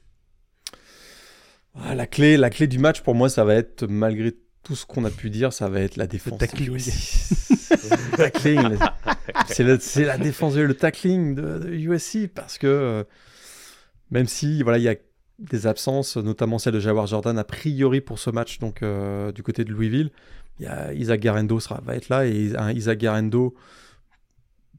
Ah, 1.75 1.95
la, 1.95 2.07
clé, 2.07 2.37
la 2.37 2.51
clé 2.51 2.67
du 2.67 2.79
match 2.79 3.03
pour 3.03 3.15
moi, 3.15 3.29
ça 3.29 3.45
va 3.45 3.55
être, 3.55 3.87
malgré 3.87 4.33
tout 4.63 4.75
ce 4.75 4.85
qu'on 4.85 5.05
a 5.05 5.11
pu 5.11 5.31
dire, 5.31 5.53
ça 5.53 5.69
va 5.69 5.81
être 5.81 5.97
la 5.97 6.07
défense. 6.07 6.41
Le 6.41 8.17
tackling. 8.17 8.79
c'est 9.81 10.05
la 10.05 10.19
défense, 10.19 10.57
le 10.57 10.75
tackling 10.75 11.35
de, 11.35 11.71
USC 11.71 12.29
parce 12.35 12.59
que 12.59 12.67
euh, 12.67 13.05
même 14.11 14.27
si 14.27 14.63
voilà, 14.63 14.79
il 14.79 14.85
y 14.85 14.89
a 14.89 14.97
des 15.39 15.67
absences, 15.67 16.17
notamment 16.17 16.59
celle 16.59 16.75
de 16.75 16.81
Jawar 16.81 17.07
Jordan 17.07 17.39
a 17.39 17.45
priori 17.45 18.01
pour 18.01 18.19
ce 18.19 18.31
match 18.31 18.59
donc 18.59 18.83
euh, 18.83 19.33
du 19.33 19.43
côté 19.43 19.65
de 19.65 19.71
Louisville. 19.71 20.11
Il 20.59 20.65
y 20.65 20.69
a 20.69 20.93
Isaac 20.93 21.21
Garendo 21.21 21.61
sera, 21.61 21.81
va 21.85 21.95
être 21.95 22.09
là 22.09 22.27
et 22.27 22.57
un 22.57 22.73
Isaac 22.73 22.99
Garendo 22.99 23.55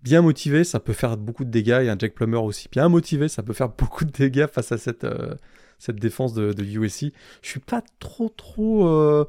bien 0.04 0.22
motivé, 0.22 0.64
ça 0.64 0.80
peut 0.80 0.94
faire 0.94 1.16
beaucoup 1.18 1.46
de 1.46 1.50
dégâts 1.50 1.82
et 1.84 1.90
un 1.90 1.98
Jack 1.98 2.14
Plummer 2.14 2.38
aussi 2.38 2.68
bien 2.70 2.90
motivé, 2.90 3.30
ça 3.30 3.44
peut 3.44 3.54
faire 3.54 3.70
beaucoup 3.78 4.06
de 4.06 4.12
dégâts 4.12 4.48
face 4.48 4.72
à 4.72 4.78
cette, 4.78 5.06
euh, 5.06 5.36
cette 5.78 5.98
défense 5.98 6.34
de, 6.34 6.52
de, 6.52 6.64
USC. 6.64 7.14
Je 7.42 7.50
suis 7.50 7.60
pas 7.62 7.82
trop 8.00 8.28
trop 8.28 8.86
euh, 8.86 9.26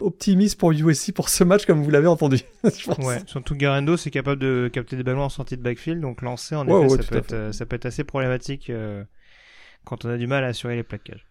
optimiste 0.00 0.58
pour 0.58 0.72
USC 0.72 1.12
pour 1.12 1.30
ce 1.30 1.42
match 1.42 1.64
comme 1.64 1.82
vous 1.82 1.90
l'avez 1.90 2.08
entendu. 2.08 2.40
Ouais, 2.98 3.20
surtout 3.26 3.54
Garendo 3.54 3.96
c'est 3.96 4.10
capable 4.10 4.40
de 4.42 4.68
capter 4.70 4.96
des 4.96 5.02
ballons 5.02 5.22
en 5.22 5.30
sortie 5.30 5.56
de 5.56 5.62
backfield 5.62 6.02
donc 6.02 6.20
lancer 6.20 6.54
en 6.54 6.66
effet, 6.66 7.02
ça, 7.02 7.08
peut 7.08 7.16
être, 7.16 7.54
ça, 7.54 7.64
peut 7.64 7.76
être, 7.76 7.86
assez 7.86 8.04
problématique 8.04 8.70
quand 9.86 10.04
on 10.04 10.10
a 10.10 10.18
du 10.18 10.26
mal 10.26 10.44
à 10.44 10.48
assurer 10.48 10.76
les 10.76 10.82
plaquages. 10.82 11.24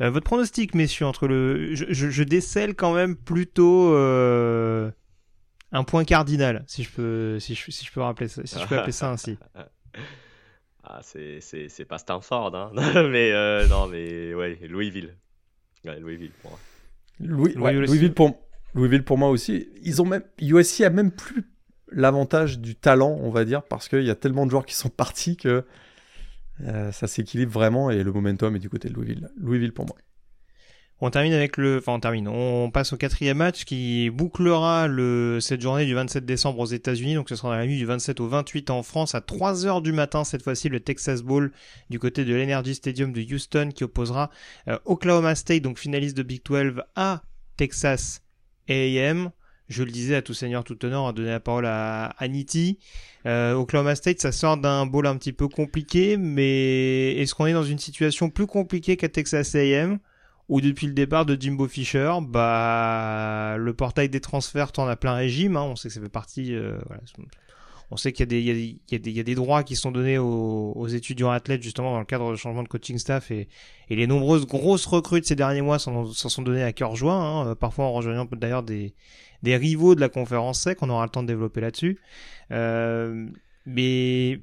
Euh, 0.00 0.10
votre 0.10 0.24
pronostic, 0.24 0.74
messieurs, 0.74 1.06
entre 1.06 1.28
le, 1.28 1.74
je, 1.74 1.86
je, 1.92 2.22
décèle 2.24 2.74
quand 2.74 2.94
même 2.94 3.14
plutôt 3.14 3.94
euh, 3.94 4.90
un 5.70 5.84
point 5.84 6.04
cardinal, 6.04 6.64
si 6.66 6.82
je 6.82 6.90
peux, 6.90 7.38
si 7.38 7.54
je, 7.54 7.70
si 7.70 7.84
je 7.84 7.92
peux 7.92 8.00
rappeler 8.00 8.28
ça, 8.28 8.42
si 8.44 8.58
je 8.58 8.66
peux 8.66 8.78
appeler 8.78 8.92
ça 8.92 9.10
ainsi. 9.12 9.38
Ah, 10.90 11.00
c'est, 11.02 11.42
c'est, 11.42 11.68
c'est 11.68 11.84
pas 11.84 11.98
Stanford, 11.98 12.54
hein. 12.54 12.72
mais 13.10 13.30
euh, 13.32 13.66
non, 13.68 13.88
mais 13.88 14.32
ouais, 14.32 14.58
Louisville. 14.66 15.14
Ouais, 15.84 16.00
Louisville 16.00 16.30
pour 16.40 16.52
moi. 16.52 16.60
Louis, 17.20 17.52
Louisville, 17.54 18.14
pour, 18.14 18.40
Louisville 18.74 19.04
pour 19.04 19.18
moi 19.18 19.28
aussi. 19.28 19.68
Ils 19.82 20.00
ont 20.00 20.06
même, 20.06 20.22
USC 20.40 20.80
a 20.80 20.88
même 20.88 21.10
plus 21.10 21.44
l'avantage 21.92 22.58
du 22.58 22.74
talent, 22.74 23.18
on 23.20 23.28
va 23.28 23.44
dire, 23.44 23.64
parce 23.64 23.86
qu'il 23.86 24.04
y 24.04 24.10
a 24.10 24.14
tellement 24.14 24.46
de 24.46 24.50
joueurs 24.50 24.64
qui 24.64 24.74
sont 24.74 24.88
partis 24.96 25.36
que 25.36 25.66
euh, 26.66 26.92
ça 26.92 27.06
s'équilibre 27.06 27.52
vraiment 27.52 27.90
et 27.90 28.02
le 28.02 28.12
momentum 28.12 28.56
est 28.56 28.60
du 28.60 28.68
côté 28.68 28.88
de 28.88 28.94
Louisville. 28.94 29.30
Louisville 29.36 29.72
pour 29.72 29.86
moi. 29.86 29.96
On 31.00 31.10
termine 31.10 31.32
avec 31.32 31.56
le, 31.56 31.78
enfin 31.78 31.92
on 31.92 32.00
termine. 32.00 32.26
On 32.26 32.72
passe 32.72 32.92
au 32.92 32.96
quatrième 32.96 33.36
match 33.36 33.64
qui 33.64 34.10
bouclera 34.10 34.88
le 34.88 35.38
cette 35.40 35.60
journée 35.60 35.86
du 35.86 35.94
27 35.94 36.26
décembre 36.26 36.58
aux 36.58 36.66
États-Unis. 36.66 37.14
Donc 37.14 37.28
ce 37.28 37.36
sera 37.36 37.50
dans 37.50 37.56
la 37.56 37.66
nuit 37.66 37.78
du 37.78 37.86
27 37.86 38.18
au 38.18 38.26
28 38.26 38.70
en 38.70 38.82
France 38.82 39.14
à 39.14 39.20
3 39.20 39.64
heures 39.64 39.80
du 39.80 39.92
matin 39.92 40.24
cette 40.24 40.42
fois-ci 40.42 40.68
le 40.68 40.80
Texas 40.80 41.22
Bowl 41.22 41.52
du 41.88 42.00
côté 42.00 42.24
de 42.24 42.34
l'Energy 42.34 42.74
Stadium 42.74 43.12
de 43.12 43.22
Houston 43.22 43.70
qui 43.72 43.84
opposera 43.84 44.30
euh, 44.66 44.76
Oklahoma 44.86 45.36
State 45.36 45.62
donc 45.62 45.78
finaliste 45.78 46.16
de 46.16 46.24
Big 46.24 46.42
12 46.44 46.82
à 46.96 47.22
Texas 47.56 48.22
A&M 48.68 49.30
je 49.68 49.82
le 49.82 49.90
disais 49.90 50.14
à 50.14 50.22
tout 50.22 50.34
seigneur, 50.34 50.64
tout 50.64 50.82
honneur, 50.84 51.06
à 51.06 51.12
donner 51.12 51.30
la 51.30 51.40
parole 51.40 51.66
à, 51.66 52.14
Nitti. 52.28 52.78
Euh, 53.26 53.54
Oklahoma 53.54 53.94
State, 53.94 54.20
ça 54.20 54.32
sort 54.32 54.56
d'un 54.56 54.86
bowl 54.86 55.06
un 55.06 55.16
petit 55.16 55.32
peu 55.32 55.48
compliqué, 55.48 56.16
mais 56.16 57.16
est-ce 57.16 57.34
qu'on 57.34 57.46
est 57.46 57.52
dans 57.52 57.64
une 57.64 57.78
situation 57.78 58.30
plus 58.30 58.46
compliquée 58.46 58.96
qu'à 58.96 59.08
Texas 59.08 59.54
A&M 59.54 59.98
où 60.48 60.62
depuis 60.62 60.86
le 60.86 60.94
départ 60.94 61.26
de 61.26 61.36
Jimbo 61.38 61.68
Fisher, 61.68 62.10
bah 62.22 63.56
le 63.58 63.74
portail 63.74 64.08
des 64.08 64.20
transferts 64.20 64.72
tourne 64.72 64.88
à 64.88 64.96
plein 64.96 65.14
régime. 65.14 65.56
Hein, 65.56 65.62
on 65.62 65.76
sait 65.76 65.88
que 65.88 65.94
ça 65.94 66.00
fait 66.00 66.08
partie. 66.08 66.54
Euh, 66.54 66.78
on 67.90 67.96
sait 67.96 68.12
qu'il 68.12 68.30
y, 68.32 68.90
a 68.94 69.22
des 69.22 69.34
droits 69.34 69.62
qui 69.62 69.74
sont 69.74 69.90
donnés 69.90 70.18
aux, 70.18 70.88
étudiants 70.88 71.30
athlètes 71.30 71.62
justement 71.62 71.92
dans 71.92 71.98
le 71.98 72.04
cadre 72.04 72.32
du 72.32 72.38
changement 72.38 72.62
de 72.62 72.68
coaching 72.68 72.98
staff 72.98 73.30
et, 73.30 73.48
les 73.88 74.06
nombreuses 74.06 74.46
grosses 74.46 74.84
recrues 74.84 75.20
de 75.20 75.26
ces 75.26 75.36
derniers 75.36 75.62
mois 75.62 75.78
s'en 75.78 76.04
sont 76.04 76.42
données 76.42 76.62
à 76.62 76.72
cœur 76.72 76.96
joie. 76.96 77.14
Hein, 77.14 77.54
parfois 77.54 77.86
en 77.86 77.92
rejoignant 77.92 78.28
d'ailleurs 78.32 78.62
des, 78.62 78.94
rivaux 79.42 79.94
de 79.94 80.00
la 80.00 80.10
conférence 80.10 80.60
sec, 80.60 80.78
on 80.82 80.90
aura 80.90 81.04
le 81.04 81.10
temps 81.10 81.22
de 81.22 81.28
développer 81.28 81.62
là-dessus. 81.62 81.98
Euh, 82.52 83.26
mais 83.64 84.40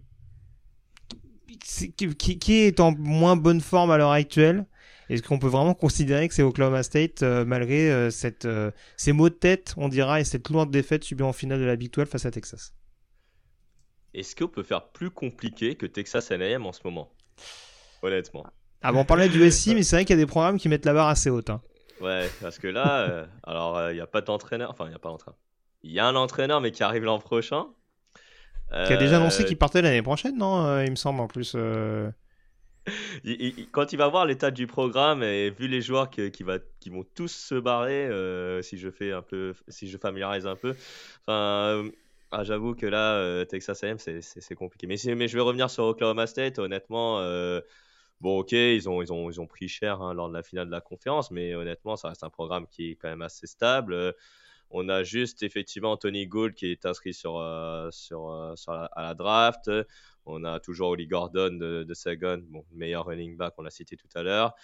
qui, 1.87 2.53
est 2.53 2.79
en 2.79 2.95
moins 2.97 3.35
bonne 3.35 3.61
forme 3.61 3.91
à 3.91 3.97
l'heure 3.97 4.11
actuelle? 4.11 4.65
Est-ce 5.09 5.21
qu'on 5.21 5.37
peut 5.37 5.47
vraiment 5.47 5.75
considérer 5.75 6.27
que 6.27 6.33
c'est 6.33 6.41
Oklahoma 6.41 6.81
State 6.81 7.21
euh, 7.21 7.45
malgré 7.45 7.91
euh, 7.91 8.09
ces 8.97 9.11
maux 9.11 9.29
de 9.29 9.35
tête, 9.35 9.75
on 9.77 9.87
dira, 9.87 10.19
et 10.19 10.23
cette 10.23 10.49
lourde 10.49 10.71
défaite 10.71 11.03
subie 11.03 11.21
en 11.21 11.33
finale 11.33 11.59
de 11.59 11.65
la 11.65 11.75
Big 11.75 11.91
12 11.93 12.07
face 12.07 12.25
à 12.25 12.31
Texas? 12.31 12.73
Est-ce 14.19 14.35
qu'on 14.35 14.47
peut 14.47 14.63
faire 14.63 14.87
plus 14.89 15.11
compliqué 15.11 15.75
que 15.75 15.85
Texas 15.85 16.31
A&M 16.31 16.65
en 16.65 16.71
ce 16.71 16.81
moment? 16.83 17.11
Honnêtement. 18.01 18.45
Ah 18.81 18.91
bon, 18.91 18.99
on 18.99 19.05
parlait 19.05 19.29
du 19.29 19.49
SI, 19.51 19.75
mais 19.75 19.83
c'est 19.83 19.95
vrai 19.95 20.05
qu'il 20.05 20.15
y 20.15 20.19
a 20.19 20.21
des 20.21 20.27
programmes 20.27 20.57
qui 20.57 20.69
mettent 20.69 20.85
la 20.85 20.93
barre 20.93 21.07
assez 21.07 21.29
haute. 21.29 21.49
Hein. 21.49 21.61
Ouais, 22.01 22.29
parce 22.41 22.59
que 22.59 22.67
là, 22.67 23.01
euh, 23.01 23.25
alors 23.43 23.89
il 23.89 23.95
n'y 23.95 24.01
a 24.01 24.07
pas 24.07 24.21
d'entraîneur, 24.21 24.69
enfin 24.69 24.85
il 24.85 24.89
n'y 24.89 24.95
a 24.95 24.99
pas 24.99 25.09
d'entraîneur. 25.09 25.39
Il 25.83 25.91
y 25.91 25.99
a 25.99 26.05
un 26.07 26.15
entraîneur, 26.15 26.61
mais 26.61 26.71
qui 26.71 26.83
arrive 26.83 27.03
l'an 27.03 27.19
prochain. 27.19 27.67
Qui 28.71 28.93
a 28.93 28.97
déjà 28.97 29.17
annoncé 29.17 29.45
qu'il 29.45 29.57
partait 29.57 29.81
l'année 29.81 30.01
prochaine, 30.01 30.37
non 30.37 30.81
Il 30.81 30.91
me 30.91 30.95
semble 30.95 31.21
en 31.21 31.27
plus 31.27 31.55
quand 33.71 33.93
il 33.93 33.97
va 33.97 34.07
voir 34.07 34.25
l'état 34.25 34.51
du 34.51 34.67
programme 34.67 35.23
et 35.23 35.49
vu 35.49 35.67
les 35.67 35.81
joueurs 35.81 36.09
qui, 36.09 36.43
va, 36.43 36.59
qui 36.79 36.89
vont 36.89 37.03
tous 37.15 37.31
se 37.31 37.55
barrer, 37.55 38.05
euh, 38.05 38.61
si 38.61 38.77
je 38.77 38.89
fais 38.89 39.11
un 39.11 39.21
peu, 39.21 39.53
si 39.67 39.87
je 39.87 39.97
familiarise 39.97 40.45
un 40.45 40.55
peu, 40.55 40.75
enfin, 41.21 41.85
ah, 42.39 42.43
j'avoue 42.43 42.75
que 42.75 42.85
là, 42.85 43.15
euh, 43.15 43.45
Texas 43.45 43.83
A&M, 43.83 43.97
c'est 43.99 44.55
compliqué. 44.55 44.87
Mais, 44.87 44.95
mais 45.15 45.27
je 45.27 45.35
vais 45.37 45.41
revenir 45.43 45.69
sur 45.69 45.85
Oklahoma 45.85 46.27
State. 46.27 46.59
Honnêtement, 46.59 47.19
euh, 47.21 47.61
bon, 48.21 48.39
ok, 48.39 48.51
ils 48.53 48.89
ont, 48.89 49.01
ils 49.01 49.13
ont, 49.13 49.29
ils 49.29 49.39
ont 49.41 49.47
pris 49.47 49.67
cher 49.69 50.01
hein, 50.01 50.13
lors 50.13 50.29
de 50.29 50.33
la 50.33 50.43
finale 50.43 50.67
de 50.67 50.71
la 50.71 50.81
conférence, 50.81 51.31
mais 51.31 51.55
honnêtement, 51.55 51.95
ça 51.95 52.09
reste 52.09 52.23
un 52.23 52.29
programme 52.29 52.67
qui 52.67 52.91
est 52.91 52.95
quand 52.95 53.09
même 53.09 53.21
assez 53.21 53.47
stable. 53.47 54.13
On 54.69 54.89
a 54.89 55.03
juste 55.03 55.43
effectivement 55.43 55.95
Tony 55.97 56.27
Gould 56.27 56.53
qui 56.53 56.71
est 56.71 56.85
inscrit 56.85 57.13
sur, 57.13 57.33
sur, 57.91 58.53
sur 58.55 58.73
à 58.73 59.03
la 59.03 59.13
draft. 59.13 59.69
On 60.25 60.43
a 60.43 60.59
toujours 60.59 60.89
Oli 60.89 61.07
Gordon 61.07 61.51
de, 61.51 61.83
de 61.83 62.35
bon, 62.49 62.65
meilleur 62.71 63.05
running 63.05 63.37
back, 63.37 63.53
on 63.57 63.61
l'a 63.61 63.69
cité 63.69 63.95
tout 63.95 64.09
à 64.15 64.23
l'heure. 64.23 64.55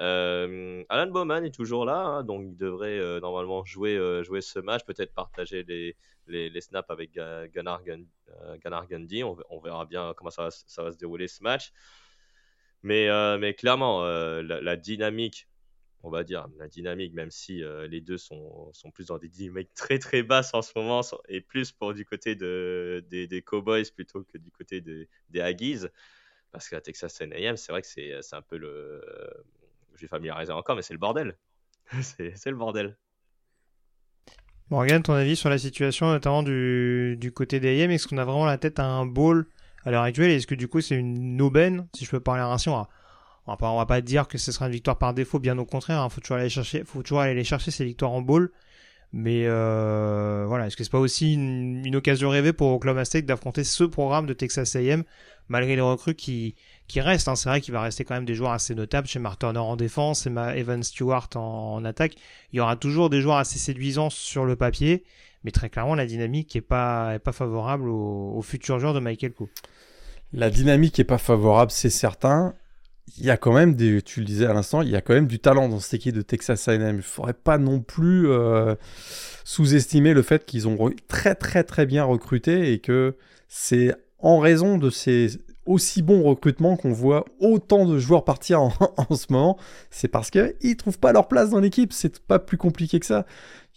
Euh, 0.00 0.82
Alan 0.88 1.10
Bowman 1.10 1.44
est 1.44 1.54
toujours 1.54 1.84
là, 1.84 1.98
hein, 1.98 2.24
donc 2.24 2.42
il 2.44 2.56
devrait 2.56 2.98
euh, 2.98 3.20
normalement 3.20 3.64
jouer, 3.64 3.96
euh, 3.96 4.24
jouer 4.24 4.40
ce 4.40 4.58
match, 4.58 4.84
peut-être 4.84 5.14
partager 5.14 5.62
les, 5.62 5.96
les, 6.26 6.60
snaps 6.60 6.90
avec 6.90 7.12
Gunnar, 7.52 7.82
Gundy. 8.88 9.22
On, 9.22 9.60
verra 9.60 9.84
bien 9.86 10.14
comment 10.16 10.30
ça 10.30 10.44
va, 10.44 10.50
ça 10.50 10.82
va, 10.82 10.90
se 10.90 10.96
dérouler 10.96 11.28
ce 11.28 11.42
match. 11.42 11.72
Mais, 12.82 13.08
mais 13.38 13.54
clairement, 13.54 14.04
la, 14.04 14.76
dynamique 14.76 15.48
on 16.04 16.10
va 16.10 16.22
dire, 16.22 16.46
la 16.58 16.68
dynamique, 16.68 17.14
même 17.14 17.30
si 17.30 17.64
euh, 17.64 17.86
les 17.86 18.00
deux 18.00 18.18
sont, 18.18 18.70
sont, 18.72 18.90
plus 18.90 19.06
dans 19.06 19.18
des 19.18 19.28
dynamiques 19.28 19.72
très 19.74 19.98
très 19.98 20.22
basses 20.22 20.52
en 20.52 20.62
ce 20.62 20.72
moment, 20.76 21.00
et 21.28 21.40
plus 21.40 21.72
pour 21.72 21.94
du 21.94 22.04
côté 22.04 22.34
de, 22.34 23.04
des, 23.08 23.42
Cowboys 23.42 23.90
plutôt 23.94 24.22
que 24.22 24.38
du 24.38 24.50
côté 24.50 24.80
des 24.80 25.08
Aggies. 25.40 25.86
Parce 26.52 26.68
que 26.68 26.76
la 26.76 26.80
Texas 26.80 27.20
A&M, 27.20 27.56
c'est 27.56 27.72
vrai 27.72 27.82
que 27.82 27.88
c'est 27.88 28.34
un 28.34 28.42
peu 28.42 28.58
le... 28.58 29.02
Je 29.94 30.02
vais 30.02 30.08
familiariser 30.08 30.52
encore, 30.52 30.76
mais 30.76 30.82
c'est 30.82 30.94
le 30.94 31.00
bordel. 31.00 31.36
c'est 32.02 32.46
le 32.46 32.56
bordel. 32.56 32.96
Morgan, 34.70 35.02
ton 35.02 35.14
avis 35.14 35.36
sur 35.36 35.50
la 35.50 35.58
situation, 35.58 36.06
notamment 36.06 36.42
du, 36.42 37.16
du 37.18 37.32
côté 37.32 37.60
des 37.60 37.82
AM 37.82 37.90
Est-ce 37.90 38.06
qu'on 38.06 38.18
a 38.18 38.24
vraiment 38.24 38.46
la 38.46 38.58
tête 38.58 38.78
à 38.78 38.86
un 38.86 39.06
ball 39.06 39.46
à 39.84 39.90
l'heure 39.90 40.02
actuelle? 40.02 40.30
Est-ce 40.30 40.46
que 40.46 40.54
du 40.54 40.68
coup 40.68 40.80
c'est 40.80 40.96
une 40.96 41.40
aubaine, 41.42 41.88
si 41.94 42.04
je 42.04 42.10
peux 42.10 42.20
parler 42.20 42.42
ainsi 42.42 42.68
on 42.68 42.86
va 43.52 43.56
pas, 43.56 43.74
va 43.76 43.86
pas 43.86 44.00
dire 44.00 44.28
que 44.28 44.38
ce 44.38 44.52
sera 44.52 44.66
une 44.66 44.72
victoire 44.72 44.98
par 44.98 45.14
défaut, 45.14 45.38
bien 45.38 45.58
au 45.58 45.64
contraire. 45.64 46.00
Il 46.00 46.04
hein. 46.04 46.08
faut 46.08 46.20
toujours 46.20 46.38
aller 46.38 46.48
chercher, 46.48 46.84
faut 46.84 47.02
les 47.02 47.44
chercher 47.44 47.70
ces 47.70 47.84
victoires 47.84 48.12
en 48.12 48.22
bowl. 48.22 48.50
Mais 49.16 49.44
euh, 49.46 50.44
voilà, 50.48 50.66
est-ce 50.66 50.76
que 50.76 50.82
c'est 50.82 50.90
pas 50.90 50.98
aussi 50.98 51.34
une, 51.34 51.94
occasion 51.94 52.30
rêvée 52.30 52.52
pour 52.52 52.72
Oklahoma 52.72 53.04
State 53.04 53.26
d'affronter 53.26 53.62
ce 53.62 53.84
programme 53.84 54.26
de 54.26 54.32
Texas 54.32 54.74
A&M 54.74 55.04
malgré 55.48 55.76
les 55.76 55.82
recrues 55.82 56.16
qui 56.16 56.56
restent 56.96 57.28
hein? 57.28 57.36
C'est 57.36 57.48
vrai 57.48 57.60
qu'il 57.60 57.72
va 57.72 57.80
rester 57.80 58.04
quand 58.04 58.14
même 58.14 58.24
des 58.24 58.34
joueurs 58.34 58.50
assez 58.50 58.74
notables 58.74 59.06
chez 59.06 59.20
Mark 59.20 59.38
Turner 59.38 59.60
en 59.60 59.76
défense 59.76 60.26
et 60.26 60.30
Evan 60.56 60.82
Stewart 60.82 61.28
en, 61.36 61.84
attaque. 61.84 62.16
Il 62.52 62.56
y 62.56 62.60
aura 62.60 62.74
toujours 62.74 63.08
des 63.08 63.20
joueurs 63.20 63.36
assez 63.36 63.60
séduisants 63.60 64.10
sur 64.10 64.44
le 64.44 64.56
papier, 64.56 65.04
mais 65.44 65.52
très 65.52 65.70
clairement 65.70 65.94
la 65.94 66.06
dynamique 66.06 66.56
est 66.56 66.60
pas 66.60 67.20
favorable 67.30 67.88
aux, 67.88 68.42
futurs 68.42 68.80
joueurs 68.80 68.94
de 68.94 69.00
Michael 69.00 69.32
Cook. 69.32 69.50
La 70.32 70.50
dynamique 70.50 70.98
est 70.98 71.04
pas 71.04 71.18
favorable, 71.18 71.70
c'est 71.70 71.88
certain 71.88 72.52
il 73.18 73.24
y 73.24 73.30
a 73.30 73.36
quand 73.36 73.52
même 73.52 73.76
tu 74.02 74.24
disais 74.24 74.46
à 74.46 74.52
l'instant, 74.52 74.82
il 74.82 74.88
y 74.88 74.96
a 74.96 75.00
quand 75.00 75.14
même 75.14 75.26
du 75.26 75.38
talent 75.38 75.68
dans 75.68 75.78
cette 75.78 75.94
équipe 75.94 76.14
de 76.14 76.22
Texas 76.22 76.68
A&M. 76.68 76.80
Il 76.82 76.96
ne 76.96 77.02
faudrait 77.02 77.34
pas 77.34 77.58
non 77.58 77.80
plus 77.80 78.28
euh, 78.28 78.74
sous-estimer 79.44 80.14
le 80.14 80.22
fait 80.22 80.44
qu'ils 80.44 80.66
ont 80.66 80.90
très 81.08 81.34
très 81.34 81.64
très 81.64 81.86
bien 81.86 82.04
recruté 82.04 82.72
et 82.72 82.78
que 82.78 83.16
c'est 83.48 83.94
en 84.18 84.38
raison 84.38 84.78
de 84.78 84.90
ces 84.90 85.38
aussi 85.66 86.02
bons 86.02 86.22
recrutements 86.22 86.76
qu'on 86.76 86.92
voit 86.92 87.24
autant 87.40 87.86
de 87.86 87.98
joueurs 87.98 88.24
partir 88.24 88.60
en, 88.60 88.70
ce 89.14 89.32
moment. 89.32 89.58
C'est 89.90 90.08
parce 90.08 90.30
qu'ils 90.30 90.54
ne 90.62 90.74
trouvent 90.74 90.98
pas 90.98 91.12
leur 91.12 91.28
place 91.28 91.50
dans 91.50 91.60
l'équipe. 91.60 91.92
C'est 91.92 92.18
pas 92.20 92.38
plus 92.38 92.58
compliqué 92.58 93.00
que 93.00 93.06
ça. 93.06 93.26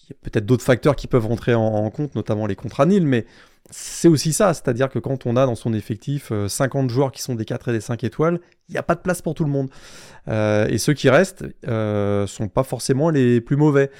Il 0.04 0.12
y 0.12 0.14
a 0.14 0.18
peut-être 0.22 0.46
d'autres 0.46 0.64
facteurs 0.64 0.96
qui 0.96 1.08
peuvent 1.08 1.28
rentrer 1.28 1.54
en, 1.54 1.64
en 1.64 1.90
compte, 1.90 2.16
notamment 2.16 2.48
les 2.48 2.56
contrats 2.56 2.86
nils, 2.86 3.06
mais 3.06 3.26
c'est 3.70 4.08
aussi 4.08 4.34
ça, 4.34 4.54
c'est-à-dire 4.54 4.90
que 4.90 5.00
quand 5.00 5.26
on 5.26 5.36
a 5.36 5.46
dans 5.46 5.56
son 5.56 5.74
effectif 5.74 6.32
50 6.48 6.86
euh, 6.90 6.94
joueurs 6.94 7.12
qui 7.12 7.22
sont 7.22 7.36
des 7.36 7.46
4 7.46 7.70
et 7.70 7.72
des 7.74 7.82
5 7.82 8.04
étoiles, 8.04 8.40
il 8.70 8.74
n'y 8.74 8.78
a 8.78 8.84
pas 8.84 8.96
de 8.96 9.00
place 9.00 9.22
pour 9.22 9.34
tout 9.34 9.44
le 9.44 9.50
monde. 9.50 9.70
Euh, 10.28 10.68
et 10.68 10.78
ceux 10.78 10.94
qui 10.94 11.10
restent 11.10 11.46
euh, 11.68 12.28
sont 12.28 12.50
pas 12.50 12.64
forcément 12.64 13.10
les 13.10 13.40
plus 13.42 13.56
mauvais. 13.56 13.92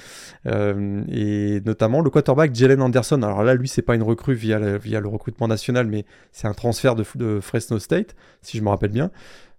Euh, 0.46 1.02
et 1.08 1.60
notamment 1.64 2.00
le 2.00 2.10
quarterback 2.10 2.54
Jalen 2.54 2.82
Anderson. 2.82 3.22
Alors 3.22 3.42
là, 3.42 3.54
lui, 3.54 3.68
c'est 3.68 3.82
pas 3.82 3.94
une 3.94 4.02
recrue 4.02 4.34
via 4.34 4.58
le, 4.58 5.08
recrutement 5.08 5.48
national, 5.48 5.86
mais 5.86 6.04
c'est 6.32 6.48
un 6.48 6.54
transfert 6.54 6.94
de, 6.94 7.04
de, 7.14 7.40
Fresno 7.40 7.78
State, 7.78 8.14
si 8.42 8.58
je 8.58 8.62
me 8.62 8.68
rappelle 8.68 8.92
bien. 8.92 9.10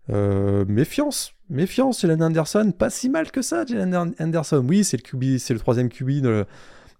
méfiance, 0.08 1.34
méfiance, 1.50 2.02
Jalen 2.02 2.22
Anderson, 2.24 2.72
pas 2.78 2.90
si 2.90 3.10
mal 3.10 3.32
que 3.32 3.42
ça, 3.42 3.66
Jalen 3.66 4.14
Anderson. 4.20 4.64
Oui, 4.68 4.84
c'est 4.84 4.98
le 4.98 5.04
QB, 5.04 5.38
c'est 5.38 5.54
le 5.54 5.60
troisième 5.60 5.90
QB 5.90 6.22
de 6.22 6.46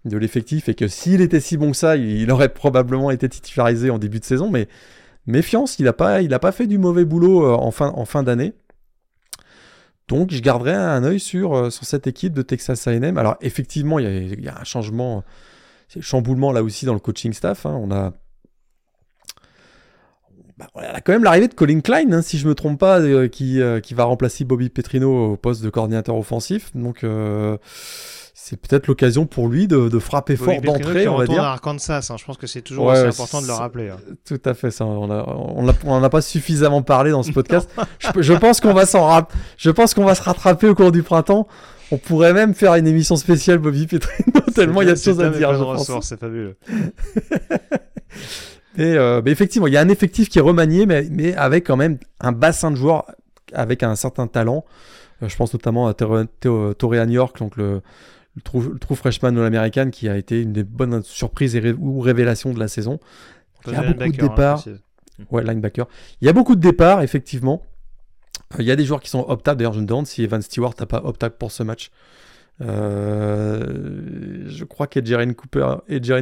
de 0.04 0.16
l'effectif 0.16 0.68
et 0.68 0.74
que 0.74 0.88
s'il 0.88 1.20
était 1.20 1.40
si 1.40 1.56
bon 1.56 1.72
que 1.72 1.76
ça, 1.76 1.96
il, 1.96 2.30
aurait 2.30 2.48
probablement 2.48 3.10
été 3.10 3.28
titularisé 3.28 3.90
en 3.90 3.98
début 3.98 4.20
de 4.20 4.24
saison. 4.24 4.50
Mais 4.50 4.68
méfiance, 5.26 5.78
il 5.78 5.84
n'a 5.84 5.92
pas, 5.92 6.22
il 6.22 6.30
pas 6.38 6.52
fait 6.52 6.66
du 6.66 6.78
mauvais 6.78 7.04
boulot 7.04 7.44
euh, 7.44 7.52
en 7.52 7.70
fin, 7.70 7.92
en 7.94 8.04
fin 8.04 8.22
d'année. 8.22 8.54
Donc 10.08 10.32
je 10.32 10.40
garderai 10.40 10.74
un 10.74 11.04
œil 11.04 11.20
sur, 11.20 11.54
euh, 11.54 11.70
sur 11.70 11.84
cette 11.84 12.06
équipe 12.06 12.32
de 12.32 12.42
Texas 12.42 12.86
A&M. 12.88 13.18
Alors 13.18 13.36
effectivement, 13.40 13.98
il 13.98 14.42
y, 14.42 14.48
a, 14.48 14.58
un 14.58 14.64
changement, 14.64 15.22
un 15.96 16.00
chamboulement 16.00 16.50
là 16.50 16.62
aussi 16.62 16.86
dans 16.86 16.94
le 16.94 17.00
coaching 17.00 17.32
staff. 17.32 17.66
Hein. 17.66 17.78
On 17.80 17.90
a 17.92 18.12
bah, 20.56 20.68
a 20.74 21.00
quand 21.00 21.12
même 21.12 21.24
l'arrivée 21.24 21.48
de 21.48 21.54
Colin 21.54 21.80
Klein, 21.80 22.12
hein, 22.12 22.20
si 22.20 22.36
je 22.36 22.46
me 22.46 22.54
trompe 22.54 22.78
pas, 22.78 23.00
euh, 23.00 23.28
qui, 23.28 23.60
qui 23.82 23.94
va 23.94 24.04
remplacer 24.04 24.44
Bobby 24.44 24.68
Petrino 24.68 25.32
au 25.32 25.36
poste 25.36 25.62
de 25.62 25.70
coordinateur 25.70 26.16
offensif. 26.16 26.74
Donc 26.74 27.04
c'est 28.50 28.56
peut-être 28.56 28.88
l'occasion 28.88 29.26
pour 29.26 29.46
lui 29.46 29.68
de, 29.68 29.98
frapper 30.00 30.34
fort 30.34 30.60
d'entrée, 30.60 31.06
on 31.06 31.16
va 31.16 31.26
dire. 31.26 31.44
à 31.44 31.52
Arkansas, 31.52 32.08
hein. 32.10 32.16
je 32.18 32.24
pense 32.24 32.36
que 32.36 32.48
c'est 32.48 32.62
toujours 32.62 32.86
aussi 32.86 33.02
important 33.02 33.40
de 33.40 33.46
le 33.46 33.52
rappeler. 33.52 33.90
Hein. 33.90 33.98
Tout 34.26 34.40
à 34.44 34.54
fait, 34.54 34.72
ça. 34.72 34.84
On 34.84 35.06
n'en 35.06 36.02
a, 36.02 36.10
pas 36.10 36.20
suffisamment 36.20 36.82
parlé 36.82 37.12
dans 37.12 37.22
ce 37.22 37.30
podcast. 37.30 37.70
je, 38.18 38.32
pense 38.32 38.60
qu'on 38.60 38.74
va 38.74 38.86
s'en 38.86 39.24
je 39.56 39.70
pense 39.70 39.94
qu'on 39.94 40.04
va 40.04 40.16
se 40.16 40.22
rattraper 40.24 40.68
au 40.68 40.74
cours 40.74 40.90
du 40.90 41.04
printemps. 41.04 41.46
On 41.92 41.96
pourrait 41.96 42.32
même 42.32 42.52
faire 42.54 42.74
une 42.74 42.88
émission 42.88 43.14
spéciale 43.14 43.58
Bobby 43.58 43.86
Petrino, 43.86 44.40
tellement 44.54 44.82
il 44.82 44.88
y 44.88 44.90
a 44.90 44.94
de 44.94 44.98
choses 44.98 45.20
à 45.20 45.30
dire. 45.30 45.56
C'est 46.02 46.18
fabuleux. 46.18 46.56
Euh, 48.78 49.20
mais, 49.22 49.32
effectivement, 49.32 49.66
il 49.66 49.74
y 49.74 49.76
a 49.76 49.80
un 49.80 49.88
effectif 49.88 50.30
qui 50.30 50.38
est 50.38 50.42
remanié, 50.42 50.86
mais, 50.86 51.06
mais 51.10 51.34
avec 51.34 51.66
quand 51.66 51.76
même 51.76 51.98
un 52.20 52.32
bassin 52.32 52.70
de 52.70 52.76
joueurs 52.76 53.04
avec 53.52 53.82
un 53.82 53.94
certain 53.94 54.26
talent. 54.26 54.64
Euh, 55.22 55.28
je 55.28 55.36
pense 55.36 55.52
notamment 55.52 55.86
à 55.86 55.92
Torrean 55.92 57.08
York, 57.08 57.38
donc 57.38 57.56
le, 57.56 57.82
le 58.36 58.78
true, 58.78 58.96
freshman 58.96 59.32
de 59.32 59.40
l'américaine 59.40 59.90
qui 59.90 60.08
a 60.08 60.16
été 60.16 60.42
une 60.42 60.52
des 60.52 60.64
bonnes 60.64 61.02
surprises 61.02 61.60
ou 61.78 62.00
révélations 62.00 62.52
de 62.52 62.58
la 62.58 62.68
saison. 62.68 63.00
Il 63.66 63.72
y 63.72 63.76
a 63.76 63.82
beaucoup 63.82 63.98
de 63.98 64.04
hein, 64.04 64.28
départs. 64.28 64.64
ouais, 65.30 65.44
linebacker. 65.44 65.86
Il 66.20 66.26
y 66.26 66.28
a 66.28 66.32
beaucoup 66.32 66.54
de 66.54 66.60
départs, 66.60 67.02
effectivement. 67.02 67.62
Euh, 68.54 68.62
il 68.62 68.66
y 68.66 68.70
a 68.70 68.76
des 68.76 68.84
joueurs 68.84 69.00
qui 69.00 69.10
sont 69.10 69.24
opt 69.28 69.46
D'ailleurs, 69.46 69.72
je 69.72 69.80
me 69.80 69.86
demande 69.86 70.06
si 70.06 70.22
Evan 70.22 70.42
Stewart 70.42 70.74
n'a 70.78 70.86
pas 70.86 71.02
opt 71.04 71.28
pour 71.30 71.52
ce 71.52 71.62
match. 71.62 71.90
Euh, 72.62 74.44
je 74.46 74.64
crois 74.64 74.86
qu'Edgerine 74.86 75.34
Cooper, 75.34 75.76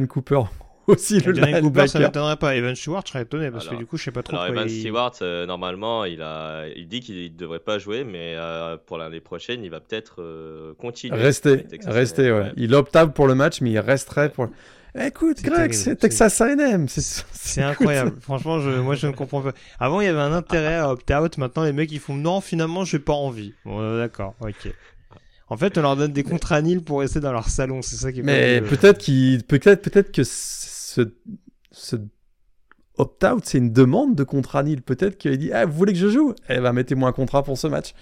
Cooper 0.07 0.41
aussi 0.89 1.19
le 1.19 1.33
Jalen 1.33 1.61
Cooper, 1.61 1.87
ça 1.87 1.99
m'étonnerait 1.99 2.37
pas. 2.37 2.55
Evan 2.55 2.75
Stewart, 2.75 3.03
je 3.05 3.11
serais 3.11 3.23
étonné 3.23 3.51
parce 3.51 3.67
que 3.67 3.75
du 3.75 3.85
coup, 3.85 3.97
je 3.97 4.03
sais 4.03 4.11
pas 4.11 4.23
trop. 4.23 4.35
Alors, 4.35 4.47
Evan 4.47 4.67
Stewart, 4.67 5.13
euh, 5.21 5.45
normalement, 5.45 6.05
il, 6.05 6.21
a, 6.21 6.65
il 6.75 6.87
dit 6.87 6.99
qu'il 6.99 7.31
ne 7.31 7.37
devrait 7.37 7.59
pas 7.59 7.79
jouer, 7.79 8.03
mais 8.03 8.35
euh, 8.35 8.77
pour 8.85 8.97
l'année 8.97 9.19
prochaine, 9.19 9.63
il 9.63 9.69
va 9.69 9.79
peut-être 9.79 10.21
euh, 10.21 10.73
continuer. 10.75 11.17
Rester, 11.17 11.65
rester, 11.85 12.31
ouais. 12.31 12.51
Il 12.57 12.73
optable 12.75 13.13
pour 13.13 13.27
le 13.27 13.35
match, 13.35 13.61
mais 13.61 13.71
il 13.71 13.79
resterait 13.79 14.29
pour. 14.29 14.49
Écoute, 14.99 15.43
Greg, 15.43 15.71
c'est 15.73 15.95
Texas 15.97 16.41
A&M. 16.41 16.87
C'est 16.87 17.61
incroyable. 17.61 18.13
Franchement, 18.21 18.59
je, 18.59 18.71
moi, 18.71 18.95
je 18.95 19.05
ne 19.05 19.11
comprends 19.11 19.41
pas. 19.41 19.53
Avant, 19.79 20.01
il 20.01 20.05
y 20.05 20.07
avait 20.07 20.19
un 20.19 20.33
intérêt 20.33 20.75
à 20.75 20.91
opt-out. 20.91 21.37
Maintenant, 21.37 21.63
les 21.63 21.73
mecs, 21.73 21.91
ils 21.91 21.99
font 21.99 22.15
non, 22.15 22.41
finalement, 22.41 22.85
j'ai 22.85 22.97
pas 22.97 23.13
envie. 23.13 23.53
Bon, 23.65 23.97
d'accord, 23.97 24.33
ok. 24.41 24.73
En 25.49 25.57
fait, 25.57 25.77
on 25.77 25.81
leur 25.81 25.95
donne 25.95 26.13
des 26.13 26.23
contrats 26.23 26.61
nils 26.61 26.83
pour 26.83 26.99
rester 26.99 27.19
dans 27.19 27.31
leur 27.31 27.49
salon. 27.49 27.81
C'est 27.81 27.95
ça 27.95 28.11
qui 28.11 28.19
est 28.19 28.23
Mais 28.23 28.61
peut-être 28.61 28.99
qu'il, 28.99 29.43
peut-être, 29.43 29.81
peut-être 29.81 30.11
que 30.11 30.21
ce, 31.71 31.95
opt-out, 32.97 33.45
c'est 33.45 33.57
une 33.57 33.71
demande 33.71 34.15
de 34.15 34.23
contrat 34.23 34.63
nil. 34.63 34.81
Peut-être 34.81 35.17
qu'il 35.17 35.37
dit 35.37 35.51
ah, 35.51 35.65
Vous 35.65 35.73
voulez 35.73 35.93
que 35.93 35.99
je 35.99 36.09
joue? 36.09 36.33
Eh 36.49 36.59
ben, 36.59 36.73
mettez-moi 36.73 37.09
un 37.09 37.13
contrat 37.13 37.43
pour 37.43 37.57
ce 37.57 37.67
match. 37.67 37.93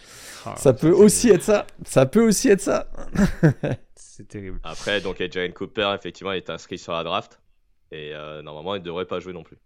Ah, 0.46 0.56
ça 0.56 0.74
peut 0.74 0.92
aussi 0.92 1.30
être 1.30 1.44
ça. 1.44 1.68
Ça 1.86 2.06
peut 2.06 2.26
aussi 2.26 2.50
être 2.50 2.62
ça. 2.62 2.92
c'est 3.96 4.28
terrible. 4.28 4.60
Après, 4.64 5.02
donc, 5.02 5.18
Jalen 5.20 5.54
Cooper, 5.54 5.94
effectivement, 5.98 6.32
est 6.32 6.50
inscrit 6.50 6.78
sur 6.78 6.94
la 6.94 7.04
draft. 7.04 7.40
Et 7.92 8.14
euh, 8.14 8.42
normalement, 8.42 8.76
il 8.76 8.80
ne 8.80 8.86
devrait 8.86 9.06
pas 9.06 9.20
jouer 9.20 9.34
non 9.34 9.44
plus. 9.44 9.58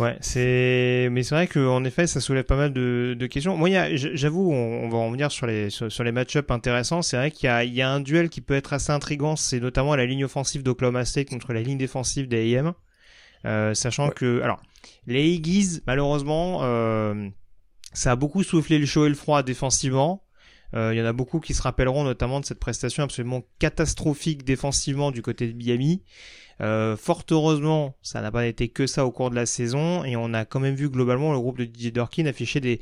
Ouais, 0.00 0.16
c'est, 0.20 1.08
mais 1.12 1.22
c'est 1.22 1.34
vrai 1.34 1.46
qu'en 1.46 1.84
effet, 1.84 2.06
ça 2.06 2.20
soulève 2.20 2.44
pas 2.44 2.56
mal 2.56 2.72
de, 2.72 3.14
de 3.18 3.26
questions. 3.26 3.56
Moi, 3.56 3.68
j'avoue, 3.94 4.52
on, 4.52 4.88
va 4.88 4.98
en 4.98 5.10
venir 5.10 5.30
sur 5.30 5.46
les, 5.46 5.70
sur, 5.70 6.02
les 6.02 6.12
match-ups 6.12 6.50
intéressants. 6.50 7.02
C'est 7.02 7.16
vrai 7.16 7.30
qu'il 7.30 7.46
y 7.46 7.50
a, 7.50 7.64
il 7.64 7.74
y 7.74 7.82
a 7.82 7.90
un 7.90 8.00
duel 8.00 8.28
qui 8.28 8.40
peut 8.40 8.54
être 8.54 8.72
assez 8.72 8.90
intrigant. 8.90 9.36
C'est 9.36 9.60
notamment 9.60 9.94
la 9.94 10.06
ligne 10.06 10.24
offensive 10.24 10.62
d'Oklahoma 10.62 11.04
State 11.04 11.30
contre 11.30 11.52
la 11.52 11.62
ligne 11.62 11.78
défensive 11.78 12.26
des 12.26 12.56
AM. 12.56 12.72
Euh, 13.46 13.74
sachant 13.74 14.10
que, 14.10 14.40
alors, 14.40 14.60
les 15.06 15.28
Iggies, 15.28 15.80
malheureusement, 15.86 16.60
euh, 16.62 17.28
ça 17.92 18.12
a 18.12 18.16
beaucoup 18.16 18.42
soufflé 18.42 18.78
le 18.78 18.86
chaud 18.86 19.06
et 19.06 19.10
le 19.10 19.14
froid 19.14 19.42
défensivement. 19.42 20.24
Euh, 20.74 20.92
il 20.92 20.98
y 20.98 21.02
en 21.02 21.06
a 21.06 21.12
beaucoup 21.12 21.38
qui 21.38 21.54
se 21.54 21.62
rappelleront 21.62 22.02
notamment 22.02 22.40
de 22.40 22.44
cette 22.44 22.58
prestation 22.58 23.04
absolument 23.04 23.42
catastrophique 23.60 24.44
défensivement 24.44 25.12
du 25.12 25.22
côté 25.22 25.46
de 25.46 25.52
Miami. 25.52 26.02
Euh, 26.60 26.96
fort 26.96 27.24
heureusement, 27.30 27.94
ça 28.02 28.20
n'a 28.20 28.30
pas 28.30 28.46
été 28.46 28.68
que 28.68 28.86
ça 28.86 29.04
au 29.04 29.10
cours 29.10 29.30
de 29.30 29.34
la 29.34 29.46
saison 29.46 30.04
et 30.04 30.16
on 30.16 30.32
a 30.34 30.44
quand 30.44 30.60
même 30.60 30.74
vu 30.74 30.88
globalement 30.88 31.32
le 31.32 31.38
groupe 31.38 31.58
de 31.58 31.64
Didier 31.64 31.90
Dorkin 31.90 32.26
afficher 32.26 32.60
des, 32.60 32.80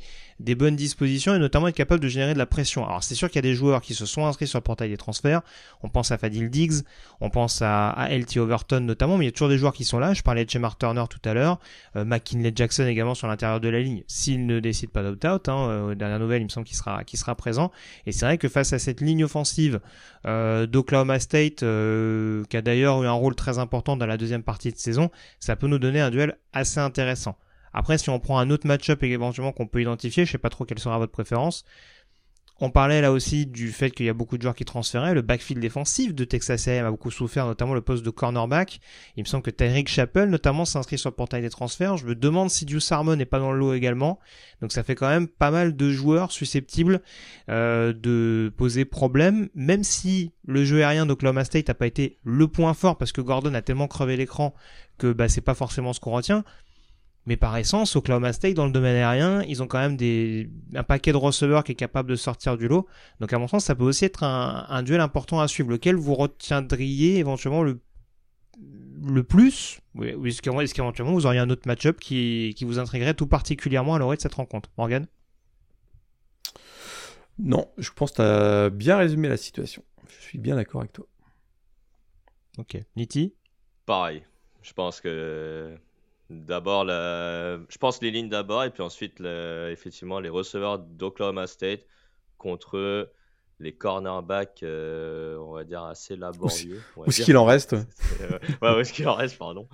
bonnes 0.55 0.75
dispositions 0.75 1.33
et 1.33 1.39
notamment 1.39 1.67
être 1.67 1.75
capable 1.75 2.01
de 2.01 2.07
générer 2.07 2.33
de 2.33 2.37
la 2.37 2.45
pression. 2.45 2.85
Alors 2.85 3.03
c'est 3.03 3.15
sûr 3.15 3.29
qu'il 3.29 3.37
y 3.37 3.39
a 3.39 3.49
des 3.49 3.55
joueurs 3.55 3.81
qui 3.81 3.93
se 3.95 4.05
sont 4.05 4.25
inscrits 4.25 4.47
sur 4.47 4.59
le 4.59 4.63
portail 4.63 4.89
des 4.89 4.97
transferts. 4.97 5.41
On 5.81 5.89
pense 5.89 6.11
à 6.11 6.17
Fadil 6.17 6.49
Diggs, 6.49 6.83
on 7.21 7.29
pense 7.29 7.61
à, 7.61 8.07
LT 8.11 8.37
Overton 8.37 8.81
notamment, 8.81 9.17
mais 9.17 9.25
il 9.25 9.27
y 9.27 9.29
a 9.29 9.31
toujours 9.31 9.49
des 9.49 9.57
joueurs 9.57 9.73
qui 9.73 9.85
sont 9.85 9.99
là. 9.99 10.13
Je 10.13 10.21
parlais 10.21 10.45
de 10.45 10.49
Shemar 10.49 10.77
Turner 10.77 11.05
tout 11.09 11.27
à 11.27 11.33
l'heure, 11.33 11.59
euh, 11.95 12.05
McKinley 12.05 12.51
Jackson 12.55 12.85
également 12.85 13.15
sur 13.15 13.27
l'intérieur 13.27 13.59
de 13.59 13.69
la 13.69 13.79
ligne, 13.79 14.03
s'il 14.07 14.45
ne 14.45 14.59
décide 14.59 14.91
pas 14.91 15.01
d'opt-out. 15.01 15.49
Hein, 15.49 15.69
euh, 15.69 15.95
dernière 15.95 16.19
nouvelle, 16.19 16.41
il 16.41 16.45
me 16.45 16.49
semble 16.49 16.67
qu'il 16.67 16.77
sera, 16.77 17.03
qu'il 17.03 17.17
sera 17.17 17.33
présent. 17.35 17.71
Et 18.05 18.11
c'est 18.11 18.25
vrai 18.25 18.37
que 18.37 18.49
face 18.49 18.73
à 18.73 18.79
cette 18.79 19.01
ligne 19.01 19.23
offensive 19.23 19.79
d'Oklahoma 20.25 21.19
State, 21.19 21.59
qui 21.59 22.57
a 22.57 22.61
d'ailleurs 22.61 23.03
eu 23.03 23.07
un 23.07 23.11
rôle 23.11 23.35
très 23.35 23.59
important 23.59 23.62
dans 23.65 24.05
la 24.05 24.17
deuxième 24.17 24.43
partie 24.43 24.71
de 24.71 24.77
saison, 24.77 25.09
ça 25.39 25.55
peut 25.55 25.67
nous 25.67 25.79
donner 25.79 25.99
un 25.99 26.09
duel 26.09 26.37
assez 26.53 26.79
intéressant. 26.79 27.37
Après, 27.73 27.97
si 27.97 28.09
on 28.09 28.19
prend 28.19 28.37
un 28.37 28.49
autre 28.51 28.67
match-up 28.67 29.01
éventuellement 29.03 29.51
qu'on 29.51 29.67
peut 29.67 29.81
identifier, 29.81 30.25
je 30.25 30.31
sais 30.31 30.37
pas 30.37 30.49
trop 30.49 30.63
quelle 30.65 30.79
sera 30.79 30.97
votre 30.99 31.11
préférence. 31.11 31.65
On 32.65 32.69
parlait 32.69 33.01
là 33.01 33.11
aussi 33.11 33.45
du 33.45 33.73
fait 33.73 33.91
qu'il 33.91 34.05
y 34.05 34.09
a 34.09 34.13
beaucoup 34.13 34.37
de 34.37 34.41
joueurs 34.41 34.55
qui 34.55 34.63
transféraient. 34.63 35.13
Le 35.13 35.21
backfield 35.21 35.61
défensif 35.61 36.15
de 36.15 36.23
Texas 36.23 36.65
A&M 36.69 36.85
a 36.85 36.91
beaucoup 36.91 37.11
souffert, 37.11 37.45
notamment 37.45 37.73
le 37.73 37.81
poste 37.81 38.05
de 38.05 38.09
cornerback. 38.09 38.79
Il 39.17 39.23
me 39.23 39.27
semble 39.27 39.43
que 39.43 39.51
Tyreek 39.51 39.89
Chappell, 39.89 40.29
notamment, 40.29 40.63
s'inscrit 40.63 40.97
sur 40.97 41.09
le 41.09 41.15
portail 41.17 41.41
des 41.41 41.49
transferts. 41.49 41.97
Je 41.97 42.05
me 42.05 42.15
demande 42.15 42.49
si 42.49 42.63
Deuce 42.63 42.89
Harmon 42.89 43.17
n'est 43.17 43.25
pas 43.25 43.39
dans 43.39 43.51
le 43.51 43.59
lot 43.59 43.73
également. 43.73 44.17
Donc 44.61 44.71
ça 44.71 44.81
fait 44.81 44.95
quand 44.95 45.09
même 45.09 45.27
pas 45.27 45.51
mal 45.51 45.75
de 45.75 45.91
joueurs 45.91 46.31
susceptibles 46.31 47.01
euh, 47.49 47.91
de 47.91 48.49
poser 48.55 48.85
problème, 48.85 49.49
même 49.55 49.83
si 49.83 50.31
le 50.45 50.63
jeu 50.63 50.85
aérien 50.85 51.05
d'Oklahoma 51.05 51.43
State 51.43 51.67
n'a 51.67 51.73
pas 51.73 51.87
été 51.87 52.17
le 52.23 52.47
point 52.47 52.73
fort 52.73 52.97
parce 52.97 53.11
que 53.11 53.19
Gordon 53.19 53.55
a 53.55 53.61
tellement 53.61 53.89
crevé 53.89 54.15
l'écran 54.15 54.53
que 54.97 55.11
bah, 55.11 55.27
c'est 55.27 55.41
pas 55.41 55.53
forcément 55.53 55.91
ce 55.91 55.99
qu'on 55.99 56.11
retient. 56.11 56.45
Mais 57.25 57.37
par 57.37 57.55
essence, 57.57 57.95
Oklahoma 57.95 58.33
State, 58.33 58.55
dans 58.55 58.65
le 58.65 58.71
domaine 58.71 58.95
aérien, 58.95 59.43
ils 59.43 59.63
ont 59.63 59.67
quand 59.67 59.79
même 59.79 59.95
des, 59.95 60.49
un 60.75 60.83
paquet 60.83 61.11
de 61.11 61.17
receveurs 61.17 61.63
qui 61.63 61.71
est 61.71 61.75
capable 61.75 62.09
de 62.09 62.15
sortir 62.15 62.57
du 62.57 62.67
lot. 62.67 62.85
Donc 63.21 63.31
à 63.31 63.39
mon 63.39 63.47
sens, 63.47 63.63
ça 63.65 63.75
peut 63.75 63.85
aussi 63.85 64.05
être 64.05 64.23
un, 64.23 64.83
duel 64.83 64.99
important 64.99 65.39
à 65.39 65.47
suivre, 65.47 65.69
lequel 65.69 65.95
vous 65.95 66.15
retiendriez 66.15 67.19
éventuellement 67.19 67.63
le, 67.63 67.79
le 69.05 69.23
plus? 69.23 69.79
Ou 69.95 70.03
est-ce 70.03 70.41
qu'éventuellement 70.41 71.13
vous 71.13 71.25
auriez 71.25 71.39
un 71.39 71.49
autre 71.49 71.65
match-up 71.65 71.99
qui, 71.99 72.53
qui 72.57 72.65
vous 72.65 72.77
intriguerait 72.77 73.13
tout 73.13 73.27
particulièrement 73.27 73.95
à 73.95 73.99
l'orée 73.99 74.17
de 74.17 74.21
cette 74.21 74.33
rencontre? 74.33 74.69
Morgan? 74.77 75.07
Non, 77.39 77.71
je 77.77 77.89
pense 77.91 78.11
que 78.11 78.15
tu 78.17 78.21
as 78.21 78.69
bien 78.69 78.97
résumé 78.97 79.29
la 79.29 79.37
situation. 79.37 79.83
Je 80.07 80.21
suis 80.21 80.37
bien 80.37 80.55
d'accord 80.55 80.81
avec 80.81 80.93
toi. 80.93 81.05
Ok. 82.57 82.77
Niti? 82.95 83.33
Pareil. 83.85 84.23
Je 84.61 84.73
pense 84.73 85.01
que 85.01 85.75
D'abord, 86.33 86.85
je 86.87 87.77
pense 87.77 88.01
les 88.01 88.11
lignes 88.11 88.29
d'abord, 88.29 88.63
et 88.63 88.69
puis 88.69 88.83
ensuite, 88.83 89.21
effectivement, 89.21 90.19
les 90.19 90.29
receveurs 90.29 90.79
d'Oklahoma 90.79 91.47
State 91.47 91.85
contre 92.37 93.09
les 93.59 93.73
cornerbacks, 93.73 94.61
euh, 94.63 95.37
on 95.37 95.53
va 95.53 95.63
dire, 95.63 95.83
assez 95.83 96.15
laborieux. 96.15 96.81
Où 96.97 97.05
est-ce 97.05 97.23
qu'il 97.23 97.37
en 97.37 97.45
reste 97.45 97.73
Ouais, 98.61 98.75
où 98.75 98.79
est-ce 98.79 98.93
qu'il 98.93 99.07
en 99.07 99.15
reste, 99.15 99.37
pardon, 99.37 99.67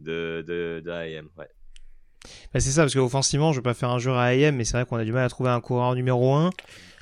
de, 0.00 0.44
de, 0.46 0.82
de 0.84 0.90
AM, 0.90 1.28
ouais. 1.38 1.48
Bah, 2.52 2.60
c'est 2.60 2.70
ça, 2.70 2.82
parce 2.82 2.94
qu'offensivement, 2.94 3.52
je 3.52 3.58
vais 3.58 3.62
pas 3.62 3.74
faire 3.74 3.90
un 3.90 3.98
jeu 3.98 4.12
à 4.12 4.24
AM, 4.24 4.56
mais 4.56 4.64
c'est 4.64 4.76
vrai 4.76 4.86
qu'on 4.86 4.96
a 4.96 5.04
du 5.04 5.12
mal 5.12 5.24
à 5.24 5.28
trouver 5.28 5.50
un 5.50 5.60
coureur 5.60 5.94
numéro 5.94 6.34
1. 6.34 6.50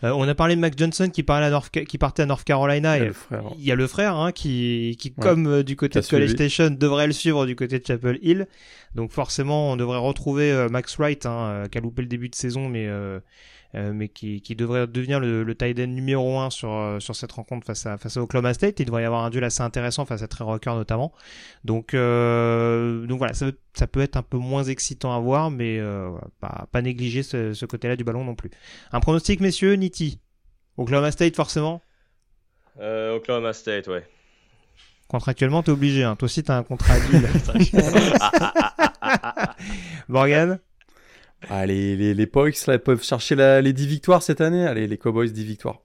Euh, 0.03 0.13
on 0.13 0.27
a 0.27 0.35
parlé 0.35 0.57
de 0.57 0.61
Mac 0.61 0.79
Johnson 0.79 1.11
qui, 1.13 1.23
parlait 1.23 1.47
à 1.47 1.51
North, 1.51 1.71
qui 1.71 1.99
partait 1.99 2.23
à 2.23 2.27
North 2.27 2.45
Carolina. 2.45 2.97
Il 2.97 3.03
y 3.03 3.05
a, 3.05 3.09
le 3.09 3.13
frère, 3.13 3.43
il 3.59 3.65
y 3.65 3.73
a 3.73 3.75
le 3.75 3.87
frère 3.87 4.17
hein, 4.17 4.33
qui, 4.33 4.97
qui 4.99 5.13
comme 5.13 5.47
euh, 5.47 5.63
du 5.63 5.77
côté 5.77 6.01
de 6.01 6.07
College 6.07 6.31
Station, 6.31 6.71
devrait 6.71 7.07
le 7.07 7.13
suivre 7.13 7.47
du 7.47 7.57
côté 7.57 7.79
de 7.79 7.87
Chapel 7.87 8.19
Hill. 8.23 8.47
Donc 8.95 9.13
forcément, 9.13 9.73
on 9.73 9.77
devrait 9.77 9.99
retrouver 9.99 10.51
euh, 10.53 10.69
Max 10.69 10.97
Wright, 10.97 11.27
hein, 11.27 11.65
qui 11.71 11.79
a 11.79 11.81
loupé 11.81 12.03
le 12.03 12.09
début 12.09 12.29
de 12.29 12.35
saison, 12.35 12.69
mais 12.69 12.87
euh, 12.89 13.21
mais 13.75 14.09
qui, 14.09 14.43
qui, 14.43 14.57
devrait 14.57 14.87
devenir 14.87 15.21
le, 15.21 15.45
le 15.45 15.55
tight 15.55 15.79
end 15.79 15.87
numéro 15.87 16.39
1 16.39 16.51
sur, 16.51 16.73
euh, 16.73 17.01
sur 17.01 17.15
cette 17.15 17.33
rencontre 17.33 17.67
face 17.67 17.87
à, 17.87 17.99
face 17.99 18.17
à 18.17 18.23
Oklahoma 18.23 18.53
State. 18.53 18.81
Il 18.81 18.87
devrait 18.87 19.03
y 19.03 19.05
avoir 19.05 19.25
un 19.25 19.31
duel 19.31 19.45
assez 19.45 19.63
intéressant 19.63 20.05
face 20.05 20.23
à 20.23 20.29
Trey 20.29 20.45
Rocker 20.45 20.75
notamment. 20.75 21.13
Donc, 21.65 21.95
euh, 21.95 23.07
donc 23.07 23.19
voilà, 23.19 23.33
ça, 23.33 23.47
ça, 23.75 23.87
peut 23.87 24.01
être 24.01 24.17
un 24.17 24.23
peu 24.23 24.39
moins 24.39 24.65
excitant 24.65 25.15
à 25.15 25.21
voir, 25.21 25.51
mais 25.51 25.79
euh, 25.79 26.11
pas, 26.41 26.67
pas 26.73 26.83
négliger 26.83 27.23
ce, 27.23 27.53
ce 27.53 27.67
côté-là 27.67 27.97
du 27.97 28.05
ballon 28.05 28.25
non 28.25 28.35
plus. 28.35 28.51
Un 28.93 29.01
pronostic, 29.01 29.41
messieurs, 29.41 29.75
Nitti 29.75 30.21
Oklahoma 30.77 31.13
State 31.13 31.37
forcément? 31.37 31.83
Euh, 32.81 33.17
Oklahoma 33.17 33.53
State, 33.53 33.89
ouais. 33.89 34.07
Contractuellement, 35.09 35.63
t'es 35.63 35.73
obligé. 35.73 36.05
Hein. 36.05 36.17
Toi 36.17 36.27
aussi, 36.27 36.43
t'as 36.43 36.57
un 36.57 36.63
contrat 36.63 36.95
à 36.95 36.99
Morgan? 40.09 40.61
Ah, 41.49 41.67
les, 41.67 41.97
les, 41.97 42.15
les 42.15 42.31
là, 42.67 42.79
peuvent 42.79 43.03
chercher 43.03 43.35
les 43.63 43.73
10 43.73 43.87
victoires 43.87 44.23
cette 44.23 44.41
année. 44.41 44.65
Allez, 44.67 44.87
les 44.87 44.99
Cowboys, 44.99 45.31
10 45.31 45.45
victoires. 45.45 45.81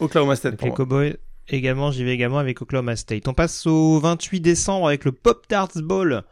Oklahoma 0.00 0.36
State. 0.36 0.62
les 0.62 0.70
Cowboys, 0.70 1.16
également, 1.48 1.90
j'y 1.90 2.04
vais 2.04 2.12
également 2.12 2.38
avec 2.38 2.62
Oklahoma 2.62 2.96
State. 2.96 3.28
On 3.28 3.34
passe 3.34 3.66
au 3.66 3.98
28 3.98 4.40
décembre 4.40 4.88
avec 4.88 5.04
le 5.04 5.12
Pop 5.12 5.46
Tarts 5.48 5.82
Bowl. 5.82 6.22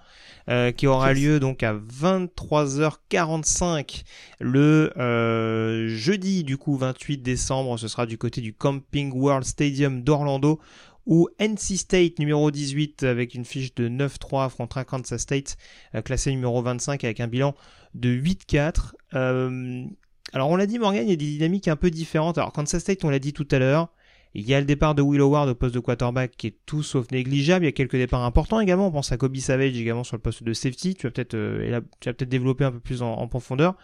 Euh, 0.51 0.73
qui 0.73 0.87
aura 0.87 1.15
lieu 1.15 1.41
donc 1.41 1.63
à 1.63 1.73
23h45 1.73 4.03
le 4.41 4.93
euh, 4.99 5.89
jeudi 5.89 6.45
du 6.45 6.59
coup 6.59 6.77
28 6.77 7.23
décembre 7.23 7.79
ce 7.79 7.89
sera 7.89 8.05
du 8.05 8.19
côté 8.19 8.43
du 8.43 8.53
Camping 8.53 9.11
World 9.15 9.47
Stadium 9.47 10.03
d'Orlando 10.03 10.61
où 11.07 11.29
NC 11.39 11.77
State 11.77 12.19
numéro 12.19 12.51
18 12.51 13.03
avec 13.03 13.35
une 13.35 13.45
fiche 13.45 13.75
de 13.75 13.89
9-3 13.89 14.47
affrontera 14.47 14.85
Kansas 14.85 15.21
State 15.21 15.57
euh, 15.95 16.03
classé 16.03 16.31
numéro 16.31 16.63
25 16.63 17.05
avec 17.05 17.21
un 17.21 17.29
bilan 17.29 17.55
de 17.95 18.11
8-4. 18.11 18.93
Euh, 19.15 19.85
alors 20.33 20.51
on 20.51 20.57
l'a 20.57 20.67
dit 20.67 20.79
Morgan, 20.79 21.07
il 21.07 21.11
y 21.11 21.13
a 21.13 21.17
des 21.17 21.27
dynamiques 21.27 21.69
un 21.69 21.77
peu 21.77 21.91
différentes. 21.91 22.39
Alors 22.39 22.53
Kansas 22.53 22.81
State, 22.81 23.05
on 23.05 23.11
l'a 23.11 23.19
dit 23.19 23.33
tout 23.33 23.47
à 23.51 23.59
l'heure, 23.59 23.89
il 24.35 24.49
y 24.49 24.55
a 24.55 24.59
le 24.59 24.67
départ 24.67 24.97
de 24.97 25.03
Will 25.03 25.21
Howard 25.21 25.49
au 25.49 25.55
poste 25.55 25.75
de 25.75 25.81
quarterback 25.81 26.33
qui 26.37 26.49
est 26.49 26.57
tout 26.67 26.83
sauf 26.83 27.09
négligeable. 27.13 27.65
Il 27.65 27.69
y 27.69 27.69
a 27.69 27.73
quelques 27.73 27.97
départs 27.97 28.25
importants 28.25 28.59
également. 28.59 28.89
On 28.89 28.91
pense 28.91 29.13
à 29.13 29.17
Kobe 29.17 29.37
Savage 29.37 29.79
également 29.79 30.03
sur 30.03 30.17
le 30.17 30.23
poste 30.23 30.43
de 30.43 30.53
safety. 30.53 30.97
Tu 30.97 31.07
vas 31.07 31.13
peut-être 31.13 31.35
euh, 31.35 31.81
peut 32.01 32.27
développer 32.27 32.65
un 32.65 32.73
peu 32.73 32.81
plus 32.81 33.03
en, 33.03 33.29
profondeur. 33.29 33.77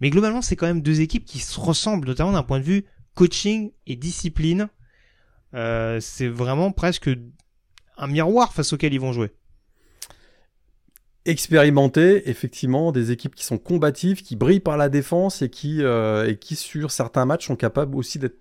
Mais 0.00 0.08
globalement, 0.08 0.40
c'est 0.40 0.56
quand 0.56 0.66
même 0.66 0.80
deux 0.80 1.02
équipes 1.02 1.26
qui 1.26 1.38
se 1.38 1.60
ressemblent, 1.60 2.08
notamment 2.08 2.32
d'un 2.32 2.42
point 2.42 2.60
de 2.60 2.64
vue 2.64 2.86
coaching 3.14 3.72
et 3.86 3.94
discipline. 3.94 4.68
Euh, 5.54 5.98
c'est 6.00 6.28
vraiment 6.28 6.72
presque 6.72 7.10
un 7.96 8.06
miroir 8.06 8.52
face 8.52 8.72
auquel 8.72 8.92
ils 8.92 9.00
vont 9.00 9.12
jouer 9.12 9.32
expérimenté, 11.26 12.28
effectivement, 12.28 12.92
des 12.92 13.10
équipes 13.10 13.34
qui 13.34 13.44
sont 13.44 13.56
combatives, 13.56 14.22
qui 14.22 14.36
brillent 14.36 14.60
par 14.60 14.76
la 14.76 14.90
défense 14.90 15.40
et 15.40 15.48
qui, 15.48 15.82
euh, 15.82 16.28
et 16.28 16.36
qui 16.36 16.54
sur 16.54 16.90
certains 16.90 17.24
matchs, 17.24 17.46
sont 17.46 17.56
capables 17.56 17.96
aussi 17.96 18.18
d'être 18.18 18.36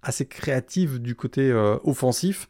assez 0.00 0.24
créatives 0.24 1.00
du 1.00 1.16
côté 1.16 1.50
euh, 1.50 1.76
offensif. 1.82 2.48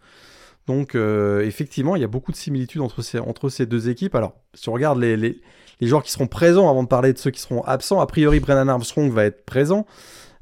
Donc, 0.67 0.95
effectivement, 0.95 1.97
il 1.97 2.03
y 2.03 2.05
a 2.05 2.09
beaucoup 2.09 2.31
de 2.31 2.37
similitudes 2.37 2.83
entre 2.83 3.01
ces, 3.01 3.19
entre 3.19 3.49
ces 3.49 3.65
deux 3.65 3.89
équipes. 3.89 4.15
Alors, 4.15 4.35
si 4.53 4.69
on 4.69 4.73
regarde 4.75 4.99
les, 4.99 5.17
les, 5.17 5.41
les, 5.81 5.87
joueurs 5.87 6.03
qui 6.03 6.11
seront 6.11 6.27
présents, 6.27 6.69
avant 6.69 6.83
de 6.83 6.89
parler 6.89 7.15
de 7.15 7.19
ceux 7.19 7.31
qui 7.31 7.41
seront 7.41 7.63
absents, 7.65 8.01
a 8.01 8.07
priori, 8.07 8.41
Brennan 8.41 8.69
Armstrong 8.69 9.11
va 9.11 9.25
être 9.25 9.47
présent. 9.47 9.87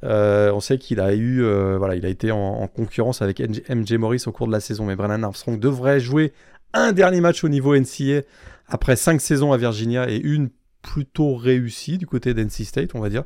On 0.02 0.60
sait 0.60 0.78
qu'il 0.78 1.00
a 1.00 1.14
eu, 1.14 1.42
voilà, 1.76 1.94
il 1.94 2.04
a 2.06 2.08
été 2.08 2.30
en, 2.30 2.38
en, 2.38 2.66
concurrence 2.66 3.22
avec 3.22 3.40
MJ 3.40 3.92
Morris 3.94 4.24
au 4.26 4.32
cours 4.32 4.46
de 4.46 4.52
la 4.52 4.60
saison, 4.60 4.84
mais 4.86 4.96
Brennan 4.96 5.22
Armstrong 5.22 5.58
devrait 5.58 6.00
jouer 6.00 6.32
un 6.74 6.92
dernier 6.92 7.20
match 7.20 7.44
au 7.44 7.48
niveau 7.48 7.76
NCA 7.76 8.22
après 8.66 8.96
cinq 8.96 9.20
saisons 9.20 9.52
à 9.52 9.56
Virginia 9.56 10.08
et 10.08 10.16
une 10.16 10.50
plutôt 10.82 11.36
réussie 11.36 11.98
du 11.98 12.06
côté 12.06 12.34
d'NC 12.34 12.64
State, 12.64 12.94
on 12.94 13.00
va 13.00 13.08
dire. 13.08 13.24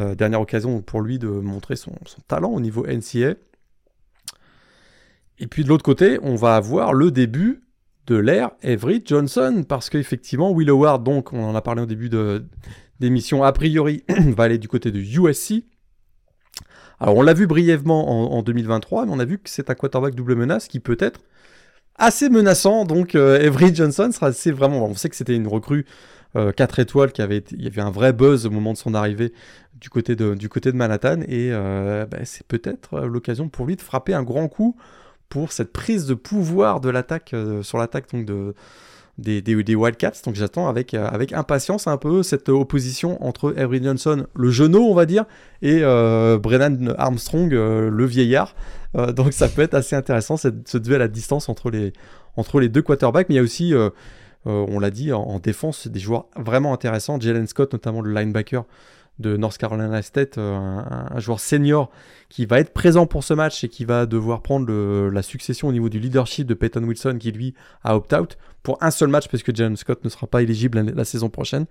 Euh, 0.00 0.14
dernière 0.14 0.40
occasion 0.40 0.82
pour 0.82 1.00
lui 1.00 1.18
de 1.18 1.28
montrer 1.28 1.76
son, 1.76 1.92
talent 2.28 2.50
au 2.50 2.60
niveau 2.60 2.84
NCA. 2.86 3.34
Et 5.38 5.46
puis 5.46 5.64
de 5.64 5.68
l'autre 5.68 5.84
côté, 5.84 6.18
on 6.22 6.36
va 6.36 6.56
avoir 6.56 6.92
le 6.92 7.10
début 7.10 7.62
de 8.06 8.16
l'ère 8.16 8.50
Everett 8.62 9.06
Johnson, 9.08 9.64
parce 9.66 9.88
qu'effectivement, 9.88 10.50
Will 10.50 10.70
Howard, 10.70 11.02
donc 11.02 11.32
on 11.32 11.42
en 11.42 11.54
a 11.54 11.62
parlé 11.62 11.82
au 11.82 11.86
début 11.86 12.08
de 12.08 12.44
d'émission, 13.00 13.42
a 13.42 13.52
priori 13.52 14.04
va 14.08 14.44
aller 14.44 14.58
du 14.58 14.68
côté 14.68 14.92
de 14.92 15.00
USC. 15.00 15.64
Alors 17.00 17.16
on 17.16 17.22
l'a 17.22 17.34
vu 17.34 17.46
brièvement 17.46 18.32
en, 18.32 18.38
en, 18.38 18.42
2023, 18.42 19.06
mais 19.06 19.12
on 19.12 19.18
a 19.18 19.24
vu 19.24 19.38
que 19.38 19.50
c'est 19.50 19.70
un 19.70 19.74
quarterback 19.74 20.14
double 20.14 20.36
menace 20.36 20.68
qui 20.68 20.80
peut-être 20.80 21.20
assez 21.96 22.28
menaçant. 22.28 22.84
Donc, 22.84 23.14
Avery 23.14 23.74
Johnson 23.74 24.10
sera 24.12 24.28
assez 24.28 24.52
vraiment. 24.52 24.84
On 24.84 24.94
sait 24.94 25.08
que 25.08 25.16
c'était 25.16 25.36
une 25.36 25.46
recrue 25.46 25.86
4 26.34 26.80
étoiles 26.80 27.12
qui 27.12 27.22
avait 27.22 27.44
il 27.52 27.62
y 27.62 27.68
avait 27.68 27.80
un 27.80 27.90
vrai 27.90 28.12
buzz 28.12 28.46
au 28.46 28.50
moment 28.50 28.72
de 28.72 28.78
son 28.78 28.94
arrivée 28.94 29.32
du 29.74 29.88
côté 29.88 30.16
de, 30.16 30.72
Manhattan 30.72 31.20
et 31.28 31.50
bah, 31.52 32.18
c'est 32.24 32.46
peut-être 32.46 33.00
l'occasion 33.02 33.48
pour 33.48 33.66
lui 33.66 33.76
de 33.76 33.82
frapper 33.82 34.14
un 34.14 34.24
grand 34.24 34.48
coup 34.48 34.76
pour 35.28 35.52
cette 35.52 35.72
prise 35.72 36.06
de 36.06 36.14
pouvoir 36.14 36.80
de 36.80 36.90
l'attaque 36.90 37.34
sur 37.62 37.78
l'attaque 37.78 38.12
de 38.12 38.54
des, 39.18 39.42
des, 39.42 39.74
Wildcats. 39.74 40.22
Donc 40.24 40.34
j'attends 40.34 40.68
avec, 40.68 40.94
euh, 40.94 41.06
avec 41.08 41.32
impatience 41.32 41.86
un 41.86 41.96
peu 41.96 42.22
cette 42.22 42.48
opposition 42.48 43.22
entre 43.24 43.54
Avery 43.56 43.82
Johnson, 43.82 44.26
le 44.34 44.50
genou, 44.50 44.80
on 44.80 44.94
va 44.94 45.06
dire, 45.06 45.24
et 45.62 45.80
euh, 45.82 46.38
Brennan 46.38 46.94
Armstrong, 46.98 47.52
euh, 47.52 47.90
le 47.90 48.04
vieillard. 48.06 48.54
donc 49.16 49.32
ça 49.32 49.48
peut 49.48 49.62
être 49.62 49.74
assez 49.74 49.96
intéressant, 49.96 50.36
cette, 50.36 50.68
ce 50.68 50.78
duel 50.78 51.02
à 51.02 51.08
distance 51.08 51.48
entre 51.48 51.70
les, 51.70 51.92
entre 52.36 52.60
les 52.60 52.68
deux 52.68 52.82
quarterbacks. 52.82 53.28
Mais 53.28 53.36
il 53.36 53.38
y 53.38 53.40
a 53.40 53.44
aussi, 53.44 53.74
on 54.44 54.78
l'a 54.78 54.90
dit, 54.90 55.12
en, 55.12 55.38
défense, 55.40 55.88
des 55.88 55.98
joueurs 55.98 56.26
vraiment 56.36 56.72
intéressants. 56.72 57.18
Jalen 57.18 57.48
Scott, 57.48 57.72
notamment 57.72 58.02
le 58.02 58.12
linebacker 58.12 58.64
de 59.18 59.36
North 59.36 59.58
Carolina 59.58 60.02
State, 60.02 60.38
un, 60.38 61.08
un, 61.10 61.20
joueur 61.20 61.38
senior 61.38 61.90
qui 62.28 62.46
va 62.46 62.58
être 62.58 62.72
présent 62.72 63.06
pour 63.06 63.22
ce 63.22 63.32
match 63.32 63.62
et 63.62 63.68
qui 63.68 63.84
va 63.84 64.06
devoir 64.06 64.42
prendre 64.42 64.72
la 65.08 65.22
succession 65.22 65.68
au 65.68 65.72
niveau 65.72 65.88
du 65.88 66.00
leadership 66.00 66.46
de 66.46 66.54
Peyton 66.54 66.82
Wilson 66.82 67.18
qui 67.20 67.30
lui 67.30 67.54
a 67.84 67.96
opt-out 67.96 68.36
pour 68.64 68.82
un 68.82 68.90
seul 68.90 69.08
match 69.08 69.28
parce 69.28 69.44
que 69.44 69.54
Jalen 69.54 69.76
Scott 69.76 70.02
ne 70.04 70.08
sera 70.08 70.26
pas 70.26 70.42
éligible 70.42 70.80
la, 70.80 71.04
saison 71.04 71.28
prochaine. 71.28 71.66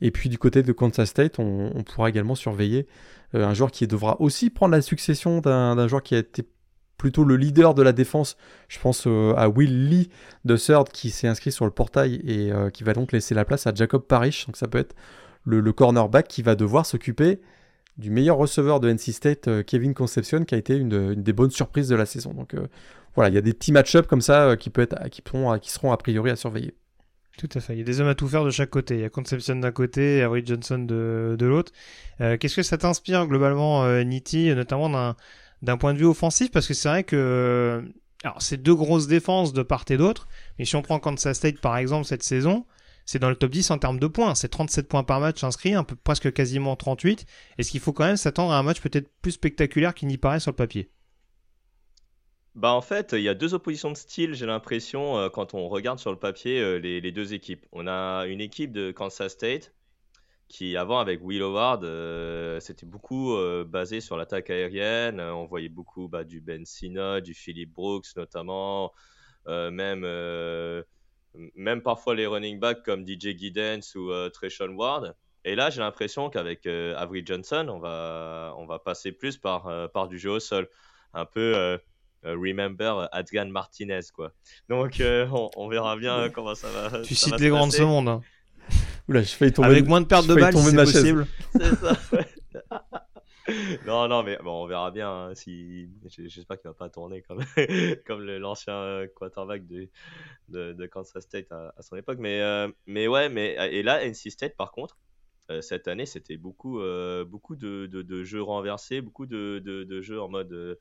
Et 0.00 0.10
puis 0.10 0.30
du 0.30 0.38
côté 0.38 0.62
de 0.62 0.72
Kansas 0.72 1.10
State, 1.10 1.38
on, 1.38 1.82
pourra 1.84 2.08
également 2.08 2.34
surveiller 2.34 2.86
euh, 3.34 3.46
un 3.46 3.54
joueur 3.54 3.70
qui 3.70 3.86
devra 3.86 4.20
aussi 4.20 4.48
prendre 4.48 4.72
la 4.72 4.82
succession 4.82 5.40
d'un 5.40 5.88
joueur 5.88 6.02
qui 6.02 6.14
a 6.14 6.18
été 6.18 6.44
plutôt 6.96 7.24
le 7.24 7.36
leader 7.36 7.74
de 7.74 7.82
la 7.82 7.92
défense. 7.92 8.36
Je 8.68 8.78
pense 8.78 9.04
euh, 9.08 9.34
à 9.36 9.48
Will 9.48 9.88
Lee 9.88 10.08
de 10.44 10.56
Third 10.56 10.88
qui 10.90 11.10
s'est 11.10 11.26
inscrit 11.26 11.50
sur 11.50 11.64
le 11.64 11.72
portail 11.72 12.22
et 12.24 12.52
euh, 12.52 12.70
qui 12.70 12.84
va 12.84 12.94
donc 12.94 13.10
laisser 13.10 13.34
la 13.34 13.44
place 13.44 13.66
à 13.66 13.74
Jacob 13.74 14.02
Parrish. 14.02 14.46
Ça 14.54 14.68
peut 14.68 14.78
être 14.78 14.94
le, 15.44 15.72
cornerback 15.72 16.28
qui 16.28 16.42
va 16.42 16.54
devoir 16.54 16.86
s'occuper 16.86 17.40
du 17.98 18.10
meilleur 18.10 18.36
receveur 18.36 18.80
de 18.80 18.90
NC 18.90 19.12
State, 19.12 19.48
euh, 19.48 19.62
Kevin 19.62 19.94
Concepcion, 19.94 20.44
qui 20.44 20.54
a 20.54 20.58
été 20.58 20.76
une, 20.76 21.14
des 21.14 21.32
bonnes 21.32 21.50
surprises 21.50 21.88
de 21.88 21.96
la 21.96 22.06
saison. 22.06 22.32
Donc 22.32 22.54
euh, 22.54 22.66
voilà, 23.14 23.28
il 23.28 23.34
y 23.34 23.38
a 23.38 23.42
des 23.42 23.52
petits 23.52 23.72
match-ups 23.72 24.08
comme 24.08 24.22
ça 24.22 24.48
euh, 24.48 24.56
qui, 24.56 24.70
peut 24.70 24.82
être, 24.82 24.96
qui, 25.10 25.22
seront 25.70 25.92
a 25.92 25.96
priori 25.96 26.30
à 26.30 26.36
surveiller. 26.36 26.74
Tout 27.38 27.48
à 27.54 27.60
fait. 27.60 27.74
Il 27.74 27.78
y 27.78 27.82
a 27.82 27.84
des 27.84 28.00
hommes 28.00 28.08
à 28.08 28.14
tout 28.14 28.28
faire 28.28 28.44
de 28.44 28.50
chaque 28.50 28.70
côté. 28.70 28.94
Il 28.96 29.00
y 29.00 29.04
a 29.04 29.10
Concepcion 29.10 29.56
d'un 29.56 29.72
côté 29.72 30.18
et 30.18 30.22
Avery 30.22 30.42
Johnson 30.44 30.78
de, 30.78 31.36
de 31.38 31.46
l'autre. 31.46 31.72
Qu'est-ce 32.18 32.56
que 32.56 32.62
ça 32.62 32.76
t'inspire 32.76 33.26
globalement, 33.26 33.86
Nitti, 34.04 34.54
notamment 34.54 35.14
d'un 35.62 35.76
point 35.78 35.94
de 35.94 35.98
vue 35.98 36.04
offensif? 36.04 36.50
Parce 36.50 36.68
que 36.68 36.74
c'est 36.74 36.88
vrai 36.90 37.04
que 37.04 37.82
alors 38.22 38.40
c'est 38.40 38.58
deux 38.58 38.74
grosses 38.74 39.06
défenses 39.06 39.52
de 39.52 39.62
part 39.62 39.84
et 39.88 39.96
d'autre. 39.96 40.28
Mais 40.58 40.64
si 40.64 40.76
on 40.76 40.82
prend 40.82 40.98
Kansas 40.98 41.36
State 41.36 41.58
par 41.58 41.76
exemple 41.76 42.04
cette 42.04 42.22
saison, 42.22 42.66
c'est 43.04 43.18
dans 43.18 43.28
le 43.28 43.36
top 43.36 43.50
10 43.50 43.70
en 43.70 43.78
termes 43.78 43.98
de 43.98 44.06
points. 44.06 44.34
C'est 44.34 44.48
37 44.48 44.88
points 44.88 45.04
par 45.04 45.20
match 45.20 45.42
inscrits, 45.44 45.74
un 45.74 45.84
peu 45.84 45.96
presque 45.96 46.32
quasiment 46.32 46.76
38. 46.76 47.26
Est-ce 47.58 47.70
qu'il 47.70 47.80
faut 47.80 47.92
quand 47.92 48.04
même 48.04 48.16
s'attendre 48.16 48.52
à 48.52 48.58
un 48.58 48.62
match 48.62 48.80
peut-être 48.80 49.10
plus 49.20 49.32
spectaculaire 49.32 49.94
qu'il 49.94 50.08
n'y 50.08 50.18
paraît 50.18 50.40
sur 50.40 50.50
le 50.50 50.56
papier? 50.56 50.90
Bah 52.54 52.72
en 52.74 52.82
fait, 52.82 53.12
il 53.12 53.22
y 53.22 53.30
a 53.30 53.34
deux 53.34 53.54
oppositions 53.54 53.90
de 53.90 53.96
style, 53.96 54.34
j'ai 54.34 54.44
l'impression, 54.44 55.16
euh, 55.16 55.30
quand 55.30 55.54
on 55.54 55.68
regarde 55.68 55.98
sur 55.98 56.10
le 56.10 56.18
papier 56.18 56.60
euh, 56.60 56.76
les, 56.76 57.12
deux 57.12 57.32
équipes. 57.32 57.64
On 57.72 57.86
a 57.86 58.26
une 58.26 58.42
équipe 58.42 58.72
de 58.72 58.92
Kansas 58.92 59.32
State 59.32 59.72
qui, 60.48 60.76
avant, 60.76 60.98
avec 60.98 61.24
Will 61.24 61.40
Howard, 61.42 61.82
euh, 61.84 62.60
c'était 62.60 62.84
beaucoup 62.84 63.34
basé 63.66 64.02
sur 64.02 64.18
l'attaque 64.18 64.50
aérienne. 64.50 65.18
On 65.18 65.46
voyait 65.46 65.70
beaucoup 65.70 66.08
bah, 66.08 66.24
du 66.24 66.42
Ben 66.42 66.66
Sina, 66.66 67.22
du 67.22 67.32
Philip 67.32 67.72
Brooks 67.72 68.14
notamment, 68.16 68.92
même 69.46 70.04
même 71.54 71.82
parfois 71.82 72.14
les 72.14 72.26
running 72.26 72.58
backs 72.58 72.82
comme 72.82 73.06
DJ 73.06 73.36
Giddens 73.36 73.94
ou 73.94 74.10
euh, 74.10 74.30
Ward. 74.70 75.14
Et 75.44 75.54
là, 75.56 75.70
j'ai 75.70 75.80
l'impression 75.80 76.30
qu'avec 76.30 76.66
euh, 76.66 76.94
Avery 76.96 77.22
Johnson, 77.26 77.66
on 77.68 77.78
va, 77.78 78.54
on 78.58 78.66
va 78.66 78.78
passer 78.78 79.10
plus 79.10 79.36
par, 79.36 79.66
euh, 79.66 79.88
par 79.88 80.06
du 80.06 80.18
jeu 80.18 80.30
au 80.30 80.40
sol. 80.40 80.68
Un 81.14 81.24
peu 81.24 81.54
euh, 81.56 81.78
remember 82.24 83.08
Adrian 83.10 83.46
Martinez, 83.46 84.00
quoi. 84.14 84.32
Donc, 84.68 85.02
on, 85.02 85.68
verra 85.68 85.96
bien 85.96 86.30
comment 86.30 86.54
ça 86.54 86.68
va. 86.68 87.02
Tu 87.02 87.14
cites 87.14 87.36
des 87.36 87.48
grands 87.48 87.66
de 87.66 87.72
ce 87.72 87.82
monde. 87.82 88.08
Hein. 88.08 88.22
Oula, 89.08 89.22
je 89.22 89.34
fais 89.34 89.50
tomber 89.50 89.68
Avec 89.68 89.86
moins 89.86 90.00
de 90.00 90.06
pertes 90.06 90.28
de 90.28 90.34
balles, 90.34 90.56
c'est 90.56 90.76
possible. 90.76 91.26
C'est 91.52 91.74
ça, 91.74 91.96
non, 93.86 94.08
non, 94.08 94.22
mais 94.22 94.38
bon, 94.42 94.64
on 94.64 94.66
verra 94.66 94.90
bien. 94.90 95.10
Hein, 95.10 95.34
si... 95.34 95.90
J'espère 96.06 96.60
qu'il 96.60 96.68
va 96.68 96.74
pas 96.74 96.88
tourner 96.88 97.22
comme, 97.22 97.42
comme 98.06 98.24
l'ancien 98.24 98.74
euh, 98.74 99.06
quarterback 99.14 99.66
de, 99.66 99.88
de, 100.48 100.86
Kansas 100.86 101.22
State 101.22 101.50
à, 101.50 101.74
son 101.80 101.96
époque. 101.96 102.18
Mais, 102.18 102.40
euh, 102.40 102.68
mais 102.86 103.08
ouais, 103.08 103.28
mais, 103.28 103.56
et 103.72 103.82
là, 103.82 104.04
NC 104.04 104.30
State, 104.30 104.56
par 104.56 104.72
contre, 104.72 104.98
euh, 105.50 105.60
cette 105.60 105.88
année, 105.88 106.06
c'était 106.06 106.36
beaucoup, 106.36 106.80
beaucoup 107.26 107.56
de, 107.56 107.86
de, 107.86 108.24
jeux 108.24 108.42
renversés, 108.42 109.00
beaucoup 109.00 109.26
de, 109.26 110.00
jeux 110.00 110.20
en 110.20 110.28
mode, 110.28 110.78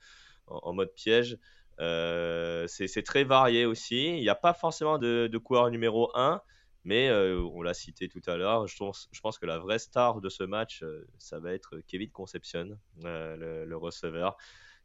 en, 0.47 0.73
mode 0.73 0.93
piège. 0.93 1.37
c'est 1.79 3.03
très 3.05 3.23
varié 3.23 3.65
aussi. 3.65 4.17
Il 4.17 4.21
n'y 4.21 4.29
a 4.29 4.35
pas 4.35 4.53
forcément 4.53 4.97
de 4.97 5.37
coureur 5.37 5.69
numéro 5.71 6.11
1. 6.15 6.41
Mais 6.83 7.09
euh, 7.09 7.39
on 7.53 7.61
l'a 7.61 7.73
cité 7.73 8.07
tout 8.07 8.21
à 8.25 8.37
l'heure, 8.37 8.67
je 8.67 8.75
pense, 8.75 9.37
que 9.39 9.45
la 9.45 9.59
vraie 9.59 9.79
star 9.79 10.19
de 10.19 10.29
ce 10.29 10.43
match, 10.43 10.81
euh, 10.81 11.07
ça 11.19 11.39
va 11.39 11.53
être 11.53 11.79
Kevin 11.87 12.09
Concepcion, 12.09 12.77
euh, 13.05 13.65
le, 13.65 13.77
receveur, 13.77 14.35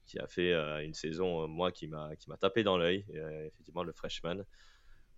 qui 0.05 0.18
a 0.18 0.27
fait 0.27 0.52
une 0.85 0.94
saison, 0.94 1.48
moi, 1.48 1.73
qui 1.73 1.89
m'a 1.89 2.10
tapé 2.39 2.62
dans 2.62 2.77
l'œil, 2.77 3.05
effectivement, 3.47 3.82
le 3.82 3.93
freshman. 3.93 4.44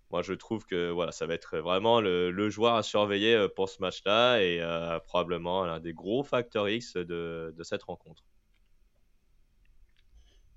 Moi, 0.09 0.23
je 0.23 0.33
trouve 0.33 0.65
que 0.65 0.89
voilà, 0.89 1.11
ça 1.11 1.27
va 1.27 1.35
être 1.35 1.59
vraiment 1.59 2.01
le, 2.01 2.49
joueur 2.49 2.75
à 2.75 2.81
surveiller 2.81 3.47
pour 3.55 3.69
ce 3.69 3.81
match-là 3.81 4.41
et 4.41 4.59
probablement 5.05 5.65
l'un 5.65 5.79
des 5.79 5.93
gros 5.93 6.23
facteurs 6.23 6.69
X 6.69 6.93
de, 6.93 7.53
de 7.55 7.63
cette 7.63 7.83
rencontre. 7.83 8.23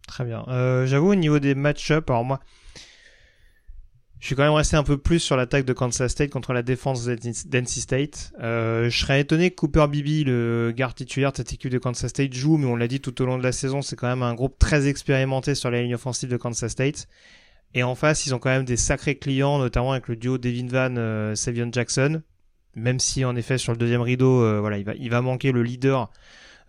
Très 0.06 0.24
bien. 0.24 0.44
J'avoue, 0.86 1.10
au 1.10 1.16
niveau 1.16 1.40
des 1.40 1.54
match-up, 1.54 2.08
alors 2.08 2.24
moi, 2.24 2.40
je 4.22 4.28
suis 4.28 4.36
quand 4.36 4.44
même 4.44 4.52
resté 4.52 4.76
un 4.76 4.84
peu 4.84 4.98
plus 4.98 5.18
sur 5.18 5.36
l'attaque 5.36 5.64
de 5.64 5.72
Kansas 5.72 6.12
State 6.12 6.30
contre 6.30 6.52
la 6.52 6.62
défense 6.62 7.04
d'NC 7.06 7.66
State. 7.66 8.32
Euh, 8.40 8.88
je 8.88 8.96
serais 8.96 9.20
étonné 9.20 9.50
que 9.50 9.56
Cooper 9.56 9.86
Bibi, 9.90 10.22
le 10.22 10.72
garde 10.76 10.94
titulaire 10.94 11.32
de 11.32 11.38
cette 11.38 11.52
équipe 11.52 11.72
de 11.72 11.78
Kansas 11.78 12.08
State, 12.08 12.32
joue, 12.32 12.56
mais 12.56 12.66
on 12.66 12.76
l'a 12.76 12.86
dit 12.86 13.00
tout 13.00 13.20
au 13.20 13.26
long 13.26 13.36
de 13.36 13.42
la 13.42 13.50
saison, 13.50 13.82
c'est 13.82 13.96
quand 13.96 14.06
même 14.06 14.22
un 14.22 14.34
groupe 14.34 14.56
très 14.60 14.86
expérimenté 14.86 15.56
sur 15.56 15.72
la 15.72 15.82
ligne 15.82 15.96
offensive 15.96 16.30
de 16.30 16.36
Kansas 16.36 16.70
State. 16.70 17.08
Et 17.74 17.82
en 17.82 17.96
face, 17.96 18.24
ils 18.24 18.32
ont 18.32 18.38
quand 18.38 18.50
même 18.50 18.64
des 18.64 18.76
sacrés 18.76 19.16
clients, 19.16 19.58
notamment 19.58 19.90
avec 19.90 20.06
le 20.06 20.14
duo 20.14 20.38
Devin 20.38 20.68
Van, 20.68 20.94
euh, 20.96 21.34
Savion 21.34 21.70
Jackson. 21.72 22.22
Même 22.76 23.00
si 23.00 23.24
en 23.24 23.34
effet 23.34 23.58
sur 23.58 23.72
le 23.72 23.78
deuxième 23.78 24.02
rideau, 24.02 24.44
euh, 24.44 24.60
voilà, 24.60 24.78
il 24.78 24.84
va, 24.84 24.94
il 24.94 25.10
va 25.10 25.20
manquer 25.20 25.50
le 25.50 25.64
leader 25.64 26.12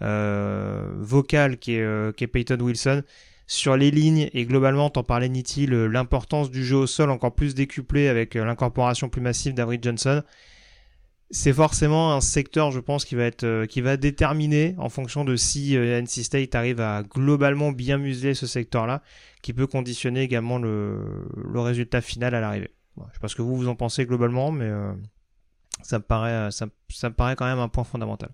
euh, 0.02 0.92
vocal 0.98 1.60
qui 1.60 1.76
est, 1.76 2.16
qui 2.16 2.24
est 2.24 2.28
Peyton 2.28 2.60
Wilson 2.60 3.04
sur 3.46 3.76
les 3.76 3.92
lignes 3.92 4.30
et 4.34 4.46
globalement, 4.46 4.90
t'en 4.90 5.04
parlais 5.04 5.30
Nitti, 5.30 5.68
l'importance 5.68 6.50
du 6.50 6.64
jeu 6.64 6.78
au 6.78 6.88
sol 6.88 7.10
encore 7.10 7.36
plus 7.36 7.56
décuplée 7.56 8.08
avec 8.08 8.36
euh, 8.36 8.46
l'incorporation 8.46 9.10
plus 9.10 9.22
massive 9.22 9.54
d'Avery 9.54 9.80
Johnson. 9.82 10.24
C'est 11.30 11.54
forcément 11.54 12.14
un 12.14 12.22
secteur, 12.22 12.72
je 12.72 12.80
pense, 12.80 13.06
qui 13.06 13.16
va 13.16 13.24
être, 13.24 13.44
euh, 13.44 13.66
qui 13.66 13.82
va 13.82 13.98
déterminer 13.98 14.76
en 14.78 14.90
fonction 14.90 15.26
de 15.26 15.36
si 15.36 15.76
euh, 15.76 16.00
NC 16.02 16.24
State 16.24 16.56
arrive 16.56 16.80
à 16.80 17.04
globalement 17.04 17.72
bien 17.72 17.98
museler 17.98 18.34
ce 18.34 18.48
secteur-là, 18.48 19.02
qui 19.42 19.52
peut 19.52 19.68
conditionner 19.68 20.22
également 20.22 20.58
le, 20.58 21.02
résultat 21.56 22.02
final 22.02 22.36
à 22.36 22.40
l'arrivée. 22.40 22.72
je 22.98 23.14
sais 23.14 23.20
pas 23.20 23.28
ce 23.28 23.36
que 23.36 23.42
vous 23.42 23.56
vous 23.56 23.68
en 23.68 23.76
pensez 23.76 24.06
globalement, 24.06 24.52
mais 24.52 24.70
ça 25.82 25.98
me 25.98 26.04
paraît, 26.04 26.50
ça, 26.52 26.68
me 26.68 27.10
paraît 27.14 27.36
quand 27.36 27.46
même 27.46 27.60
un 27.60 27.68
point 27.68 27.84
fondamental. 27.84 28.30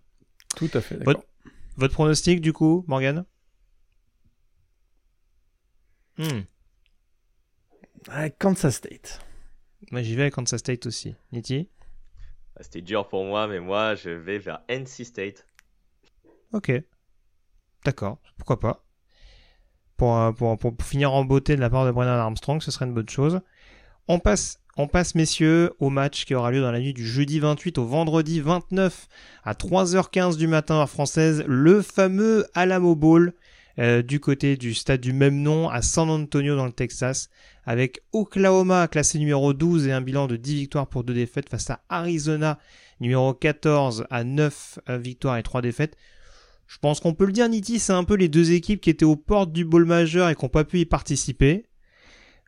Tout 0.56 0.70
à 0.74 0.82
fait. 0.82 1.04
Votre, 1.04 1.24
votre 1.78 1.94
pronostic 1.94 2.42
du 2.42 2.54
coup, 2.54 2.84
Morgan? 2.88 3.26
Hmm. 6.20 6.42
Kansas 8.38 8.76
State. 8.76 9.22
Moi, 9.92 10.02
j'y 10.02 10.16
vais 10.16 10.26
à 10.26 10.32
Kansas 10.32 10.60
State 10.60 10.86
aussi. 10.86 11.16
Niti 11.32 11.70
ah, 12.58 12.64
C'était 12.64 12.82
dur 12.82 13.08
pour 13.08 13.24
moi, 13.24 13.48
mais 13.48 13.62
moi, 13.62 13.96
je 13.96 14.10
vais 14.10 14.38
vers 14.38 14.62
NC 14.68 15.06
State. 15.06 15.48
Ok. 16.52 16.72
D'accord, 17.86 18.20
pourquoi 18.38 18.60
pas. 18.60 18.86
Euh, 20.02 20.32
pour, 20.32 20.58
pour, 20.58 20.74
finir 20.84 21.14
en 21.14 21.24
beauté 21.24 21.56
de 21.56 21.62
la 21.62 21.70
part 21.70 21.86
de 21.86 21.92
Brennan 21.92 22.20
Armstrong, 22.20 22.62
ce 22.62 22.72
serait 22.72 22.86
une 22.86 22.94
bonne 22.94 23.10
chose. 23.10 23.40
On 24.08 24.20
passe, 24.20 24.62
on 24.78 24.88
passe, 24.88 25.16
messieurs, 25.16 25.72
au 25.80 25.90
match 25.90 26.26
qui 26.26 26.36
aura 26.36 26.52
lieu 26.52 26.62
dans 26.62 26.72
la 26.72 26.80
nuit 26.80 26.94
du 26.94 27.06
jeudi 27.06 27.40
28 27.40 27.78
au 27.78 27.86
vendredi 27.86 28.42
29 28.42 29.08
à 29.44 29.54
3h15 29.54 30.38
du 30.38 30.48
matin 30.48 30.76
heure 30.76 30.90
française, 30.90 31.44
le 31.48 31.82
fameux 31.82 32.46
Alamo 32.54 32.96
Bowl 32.96 33.34
euh, 33.78 34.02
du 34.02 34.20
côté 34.20 34.58
du 34.58 34.74
stade 34.74 35.02
du 35.02 35.14
même 35.14 35.42
nom 35.42 35.70
à 35.70 35.82
San 35.82 36.10
Antonio 36.10 36.56
dans 36.56 36.66
le 36.66 36.72
Texas, 36.72 37.30
avec 37.66 38.02
Oklahoma 38.12 38.88
classé 38.88 39.20
numéro 39.20 39.54
12 39.54 39.88
et 39.88 39.92
un 39.92 40.02
bilan 40.02 40.28
de 40.28 40.36
10 40.36 40.56
victoires 40.56 40.88
pour 40.88 41.04
2 41.04 41.14
défaites 41.14 41.50
face 41.50 41.70
à 41.70 41.82
Arizona 41.90 42.60
numéro 43.00 43.34
14 43.34 44.06
à 44.10 44.24
9 44.24 44.80
euh, 44.90 44.98
victoires 44.98 45.38
et 45.38 45.44
3 45.44 45.62
défaites. 45.62 45.96
Je 46.68 46.78
pense 46.78 47.00
qu'on 47.00 47.14
peut 47.14 47.26
le 47.26 47.32
dire, 47.32 47.50
Niti, 47.50 47.80
c'est 47.80 47.94
un 47.94 48.04
peu 48.04 48.16
les 48.16 48.28
deux 48.28 48.52
équipes 48.52 48.82
qui 48.82 48.90
étaient 48.90 49.06
aux 49.06 49.16
portes 49.16 49.52
du 49.52 49.66
bowl 49.66 49.86
majeur 49.86 50.30
et 50.30 50.36
qui 50.36 50.46
n'ont 50.46 50.50
pas 50.50 50.64
pu 50.64 50.80
y 50.80 50.86
participer. 50.86 51.66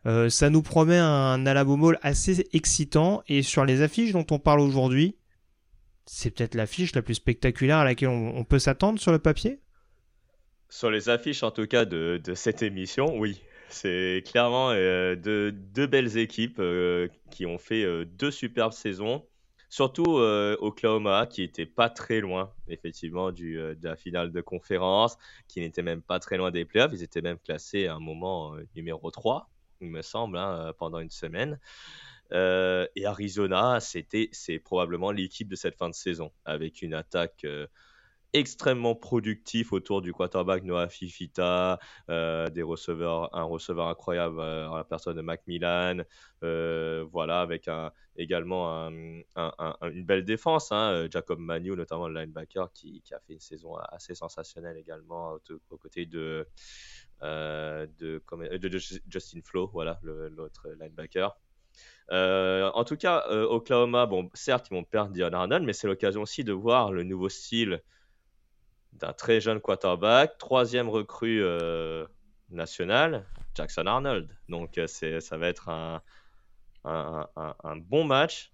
Euh, 0.06 0.30
ça 0.30 0.50
nous 0.50 0.62
promet 0.62 0.98
un 0.98 1.46
Alabama 1.46 1.94
assez 2.02 2.48
excitant 2.54 3.24
et 3.28 3.44
sur 3.44 3.66
les 3.66 3.82
affiches 3.82 4.14
dont 4.14 4.26
on 4.32 4.40
parle 4.40 4.60
aujourd'hui, 4.60 5.16
c'est 6.06 6.32
peut-être 6.32 6.56
l'affiche 6.56 6.96
la 6.96 7.02
plus 7.02 7.16
spectaculaire 7.16 7.78
à 7.78 7.86
laquelle 7.86 8.10
on, 8.10 8.44
peut 8.44 8.60
s'attendre 8.60 9.00
sur 9.00 9.12
le 9.12 9.20
papier? 9.20 9.60
Sur 10.72 10.90
les 10.90 11.10
affiches 11.10 11.44
en 11.44 11.52
tout 11.52 11.68
cas 11.68 11.86
de, 11.86 12.20
cette 12.34 12.64
émission, 12.64 13.16
oui. 13.18 13.44
C'est 13.70 14.24
clairement 14.26 14.72
euh, 14.72 15.16
deux, 15.16 15.88
belles 15.88 16.18
équipes 16.18 16.60
euh, 16.60 17.08
qui 17.30 17.46
ont 17.46 17.60
fait 17.60 17.86
deux 18.06 18.32
superbes 18.32 18.74
saisons. 18.74 19.24
Surtout 19.70 20.18
Oklahoma, 20.18 21.28
qui 21.28 21.44
était 21.44 21.66
pas 21.68 21.90
très 21.90 22.20
loin, 22.20 22.52
effectivement, 22.68 23.32
du, 23.32 23.56
de 23.56 23.78
la 23.88 23.96
finale 23.96 24.32
de 24.34 24.42
conférence, 24.42 25.18
qui 25.48 25.62
n'était 25.62 25.84
même 25.84 26.02
pas 26.02 26.20
très 26.20 26.36
loin 26.36 26.52
des 26.52 26.66
playoffs. 26.66 26.92
Ils 26.94 27.04
étaient 27.04 27.22
même 27.22 27.38
classés 27.38 27.88
à 27.88 27.96
un 27.96 28.00
moment 28.00 28.56
numéro 28.76 29.12
3 29.12 29.50
il 29.82 29.90
me 29.90 30.02
semble, 30.02 30.38
hein, 30.38 30.68
euh, 30.68 30.74
pendant 30.74 31.00
une 31.00 31.10
semaine. 31.10 31.60
Euh, 32.32 32.88
et 32.96 33.06
Arizona, 33.06 33.80
c'était, 33.82 34.30
c'est 34.32 34.60
probablement 34.60 35.12
l'équipe 35.12 35.50
de 35.50 35.56
cette 35.56 35.76
fin 35.76 35.90
de 35.90 35.96
saison, 35.96 36.32
avec 36.46 36.82
une 36.82 36.94
attaque 36.94 37.44
euh, 37.44 37.68
extrêmement 38.34 38.96
productive 38.96 39.74
autour 39.74 40.02
du 40.02 40.14
quarterback 40.14 40.64
Noah 40.64 40.90
Fifita, 40.90 41.80
des 42.08 42.62
receveurs, 42.62 43.36
un 43.36 43.44
receveur 43.44 43.88
incroyable 43.88 44.40
en 44.40 44.76
la 44.76 44.84
personne 44.84 45.16
de 45.16 45.22
Macmillan, 45.22 46.04
voilà, 46.42 47.42
avec 47.42 47.70
également 48.16 48.88
une 48.88 50.06
belle 50.06 50.24
défense, 50.24 50.72
hein, 50.72 51.08
Jacob 51.12 51.40
Manu, 51.40 51.72
notamment 51.72 52.08
le 52.08 52.20
linebacker, 52.20 52.72
qui, 52.72 53.04
a 53.12 53.20
fait 53.20 53.34
une 53.34 53.40
saison 53.40 53.76
assez 53.76 54.16
sensationnelle 54.16 54.78
également 54.78 55.38
aux 55.70 55.78
côtés 55.78 56.06
de 56.06 56.48
euh, 57.24 57.86
euh, 58.02 58.80
Justin 59.08 59.42
Flo, 59.44 59.68
voilà, 59.68 60.00
l'autre 60.04 60.68
linebacker. 60.80 61.36
Euh, 62.12 62.70
en 62.74 62.84
tout 62.84 62.98
cas, 62.98 63.26
Oklahoma, 63.30 64.06
bon, 64.06 64.30
certes, 64.34 64.68
ils 64.70 64.74
vont 64.74 64.84
perdre 64.84 65.12
Dion 65.14 65.32
Arnold, 65.32 65.64
mais 65.64 65.74
c'est 65.74 65.88
l'occasion 65.88 66.22
aussi 66.24 66.44
de 66.44 66.54
voir 66.54 66.92
le 66.92 67.04
nouveau 67.04 67.30
style 67.30 67.82
d'un 68.94 69.14
très 69.14 69.42
jeune 69.42 69.60
quarterback, 69.60 70.38
troisième 70.38 70.90
recrue 70.90 71.44
national, 72.50 73.26
Jackson 73.56 73.86
Arnold. 73.86 74.30
Donc, 74.50 74.80
ça 74.88 75.38
va 75.38 75.48
être 75.48 75.70
un, 75.70 76.02
bon 77.78 78.04
match 78.04 78.52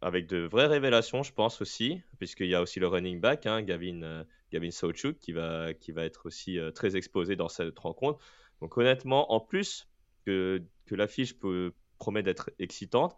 avec 0.00 0.26
de 0.26 0.38
vraies 0.38 0.66
révélations, 0.66 1.22
je 1.22 1.32
pense 1.32 1.60
aussi, 1.60 2.00
puisqu'il 2.18 2.46
y 2.46 2.54
a 2.54 2.62
aussi 2.62 2.78
le 2.78 2.86
running 2.86 3.20
back, 3.20 3.46
hein, 3.46 3.62
Gavin, 3.62 4.24
Sauchuk 4.70 5.18
qui 5.18 5.32
va, 5.32 5.70
être 5.96 6.26
aussi 6.26 6.58
euh, 6.58 6.70
très 6.70 6.96
exposé 6.96 7.36
dans 7.36 7.48
cette 7.48 7.78
rencontre. 7.78 8.20
Donc 8.60 8.76
honnêtement, 8.76 9.32
en 9.32 9.40
plus 9.40 9.88
que, 10.24 10.62
que 10.86 10.94
l'affiche 10.94 11.38
peut, 11.38 11.72
promet 11.98 12.22
d'être 12.22 12.50
excitante, 12.58 13.16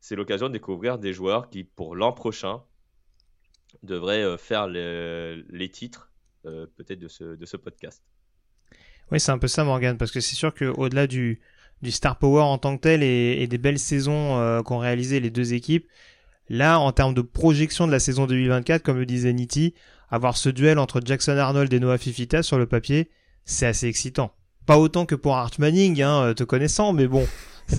c'est 0.00 0.14
l'occasion 0.14 0.46
de 0.48 0.52
découvrir 0.52 0.98
des 0.98 1.12
joueurs 1.12 1.50
qui, 1.50 1.64
pour 1.64 1.96
l'an 1.96 2.12
prochain, 2.12 2.62
devraient 3.82 4.22
euh, 4.22 4.36
faire 4.36 4.66
les, 4.66 5.42
les 5.50 5.68
titres 5.68 6.10
euh, 6.44 6.66
peut-être 6.76 6.98
de 6.98 7.08
ce, 7.08 7.36
de 7.36 7.46
ce 7.46 7.56
podcast. 7.56 8.02
Oui, 9.10 9.20
c'est 9.20 9.32
un 9.32 9.38
peu 9.38 9.48
ça, 9.48 9.64
Morgan, 9.64 9.96
parce 9.96 10.10
que 10.10 10.20
c'est 10.20 10.34
sûr 10.34 10.52
qu'au-delà 10.54 11.06
du, 11.06 11.40
du 11.82 11.90
star 11.90 12.18
power 12.18 12.42
en 12.42 12.58
tant 12.58 12.76
que 12.76 12.82
tel 12.82 13.02
et, 13.02 13.46
des 13.46 13.58
belles 13.58 13.78
saisons 13.78 14.62
qu'ont 14.64 14.78
réalisé 14.78 15.20
les 15.20 15.30
deux 15.30 15.54
équipes, 15.54 15.86
là, 16.48 16.80
en 16.80 16.90
termes 16.90 17.14
de 17.14 17.22
projection 17.22 17.86
de 17.86 17.92
la 17.92 18.00
saison 18.00 18.26
2024, 18.26 18.82
comme 18.82 18.98
le 18.98 19.06
disait 19.06 19.32
Nitti, 19.32 19.74
avoir 20.10 20.36
ce 20.36 20.48
duel 20.48 20.78
entre 20.78 21.00
Jackson 21.04 21.36
Arnold 21.36 21.72
et 21.72 21.80
Noah 21.80 21.98
Fifita 21.98 22.42
sur 22.42 22.58
le 22.58 22.66
papier, 22.66 23.10
c'est 23.44 23.66
assez 23.66 23.86
excitant. 23.86 24.32
Pas 24.66 24.78
autant 24.78 25.06
que 25.06 25.14
pour 25.14 25.36
Art 25.36 25.52
Manning, 25.58 26.02
hein, 26.02 26.22
euh, 26.22 26.34
te 26.34 26.44
connaissant, 26.44 26.92
mais 26.92 27.06
bon. 27.06 27.26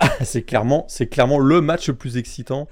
C'est 0.22 0.42
clairement, 0.42 0.86
c'est 0.88 1.08
clairement 1.08 1.38
le 1.38 1.60
match 1.60 1.88
le 1.88 1.94
plus 1.94 2.16
excitant 2.16 2.68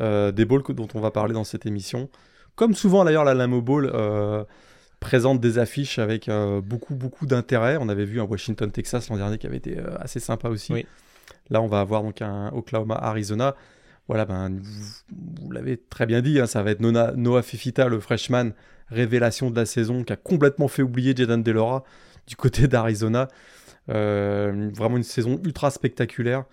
euh, 0.00 0.32
des 0.32 0.44
balls 0.44 0.62
dont 0.70 0.88
on 0.94 1.00
va 1.00 1.10
parler 1.10 1.34
dans 1.34 1.44
cette 1.44 1.66
émission. 1.66 2.08
Comme 2.56 2.74
souvent 2.74 3.04
d'ailleurs, 3.04 3.24
la 3.24 3.34
Lamo 3.34 3.60
Bowl 3.60 3.90
euh, 3.92 4.44
présente 5.00 5.40
des 5.40 5.58
affiches 5.58 5.98
avec 5.98 6.30
beaucoup, 6.62 6.94
beaucoup 6.94 7.26
d'intérêt. 7.26 7.76
On 7.80 7.88
avait 7.88 8.04
vu 8.04 8.20
un 8.20 8.24
Washington, 8.24 8.70
Texas 8.70 9.10
l'an 9.10 9.16
dernier 9.16 9.38
qui 9.38 9.46
avait 9.46 9.58
été 9.58 9.76
assez 9.98 10.20
sympa 10.20 10.48
aussi. 10.48 10.86
Là, 11.50 11.60
on 11.60 11.66
va 11.66 11.80
avoir 11.80 12.02
donc 12.02 12.22
un 12.22 12.50
Oklahoma, 12.54 12.94
Arizona 12.94 13.54
voilà, 14.08 14.26
ben, 14.26 14.60
vous, 15.40 15.50
l'avez 15.50 15.78
très 15.78 16.06
bien 16.06 16.20
dit, 16.20 16.38
hein, 16.38 16.46
ça 16.46 16.62
va 16.62 16.72
être 16.72 16.80
Noah 16.80 17.42
Fifita, 17.42 17.88
le 17.88 18.00
freshman, 18.00 18.50
révélation 18.88 19.50
de 19.50 19.56
la 19.56 19.64
saison, 19.64 20.04
qui 20.04 20.12
a 20.12 20.16
complètement 20.16 20.68
fait 20.68 20.82
oublier 20.82 21.14
Jaden 21.16 21.42
Delora 21.42 21.84
du 22.26 22.36
côté 22.36 22.68
d'Arizona. 22.68 23.28
Euh, 23.90 24.70
vraiment 24.74 24.96
une 24.96 25.02
saison 25.02 25.40
ultra 25.44 25.70
spectaculaire. 25.70 26.44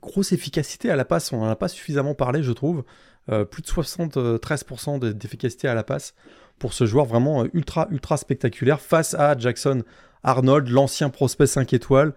grosse 0.00 0.32
efficacité 0.32 0.90
à 0.90 0.96
la 0.96 1.04
passe, 1.04 1.32
on 1.32 1.40
n'en 1.40 1.48
a 1.48 1.56
pas 1.56 1.68
suffisamment 1.68 2.14
parlé, 2.14 2.42
je 2.42 2.52
trouve. 2.52 2.84
Euh, 3.30 3.44
plus 3.44 3.62
de 3.62 3.68
73% 3.68 4.98
d'efficacité 5.14 5.68
à 5.68 5.74
la 5.74 5.84
passe 5.84 6.14
pour 6.58 6.72
ce 6.72 6.86
joueur 6.86 7.04
vraiment 7.04 7.44
ultra, 7.52 7.86
ultra 7.90 8.16
spectaculaire 8.16 8.80
face 8.80 9.14
à 9.14 9.36
Jackson 9.36 9.82
Arnold, 10.22 10.68
l'ancien 10.68 11.10
prospect 11.10 11.46
5 11.46 11.72
étoiles, 11.72 12.14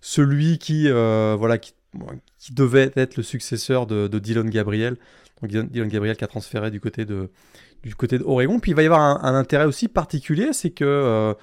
celui 0.00 0.58
qui, 0.58 0.88
euh, 0.88 1.36
voilà, 1.38 1.58
qui 1.58 1.74
devait 2.52 2.92
être 2.96 3.16
le 3.16 3.22
successeur 3.22 3.86
de, 3.86 4.06
Dylan 4.18 4.48
Gabriel. 4.48 4.96
Donc 5.42 5.50
Dylan 5.50 5.88
Gabriel 5.88 6.16
qui 6.16 6.24
a 6.24 6.28
transféré 6.28 6.70
du 6.70 6.80
côté 6.80 7.04
de, 7.04 7.30
du 7.82 7.94
côté 7.94 8.18
d'Oregon. 8.18 8.58
Puis 8.58 8.72
il 8.72 8.74
va 8.74 8.82
y 8.82 8.86
avoir 8.86 9.24
un, 9.24 9.34
intérêt 9.34 9.64
aussi 9.64 9.88
particulier, 9.88 10.52
c'est 10.52 10.70
que, 10.70 10.84
euh, 10.84 11.34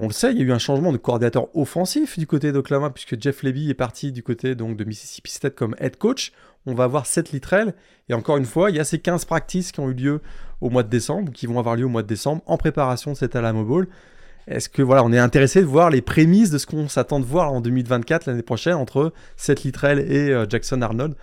on 0.00 0.06
le 0.06 0.12
sait, 0.12 0.32
il 0.32 0.38
y 0.38 0.40
a 0.40 0.44
eu 0.44 0.52
un 0.52 0.58
changement 0.58 0.92
de 0.92 0.96
coordinateur 0.96 1.54
offensif 1.54 2.18
du 2.18 2.26
côté 2.26 2.50
d'Oklahoma, 2.52 2.90
puisque 2.90 3.20
Jeff 3.20 3.42
Levy 3.42 3.68
est 3.68 3.74
parti 3.74 4.12
du 4.12 4.22
côté 4.22 4.54
donc, 4.54 4.76
de 4.76 4.84
Mississippi 4.84 5.30
State 5.30 5.54
comme 5.54 5.76
head 5.78 5.96
coach. 5.96 6.32
On 6.64 6.74
va 6.74 6.84
avoir 6.84 7.06
7 7.06 7.32
Littrell. 7.32 7.74
Et 8.08 8.14
encore 8.14 8.36
une 8.38 8.46
fois, 8.46 8.70
il 8.70 8.76
y 8.76 8.80
a 8.80 8.84
ces 8.84 9.00
15 9.00 9.24
practices 9.26 9.70
qui 9.72 9.80
ont 9.80 9.90
eu 9.90 9.94
lieu 9.94 10.20
au 10.60 10.70
mois 10.70 10.82
de 10.82 10.88
décembre, 10.88 11.32
qui 11.32 11.46
vont 11.46 11.58
avoir 11.58 11.76
lieu 11.76 11.84
au 11.84 11.90
mois 11.90 12.02
de 12.02 12.06
décembre, 12.06 12.42
en 12.46 12.56
préparation 12.56 13.12
de 13.12 13.16
cette 13.16 13.36
Alamo 13.36 13.64
Bowl. 13.64 13.88
Est-ce 14.48 14.68
que 14.68 14.82
voilà, 14.82 15.04
on 15.04 15.12
est 15.12 15.18
intéressé 15.18 15.60
de 15.60 15.66
voir 15.66 15.90
les 15.90 16.02
prémices 16.02 16.50
de 16.50 16.58
ce 16.58 16.66
qu'on 16.66 16.88
s'attend 16.88 17.20
de 17.20 17.24
voir 17.24 17.52
en 17.52 17.60
2024 17.60 18.26
l'année 18.26 18.42
prochaine 18.42 18.74
entre 18.74 19.12
Seth 19.36 19.62
Littrell 19.62 19.98
et 20.00 20.30
euh, 20.30 20.46
Jackson 20.48 20.82
Arnold, 20.82 21.14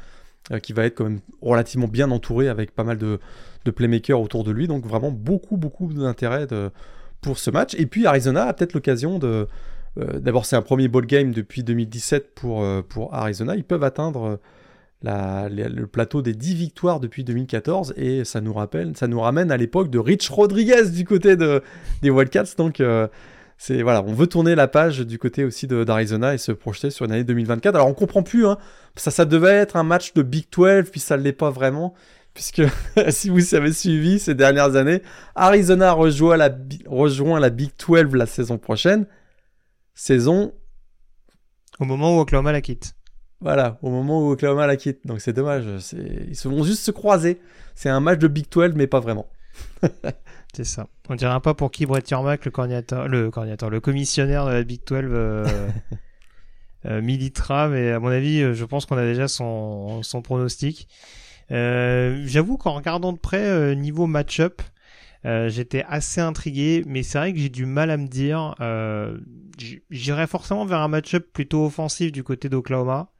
euh, 0.52 0.60
qui 0.60 0.74
va 0.74 0.86
être 0.86 0.96
quand 0.96 1.06
même 1.06 1.20
relativement 1.42 1.88
bien 1.88 2.12
entouré 2.12 2.48
avec 2.48 2.74
pas 2.74 2.84
mal 2.84 2.98
de, 2.98 3.20
playmakers 3.76 4.20
autour 4.20 4.44
de 4.44 4.52
lui. 4.52 4.68
Donc 4.68 4.86
vraiment 4.86 5.12
beaucoup 5.12 5.58
beaucoup 5.58 5.94
d'intérêt 5.94 6.48
pour 7.22 7.40
ce 7.40 7.52
match. 7.52 7.76
Et 7.78 7.86
puis 7.86 8.06
Arizona 8.06 8.46
a 8.46 8.54
peut-être 8.54 8.74
l'occasion 8.74 9.20
de 9.20 9.48
euh, 9.98 10.20
D'abord, 10.20 10.46
c'est 10.46 10.56
un 10.56 10.62
premier 10.62 10.88
ball 10.88 11.06
game 11.06 11.32
depuis 11.32 11.64
2017 11.64 12.34
pour, 12.36 12.64
pour 12.88 13.14
Arizona. 13.14 13.56
Ils 13.56 13.64
peuvent 13.64 13.84
atteindre 13.84 14.40
le 15.04 15.86
plateau 15.86 16.22
des 16.22 16.34
10 16.34 16.56
victoires 16.56 17.00
depuis 17.00 17.24
2014 17.24 17.94
et 17.98 18.26
ça 18.26 18.42
nous 18.42 18.54
rappelle, 18.54 18.96
ça 18.98 19.08
nous 19.08 19.20
ramène 19.20 19.52
à 19.52 19.58
l'époque 19.58 19.90
de 19.90 20.00
Rich 20.00 20.30
Rodriguez 20.30 20.90
du 20.92 21.06
côté 21.06 21.36
de, 21.36 21.64
des 22.02 22.10
Wildcats. 22.10 22.56
Donc 22.58 22.82
euh, 22.82 23.08
voilà, 23.70 24.04
on 24.04 24.14
veut 24.14 24.28
tourner 24.28 24.56
la 24.56 24.68
page 24.68 25.00
du 25.00 25.18
côté 25.18 25.44
aussi 25.44 25.68
d'Arizona 25.68 26.34
et 26.34 26.38
se 26.38 26.52
projeter 26.52 26.90
sur 26.90 27.06
une 27.06 27.12
année 27.12 27.24
2024. 27.24 27.76
Alors 27.76 27.88
on 27.88 27.94
comprend 27.94 28.24
plus, 28.24 28.46
hein, 28.46 28.58
ça, 28.96 29.12
ça 29.12 29.26
devait 29.26 29.56
être 29.56 29.76
un 29.76 29.84
match 29.84 30.14
de 30.14 30.22
Big 30.22 30.46
12 30.52 30.90
puis 30.92 31.00
ça 31.00 31.18
ne 31.18 31.24
l'est 31.24 31.34
pas 31.34 31.50
vraiment. 31.50 31.94
Puisque 32.40 32.62
si 33.10 33.30
vous 33.30 33.54
avez 33.54 33.74
suivi 33.74 34.18
ces 34.18 34.34
dernières 34.34 34.78
années, 34.78 35.02
Arizona 35.36 35.92
rejoint 35.92 36.38
la, 36.38 36.50
rejoint 36.86 37.38
la 37.38 37.50
Big 37.50 37.72
12 37.86 38.16
la 38.16 38.26
saison 38.26 38.58
prochaine. 38.58 39.08
Saison. 39.94 40.54
Au 41.82 41.86
moment 41.86 42.16
où 42.16 42.22
Oklahoma 42.22 42.54
la 42.54 42.62
quitte. 42.62 42.96
Voilà, 43.42 43.78
au 43.82 43.90
moment 43.90 44.26
où 44.26 44.32
Oklahoma 44.32 44.68
la 44.68 44.78
quitte. 44.78 45.06
Donc 45.06 45.20
c'est 45.20 45.34
dommage. 45.34 45.66
Ils 45.92 46.50
vont 46.50 46.64
juste 46.64 46.82
se 46.82 46.92
croiser. 46.92 47.42
C'est 47.76 47.90
un 47.90 48.00
match 48.00 48.20
de 48.20 48.30
Big 48.30 48.50
12, 48.50 48.72
mais 48.74 48.88
pas 48.88 49.02
vraiment. 49.02 49.28
c'est 50.54 50.64
ça. 50.64 50.88
On 51.10 51.16
dirait 51.16 51.42
pas 51.42 51.54
pour 51.54 51.72
qui 51.72 51.86
Brett 51.86 52.10
Yormack, 52.10 52.46
le 52.46 52.52
coordinateur, 52.52 53.10
le 53.10 53.30
coordinateur, 53.32 53.70
le 53.70 53.82
commissionnaire 53.82 54.46
de 54.46 54.52
la 54.52 54.64
Big 54.64 54.80
12 54.88 55.02
euh, 55.04 55.70
euh, 56.86 57.02
militera, 57.02 57.68
mais 57.68 57.92
à 57.92 58.00
mon 58.00 58.08
avis, 58.08 58.42
euh, 58.42 58.54
je 58.54 58.64
pense 58.64 58.86
qu'on 58.86 58.98
a 58.98 59.04
déjà 59.04 59.28
son, 59.28 60.04
son 60.04 60.22
pronostic. 60.22 60.88
J'avoue 61.50 62.58
qu'en 62.58 62.74
regardant 62.74 63.14
de 63.14 63.18
près 63.18 63.76
niveau 63.76 64.08
match-up, 64.08 64.62
j'étais 65.24 65.84
assez 65.88 66.22
intrigué, 66.22 66.84
mais 66.86 67.04
c'est 67.04 67.18
vrai 67.18 67.34
que 67.34 67.40
j'ai 67.40 67.50
du 67.50 67.66
mal 67.66 67.92
à 67.92 67.98
me 67.98 68.08
dire. 68.08 68.56
J'irais 69.90 70.28
forcément 70.28 70.66
vers 70.66 70.80
un 70.80 70.88
match-up 70.88 71.28
plutôt 71.34 71.66
offensif 71.66 72.12
du 72.12 72.24
côté 72.24 72.50
d'Oklahoma. 72.50 73.12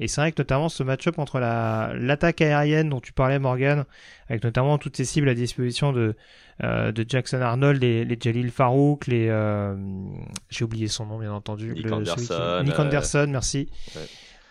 Et 0.00 0.08
c'est 0.08 0.22
vrai 0.22 0.32
que 0.32 0.40
notamment 0.40 0.70
ce 0.70 0.82
match-up 0.82 1.18
entre 1.18 1.38
la, 1.38 1.92
l'attaque 1.94 2.40
aérienne 2.40 2.88
dont 2.88 3.00
tu 3.00 3.12
parlais 3.12 3.38
Morgan, 3.38 3.84
avec 4.30 4.42
notamment 4.42 4.78
toutes 4.78 4.96
ces 4.96 5.04
cibles 5.04 5.28
à 5.28 5.34
disposition 5.34 5.92
de, 5.92 6.16
euh, 6.64 6.90
de 6.90 7.04
Jackson 7.06 7.42
Arnold, 7.42 7.82
les, 7.82 8.06
les 8.06 8.16
Jalil 8.18 8.50
Farouk, 8.50 9.06
les 9.06 9.28
euh, 9.28 9.76
j'ai 10.48 10.64
oublié 10.64 10.88
son 10.88 11.04
nom 11.04 11.18
bien 11.18 11.34
entendu, 11.34 11.74
Nick 11.74 11.92
Anderson, 11.92 12.62
Nick 12.64 12.78
Anderson, 12.78 13.26
merci. 13.28 13.68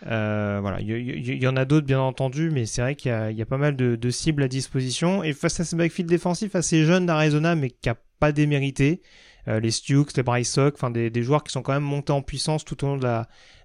Euh, 0.06 0.58
voilà, 0.60 0.80
il 0.80 1.42
y, 1.42 1.46
en 1.46 1.56
a 1.56 1.64
d'autres 1.64 1.86
bien 1.86 2.00
entendu, 2.00 2.50
mais 2.50 2.66
c'est 2.66 2.80
vrai 2.80 2.94
qu'il 2.94 3.10
y, 3.10 3.42
a, 3.42 3.46
pas 3.46 3.58
mal 3.58 3.76
de, 3.76 4.10
cibles 4.10 4.42
à 4.42 4.48
disposition. 4.48 5.22
Et 5.22 5.32
face 5.32 5.60
à 5.60 5.64
ce 5.64 5.76
backfield 5.76 6.08
défensif 6.08 6.54
assez 6.54 6.84
jeune 6.84 7.06
d'Arizona, 7.06 7.54
mais 7.54 7.70
qui 7.70 7.88
a 7.88 7.96
pas 8.18 8.32
démérité. 8.32 9.02
Euh, 9.48 9.58
les 9.58 9.70
Stukes, 9.70 10.16
les 10.16 10.22
Bryce 10.22 10.58
enfin 10.58 10.90
des, 10.90 11.22
joueurs 11.22 11.42
qui 11.42 11.52
sont 11.52 11.62
quand 11.62 11.72
même 11.72 11.82
montés 11.82 12.12
en 12.12 12.22
puissance 12.22 12.64
tout 12.64 12.84
au 12.84 12.88
long 12.88 12.96
de 12.98 13.04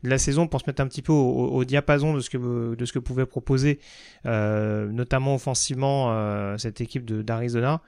la, 0.04 0.18
saison 0.18 0.48
pour 0.48 0.62
se 0.62 0.66
mettre 0.68 0.82
un 0.82 0.88
petit 0.88 1.02
peu 1.02 1.12
au, 1.12 1.64
diapason 1.66 2.14
de 2.14 2.22
ce 2.22 2.30
que, 2.30 3.00
pouvait 3.00 3.26
proposer 3.26 3.80
euh, 4.26 4.88
notamment 4.88 5.36
offensivement 5.36 6.12
euh, 6.12 6.58
cette 6.58 6.80
équipe 6.82 7.06
d'Arizona. 7.06 7.82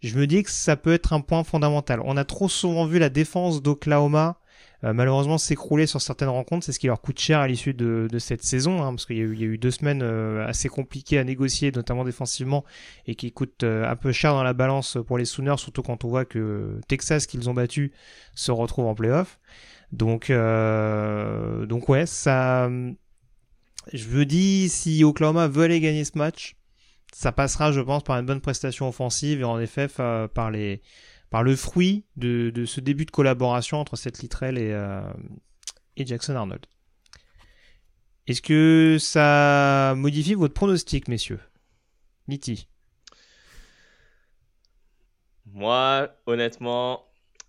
Je 0.00 0.16
me 0.18 0.26
dis 0.26 0.42
que 0.42 0.50
ça 0.50 0.76
peut 0.76 0.92
être 0.92 1.12
un 1.12 1.20
point 1.20 1.44
fondamental. 1.44 2.00
On 2.04 2.16
a 2.16 2.24
trop 2.24 2.48
souvent 2.48 2.86
vu 2.86 2.98
la 2.98 3.08
défense 3.08 3.62
d'Oklahoma 3.62 4.38
malheureusement 4.92 5.38
s'écrouler 5.38 5.86
sur 5.86 6.00
certaines 6.00 6.28
rencontres. 6.28 6.66
C'est 6.66 6.72
ce 6.72 6.78
qui 6.78 6.88
leur 6.88 7.00
coûte 7.00 7.18
cher 7.18 7.40
à 7.40 7.48
l'issue 7.48 7.74
de, 7.74 8.08
cette 8.18 8.42
saison, 8.42 8.82
hein, 8.82 8.90
parce 8.90 9.06
qu'il 9.06 9.16
y, 9.16 9.20
a 9.20 9.46
eu 9.46 9.58
deux 9.58 9.70
semaines 9.70 10.02
euh, 10.02 10.46
assez 10.46 10.68
compliquées 10.68 11.18
à 11.18 11.24
négocier, 11.24 11.72
notamment 11.72 12.04
défensivement, 12.04 12.64
et 13.06 13.14
qui 13.14 13.32
coûtent 13.32 13.64
euh, 13.64 13.88
un 13.88 13.96
peu 13.96 14.12
cher 14.12 14.34
dans 14.34 14.42
la 14.42 14.52
balance 14.52 14.98
pour 15.06 15.18
les 15.18 15.24
Sooners, 15.24 15.58
surtout 15.58 15.82
quand 15.82 16.04
on 16.04 16.08
voit 16.08 16.24
que 16.24 16.80
Texas, 16.88 17.26
qu'ils 17.26 17.48
ont 17.48 17.54
battu, 17.54 17.92
se 18.34 18.50
retrouve 18.50 18.86
en 18.86 18.94
playoff. 18.94 19.38
Donc, 19.92 20.30
donc 20.30 21.88
ouais, 21.88 22.06
ça. 22.06 22.68
Je 23.92 24.08
veux 24.08 24.24
dire, 24.24 24.70
si 24.70 25.04
Oklahoma 25.04 25.46
veut 25.46 25.64
aller 25.64 25.78
gagner 25.78 26.04
ce 26.04 26.18
match, 26.18 26.56
ça 27.12 27.30
passera, 27.30 27.70
je 27.70 27.80
pense, 27.80 28.02
par 28.02 28.18
une 28.18 28.26
bonne 28.26 28.40
prestation 28.40 28.88
offensive 28.88 29.40
et 29.40 29.44
en 29.44 29.60
effet 29.60 29.86
par 30.34 30.50
les 30.50 30.82
par 31.34 31.42
le 31.42 31.56
fruit 31.56 32.04
de, 32.14 32.64
ce 32.64 32.80
début 32.80 33.06
de 33.06 33.10
collaboration 33.10 33.80
entre 33.80 33.96
Seth 33.96 34.20
Littrell 34.20 34.56
et, 34.56 34.70
euh, 34.70 35.02
et 35.96 36.06
Jackson 36.06 36.36
Arnold. 36.36 36.64
Est-ce 38.28 38.40
que 38.40 38.98
ça 39.00 39.94
modifie 39.96 40.34
votre 40.34 40.54
pronostic, 40.54 41.08
messieurs? 41.08 41.40
Niti 42.28 42.68
Moi, 45.46 46.08
honnêtement, 46.26 47.04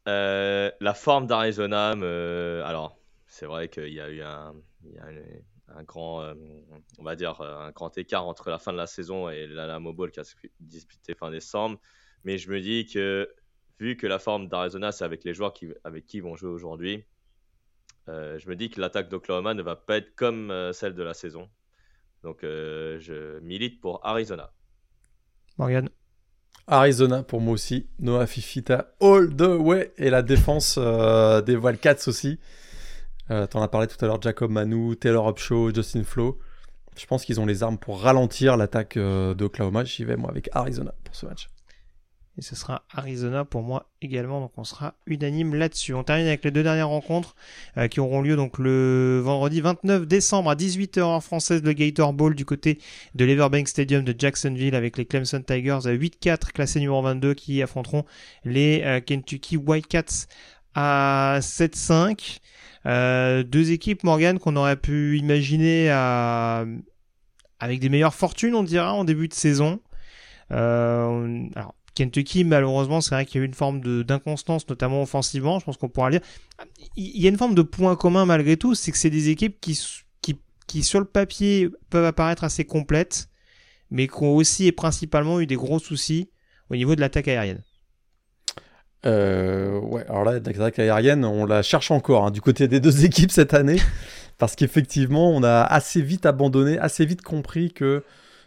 euh, 0.08 0.72
la 0.80 0.96
forme 0.96 1.28
d'Arizona. 1.28 1.92
Alors, 2.68 2.98
c'est 3.28 3.46
vrai 3.46 3.70
qu'il 3.70 3.94
y 3.94 4.02
a 4.02 4.10
eu 4.10 4.24
un, 4.24 4.56
grand, 5.84 6.24
euh, 6.24 6.34
on 6.98 7.04
va 7.04 7.16
dire, 7.16 7.40
un 7.40 7.70
grand 7.70 7.96
écart 8.00 8.26
entre 8.28 8.50
la 8.50 8.58
fin 8.58 8.72
de 8.74 8.78
la 8.78 8.88
saison 8.88 9.30
et 9.30 9.46
la 9.46 9.80
Bowl 9.80 10.10
qui 10.10 10.22
a 10.22 10.24
disputé 10.60 11.14
fin 11.14 11.30
décembre. 11.30 11.80
Mais 12.24 12.40
je 12.40 12.50
me 12.50 12.60
dis 12.60 12.88
que 12.88 13.30
vu 13.80 13.98
que 13.98 14.08
la 14.08 14.20
forme 14.20 14.48
d'Arizona, 14.48 14.92
c'est 14.92 15.04
avec 15.04 15.24
les 15.24 15.34
joueurs 15.34 15.54
qui, 15.54 15.68
avec 15.84 16.06
qui 16.06 16.18
ils 16.18 16.24
vont 16.24 16.36
jouer 16.36 16.50
aujourd'hui, 16.50 17.06
euh, 18.08 18.38
je 18.38 18.50
me 18.50 18.56
dis 18.56 18.70
que 18.70 18.80
l'attaque 18.80 19.10
d'Oklahoma 19.10 19.54
ne 19.54 19.62
va 19.62 19.76
pas 19.76 19.98
être 19.98 20.16
comme 20.16 20.52
euh, 20.52 20.74
celle 20.74 20.94
de 20.94 21.04
la 21.04 21.14
saison. 21.14 21.50
Donc 22.24 22.44
euh, 22.44 23.00
je 23.00 23.40
milite 23.40 23.82
pour 23.82 24.06
Arizona. 24.06 24.52
Morgan. 25.58 25.90
Arizona 26.68 27.24
pour 27.24 27.42
moi 27.42 27.54
aussi. 27.54 27.88
Noah 28.00 28.28
Fifita 28.28 28.94
all 29.02 29.36
the 29.36 29.60
way. 29.60 29.94
Et 29.98 30.10
la 30.10 30.22
défense 30.22 30.78
des 30.78 31.56
Wildcats 31.56 32.08
aussi. 32.08 32.40
T'en 33.28 33.62
as 33.62 33.68
parlé 33.68 33.88
tout 33.88 34.04
à 34.04 34.08
l'heure, 34.08 34.22
Jacob 34.22 34.52
Manu, 34.52 34.96
Taylor 34.98 35.30
Upshaw, 35.30 35.74
Justin 35.74 36.04
Flo. 36.04 36.40
Je 36.98 37.06
pense 37.06 37.26
qu'ils 37.26 37.40
ont 37.40 37.46
les 37.46 37.62
armes 37.62 37.78
pour 37.78 38.02
ralentir 38.02 38.58
l'attaque 38.58 38.98
d'Oklahoma. 38.98 39.84
J'y 39.84 40.06
vais 40.06 40.16
moi 40.16 40.32
avec 40.32 40.50
Arizona 40.54 40.94
pour 41.04 41.16
ce 41.16 41.28
match. 41.28 41.50
Et 42.38 42.42
ce 42.42 42.54
sera 42.56 42.84
Arizona 42.92 43.46
pour 43.46 43.62
moi 43.62 43.90
également. 44.02 44.42
Donc 44.42 44.52
on 44.58 44.66
sera 44.66 44.96
unanime 45.06 45.56
là-dessus. 45.56 45.94
On 45.94 46.04
termine 46.04 46.28
avec 46.28 46.44
les 46.44 46.52
deux 46.52 46.64
dernières 46.64 46.90
rencontres 46.90 47.36
euh, 47.78 47.88
qui 47.88 48.02
auront 48.02 48.22
lieu 48.22 48.36
donc 48.36 48.58
le 48.60 49.22
vendredi 49.24 49.62
29 49.62 50.06
décembre 50.06 50.50
à 50.50 50.56
18h 50.56 51.02
en 51.02 51.22
française, 51.22 51.64
le 51.64 51.72
Gator 51.72 52.12
Bowl 52.12 52.36
du 52.36 52.44
côté 52.44 52.80
de 53.16 53.24
l'Everbank 53.24 53.70
Stadium 53.70 54.04
de 54.04 54.14
Jacksonville 54.18 54.76
avec 54.76 54.98
les 54.98 55.06
Clemson 55.06 55.42
Tigers 55.42 55.86
à 55.86 55.94
8-4 55.94 56.52
classés 56.52 56.80
numéro 56.80 57.02
22 57.02 57.36
qui 57.36 57.62
affronteront 57.62 58.04
les 58.44 58.82
euh, 58.84 59.00
Kentucky 59.00 59.56
Wildcats 59.56 60.28
à 60.74 61.40
7-5. 61.40 62.40
Euh, 62.86 63.44
deux 63.44 63.72
équipes, 63.72 64.04
Morgan, 64.04 64.40
qu'on 64.40 64.58
aurait 64.58 64.76
pu 64.76 65.18
imaginer 65.18 65.90
avec 65.90 67.80
des 67.80 67.88
meilleures 67.88 68.14
fortunes, 68.14 68.56
on 68.56 68.64
dira, 68.64 68.94
en 68.94 69.06
début 69.06 69.30
de 69.30 69.34
saison. 69.34 69.80
alors, 70.50 71.74
Kentucky, 71.96 72.44
malheureusement, 72.44 73.02
c'est 73.02 73.16
vrai 73.16 73.26
qu'il 73.26 73.40
y 73.40 73.42
a 73.42 73.44
eu 73.44 73.48
une 73.48 73.54
forme 73.54 74.04
d'inconstance, 74.04 74.68
notamment 74.68 75.02
offensivement. 75.02 75.60
Je 75.60 75.66
pense 75.66 75.78
qu'on 75.78 75.90
pourra 75.90 76.10
le 76.10 76.20
dire. 76.20 76.28
Il 76.98 77.22
y 77.22 77.26
a 77.26 77.30
une 77.30 77.38
forme 77.38 77.56
de 77.56 77.62
point 77.62 77.96
commun 77.96 78.26
malgré 78.26 78.58
tout, 78.58 78.76
c'est 78.76 78.92
que 78.92 78.98
c'est 78.98 79.10
des 79.10 79.30
équipes 79.30 79.60
qui, 79.60 79.80
qui, 80.68 80.84
sur 80.84 81.00
le 81.00 81.06
papier, 81.06 81.70
peuvent 81.90 82.06
apparaître 82.06 82.44
assez 82.44 82.66
complètes, 82.66 83.30
mais 83.90 84.08
qui 84.08 84.24
ont 84.24 84.36
aussi 84.36 84.68
et 84.68 84.72
principalement 84.72 85.40
eu 85.40 85.48
des 85.48 85.56
gros 85.56 85.80
soucis 85.80 86.30
au 86.70 86.76
niveau 86.76 86.96
de 86.96 87.02
l'attaque 87.02 87.30
aérienne. 87.30 87.64
Euh, 89.06 89.80
ouais, 89.80 90.04
alors 90.08 90.26
là, 90.26 90.34
l'attaque 90.34 90.80
aérienne, 90.80 91.24
on 91.24 91.46
la 91.46 91.62
cherche 91.62 91.92
encore 91.92 92.26
hein, 92.26 92.32
du 92.32 92.42
côté 92.42 92.68
des 92.68 92.80
deux 92.80 93.06
équipes 93.06 93.32
cette 93.32 93.54
année, 93.54 93.80
parce 94.38 94.56
qu'effectivement, 94.56 95.30
on 95.32 95.44
a 95.44 95.62
assez 95.62 96.02
vite 96.02 96.26
abandonné, 96.26 96.78
assez 96.78 97.06
vite 97.06 97.22
compris 97.22 97.72
que 97.72 98.04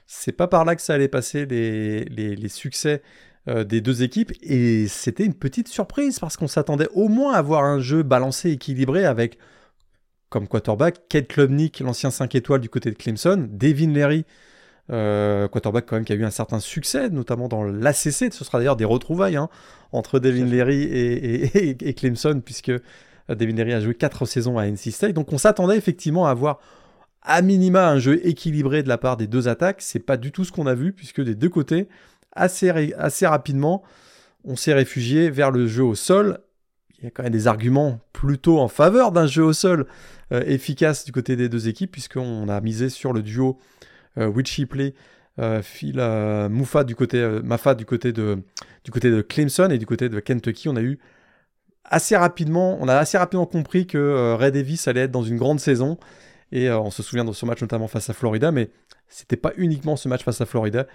c'est 0.06 0.32
pas 0.32 0.48
par 0.48 0.64
là 0.64 0.74
que 0.74 0.82
ça 0.82 0.94
allait 0.94 1.08
passer 1.08 1.46
les, 1.46 2.04
les 2.04 2.48
succès 2.48 3.02
euh, 3.48 3.64
des 3.64 3.80
deux 3.80 4.02
équipes 4.02 4.32
et 4.42 4.88
c'était 4.88 5.24
une 5.24 5.32
petite 5.32 5.68
surprise 5.68 6.18
parce 6.18 6.36
qu'on 6.36 6.48
s'attendait 6.48 6.88
au 6.92 7.08
moins 7.08 7.32
à 7.32 7.40
voir 7.40 7.64
un 7.64 7.80
jeu 7.80 8.02
balancé, 8.02 8.50
équilibré 8.50 9.06
avec 9.06 9.38
comme 10.28 10.46
quarterback 10.46 11.08
Kate 11.08 11.28
Klubnik, 11.28 11.80
l'ancien 11.80 12.10
5 12.10 12.34
étoiles 12.34 12.60
du 12.60 12.68
côté 12.68 12.90
de 12.90 12.96
Clemson, 12.96 13.48
Devin 13.50 13.92
Leary, 13.92 14.26
euh, 14.90 15.48
quarterback 15.48 15.86
quand 15.86 15.96
même 15.96 16.04
qui 16.04 16.12
a 16.12 16.16
eu 16.16 16.24
un 16.24 16.30
certain 16.30 16.60
succès, 16.60 17.08
notamment 17.08 17.48
dans 17.48 17.64
l'ACC. 17.64 18.32
Ce 18.32 18.44
sera 18.44 18.58
d'ailleurs 18.58 18.76
des 18.76 18.84
retrouvailles 18.84 19.36
hein, 19.36 19.48
entre 19.92 20.18
Devin 20.18 20.44
Leary 20.44 20.82
et, 20.82 21.94
Clemson, 21.94 22.42
puisque 22.44 22.72
Devin 23.30 23.54
Leary 23.54 23.72
a 23.72 23.80
joué 23.80 23.94
4 23.94 24.26
saisons 24.26 24.58
à 24.58 24.66
NC 24.66 24.90
State. 24.90 25.14
Donc 25.14 25.32
on 25.32 25.38
s'attendait 25.38 25.78
effectivement 25.78 26.26
à 26.26 26.30
avoir 26.30 26.60
à 27.22 27.40
minima 27.40 27.88
un 27.88 27.98
jeu 27.98 28.26
équilibré 28.26 28.82
de 28.82 28.88
la 28.88 28.98
part 28.98 29.16
des 29.16 29.26
deux 29.26 29.48
attaques. 29.48 29.80
C'est 29.80 30.00
pas 30.00 30.18
du 30.18 30.32
tout 30.32 30.44
ce 30.44 30.52
qu'on 30.52 30.66
a 30.66 30.74
vu, 30.74 30.92
puisque 30.92 31.22
des 31.22 31.34
deux 31.34 31.48
côtés, 31.48 31.88
assez, 32.32 32.92
assez 32.94 33.26
rapidement, 33.26 33.82
on 34.44 34.56
s'est 34.56 34.74
réfugié 34.74 35.30
vers 35.30 35.50
le 35.50 35.66
jeu 35.66 35.82
au 35.82 35.94
sol. 35.94 36.40
Il 36.98 37.05
y 37.05 37.06
a 37.06 37.10
quand 37.10 37.22
même 37.22 37.32
des 37.32 37.46
arguments 37.46 38.00
plutôt 38.12 38.59
en 38.59 38.68
faveur 38.68 39.12
d'un 39.12 39.26
jeu 39.26 39.44
au 39.44 39.52
sol 39.52 39.86
euh, 40.32 40.42
efficace 40.46 41.05
du 41.05 41.12
côté 41.12 41.36
des 41.36 41.48
deux 41.48 41.68
équipes, 41.68 41.92
puisqu'on 41.92 42.48
a 42.48 42.60
misé 42.60 42.88
sur 42.88 43.12
le 43.12 43.22
duo 43.22 43.59
euh, 44.18 44.32
Play, 44.68 44.94
euh, 45.38 45.62
euh, 45.84 46.84
du 46.84 46.94
côté, 46.96 47.40
Mafa 47.44 47.74
du 47.74 47.84
côté, 47.84 48.12
de, 48.12 48.42
du 48.84 48.90
côté 48.90 49.10
de 49.10 49.20
Clemson 49.20 49.68
et 49.70 49.78
du 49.78 49.86
côté 49.86 50.09
de 50.09 50.18
Kentucky. 50.20 50.68
On 50.68 50.76
a 50.76 50.82
eu 50.82 50.98
assez 51.84 52.16
rapidement, 52.16 52.78
on 52.80 52.88
a 52.88 52.96
assez 52.96 53.16
rapidement 53.16 53.46
compris 53.46 53.86
que 53.86 54.34
Ray 54.34 54.52
Davis 54.52 54.88
allait 54.88 55.02
être 55.02 55.12
dans 55.12 55.22
une 55.22 55.36
grande 55.36 55.60
saison. 55.60 55.98
Et 56.50 56.70
on 56.70 56.90
se 56.90 57.02
souvient 57.02 57.26
de 57.26 57.32
ce 57.32 57.44
match 57.44 57.60
notamment 57.60 57.88
face 57.88 58.09
à 58.09 58.14
Florida, 58.14 58.50
mais 58.50 58.70
c'était 59.06 59.36
pas 59.36 59.52
uniquement 59.59 59.96
ce 59.96 60.09
match 60.09 60.24
face 60.24 60.40
à 60.40 60.46
Florida. 60.46 60.86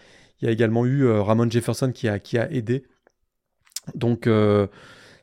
Il 0.41 0.45
y 0.45 0.47
a 0.49 0.51
également 0.51 0.85
eu 0.85 1.05
euh, 1.05 1.21
Ramon 1.21 1.49
Jefferson 1.49 1.91
qui 1.91 2.07
a, 2.07 2.19
aidé. 2.51 2.83
Donc 3.95 4.27
euh, 4.27 4.67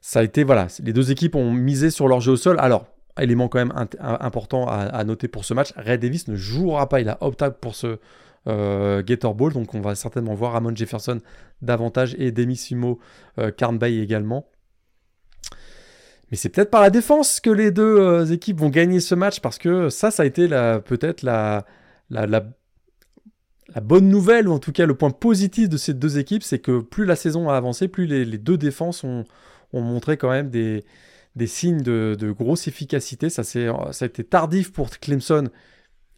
ça 0.01 0.21
a 0.21 0.23
été, 0.23 0.45
voilà, 0.45 0.69
les 0.83 0.93
deux 0.93 1.11
équipes 1.11 1.37
ont 1.37 1.53
misé 1.53 1.91
sur 1.91 2.09
leur 2.09 2.21
jeu 2.21 2.33
au 2.33 2.37
sol. 2.37 2.57
Alors, 2.59 2.87
élément 3.19 3.49
quand 3.49 3.59
même 3.59 3.73
important 4.01 4.67
à, 4.69 5.05
noter 5.05 5.29
pour 5.29 5.45
ce 5.45 5.53
match, 5.53 5.73
Ray 5.77 5.99
Davis 5.99 6.29
ne 6.29 6.37
jouera 6.37 6.89
pas, 6.89 7.01
il 7.01 7.09
a 7.09 7.19
opté 7.21 7.49
pour 7.61 7.75
ce 7.75 7.99
euh, 8.47 9.03
Gator 9.03 9.35
Ball, 9.35 9.53
donc 9.53 9.75
on 9.75 9.81
va 9.81 9.95
certainement 9.95 10.35
voir 10.35 10.53
Ramon 10.53 10.75
Jefferson 10.75 11.19
davantage 11.61 12.17
et 12.19 12.33
Demisimo 12.33 12.99
euh, 13.39 13.51
Carnbay 13.51 13.99
également. 13.99 14.49
Mais 16.31 16.37
c'est 16.37 16.49
peut-être 16.49 16.71
par 16.71 16.81
la 16.81 16.91
défense 16.91 17.41
que 17.41 17.51
les 17.51 17.73
deux 17.73 18.33
équipes 18.33 18.61
vont 18.61 18.69
gagner 18.69 19.01
ce 19.01 19.17
match 19.17 19.41
parce 19.41 19.59
que 19.59 19.89
ça, 19.89 20.11
ça 20.11 20.23
a 20.23 20.27
été 20.27 20.47
peut-être 20.49 21.23
la, 21.23 21.67
la 23.75 23.81
bonne 23.81 24.09
nouvelle, 24.09 24.49
ou 24.49 24.53
en 24.53 24.59
tout 24.59 24.73
cas 24.73 24.87
le 24.87 24.95
point 24.95 25.11
positif 25.11 25.69
de 25.69 25.77
ces 25.77 25.95
deux 25.95 26.19
équipes, 26.19 26.43
c'est 26.43 26.59
que 26.59 26.81
plus 26.81 27.05
la 27.05 27.17
saison 27.17 27.49
a 27.49 27.57
avancé, 27.57 27.89
plus 27.89 28.07
les, 28.07 28.39
deux 28.39 28.57
défenses 28.57 29.05
ont, 29.05 29.25
montré 29.73 30.17
quand 30.17 30.31
même 30.31 30.51
des, 30.51 30.85
signes 31.47 31.83
de, 31.83 32.35
grosse 32.37 32.69
efficacité. 32.69 33.31
Ça, 33.31 33.45
ça 33.45 33.59
a 33.59 34.05
été 34.05 34.25
tardif 34.25 34.73
pour 34.73 34.91
Clemson, 34.91 35.49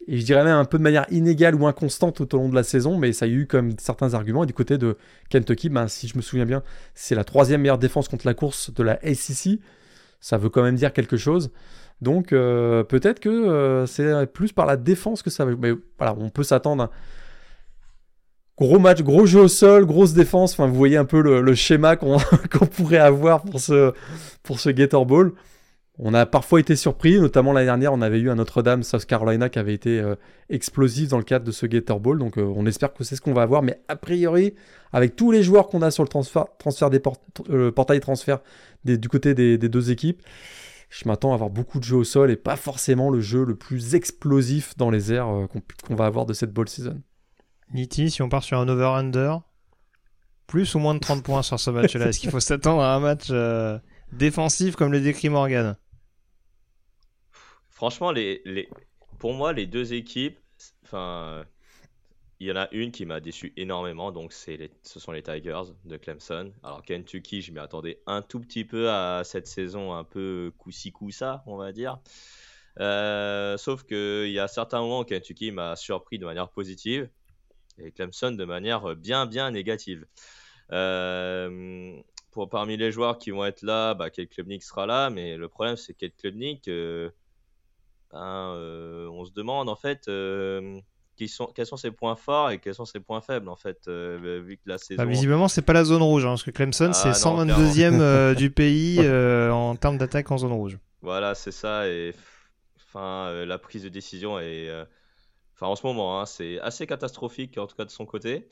et 0.07 0.17
je 0.17 0.25
dirais 0.25 0.43
même 0.43 0.57
un 0.57 0.65
peu 0.65 0.77
de 0.77 0.83
manière 0.83 1.05
inégale 1.11 1.55
ou 1.55 1.65
inconstante 1.67 2.15
tout 2.15 2.35
au 2.35 2.37
long 2.37 2.49
de 2.49 2.55
la 2.55 2.63
saison, 2.63 2.97
mais 2.97 3.13
ça 3.13 3.25
a 3.25 3.27
eu 3.27 3.47
comme 3.47 3.77
certains 3.77 4.13
arguments. 4.13 4.43
Et 4.43 4.47
du 4.47 4.53
côté 4.53 4.77
de 4.77 4.97
Kentucky, 5.29 5.69
ben, 5.69 5.87
si 5.87 6.07
je 6.07 6.17
me 6.17 6.21
souviens 6.21 6.45
bien, 6.45 6.61
c'est 6.93 7.15
la 7.15 7.23
troisième 7.23 7.61
meilleure 7.61 7.77
défense 7.77 8.09
contre 8.09 8.27
la 8.27 8.33
course 8.33 8.73
de 8.73 8.83
la 8.83 8.93
ACC. 9.03 9.59
Ça 10.19 10.37
veut 10.37 10.49
quand 10.49 10.63
même 10.63 10.75
dire 10.75 10.91
quelque 10.91 11.15
chose. 11.15 11.51
Donc 12.01 12.33
euh, 12.33 12.83
peut-être 12.83 13.21
que 13.21 13.29
euh, 13.29 13.85
c'est 13.85 14.25
plus 14.27 14.51
par 14.51 14.65
la 14.65 14.75
défense 14.75 15.21
que 15.21 15.29
ça. 15.29 15.45
Mais 15.45 15.73
voilà, 15.97 16.15
on 16.19 16.29
peut 16.29 16.43
s'attendre 16.43 16.89
Gros 18.57 18.77
match, 18.77 19.01
gros 19.01 19.25
jeu 19.25 19.41
au 19.41 19.47
sol, 19.47 19.85
grosse 19.85 20.13
défense. 20.13 20.53
Enfin, 20.53 20.67
vous 20.67 20.75
voyez 20.75 20.97
un 20.97 21.05
peu 21.05 21.21
le, 21.21 21.55
schéma 21.55 21.95
qu'on 21.95 22.19
pourrait 22.65 22.97
avoir 22.97 23.41
pour 23.43 23.59
ce, 23.59 23.93
pour 24.43 24.57
Gator 24.65 25.05
Ball. 25.05 25.31
On 25.99 26.15
a 26.15 26.25
parfois 26.25 26.59
été 26.59 26.75
surpris, 26.75 27.19
notamment 27.19 27.53
l'année 27.53 27.67
dernière, 27.67 27.93
on 27.93 28.01
avait 28.01 28.19
eu 28.19 28.31
un 28.31 28.35
Notre-Dame, 28.35 28.81
South 28.81 29.05
Carolina, 29.05 29.49
qui 29.49 29.59
avait 29.59 29.75
été 29.75 29.99
euh, 29.99 30.15
explosif 30.49 31.09
dans 31.09 31.19
le 31.19 31.23
cadre 31.23 31.45
de 31.45 31.51
ce 31.51 31.67
Gator 31.67 31.99
Bowl. 31.99 32.17
Donc 32.17 32.39
euh, 32.39 32.41
on 32.55 32.65
espère 32.65 32.93
que 32.93 33.03
c'est 33.03 33.15
ce 33.15 33.21
qu'on 33.21 33.33
va 33.33 33.43
avoir. 33.43 33.61
Mais 33.61 33.79
a 33.87 33.95
priori, 33.95 34.55
avec 34.91 35.15
tous 35.15 35.31
les 35.31 35.43
joueurs 35.43 35.69
qu'on 35.69 35.83
a 35.83 35.91
sur 35.91 36.03
le 36.03 36.09
transfert, 36.09 36.45
euh, 37.49 37.71
portail 37.71 37.99
transfert 37.99 38.39
du 38.85 39.07
côté 39.07 39.35
des, 39.35 39.57
deux 39.57 39.91
équipes, 39.91 40.23
je 40.89 41.07
m'attends 41.07 41.31
à 41.31 41.35
avoir 41.35 41.51
beaucoup 41.51 41.79
de 41.79 41.83
jeux 41.83 41.97
au 41.97 42.03
sol 42.03 42.31
et 42.31 42.37
pas 42.37 42.55
forcément 42.55 43.11
le 43.11 43.19
jeu 43.19 43.45
le 43.45 43.55
plus 43.55 43.93
explosif 43.93 44.75
dans 44.77 44.89
les 44.89 45.13
airs 45.13 45.47
qu'on 45.87 45.95
va 45.95 46.05
avoir 46.05 46.25
de 46.25 46.33
cette 46.33 46.51
bowl 46.51 46.67
season. 46.67 47.01
Niti, 47.73 48.11
si 48.11 48.21
on 48.21 48.29
part 48.29 48.43
sur 48.43 48.59
un 48.59 48.67
over-under, 48.67 49.41
plus 50.47 50.75
ou 50.75 50.79
moins 50.79 50.93
de 50.93 50.99
30 50.99 51.23
points 51.23 51.41
sur 51.41 51.59
ce 51.59 51.69
match-là 51.69 52.07
Est-ce 52.07 52.19
qu'il 52.19 52.29
faut 52.29 52.39
s'attendre 52.39 52.81
à 52.81 52.93
un 52.93 52.99
match 52.99 53.31
défensif 54.11 54.75
comme 54.75 54.91
le 54.91 55.01
décrit 55.01 55.29
Morgan? 55.29 55.75
Franchement, 57.69 58.13
pour 59.19 59.33
moi, 59.33 59.53
les 59.53 59.65
deux 59.65 59.93
équipes, 59.93 60.37
enfin, 60.83 61.43
il 62.39 62.47
y 62.47 62.51
en 62.51 62.55
a 62.55 62.67
une 62.71 62.91
qui 62.91 63.05
m'a 63.05 63.19
déçu 63.19 63.53
énormément, 63.55 64.11
donc 64.11 64.33
ce 64.33 64.99
sont 64.99 65.11
les 65.11 65.23
Tigers 65.23 65.63
de 65.85 65.97
Clemson. 65.97 66.51
Alors 66.61 66.83
Kentucky, 66.83 67.41
je 67.41 67.51
m'y 67.51 67.59
attendais 67.59 68.01
un 68.05 68.21
tout 68.21 68.39
petit 68.39 68.65
peu 68.65 68.89
à 68.89 69.23
cette 69.23 69.47
saison 69.47 69.93
un 69.93 70.03
peu 70.03 70.51
coussi 70.57 70.91
coussa, 70.91 71.43
on 71.47 71.55
va 71.55 71.71
dire. 71.71 71.99
Euh, 72.79 73.55
sauf 73.57 73.83
qu'il 73.83 74.31
y 74.31 74.39
a 74.39 74.47
certains 74.47 74.81
moments 74.81 75.01
où 75.01 75.05
Kentucky 75.05 75.51
m'a 75.51 75.75
surpris 75.75 76.19
de 76.19 76.25
manière 76.25 76.49
positive 76.49 77.09
et 77.77 77.91
Clemson 77.91 78.31
de 78.31 78.45
manière 78.45 78.95
bien 78.95 79.25
bien 79.25 79.51
négative. 79.51 80.05
Euh, 80.71 81.93
pour 82.31 82.49
parmi 82.49 82.77
les 82.77 82.91
joueurs 82.91 83.17
qui 83.17 83.31
vont 83.31 83.45
être 83.45 83.61
là, 83.61 83.93
bah, 83.93 84.09
Kate 84.09 84.29
Klubnik 84.29 84.63
sera 84.63 84.85
là, 84.85 85.09
mais 85.09 85.37
le 85.37 85.47
problème 85.47 85.75
c'est 85.75 85.93
Kate 85.93 86.15
Klubnik, 86.17 86.67
euh, 86.67 87.09
euh, 88.13 89.07
on 89.11 89.25
se 89.25 89.31
demande 89.31 89.69
en 89.69 89.75
fait 89.75 90.07
euh, 90.07 90.79
sont, 91.27 91.47
quels 91.55 91.65
sont 91.65 91.77
ses 91.77 91.89
points 91.89 92.15
forts 92.15 92.51
et 92.51 92.59
quels 92.59 92.75
sont 92.75 92.85
ses 92.85 92.99
points 92.99 93.21
faibles 93.21 93.49
en 93.49 93.55
fait 93.55 93.87
euh, 93.87 94.41
vu 94.45 94.57
que 94.57 94.61
la 94.67 94.75
bah, 94.75 94.79
saison 94.79 95.05
visiblement 95.05 95.47
c'est 95.47 95.63
pas 95.63 95.73
la 95.73 95.83
zone 95.83 96.03
rouge 96.03 96.25
hein, 96.25 96.29
parce 96.29 96.43
que 96.43 96.51
Clemson 96.51 96.89
ah, 96.89 96.93
c'est 96.93 97.09
122e 97.09 98.35
du 98.35 98.51
pays 98.51 98.99
en 99.51 99.75
termes 99.75 99.97
d'attaque 99.97 100.29
en 100.29 100.37
zone 100.37 100.51
rouge 100.51 100.77
voilà 101.01 101.33
c'est 101.33 101.51
ça 101.51 101.87
et 101.87 102.13
enfin 102.77 103.45
la 103.45 103.57
prise 103.57 103.81
de 103.81 103.89
décision 103.89 104.39
est 104.39 104.69
enfin 105.63 105.71
en 105.71 105.75
ce 105.75 105.85
moment 105.87 106.19
hein, 106.19 106.25
c'est 106.25 106.59
assez 106.59 106.85
catastrophique 106.87 107.57
en 107.57 107.67
tout 107.67 107.75
cas 107.75 107.85
de 107.85 107.91
son 107.91 108.05
côté 108.05 108.47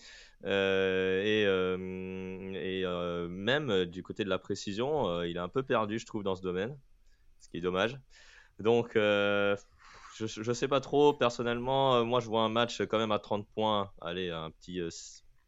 et, 0.45 1.43
et 1.43 2.85
même 3.29 3.85
du 3.85 4.03
côté 4.03 4.23
de 4.23 4.29
la 4.29 4.39
précision 4.39 5.21
il 5.23 5.35
est 5.35 5.39
un 5.39 5.49
peu 5.49 5.63
perdu 5.63 5.99
je 5.99 6.05
trouve 6.05 6.23
dans 6.23 6.35
ce 6.35 6.41
domaine 6.41 6.77
ce 7.39 7.49
qui 7.49 7.57
est 7.57 7.61
dommage 7.61 7.99
donc, 8.61 8.95
euh, 8.95 9.55
je 10.15 10.47
ne 10.47 10.53
sais 10.53 10.67
pas 10.67 10.79
trop. 10.79 11.13
Personnellement, 11.13 11.95
euh, 11.95 12.03
moi, 12.03 12.19
je 12.19 12.27
vois 12.27 12.43
un 12.43 12.49
match 12.49 12.81
quand 12.81 12.97
même 12.97 13.11
à 13.11 13.19
30 13.19 13.47
points. 13.47 13.91
Allez, 14.01 14.29
un 14.29 14.51
petit 14.51 14.79
euh, 14.79 14.89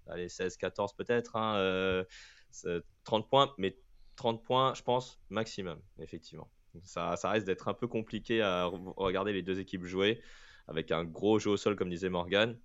allez, 0.07 0.27
16-14 0.27 0.95
peut-être. 0.95 1.31
30 1.31 3.23
hein, 3.23 3.27
points, 3.29 3.53
mais 3.57 3.77
30 4.15 4.43
points, 4.43 4.73
je 4.73 4.81
pense, 4.81 5.19
maximum, 5.29 5.79
effectivement. 5.99 6.49
Ça, 6.83 7.15
ça 7.17 7.29
reste 7.29 7.45
d'être 7.45 7.67
un 7.67 7.75
peu 7.75 7.87
compliqué 7.87 8.41
à 8.41 8.65
regarder 8.65 9.31
les 9.31 9.43
deux 9.43 9.59
équipes 9.59 9.85
jouer 9.85 10.21
avec 10.67 10.91
un 10.91 11.03
gros 11.03 11.39
jeu 11.39 11.51
au 11.51 11.57
sol, 11.57 11.75
comme 11.75 11.89
disait 11.89 12.09
Morgan. 12.09 12.57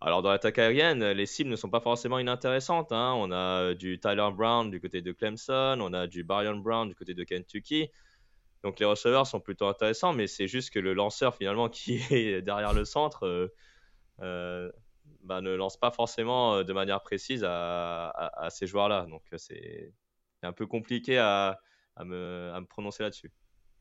Alors, 0.00 0.22
dans 0.22 0.30
l'attaque 0.30 0.58
aérienne, 0.58 1.04
les 1.12 1.26
cibles 1.26 1.50
ne 1.50 1.56
sont 1.56 1.70
pas 1.70 1.80
forcément 1.80 2.18
inintéressantes. 2.18 2.90
Hein. 2.90 3.14
On 3.16 3.30
a 3.30 3.74
du 3.74 4.00
Tyler 4.00 4.28
Brown 4.34 4.70
du 4.70 4.80
côté 4.80 5.00
de 5.00 5.12
Clemson, 5.12 5.78
on 5.80 5.92
a 5.92 6.06
du 6.08 6.24
Byron 6.24 6.60
Brown 6.60 6.88
du 6.88 6.94
côté 6.94 7.14
de 7.14 7.22
Kentucky. 7.22 7.88
Donc 8.62 8.78
les 8.78 8.86
receveurs 8.86 9.26
sont 9.26 9.40
plutôt 9.40 9.66
intéressants, 9.66 10.12
mais 10.12 10.26
c'est 10.26 10.46
juste 10.46 10.70
que 10.70 10.78
le 10.78 10.94
lanceur 10.94 11.34
finalement 11.34 11.68
qui 11.68 11.96
est 12.10 12.42
derrière 12.42 12.72
le 12.72 12.84
centre 12.84 13.26
euh, 13.26 13.52
euh, 14.20 14.70
bah, 15.22 15.40
ne 15.40 15.54
lance 15.54 15.76
pas 15.76 15.90
forcément 15.90 16.54
euh, 16.54 16.64
de 16.64 16.72
manière 16.72 17.02
précise 17.02 17.44
à, 17.44 18.48
ces 18.50 18.66
joueurs-là. 18.66 19.06
Donc 19.08 19.22
c'est 19.36 19.92
un 20.42 20.52
peu 20.52 20.66
compliqué 20.66 21.18
à, 21.18 21.58
me, 22.04 22.60
prononcer 22.68 23.02
là-dessus. 23.02 23.30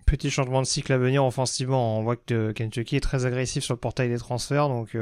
Petit 0.06 0.30
changement 0.30 0.62
de 0.62 0.68
cycle 0.68 0.92
à 0.92 0.98
venir 0.98 1.24
offensivement. 1.24 2.00
On 2.00 2.04
voit 2.04 2.16
que 2.16 2.52
Kentucky 2.52 2.98
est 2.98 3.02
très 3.02 3.26
agressif 3.26 3.64
sur 3.64 3.74
le 3.74 3.80
portail 3.80 4.10
des 4.10 4.18
transferts, 4.18 4.68
donc 4.68 4.98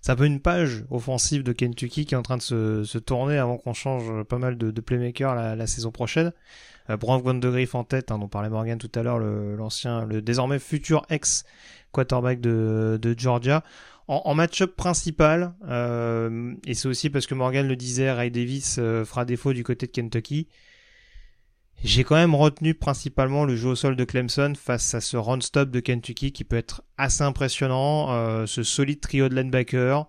c'est 0.00 0.12
un 0.12 0.16
peu 0.16 0.26
une 0.26 0.40
page 0.40 0.84
offensive 0.90 1.42
de 1.42 1.52
Kentucky 1.52 2.06
qui 2.06 2.14
est 2.14 2.18
en 2.18 2.22
train 2.22 2.36
de 2.36 2.42
se, 2.42 2.98
tourner 2.98 3.38
avant 3.38 3.56
qu'on 3.56 3.74
change 3.74 4.22
pas 4.24 4.38
mal 4.38 4.56
de, 4.56 4.80
playmakers 4.80 5.34
la 5.34 5.66
saison 5.66 5.90
prochaine. 5.90 6.32
Euh, 6.90 6.96
de 6.96 7.50
Griff 7.50 7.74
en 7.74 7.84
tête, 7.84 8.10
hein, 8.10 8.18
dont 8.18 8.28
parlait 8.28 8.48
Morgan 8.48 8.78
tout 8.78 8.90
à 8.94 9.02
l'heure, 9.02 9.18
l'ancien, 9.18 10.04
le, 10.04 10.22
désormais 10.22 10.58
futur 10.58 11.04
ex 11.10 11.44
quarterback 11.92 12.40
de, 12.40 13.14
Georgia. 13.16 13.62
En, 14.08 14.34
match-up 14.34 14.76
principal, 14.76 15.54
euh, 15.68 16.54
et 16.66 16.74
c'est 16.74 16.88
aussi 16.88 17.08
parce 17.08 17.26
que 17.26 17.34
Morgan 17.34 17.66
le 17.66 17.76
disait, 17.76 18.10
Ray 18.10 18.30
Davis 18.30 18.76
euh, 18.78 19.04
fera 19.04 19.24
défaut 19.24 19.52
du 19.52 19.64
côté 19.64 19.86
de 19.86 19.92
Kentucky. 19.92 20.48
J'ai 21.84 22.04
quand 22.04 22.14
même 22.14 22.34
retenu 22.34 22.74
principalement 22.74 23.44
le 23.44 23.56
jeu 23.56 23.70
au 23.70 23.74
sol 23.74 23.96
de 23.96 24.04
Clemson 24.04 24.52
face 24.56 24.94
à 24.94 25.00
ce 25.00 25.16
run-stop 25.16 25.70
de 25.70 25.80
Kentucky 25.80 26.32
qui 26.32 26.44
peut 26.44 26.56
être 26.56 26.82
assez 26.96 27.22
impressionnant. 27.22 28.46
ce 28.46 28.62
solide 28.62 29.00
trio 29.00 29.28
de 29.28 29.34
linebacker, 29.34 30.06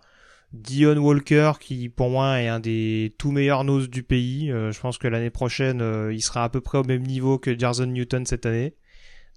Dion 0.54 0.98
Walker, 0.98 1.54
qui 1.60 1.90
pour 1.90 2.12
moi 2.12 2.40
est 2.40 2.48
un 2.48 2.60
des 2.60 3.16
tout 3.18 3.32
meilleurs 3.32 3.64
noses 3.64 3.90
du 3.90 4.04
pays. 4.04 4.52
Euh, 4.52 4.72
je 4.72 4.80
pense 4.80 5.00
que 5.00 5.08
l'année 5.08 5.32
prochaine, 5.32 5.82
euh, 5.82 6.14
il 6.14 6.22
sera 6.22 6.44
à 6.44 6.50
peu 6.50 6.62
près 6.62 6.78
au 6.78 6.84
même 6.84 7.02
niveau 7.02 7.40
que 7.40 7.58
Jason 7.58 7.88
Newton 7.88 8.26
cette 8.28 8.46
année. 8.46 8.76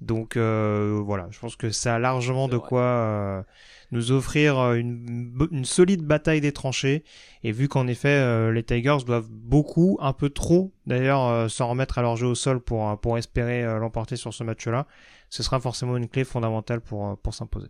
Donc 0.02 0.36
euh, 0.36 1.00
voilà, 1.02 1.28
je 1.30 1.38
pense 1.38 1.56
que 1.56 1.70
ça 1.70 1.94
a 1.94 1.98
largement 1.98 2.48
de 2.48 2.58
quoi 2.58 3.46
nous 3.92 4.12
offrir 4.12 4.72
une, 4.72 5.64
solide 5.64 6.02
bataille 6.02 6.40
des 6.40 6.52
tranchées. 6.52 7.04
Et 7.42 7.52
vu 7.52 7.68
qu'en 7.68 7.86
effet, 7.86 8.52
les 8.52 8.62
Tigers 8.62 9.04
doivent 9.06 9.30
beaucoup, 9.30 9.98
un 10.00 10.12
peu 10.12 10.30
trop 10.30 10.72
d'ailleurs, 10.86 11.50
s'en 11.50 11.68
remettre 11.68 11.98
à 11.98 12.02
leur 12.02 12.16
jeu 12.16 12.26
au 12.26 12.34
sol 12.34 12.60
pour, 12.60 13.18
espérer 13.18 13.62
l'emporter 13.78 14.16
sur 14.16 14.34
ce 14.34 14.44
match-là, 14.44 14.86
ce 15.30 15.42
sera 15.42 15.60
forcément 15.60 15.96
une 15.96 16.08
clé 16.08 16.24
fondamentale 16.24 16.80
pour, 16.80 17.18
s'imposer. 17.32 17.68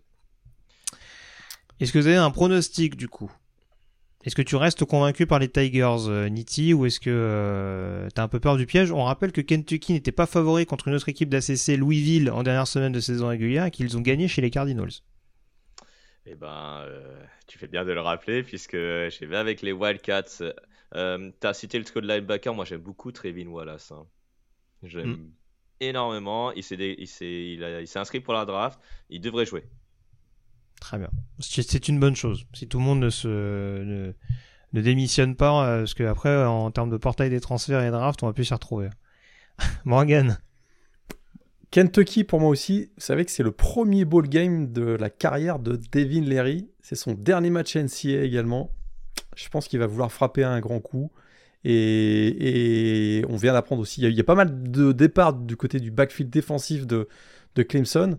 Est-ce 1.81 1.93
que 1.93 1.99
vous 1.99 2.07
avez 2.07 2.17
un 2.17 2.31
pronostic 2.31 2.97
du 2.97 3.09
coup? 3.09 3.31
Est-ce 4.25 4.35
que 4.35 4.43
tu 4.43 4.57
restes 4.57 4.85
convaincu 4.85 5.25
par 5.25 5.39
les 5.39 5.49
Tigers, 5.49 6.09
euh, 6.09 6.29
Nitti, 6.29 6.75
ou 6.75 6.85
est-ce 6.85 6.99
que 6.99 7.11
euh, 7.11 8.09
tu 8.13 8.21
as 8.21 8.25
un 8.25 8.29
peu 8.29 8.41
peur 8.41 8.57
du 8.57 8.67
piège? 8.67 8.91
On 8.91 9.05
rappelle 9.05 9.31
que 9.31 9.41
Kentucky 9.41 9.93
n'était 9.93 10.11
pas 10.11 10.27
favori 10.27 10.67
contre 10.67 10.89
une 10.89 10.95
autre 10.95 11.09
équipe 11.09 11.29
d'ACC, 11.29 11.77
Louisville, 11.77 12.33
en 12.33 12.43
dernière 12.43 12.67
semaine 12.67 12.91
de 12.91 12.99
saison 12.99 13.29
régulière, 13.29 13.67
et 13.67 13.71
qu'ils 13.71 13.97
ont 13.97 14.01
gagné 14.01 14.27
chez 14.27 14.43
les 14.43 14.51
Cardinals. 14.51 14.91
Eh 16.27 16.35
ben, 16.35 16.83
euh, 16.87 17.23
tu 17.47 17.59
fais 17.59 17.69
bien 17.69 17.85
de 17.85 17.93
le 17.93 18.01
rappeler, 18.01 18.43
puisque 18.43 18.77
j'ai 18.77 19.27
vu 19.27 19.37
avec 19.37 19.63
les 19.63 19.73
Wildcats. 19.73 20.43
tu 20.93 21.47
as 21.47 21.55
cité 21.55 21.79
le 21.79 21.85
trio 21.85 22.01
de 22.01 22.09
linebacker, 22.09 22.53
moi 22.53 22.65
j'aime 22.65 22.81
beaucoup 22.81 23.13
Trevin 23.13 23.47
Wallace. 23.47 23.93
Hein. 23.93 24.07
J'aime 24.83 25.11
mm. 25.11 25.31
énormément. 25.81 26.53
Il 26.53 26.63
s'est 26.65 27.99
inscrit 27.99 28.21
pour 28.21 28.35
la 28.35 28.45
draft. 28.45 28.81
Il 29.09 29.21
devrait 29.21 29.47
jouer. 29.47 29.65
Très 30.81 30.99
bien. 30.99 31.11
C'est 31.39 31.89
une 31.89 32.01
bonne 32.01 32.17
chose. 32.17 32.45
Si 32.53 32.69
tout 32.69 32.79
le 32.79 32.85
monde 32.85 33.01
ne 33.01 33.11
se 33.11 33.29
ne, 33.29 34.13
démissionne 34.73 35.37
pas, 35.37 35.67
euh, 35.67 35.79
parce 35.81 35.95
qu'après, 35.95 36.45
en 36.45 36.71
termes 36.71 36.91
de 36.91 36.97
portail 36.97 37.31
des 37.31 37.41
transferts 37.41 37.83
et 37.83 37.91
draft, 37.91 38.23
on 38.23 38.27
va 38.27 38.33
plus 38.33 38.45
s'y 38.45 38.55
retrouver. 38.55 38.91
Morgan. 39.85 40.39
Kentucky, 41.77 42.25
pour 42.25 42.41
moi 42.41 42.49
aussi, 42.49 42.89
vous 42.97 43.03
savez 43.03 43.27
que 43.27 43.31
c'est 43.31 43.43
le 43.43 43.53
premier 43.53 44.07
ball 44.07 44.27
game 44.31 44.73
de 44.73 44.97
la 44.99 45.11
carrière 45.11 45.59
de 45.59 45.79
Devin 45.93 46.23
Leary. 46.23 46.71
C'est 46.81 46.95
son 46.95 47.13
dernier 47.13 47.51
match 47.51 47.77
NCA 47.77 48.23
également. 48.23 48.71
Je 49.37 49.47
pense 49.51 49.69
qu'il 49.69 49.79
va 49.79 49.87
vouloir 49.87 50.11
frapper 50.11 50.43
un 50.43 50.59
grand 50.61 50.81
coup. 50.81 51.11
Et, 51.65 53.23
on 53.29 53.37
vient 53.37 53.53
d'apprendre 53.53 53.83
aussi, 53.83 54.01
il 54.01 54.11
y, 54.11 54.21
a, 54.21 54.25
pas 54.25 54.35
mal 54.35 54.71
de 54.71 54.93
départs 54.93 55.35
du 55.35 55.59
côté 55.59 55.79
du 55.79 55.91
backfield 55.91 56.31
défensif 56.31 56.87
de, 56.87 57.09
de 57.57 57.63
Clemson. 57.63 58.17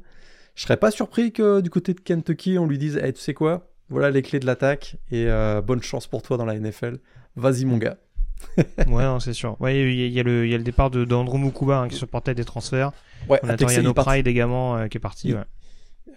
Je 0.53 0.61
serais 0.61 0.77
pas 0.77 0.91
surpris 0.91 1.31
que 1.31 1.59
du 1.59 1.71
côté 1.71 1.95
de 1.95 1.99
Kentucky, 1.99 2.59
on 2.59 2.67
lui 2.67 2.77
dise 2.77 2.97
hey, 2.97 3.11
Tu 3.11 3.21
sais 3.21 3.33
quoi? 3.33 3.71
Voilà 3.89 4.11
les 4.11 4.21
clés 4.21 4.39
de 4.39 4.45
l'attaque 4.45 4.97
et 5.09 5.25
euh, 5.25 5.63
bonne 5.63 5.81
chance 5.81 6.05
pour 6.05 6.21
toi 6.21 6.37
dans 6.37 6.45
la 6.45 6.59
NFL. 6.59 6.99
Vas-y, 7.35 7.65
mon 7.65 7.77
gars. 7.77 7.97
ouais, 8.87 9.03
c'est 9.19 9.33
sûr. 9.33 9.57
Il 9.61 9.95
y, 9.95 10.19
a 10.19 10.23
le, 10.23 10.47
y 10.47 10.53
a 10.53 10.57
le 10.57 10.63
départ 10.63 10.91
d'Andrew 10.91 11.39
Mukuba 11.39 11.79
hein, 11.79 11.87
qui 11.87 11.95
se 11.95 12.05
portait 12.05 12.35
des 12.35 12.45
transferts. 12.45 12.91
Ouais, 13.29 13.39
on 13.43 13.49
attend 13.49 13.69
Yano 13.69 13.93
Pride 13.93 14.27
également 14.27 14.77
euh, 14.77 14.87
qui 14.87 14.97
est 14.97 15.01
parti. 15.01 15.33
Ouais. 15.33 15.41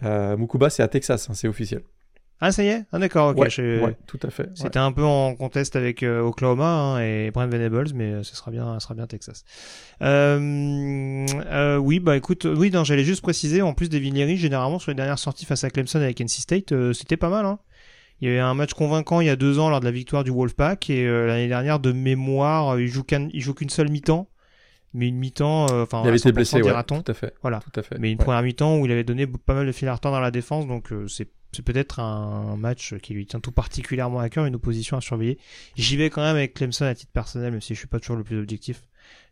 Euh, 0.04 0.36
Mukuba, 0.36 0.70
c'est 0.70 0.82
à 0.82 0.88
Texas, 0.88 1.28
hein, 1.28 1.34
c'est 1.34 1.48
officiel. 1.48 1.82
Ah, 2.40 2.52
ça 2.52 2.64
y 2.64 2.68
est? 2.68 2.86
Ah, 2.90 2.98
d'accord, 2.98 3.34
ok. 3.36 3.54
Ouais, 3.58 3.96
tout 4.06 4.18
à 4.22 4.30
fait. 4.30 4.48
C'était 4.54 4.78
un 4.78 4.92
peu 4.92 5.04
en 5.04 5.34
contest 5.34 5.76
avec 5.76 6.02
euh, 6.02 6.20
Oklahoma 6.20 6.64
hein, 6.64 7.00
et 7.00 7.30
Brent 7.30 7.48
Venables, 7.48 7.90
mais 7.94 8.22
ce 8.22 8.34
sera 8.34 8.50
bien, 8.50 8.78
ce 8.78 8.84
sera 8.84 8.94
bien 8.94 9.06
Texas. 9.06 9.44
Oui, 10.00 12.00
bah 12.00 12.16
écoute, 12.16 12.46
oui, 12.46 12.70
non, 12.70 12.82
j'allais 12.82 13.04
juste 13.04 13.20
préciser, 13.20 13.60
en 13.60 13.74
plus 13.74 13.90
des 13.90 14.00
Leary, 14.00 14.38
généralement, 14.38 14.78
sur 14.78 14.90
les 14.90 14.94
dernières 14.94 15.18
sorties 15.18 15.44
face 15.44 15.64
à 15.64 15.70
Clemson 15.70 16.00
avec 16.00 16.20
NC 16.20 16.40
State, 16.40 16.92
c'était 16.92 17.18
pas 17.18 17.28
mal, 17.28 17.44
hein. 17.44 17.58
Il 18.22 18.28
y 18.28 18.30
avait 18.30 18.40
un 18.40 18.52
match 18.52 18.74
convaincant 18.74 19.22
il 19.22 19.28
y 19.28 19.30
a 19.30 19.36
deux 19.36 19.58
ans 19.58 19.70
lors 19.70 19.80
de 19.80 19.86
la 19.86 19.90
victoire 19.90 20.24
du 20.24 20.30
Wolfpack 20.30 20.90
et 20.90 21.06
l'année 21.06 21.48
dernière 21.48 21.80
de 21.80 21.90
mémoire, 21.90 22.78
il 22.78 22.88
joue 22.88 23.02
qu'une 23.02 23.70
seule 23.70 23.90
mi-temps 23.90 24.28
mais 24.92 25.08
une 25.08 25.16
mi-temps, 25.16 25.64
enfin, 25.82 26.02
il 26.04 26.08
avait 26.08 26.16
été 26.16 26.32
blessé, 26.32 26.62
ouais, 26.62 26.84
tout 26.84 27.04
à 27.06 27.14
fait. 27.14 27.34
Voilà. 27.42 27.60
Tout 27.60 27.78
à 27.78 27.82
fait. 27.82 27.98
Mais 27.98 28.10
une 28.10 28.18
première 28.18 28.42
mi-temps 28.42 28.78
où 28.78 28.86
il 28.86 28.92
avait 28.92 29.04
donné 29.04 29.26
pas 29.26 29.54
mal 29.54 29.66
de 29.66 29.72
fil 29.72 29.88
à 29.88 29.94
retard 29.94 30.12
dans 30.12 30.20
la 30.20 30.30
défense, 30.30 30.66
donc 30.66 30.92
c'est 31.08 31.28
c'est 31.52 31.64
peut-être 31.64 31.98
un 31.98 32.56
match 32.56 32.94
qui 32.98 33.12
lui 33.12 33.26
tient 33.26 33.40
tout 33.40 33.50
particulièrement 33.52 34.20
à 34.20 34.28
cœur, 34.28 34.46
une 34.46 34.54
opposition 34.54 34.96
à 34.96 35.00
surveiller. 35.00 35.38
J'y 35.74 35.96
vais 35.96 36.10
quand 36.10 36.22
même 36.22 36.36
avec 36.36 36.54
Clemson 36.54 36.84
à 36.84 36.94
titre 36.94 37.12
personnel, 37.12 37.50
même 37.50 37.60
si 37.60 37.74
je 37.74 37.78
suis 37.78 37.88
pas 37.88 37.98
toujours 37.98 38.16
le 38.16 38.24
plus 38.24 38.38
objectif 38.38 38.84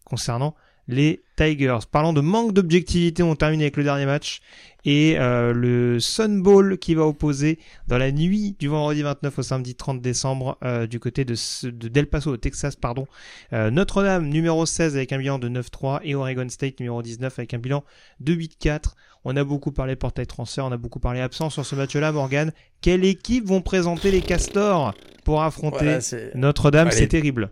concernant 0.05 0.57
les 0.89 1.23
Tigers. 1.37 1.79
Parlant 1.91 2.13
de 2.13 2.21
manque 2.21 2.53
d'objectivité, 2.53 3.23
on 3.23 3.37
termine 3.37 3.61
avec 3.61 3.77
le 3.77 3.85
dernier 3.85 4.07
match. 4.07 4.41
Et 4.85 5.19
euh, 5.19 5.53
le 5.53 6.01
Sun 6.01 6.43
Bowl 6.43 6.79
qui 6.79 6.95
va 6.95 7.05
opposer 7.05 7.59
dans 7.89 7.99
la 7.99 8.11
nuit 8.11 8.57
du 8.59 8.69
vendredi 8.69 9.03
29 9.03 9.39
au 9.39 9.43
samedi 9.43 9.75
30 9.75 10.01
décembre 10.01 10.57
euh, 10.65 10.87
du 10.87 10.99
côté 10.99 11.25
de, 11.25 11.35
de, 11.69 11.89
Del 11.89 12.07
Paso 12.07 12.33
au 12.33 12.37
Texas 12.37 12.75
pardon. 12.75 13.07
Euh, 13.53 13.71
Notre-Dame 13.71 14.29
numéro 14.29 14.65
16 14.65 14.97
avec 14.97 15.13
un 15.13 15.19
bilan 15.19 15.39
de 15.39 15.49
9-3 15.49 16.01
et 16.05 16.15
Oregon 16.15 16.49
State 16.49 16.81
numéro 16.81 17.03
19 17.03 17.39
avec 17.39 17.55
un 17.55 17.59
bilan 17.59 17.85
de 18.21 18.35
8-4 18.35 18.95
on 19.25 19.37
a 19.37 19.45
beaucoup 19.45 19.73
parlé 19.73 19.97
portail 19.97 20.27
transfert 20.27 20.65
on 20.65 20.73
a 20.73 20.77
beaucoup 20.77 21.01
parlé 21.01 21.21
absence 21.21 21.55
sur 21.55 21.67
ce 21.67 21.75
match-là 21.75 22.13
Morgan 22.13 22.53
quelle 22.81 23.05
équipe 23.05 23.47
vont 23.47 23.61
présenter 23.61 24.11
les 24.11 24.23
Castors 24.23 24.95
pour 25.25 25.43
affronter 25.43 25.99
Notre-Dame? 26.35 26.91
C'est 26.93 27.09
terrible 27.09 27.51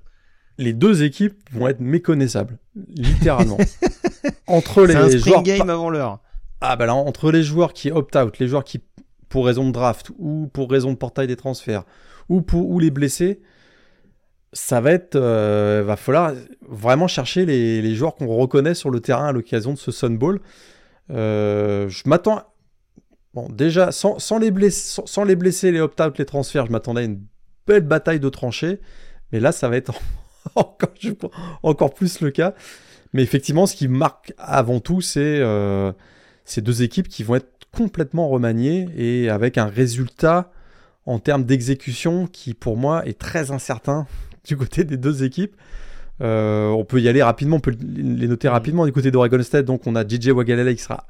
les 0.58 0.72
deux 0.72 1.02
équipes 1.02 1.36
vont 1.52 1.68
être 1.68 1.80
méconnaissables, 1.80 2.58
littéralement. 2.94 3.58
entre 4.46 4.84
les 4.84 4.96
un 4.96 5.08
joueurs 5.08 5.42
game 5.42 5.68
avant 5.70 5.90
l'heure. 5.90 6.20
Ah 6.60 6.76
bah 6.76 6.86
là, 6.86 6.94
entre 6.94 7.30
les 7.30 7.42
joueurs 7.42 7.72
qui 7.72 7.90
opt-out, 7.90 8.38
les 8.38 8.48
joueurs 8.48 8.64
qui 8.64 8.80
pour 9.28 9.46
raison 9.46 9.66
de 9.66 9.72
draft 9.72 10.10
ou 10.18 10.48
pour 10.52 10.70
raison 10.70 10.90
de 10.90 10.96
portail 10.96 11.26
des 11.26 11.36
transferts 11.36 11.84
ou 12.28 12.42
pour 12.42 12.68
ou 12.70 12.78
les 12.78 12.90
blessés, 12.90 13.40
ça 14.52 14.80
va 14.80 14.92
être 14.92 15.16
euh, 15.16 15.82
va 15.84 15.96
falloir 15.96 16.32
vraiment 16.66 17.08
chercher 17.08 17.44
les, 17.44 17.94
joueurs 17.94 18.14
qu'on 18.14 18.28
reconnaît 18.28 18.74
sur 18.74 18.90
le 18.90 19.00
terrain 19.00 19.28
à 19.28 19.32
l'occasion 19.32 19.72
de 19.72 19.78
ce 19.78 19.90
Sun 19.90 20.16
Bowl. 20.16 20.40
Euh, 21.10 21.88
je 21.88 22.02
m'attends 22.06 22.42
bon 23.34 23.48
déjà 23.50 23.92
sans, 23.92 24.16
les 24.38 24.50
blessés, 24.50 25.02
sans, 25.04 25.24
les 25.24 25.36
blessés, 25.36 25.70
les 25.70 25.80
opt-out, 25.80 26.16
les 26.18 26.24
transferts, 26.24 26.66
je 26.66 26.72
m'attendais 26.72 27.02
à 27.02 27.04
une 27.04 27.20
belle 27.66 27.82
bataille 27.82 28.20
de 28.20 28.28
tranchées, 28.28 28.80
mais 29.32 29.40
là 29.40 29.52
ça 29.52 29.68
va 29.68 29.76
être 29.76 29.92
encore, 30.54 30.90
encore 31.62 31.94
plus 31.94 32.20
le 32.20 32.30
cas. 32.30 32.54
Mais 33.12 33.22
effectivement, 33.22 33.66
ce 33.66 33.74
qui 33.74 33.88
marque 33.88 34.32
avant 34.38 34.80
tout, 34.80 35.00
c'est 35.00 35.20
euh, 35.40 35.92
ces 36.44 36.60
deux 36.60 36.82
équipes 36.82 37.08
qui 37.08 37.22
vont 37.22 37.36
être 37.36 37.48
complètement 37.72 38.28
remaniées 38.28 38.88
et 38.96 39.30
avec 39.30 39.58
un 39.58 39.66
résultat 39.66 40.50
en 41.04 41.18
termes 41.18 41.44
d'exécution 41.44 42.26
qui, 42.26 42.54
pour 42.54 42.76
moi, 42.76 43.06
est 43.06 43.18
très 43.18 43.50
incertain 43.50 44.06
du 44.46 44.56
côté 44.56 44.84
des 44.84 44.96
deux 44.96 45.24
équipes. 45.24 45.56
Euh, 46.22 46.68
on 46.68 46.84
peut 46.84 47.00
y 47.00 47.08
aller 47.08 47.22
rapidement, 47.22 47.56
on 47.56 47.60
peut 47.60 47.76
les 47.80 48.26
noter 48.26 48.48
rapidement 48.48 48.86
du 48.86 48.92
côté 48.92 49.10
d'Oregon 49.10 49.42
State. 49.42 49.64
Donc, 49.64 49.86
on 49.86 49.94
a 49.94 50.06
DJ 50.06 50.28
Wagalele 50.28 50.74
qui 50.74 50.82
sera 50.82 51.06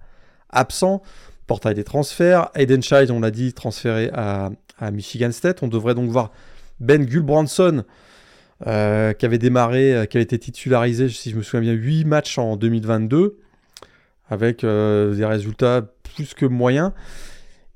absent. 0.51 1.03
Portail 1.47 1.75
des 1.75 1.85
transferts. 1.85 2.51
Aiden 2.55 2.83
Child, 2.83 3.11
on 3.13 3.21
l'a 3.21 3.31
dit, 3.31 3.53
transféré 3.53 4.11
à, 4.13 4.51
à, 4.79 4.91
Michigan 4.91 5.31
State. 5.31 5.63
On 5.63 5.69
devrait 5.69 5.95
donc 5.95 6.11
voir 6.11 6.33
Ben 6.81 7.05
Gulbranson 7.05 7.85
euh, 8.67 9.13
qui 9.13 9.27
avait 9.27 9.37
démarré, 9.37 9.95
euh, 9.95 10.05
qui 10.07 10.17
avait 10.17 10.25
été 10.25 10.39
titularisé, 10.39 11.11
si 11.11 11.31
je 11.31 11.37
me 11.37 11.43
souviens 11.43 11.61
bien, 11.61 11.73
8 11.73 12.07
matchs 12.07 12.39
en 12.39 12.57
2022, 12.57 13.39
avec 14.31 14.65
euh, 14.65 15.15
des 15.15 15.27
résultats 15.27 15.83
plus 16.15 16.33
que 16.33 16.47
moyens. 16.47 16.93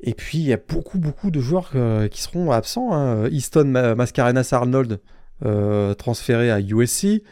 Et 0.00 0.14
puis, 0.14 0.38
il 0.38 0.44
y 0.44 0.54
a 0.54 0.56
beaucoup, 0.56 0.98
beaucoup 0.98 1.30
de 1.30 1.38
joueurs 1.40 1.72
qui 2.10 2.22
seront 2.22 2.50
absents. 2.50 2.94
Hein. 2.94 3.28
Easton 3.28 3.66
Mascarenas 3.94 4.48
Arnold, 4.52 4.98
transféré 5.98 6.50
à 6.50 6.58
USC. 6.58 7.22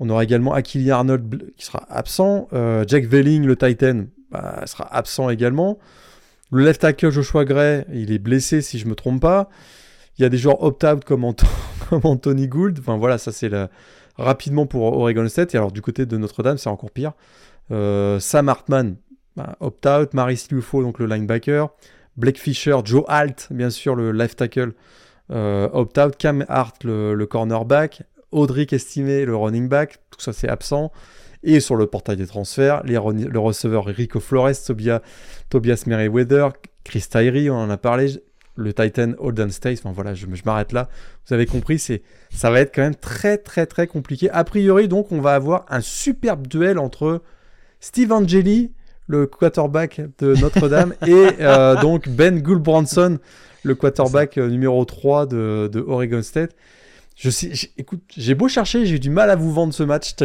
On 0.00 0.10
aura 0.10 0.24
également 0.24 0.52
Akili 0.52 0.90
Arnold 0.90 1.52
qui 1.56 1.64
sera 1.64 1.86
absent. 1.88 2.48
Jack 2.88 3.04
Velling, 3.04 3.46
le 3.46 3.54
Titan, 3.54 4.06
bah, 4.32 4.64
sera 4.66 4.92
absent 4.92 5.30
également. 5.30 5.78
Le 6.50 6.64
left 6.64 6.80
tackle 6.80 7.10
Joshua 7.10 7.44
Gray, 7.44 7.84
il 7.92 8.10
est 8.10 8.18
blessé 8.18 8.62
si 8.62 8.80
je 8.80 8.88
me 8.88 8.96
trompe 8.96 9.22
pas. 9.22 9.48
Il 10.18 10.22
y 10.22 10.24
a 10.24 10.28
des 10.28 10.38
joueurs 10.38 10.62
opt-out 10.62 11.04
comme, 11.04 11.24
Anthony 11.90 12.48
Gould. 12.48 12.78
Enfin 12.78 12.96
voilà, 12.96 13.18
ça 13.18 13.32
c'est 13.32 13.50
rapidement 14.16 14.66
pour 14.66 14.82
Oregon 14.82 15.28
State. 15.28 15.54
Et 15.54 15.58
alors 15.58 15.72
du 15.72 15.82
côté 15.82 16.06
de 16.06 16.16
Notre-Dame, 16.16 16.58
c'est 16.58 16.70
encore 16.70 16.90
pire. 16.90 17.12
Euh, 17.70 18.18
Sam 18.20 18.48
Hartman, 18.48 18.96
bah, 19.36 19.56
opt-out. 19.60 20.14
Maris 20.14 20.46
Lufo, 20.50 20.82
donc 20.82 20.98
le 20.98 21.06
linebacker. 21.06 21.68
Blake 22.16 22.38
Fisher, 22.38 22.76
Joe 22.84 23.04
Alt, 23.08 23.48
bien 23.50 23.70
sûr, 23.70 23.94
le 23.94 24.12
left 24.12 24.38
tackle, 24.38 24.74
euh, 25.30 25.68
opt-out. 25.72 26.16
Cam 26.16 26.44
Hart, 26.48 26.84
le, 26.84 27.24
cornerback. 27.24 28.02
Audric 28.32 28.72
Estimé, 28.72 29.24
le 29.24 29.36
running 29.36 29.68
back. 29.68 29.98
Tout 30.10 30.20
ça, 30.20 30.32
c'est 30.32 30.48
absent. 30.48 30.92
Et 31.42 31.60
sur 31.60 31.76
le 31.76 31.86
portail 31.86 32.16
des 32.16 32.26
transferts, 32.26 32.82
les 32.84 32.94
le 32.94 33.38
receveur 33.38 33.84
Rico 33.86 34.20
Flores, 34.20 34.52
Tobias 35.50 35.82
Merriweather, 35.86 36.52
Chris 36.84 37.04
Tyree, 37.10 37.50
on 37.50 37.56
en 37.56 37.70
a 37.70 37.76
parlé 37.76 38.22
le 38.54 38.72
Titan 38.72 39.12
Holden 39.18 39.50
State. 39.50 39.78
Enfin 39.78 39.92
voilà, 39.92 40.14
je, 40.14 40.26
m'arrête 40.44 40.72
là. 40.72 40.88
Vous 41.26 41.34
avez 41.34 41.46
compris, 41.46 41.78
c'est 41.78 42.02
ça 42.30 42.50
va 42.50 42.60
être 42.60 42.74
quand 42.74 42.82
même 42.82 42.94
très 42.94 43.38
très 43.38 43.66
très 43.66 43.86
compliqué. 43.86 44.30
A 44.30 44.44
priori, 44.44 44.88
donc, 44.88 45.12
on 45.12 45.20
va 45.20 45.34
avoir 45.34 45.64
un 45.68 45.80
superbe 45.80 46.46
duel 46.46 46.78
entre 46.78 47.22
Steve 47.80 48.12
Angeli, 48.12 48.72
le 49.06 49.26
quarterback 49.26 50.00
de 50.18 50.34
Notre-Dame, 50.36 50.94
et 51.06 51.28
euh, 51.40 51.80
donc 51.80 52.08
Ben 52.08 52.40
Gulbranson, 52.40 53.18
le 53.62 53.74
quarterback 53.74 54.38
euh, 54.38 54.48
numéro 54.48 54.84
3 54.84 55.26
de, 55.26 55.84
Oregon 55.86 56.22
State. 56.22 56.54
Je 57.14 57.28
sais, 57.28 57.52
écoute, 57.76 58.00
j'ai 58.16 58.34
beau 58.34 58.48
chercher, 58.48 58.86
j'ai 58.86 58.98
du 58.98 59.10
mal 59.10 59.30
à 59.30 59.36
vous 59.36 59.52
vendre 59.52 59.74
ce 59.74 59.82
match. 59.82 60.14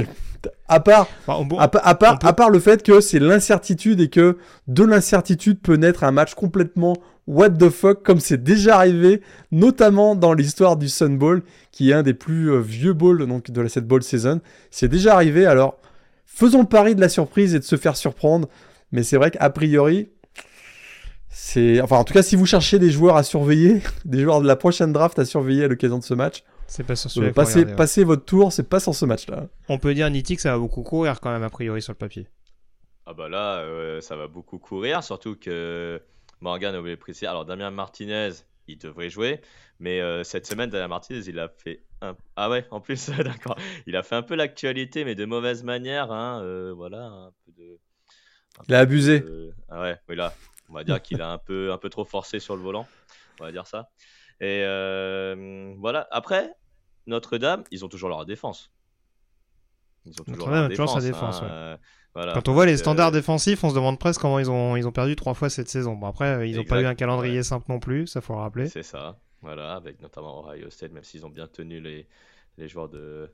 À 0.69 0.79
part, 0.79 1.07
à, 1.27 1.95
part, 1.95 2.19
à 2.23 2.33
part 2.33 2.49
le 2.51 2.59
fait 2.59 2.83
que 2.83 3.01
c'est 3.01 3.19
l'incertitude 3.19 3.99
et 3.99 4.09
que 4.09 4.37
de 4.67 4.83
l'incertitude 4.83 5.59
peut 5.59 5.77
naître 5.77 6.03
un 6.03 6.11
match 6.11 6.35
complètement 6.35 6.95
what 7.27 7.51
the 7.51 7.69
fuck, 7.69 8.03
comme 8.03 8.19
c'est 8.19 8.41
déjà 8.41 8.77
arrivé, 8.77 9.21
notamment 9.51 10.15
dans 10.15 10.33
l'histoire 10.33 10.77
du 10.77 10.89
Sun 10.89 11.17
Bowl, 11.17 11.43
qui 11.71 11.91
est 11.91 11.93
un 11.93 12.03
des 12.03 12.13
plus 12.13 12.51
euh, 12.51 12.59
vieux 12.59 12.93
bowls 12.93 13.27
donc, 13.27 13.51
de 13.51 13.61
la 13.61 13.69
cette 13.69 13.85
bowl 13.85 14.01
season. 14.01 14.41
C'est 14.71 14.87
déjà 14.87 15.13
arrivé, 15.13 15.45
alors 15.45 15.77
faisons 16.25 16.61
le 16.61 16.67
pari 16.67 16.95
de 16.95 17.01
la 17.01 17.09
surprise 17.09 17.53
et 17.53 17.59
de 17.59 17.63
se 17.63 17.75
faire 17.75 17.97
surprendre. 17.97 18.47
Mais 18.91 19.03
c'est 19.03 19.17
vrai 19.17 19.31
qu'a 19.31 19.49
priori, 19.49 20.09
c'est. 21.29 21.81
Enfin, 21.81 21.97
en 21.97 22.03
tout 22.05 22.13
cas, 22.13 22.23
si 22.23 22.35
vous 22.35 22.45
cherchez 22.45 22.79
des 22.79 22.89
joueurs 22.89 23.17
à 23.17 23.23
surveiller, 23.23 23.81
des 24.05 24.21
joueurs 24.21 24.41
de 24.41 24.47
la 24.47 24.55
prochaine 24.55 24.93
draft 24.93 25.19
à 25.19 25.25
surveiller 25.25 25.65
à 25.65 25.67
l'occasion 25.67 25.99
de 25.99 26.03
ce 26.03 26.13
match, 26.13 26.43
c'est 26.67 26.85
pas 26.85 26.95
sur 26.95 27.21
euh, 27.21 27.31
passez, 27.31 27.65
passez 27.65 28.03
votre 28.03 28.25
tour, 28.25 28.51
c'est 28.51 28.67
pas 28.67 28.79
sur 28.79 28.95
ce 28.95 29.05
match-là. 29.05 29.47
On 29.69 29.77
peut 29.77 29.93
dire 29.93 30.09
Nitti 30.09 30.35
que 30.35 30.41
ça 30.41 30.51
va 30.51 30.57
beaucoup 30.57 30.83
courir 30.83 31.19
quand 31.19 31.31
même, 31.31 31.43
a 31.43 31.49
priori, 31.49 31.81
sur 31.81 31.91
le 31.91 31.97
papier. 31.97 32.27
Ah 33.05 33.13
bah 33.13 33.29
là, 33.29 33.59
euh, 33.59 34.01
ça 34.01 34.17
va 34.17 34.27
beaucoup 34.27 34.57
courir, 34.57 35.01
surtout 35.01 35.37
que 35.37 36.01
Morgan 36.41 36.76
a 36.76 36.80
oublié 36.80 36.97
préciser. 36.97 37.27
Alors, 37.27 37.45
Damien 37.45 37.72
Martinez, 37.72 38.31
il 38.68 38.77
devrait 38.77 39.09
jouer. 39.09 39.41
Mais 39.80 40.01
euh, 40.01 40.23
cette 40.23 40.45
semaine, 40.45 40.69
Damien 40.69 40.88
Martinez, 40.88 41.22
il 41.27 41.39
a 41.39 41.49
fait 41.49 41.84
un. 42.01 42.15
Ah 42.35 42.49
ouais, 42.49 42.65
en 42.72 42.80
plus, 42.80 43.09
d'accord. 43.18 43.57
Il 43.85 43.95
a 43.95 44.03
fait 44.03 44.15
un 44.15 44.23
peu 44.23 44.35
l'actualité, 44.35 45.05
mais 45.05 45.15
de 45.15 45.26
mauvaise 45.26 45.64
manière. 45.64 46.11
Hein, 46.11 46.41
euh, 46.43 46.73
voilà, 46.76 47.05
un 47.05 47.31
peu 47.45 47.51
de. 47.51 47.80
il 48.68 48.73
a 48.73 48.80
abusé. 48.80 49.23
Ah 49.69 49.81
ouais, 49.81 49.97
oui, 50.09 50.15
là, 50.15 50.34
on 50.69 50.73
va 50.73 50.84
dire 50.84 51.01
qu'il 51.01 51.22
a 51.22 51.31
un 51.31 51.38
peu, 51.38 51.72
un 51.72 51.77
peu 51.77 51.89
trop 51.89 52.05
forcé 52.05 52.39
sur 52.39 52.55
le 52.55 52.61
volant. 52.61 52.88
On 53.39 53.43
va 53.43 53.51
dire 53.51 53.68
ça. 53.68 53.89
Et 54.39 54.64
euh, 54.65 55.73
voilà. 55.77 56.07
Après, 56.11 56.53
Notre-Dame, 57.07 57.64
ils 57.72 57.85
ont 57.85 57.89
toujours 57.89 58.09
leur 58.09 58.26
défense. 58.26 58.72
Ils 60.05 60.22
ont 60.22 60.23
toujours 60.23 60.49
leur 60.49 60.69
défense. 60.69 60.93
Sa 60.93 61.01
défense 61.01 61.41
hein. 61.43 61.77
Quand 62.13 62.49
on 62.49 62.53
voit 62.53 62.65
les 62.65 62.77
standards 62.77 63.11
défensifs, 63.11 63.63
on 63.63 63.69
se 63.69 63.75
demande 63.75 63.99
presque 63.99 64.21
comment 64.21 64.39
ils 64.39 64.49
ont, 64.49 64.75
ils 64.75 64.88
ont 64.88 64.91
perdu 64.91 65.15
trois 65.15 65.35
fois 65.35 65.49
cette 65.49 65.69
saison. 65.69 65.93
Bon, 65.93 66.07
après, 66.07 66.49
ils 66.49 66.55
n'ont 66.57 66.63
pas 66.63 66.81
eu 66.81 66.85
un 66.85 66.95
calendrier 66.95 67.43
simple 67.43 67.65
non 67.69 67.79
plus, 67.79 68.07
ça 68.07 68.21
faut 68.21 68.34
le 68.34 68.39
rappeler. 68.39 68.67
C'est 68.67 68.84
ça, 68.84 69.19
voilà, 69.41 69.75
avec 69.75 70.01
notamment 70.01 70.47
Ohio 70.47 70.69
State, 70.69 70.91
même 70.91 71.03
s'ils 71.03 71.25
ont 71.25 71.29
bien 71.29 71.47
tenu 71.47 71.79
les, 71.79 72.07
les 72.57 72.67
joueurs 72.67 72.89
de, 72.89 73.29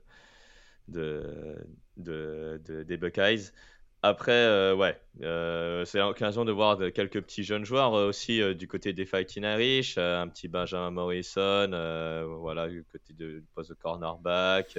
de, 0.88 1.58
de, 1.96 2.82
des 2.82 2.96
Buckeyes. 2.96 3.52
Après, 4.06 4.32
euh, 4.32 4.74
ouais, 4.76 5.00
euh, 5.22 5.86
c'est 5.86 5.98
l'occasion 5.98 6.44
de 6.44 6.52
voir 6.52 6.76
quelques 6.92 7.22
petits 7.22 7.42
jeunes 7.42 7.64
joueurs 7.64 7.94
euh, 7.94 8.08
aussi 8.08 8.42
du 8.54 8.68
côté 8.68 8.92
des 8.92 9.06
Fighting 9.06 9.44
Irish, 9.44 9.96
un 9.96 10.28
petit 10.28 10.46
Benjamin 10.46 10.90
Morrison, 10.90 11.70
voilà, 12.38 12.68
du 12.68 12.84
côté 12.84 13.14
de, 13.14 13.42
poste 13.54 13.70
de 13.70 13.74
cornerback. 13.74 14.76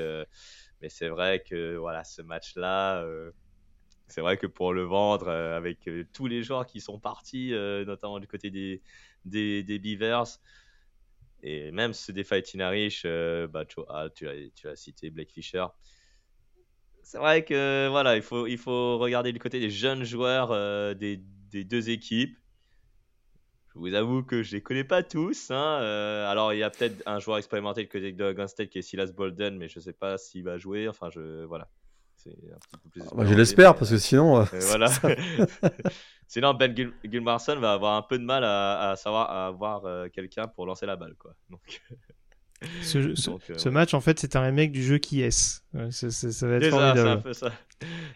mais 0.79 0.89
c'est 0.89 1.09
vrai 1.09 1.39
que 1.39 1.75
voilà, 1.75 2.03
ce 2.03 2.21
match-là, 2.21 3.03
c'est 4.07 4.21
vrai 4.21 4.37
que 4.37 4.47
pour 4.47 4.73
le 4.73 4.83
vendre, 4.83 5.27
euh, 5.27 5.57
avec 5.57 5.87
euh, 5.87 6.05
tous 6.13 6.27
les 6.27 6.43
joueurs 6.43 6.65
qui 6.65 6.79
sont 6.79 6.99
partis, 6.99 7.53
euh, 7.53 7.85
notamment 7.85 8.19
du 8.19 8.27
côté 8.27 8.51
des, 8.51 8.81
des, 9.25 9.63
des, 9.63 9.79
Beavers, 9.79 10.39
et 11.41 11.71
même 11.71 11.93
ceux 11.93 12.13
des 12.13 12.23
Fighting 12.23 12.61
Irish, 12.61 13.03
bah, 13.03 13.65
tu, 13.65 13.79
as, 13.89 14.09
tu, 14.09 14.67
as, 14.67 14.75
cité 14.75 15.09
Blake 15.09 15.31
Fisher. 15.31 15.65
C'est 17.03 17.19
vrai 17.19 17.43
que 17.45 17.87
voilà, 17.89 18.15
il 18.15 18.23
faut, 18.23 18.47
il 18.47 18.57
faut 18.57 18.97
regarder 18.97 19.31
du 19.31 19.39
côté 19.39 19.59
des 19.59 19.69
jeunes 19.69 20.03
joueurs 20.03 20.49
des, 20.95 21.21
des, 21.51 21.63
deux 21.63 21.91
équipes. 21.91 22.35
Je 23.67 23.79
vous 23.79 23.93
avoue 23.93 24.23
que 24.23 24.41
je 24.41 24.53
les 24.53 24.61
connais 24.61 24.83
pas 24.83 25.03
tous. 25.03 25.51
Hein. 25.51 25.77
alors, 26.27 26.53
il 26.53 26.59
y 26.59 26.63
a 26.63 26.71
peut-être 26.71 27.03
un 27.05 27.19
joueur 27.19 27.37
expérimenté 27.37 27.83
du 27.83 27.89
côté 27.89 28.11
de 28.11 28.47
State 28.47 28.69
qui 28.69 28.79
est 28.79 28.81
Silas 28.81 29.11
Bolden, 29.15 29.55
mais 29.55 29.67
je 29.67 29.79
sais 29.79 29.93
pas 29.93 30.17
s'il 30.17 30.43
va 30.43 30.57
jouer. 30.57 30.87
Enfin, 30.87 31.11
je 31.11 31.43
voilà 31.43 31.69
c'est 32.25 32.51
un 32.51 32.57
petit 32.57 32.77
peu 32.83 32.89
plus. 32.89 33.01
Ah, 33.03 33.15
bah, 33.15 33.25
je 33.25 33.33
l'espère 33.33 33.75
parce 33.75 33.91
que 33.91 33.97
sinon. 33.97 34.41
Euh, 34.41 34.45
voilà. 34.61 34.87
sinon, 36.27 36.53
Ben 36.53 36.75
Gilmarson 37.03 37.57
va 37.59 37.73
avoir 37.73 37.95
un 37.95 38.01
peu 38.01 38.17
de 38.17 38.23
mal 38.23 38.43
à, 38.43 38.95
savoir 38.97 39.29
à 39.29 39.47
avoir 39.47 40.09
quelqu'un 40.11 40.47
pour 40.47 40.65
lancer 40.65 40.85
la 40.85 40.95
balle, 40.95 41.15
quoi. 41.17 41.33
Donc. 41.49 41.81
Ce, 42.81 43.69
match, 43.69 43.93
en 43.93 44.01
fait, 44.01 44.19
c'est 44.19 44.35
un 44.35 44.41
remake 44.41 44.71
du 44.71 44.83
jeu 44.83 44.97
qui 44.97 45.21
est. 45.21 45.31
Ça, 45.31 46.47
va 46.47 46.55
être 46.55 46.69
formidable. 46.69 47.23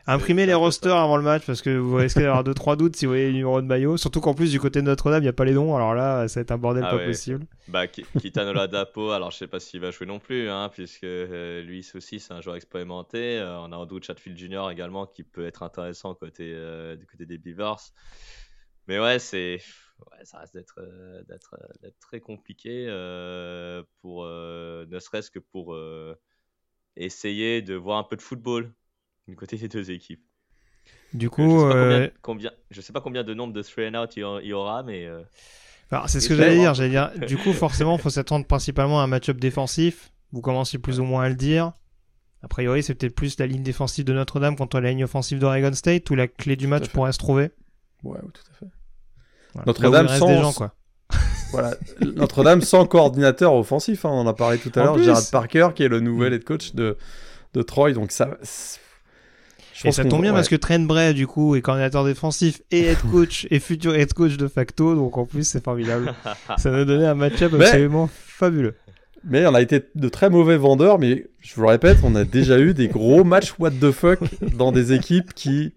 Imprimez 0.08 0.46
les 0.46 0.54
rosters 0.54 0.96
avant 0.96 1.18
le 1.18 1.24
match 1.24 1.46
parce 1.46 1.62
que 1.62 1.70
vous 1.78 1.96
risquez 1.96 2.22
d'avoir 2.22 2.44
2-3 2.44 2.78
doutes 2.78 2.96
si 2.96 3.06
vous 3.06 3.12
voyez 3.12 3.28
les 3.28 3.34
numéros 3.34 3.62
de 3.62 3.68
maillot. 3.68 3.98
Surtout 3.98 4.22
qu'en 4.22 4.34
plus, 4.34 4.52
du 4.52 4.60
côté 4.60 4.82
de 4.82 4.86
Notre-Dame, 4.86 5.22
il 5.22 5.26
n'y 5.26 5.30
a 5.30 5.34
pas 5.34 5.46
les 5.46 5.54
noms. 5.54 5.76
Alors 5.76 5.94
là, 5.94 6.28
ça 6.28 6.40
va 6.40 6.42
être 6.42 6.52
un 6.52 6.58
bordel 6.58 6.84
ah 6.86 6.92
pas 6.92 7.06
possible. 7.06 7.46
Bah, 7.68 7.88
Kitanola 7.88 8.68
Dapo, 8.68 9.12
alors 9.12 9.32
je 9.32 9.38
sais 9.38 9.48
pas 9.48 9.60
s'il 9.60 9.82
va 9.82 9.92
jouer 9.92 10.08
non 10.08 10.20
plus, 10.20 10.50
hein, 10.50 10.70
puisque 10.74 11.04
euh, 11.04 11.62
lui 11.62 11.86
aussi, 11.94 12.20
c'est 12.20 12.34
un 12.34 12.42
joueur 12.42 12.56
expérimenté. 12.56 13.40
Euh, 13.40 13.60
on 13.60 13.72
a 13.72 13.76
en 13.76 13.86
doute 13.86 14.06
Chatfield 14.06 14.38
Jr. 14.38 14.70
également 14.72 15.06
qui 15.06 15.24
peut 15.24 15.46
être 15.46 15.64
intéressant 15.64 16.16
côté, 16.16 16.52
euh, 16.56 16.96
du 16.96 17.06
côté 17.06 17.26
des 17.26 17.38
Beavers. 17.38 17.92
Mais 18.88 19.00
ouais, 19.00 19.20
c'est 19.20 19.60
ouais, 20.12 20.26
ça 20.26 20.40
reste 20.40 20.54
d'être 20.54 20.80
euh, 20.80 21.24
d'être 21.24 21.56
euh, 21.84 21.90
très 22.00 22.20
compliqué 22.20 22.86
euh, 22.88 23.84
pour 24.02 24.26
ne 24.26 25.00
serait-ce 25.00 25.32
que 25.32 25.40
pour 25.40 25.78
essayer 26.96 27.62
de 27.62 27.76
voir 27.76 27.98
un 27.98 28.04
peu 28.04 28.16
de 28.16 28.22
football 28.22 28.74
du 29.30 29.36
côté 29.36 29.58
des 29.58 29.68
deux 29.68 29.92
équipes. 29.92 30.22
Du 31.14 31.30
coup, 31.30 31.70
je 31.70 31.92
sais, 31.92 32.14
combien, 32.22 32.52
je 32.70 32.82
sais 32.82 32.94
pas 32.94 33.02
combien 33.02 33.24
de 33.24 33.34
nombre 33.34 33.54
de 33.54 33.62
three 33.62 33.88
and 33.88 33.96
out 33.96 34.16
il 34.16 34.48
y 34.48 34.54
aura, 34.54 34.84
mais 34.84 35.08
c'est 36.08 36.20
ce 36.20 36.30
que 36.30 36.36
j'allais 36.36 36.58
dire. 36.58 36.74
J'allais 36.74 36.90
dire. 36.90 37.12
Du 37.28 37.38
coup, 37.38 37.54
forcément, 37.54 37.96
il 37.96 38.02
faut 38.02 38.10
s'attendre 38.10 38.46
principalement 38.46 39.02
à 39.02 39.04
un 39.04 39.08
match-up 39.08 39.38
défensif. 39.38 40.12
Vous 40.32 40.42
commencez 40.42 40.78
plus 40.78 41.00
ou 41.00 41.04
moins 41.04 41.24
à 41.24 41.30
le 41.30 41.36
dire. 41.36 41.74
A 42.42 42.48
priori, 42.48 42.84
c'est 42.84 42.96
peut-être 42.96 43.16
plus 43.16 43.38
la 43.40 43.48
ligne 43.48 43.64
défensive 43.64 44.06
de 44.06 44.14
Notre-Dame 44.14 44.56
contre 44.56 44.80
la 44.80 44.90
ligne 44.90 45.04
offensive 45.04 45.40
d'Oregon 45.40 45.74
State 45.74 46.10
où 46.10 46.16
la 46.16 46.28
clé 46.28 46.56
du 46.56 46.68
match 46.68 46.88
pourrait 46.90 47.12
se 47.12 47.18
trouver. 47.18 47.50
Ouais, 48.04 48.20
tout 48.34 48.44
à 48.50 48.54
fait. 48.54 49.66
Notre-Dame 49.66 50.08
sans... 50.08 50.42
Gens, 50.42 50.72
voilà. 51.52 51.76
Notre-Dame 52.02 52.62
sans 52.62 52.86
coordinateur 52.86 53.54
offensif, 53.54 54.06
hein, 54.06 54.10
on 54.10 54.20
en 54.20 54.28
a 54.28 54.34
parlé 54.34 54.58
tout 54.58 54.72
à 54.76 54.84
l'heure, 54.84 54.98
Gerard 55.00 55.24
Parker 55.32 55.70
qui 55.76 55.84
est 55.84 55.90
le 55.90 56.00
nouvel 56.00 56.32
mm. 56.32 56.36
head 56.36 56.44
coach 56.46 56.76
de, 56.76 56.98
de 57.54 57.62
Troy, 57.62 57.92
donc 57.94 58.12
ça... 58.12 58.38
et 59.84 59.92
ça 59.92 60.06
tombe 60.06 60.22
bien 60.22 60.34
parce 60.34 60.50
que 60.50 60.56
Trent 60.56 60.80
Bray, 60.80 61.14
du 61.14 61.28
coup, 61.28 61.56
est 61.56 61.62
coordinateur 61.62 62.06
défensif 62.06 62.62
et 62.72 62.86
head 62.86 62.98
coach 63.12 63.48
et 63.50 63.60
futur 63.60 63.96
head 63.96 64.14
coach 64.14 64.38
de 64.38 64.48
facto, 64.48 64.96
donc 64.96 65.18
en 65.18 65.26
plus 65.26 65.44
c'est 65.48 65.64
formidable. 65.64 66.14
ça 66.58 66.72
nous 66.72 66.80
a 66.80 66.86
donné 66.86 67.06
un 67.06 67.16
match-up 67.16 67.54
absolument 67.54 68.10
fabuleux. 68.12 68.76
Mais 69.24 69.46
on 69.46 69.54
a 69.54 69.62
été 69.62 69.84
de 69.96 70.10
très 70.10 70.30
mauvais 70.30 70.58
vendeurs, 70.58 70.98
mais 70.98 71.28
je 71.42 71.54
vous 71.56 71.62
le 71.62 71.68
répète, 71.68 71.98
on 72.04 72.16
a 72.16 72.24
déjà 72.24 72.60
eu 72.60 72.74
des 72.74 72.88
gros 72.88 73.24
matchs 73.24 73.54
what 73.60 73.72
the 73.72 73.92
fuck 73.92 74.20
dans 74.56 74.72
des 74.72 74.94
équipes 74.94 75.34
qui 75.34 75.74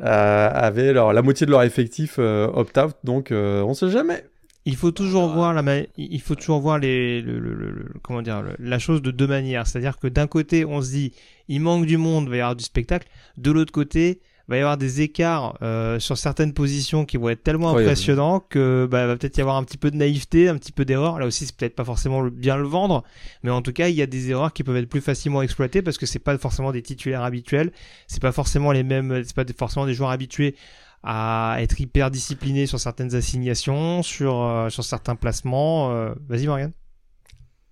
euh, 0.00 0.48
avaient 0.52 0.92
la 0.92 1.22
moitié 1.22 1.46
de 1.46 1.50
leur 1.50 1.62
effectif 1.62 2.16
euh, 2.18 2.48
opt-out, 2.52 2.96
donc 3.02 3.32
euh, 3.32 3.62
on 3.62 3.74
sait 3.74 3.90
jamais. 3.90 4.24
Il 4.66 4.76
faut 4.76 4.92
toujours 4.92 5.28
voir 5.28 5.52
la 5.52 5.82
il 5.96 6.20
faut 6.20 6.34
toujours 6.34 6.60
voir 6.60 6.78
les 6.78 7.20
le, 7.20 7.92
comment 8.02 8.22
dire 8.22 8.42
la 8.58 8.78
chose 8.78 9.02
de 9.02 9.10
deux 9.10 9.26
manières, 9.26 9.66
c'est-à-dire 9.66 9.98
que 9.98 10.06
d'un 10.06 10.26
côté 10.26 10.64
on 10.64 10.80
se 10.80 10.90
dit 10.90 11.12
il 11.48 11.60
manque 11.60 11.86
du 11.86 11.98
monde, 11.98 12.24
il 12.24 12.30
va 12.30 12.36
y 12.36 12.40
avoir 12.40 12.56
du 12.56 12.64
spectacle, 12.64 13.08
de 13.36 13.50
l'autre 13.50 13.72
côté 13.72 14.20
va 14.48 14.56
y 14.56 14.60
avoir 14.60 14.76
des 14.76 15.00
écarts 15.00 15.56
euh, 15.62 15.98
sur 15.98 16.18
certaines 16.18 16.52
positions 16.52 17.04
qui 17.04 17.16
vont 17.16 17.30
être 17.30 17.42
tellement 17.42 17.70
impressionnants 17.70 18.40
que 18.40 18.86
bah, 18.90 19.06
va 19.06 19.16
peut-être 19.16 19.38
y 19.38 19.40
avoir 19.40 19.56
un 19.56 19.64
petit 19.64 19.78
peu 19.78 19.90
de 19.90 19.96
naïveté, 19.96 20.48
un 20.48 20.58
petit 20.58 20.72
peu 20.72 20.84
d'erreur. 20.84 21.18
Là 21.18 21.26
aussi, 21.26 21.46
c'est 21.46 21.56
peut-être 21.56 21.74
pas 21.74 21.84
forcément 21.84 22.22
bien 22.24 22.56
le 22.56 22.64
vendre, 22.64 23.04
mais 23.42 23.50
en 23.50 23.62
tout 23.62 23.72
cas, 23.72 23.88
il 23.88 23.94
y 23.94 24.02
a 24.02 24.06
des 24.06 24.30
erreurs 24.30 24.52
qui 24.52 24.62
peuvent 24.62 24.76
être 24.76 24.88
plus 24.88 25.00
facilement 25.00 25.40
exploitées 25.42 25.80
parce 25.80 25.96
que 25.96 26.06
c'est 26.06 26.18
pas 26.18 26.36
forcément 26.36 26.72
des 26.72 26.82
titulaires 26.82 27.22
habituels, 27.22 27.72
c'est 28.06 28.20
pas 28.20 28.32
forcément 28.32 28.72
les 28.72 28.82
mêmes, 28.82 29.22
c'est 29.24 29.34
pas 29.34 29.44
forcément 29.56 29.86
des 29.86 29.94
joueurs 29.94 30.10
habitués 30.10 30.56
à 31.04 31.56
être 31.60 31.80
hyper 31.80 32.10
disciplinés 32.10 32.66
sur 32.66 32.80
certaines 32.80 33.14
assignations, 33.14 34.02
sur 34.02 34.42
euh, 34.42 34.70
sur 34.70 34.84
certains 34.84 35.16
placements. 35.16 35.92
Euh... 35.92 36.14
Vas-y, 36.28 36.46
Morgan. 36.46 36.72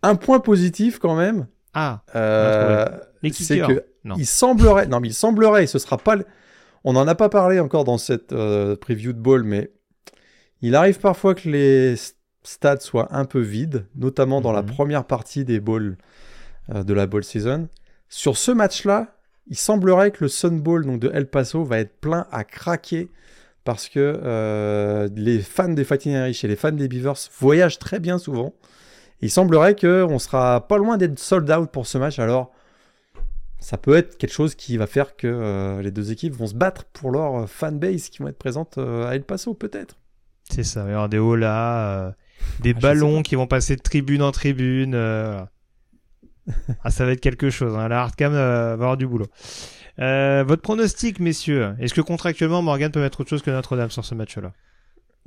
Un 0.03 0.17
point 0.17 0.41
positif 0.41 0.99
quand 0.99 1.17
même. 1.17 1.47
Ah. 1.75 2.03
Euh, 2.15 2.87
c'est 3.33 3.61
que 3.61 3.85
il 4.17 4.27
semblerait, 4.27 4.87
non 4.87 5.01
mais 5.01 5.09
il 5.09 5.15
semblerait, 5.15 5.67
ce 5.67 5.79
sera 5.79 5.97
pas 5.97 6.17
on 6.85 6.93
n'en 6.93 7.07
a 7.07 7.15
pas 7.15 7.29
parlé 7.29 7.61
encore 7.61 7.85
dans 7.85 7.99
cette 7.99 8.35
preview 8.81 9.13
de 9.13 9.19
ball, 9.19 9.45
mais 9.45 9.71
il 10.61 10.75
arrive 10.75 10.99
parfois 10.99 11.37
que 11.37 11.49
les 11.49 11.95
stats 12.43 12.81
soient 12.81 13.15
un 13.15 13.25
peu 13.25 13.39
vides, 13.39 13.87
notamment 13.95 14.41
dans 14.41 14.51
la 14.51 14.63
mhm. 14.63 14.71
première 14.71 15.05
partie 15.05 15.45
des 15.45 15.61
balls 15.61 15.97
de 16.69 16.93
la 16.93 17.07
ball 17.07 17.23
season. 17.23 17.69
Sur 18.09 18.37
ce 18.37 18.51
match-là, 18.51 19.15
il 19.49 19.57
semblerait 19.57 20.11
que 20.11 20.25
le 20.25 20.29
Sun 20.29 20.61
Bowl 20.61 20.85
donc 20.85 21.01
de 21.01 21.11
El 21.13 21.27
Paso 21.27 21.65
va 21.65 21.79
être 21.79 22.01
plein 22.01 22.27
à 22.31 22.45
craquer 22.45 23.11
parce 23.65 23.89
que 23.89 24.21
euh, 24.25 25.09
les 25.15 25.41
fans 25.41 25.69
des 25.69 25.85
Fighting 25.85 26.13
Irish 26.13 26.45
et 26.45 26.49
les 26.49 26.57
fans 26.57 26.73
des 26.73 26.89
Beavers 26.89 27.17
voyagent 27.39 27.79
très 27.79 28.01
bien 28.01 28.19
souvent. 28.19 28.55
Il 29.21 29.31
semblerait 29.31 29.77
qu'on 29.77 30.19
sera 30.19 30.67
pas 30.67 30.79
loin 30.79 30.97
d'être 30.97 31.19
sold 31.19 31.49
out 31.51 31.71
pour 31.71 31.87
ce 31.87 31.97
match. 31.97 32.19
Alors, 32.19 32.53
ça 33.61 33.79
peut 33.79 33.95
être 33.95 34.19
quelque 34.19 34.33
chose 34.33 34.57
qui 34.57 34.77
va 34.77 34.89
faire 34.89 35.17
que 35.17 35.29
euh, 35.29 35.81
les 35.81 35.93
deux 35.93 36.11
équipes 36.11 36.35
vont 36.35 36.49
se 36.49 36.55
battre 36.55 36.85
pour 36.87 37.13
leur 37.13 37.49
fanbase 37.49 38.09
qui 38.09 38.19
vont 38.19 38.29
être 38.29 38.39
présentes 38.39 38.79
euh, 38.79 39.07
à 39.07 39.15
El 39.15 39.23
Paso, 39.23 39.55
peut-être. 39.55 39.97
C'est 40.51 40.65
ça, 40.65 40.83
il 40.87 40.89
y 40.89 40.91
avoir 40.91 41.09
des 41.09 41.19
euh, 41.19 42.11
des 42.61 42.75
ah, 42.77 42.81
ballons 42.81 43.23
qui 43.23 43.37
vont 43.37 43.47
passer 43.47 43.77
de 43.77 43.81
tribune 43.81 44.23
en 44.23 44.33
tribune. 44.33 44.95
Ah, 46.85 46.91
ça 46.91 47.05
va 47.05 47.13
être 47.13 47.21
quelque 47.21 47.51
chose. 47.51 47.77
Hein. 47.77 47.89
La 47.89 48.03
hardcam 48.03 48.33
va 48.33 48.73
avoir 48.73 48.97
du 48.97 49.07
boulot. 49.07 49.27
votre 49.99 50.63
pronostic, 50.63 51.21
messieurs 51.21 51.75
Est-ce 51.79 51.95
que 51.95 52.01
contractuellement 52.01 52.63
Morgan 52.63 52.91
peut 52.91 53.01
mettre 53.01 53.21
autre 53.21 53.31
chose 53.31 53.43
que 53.43 53.51
Notre-Dame 53.51 53.91
sur 53.91 54.05
ce 54.05 54.15
match-là? 54.15 54.53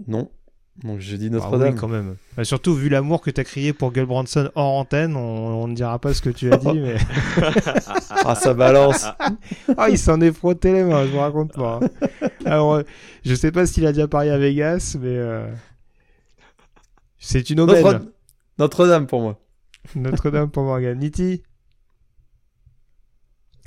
Non. 0.08 0.30
Donc 0.84 1.00
je 1.00 1.16
dis 1.16 1.30
Notre-Dame. 1.30 1.70
Ah 1.70 1.72
oui, 1.72 1.76
quand 1.76 1.88
même. 1.88 2.16
Bah, 2.36 2.44
surtout 2.44 2.74
vu 2.74 2.90
l'amour 2.90 3.22
que 3.22 3.30
tu 3.30 3.40
as 3.40 3.46
crié 3.46 3.72
pour 3.72 3.94
Gull 3.94 4.06
Branson 4.06 4.50
hors 4.56 4.74
antenne, 4.74 5.16
on, 5.16 5.68
ne 5.68 5.74
dira 5.74 6.00
pas 6.00 6.14
ce 6.14 6.22
que 6.22 6.30
tu 6.30 6.52
as 6.52 6.58
dit, 6.58 6.80
mais. 6.80 6.98
ah, 8.26 8.36
ça 8.36 8.54
balance. 8.54 9.06
ah, 9.78 9.90
il 9.90 9.98
s'en 9.98 10.20
est 10.20 10.34
frotté 10.34 10.74
les 10.74 10.84
mains, 10.84 11.06
je 11.06 11.12
vous 11.12 11.20
raconte 11.20 11.54
pas. 11.54 11.80
Hein. 11.82 12.28
Alors, 12.46 12.82
je 13.24 13.36
sais 13.36 13.52
pas 13.54 13.66
s'il 13.66 13.86
a 13.88 13.94
déjà 13.94 14.08
parié 14.08 14.32
à 14.32 14.38
Vegas, 14.38 14.98
mais. 15.00 15.16
Euh, 15.16 15.48
c'est 17.20 17.50
une 17.50 17.62
aubaine. 17.62 18.12
Notre-Dame 18.60 19.08
pour 19.08 19.22
moi. 19.22 19.40
Notre-Dame 19.96 20.50
pour 20.50 20.64
Morgan. 20.64 20.98
Niti 20.98 21.44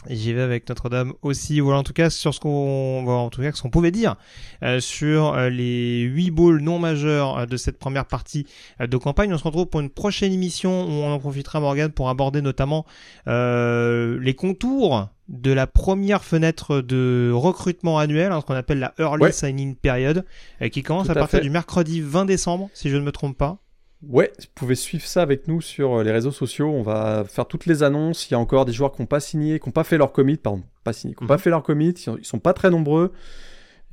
J'y 0.06 0.32
vais 0.32 0.42
avec 0.42 0.68
Notre-Dame 0.68 1.12
aussi. 1.22 1.58
Voilà 1.58 1.80
en 1.80 1.82
tout 1.82 1.92
cas 1.92 2.08
sur 2.08 2.32
ce 2.32 2.38
qu'on, 2.38 3.04
en 3.06 3.30
tout 3.30 3.42
cas 3.42 3.50
ce 3.52 3.60
qu'on 3.60 3.70
pouvait 3.70 3.90
dire 3.90 4.14
euh, 4.62 4.78
sur 4.78 5.34
euh, 5.34 5.50
les 5.50 6.02
huit 6.02 6.30
balls 6.30 6.60
non 6.60 6.78
majeurs 6.78 7.38
euh, 7.38 7.46
de 7.46 7.56
cette 7.56 7.78
première 7.78 8.06
partie 8.06 8.46
de 8.80 8.96
campagne. 8.96 9.34
On 9.34 9.38
se 9.38 9.44
retrouve 9.44 9.66
pour 9.66 9.80
une 9.80 9.90
prochaine 9.90 10.32
émission 10.32 10.84
où 10.84 10.90
on 10.90 11.12
en 11.12 11.18
profitera 11.18 11.58
Morgan 11.58 11.90
pour 11.90 12.08
aborder 12.08 12.42
notamment 12.42 12.86
les 13.26 14.34
contours 14.36 15.08
de 15.28 15.52
la 15.52 15.66
première 15.66 16.24
fenêtre 16.24 16.80
de 16.80 17.30
recrutement 17.34 17.98
annuel, 17.98 18.32
hein, 18.32 18.40
ce 18.40 18.46
qu'on 18.46 18.54
appelle 18.54 18.78
la 18.78 18.94
early 18.98 19.32
signing 19.32 19.74
period, 19.74 20.24
qui 20.72 20.82
commence 20.82 21.10
à, 21.10 21.14
partir 21.14 21.40
du 21.40 21.50
mercredi 21.50 22.00
20 22.00 22.24
décembre, 22.24 22.70
si 22.72 22.88
je 22.88 22.96
ne 22.96 23.02
me 23.02 23.12
trompe 23.12 23.36
pas. 23.36 23.58
Ouais, 24.06 24.32
vous 24.38 24.46
pouvez 24.54 24.76
suivre 24.76 25.04
ça 25.04 25.22
avec 25.22 25.48
nous 25.48 25.60
sur 25.60 25.98
euh, 25.98 26.04
les 26.04 26.12
réseaux 26.12 26.30
sociaux. 26.30 26.70
On 26.70 26.82
va 26.82 27.24
faire 27.24 27.46
toutes 27.46 27.66
les 27.66 27.82
annonces. 27.82 28.30
Il 28.30 28.32
y 28.32 28.34
a 28.36 28.38
encore 28.38 28.64
des 28.64 28.72
joueurs 28.72 28.92
qui 28.92 29.02
n'ont 29.02 29.06
pas 29.06 29.18
signé, 29.18 29.58
qui 29.58 29.68
n'ont 29.68 29.72
pas 29.72 29.82
fait 29.82 29.98
leur 29.98 30.12
commit, 30.12 30.36
pardon, 30.36 30.62
pas 30.84 30.92
signé, 30.92 31.14
qui 31.14 31.24
n'ont 31.24 31.28
pas 31.28 31.34
mhm. 31.34 31.40
fait 31.40 31.50
leur 31.50 31.62
commit. 31.64 31.90
Ils 31.90 32.24
sont 32.24 32.38
pas 32.38 32.52
très 32.52 32.70
nombreux. 32.70 33.12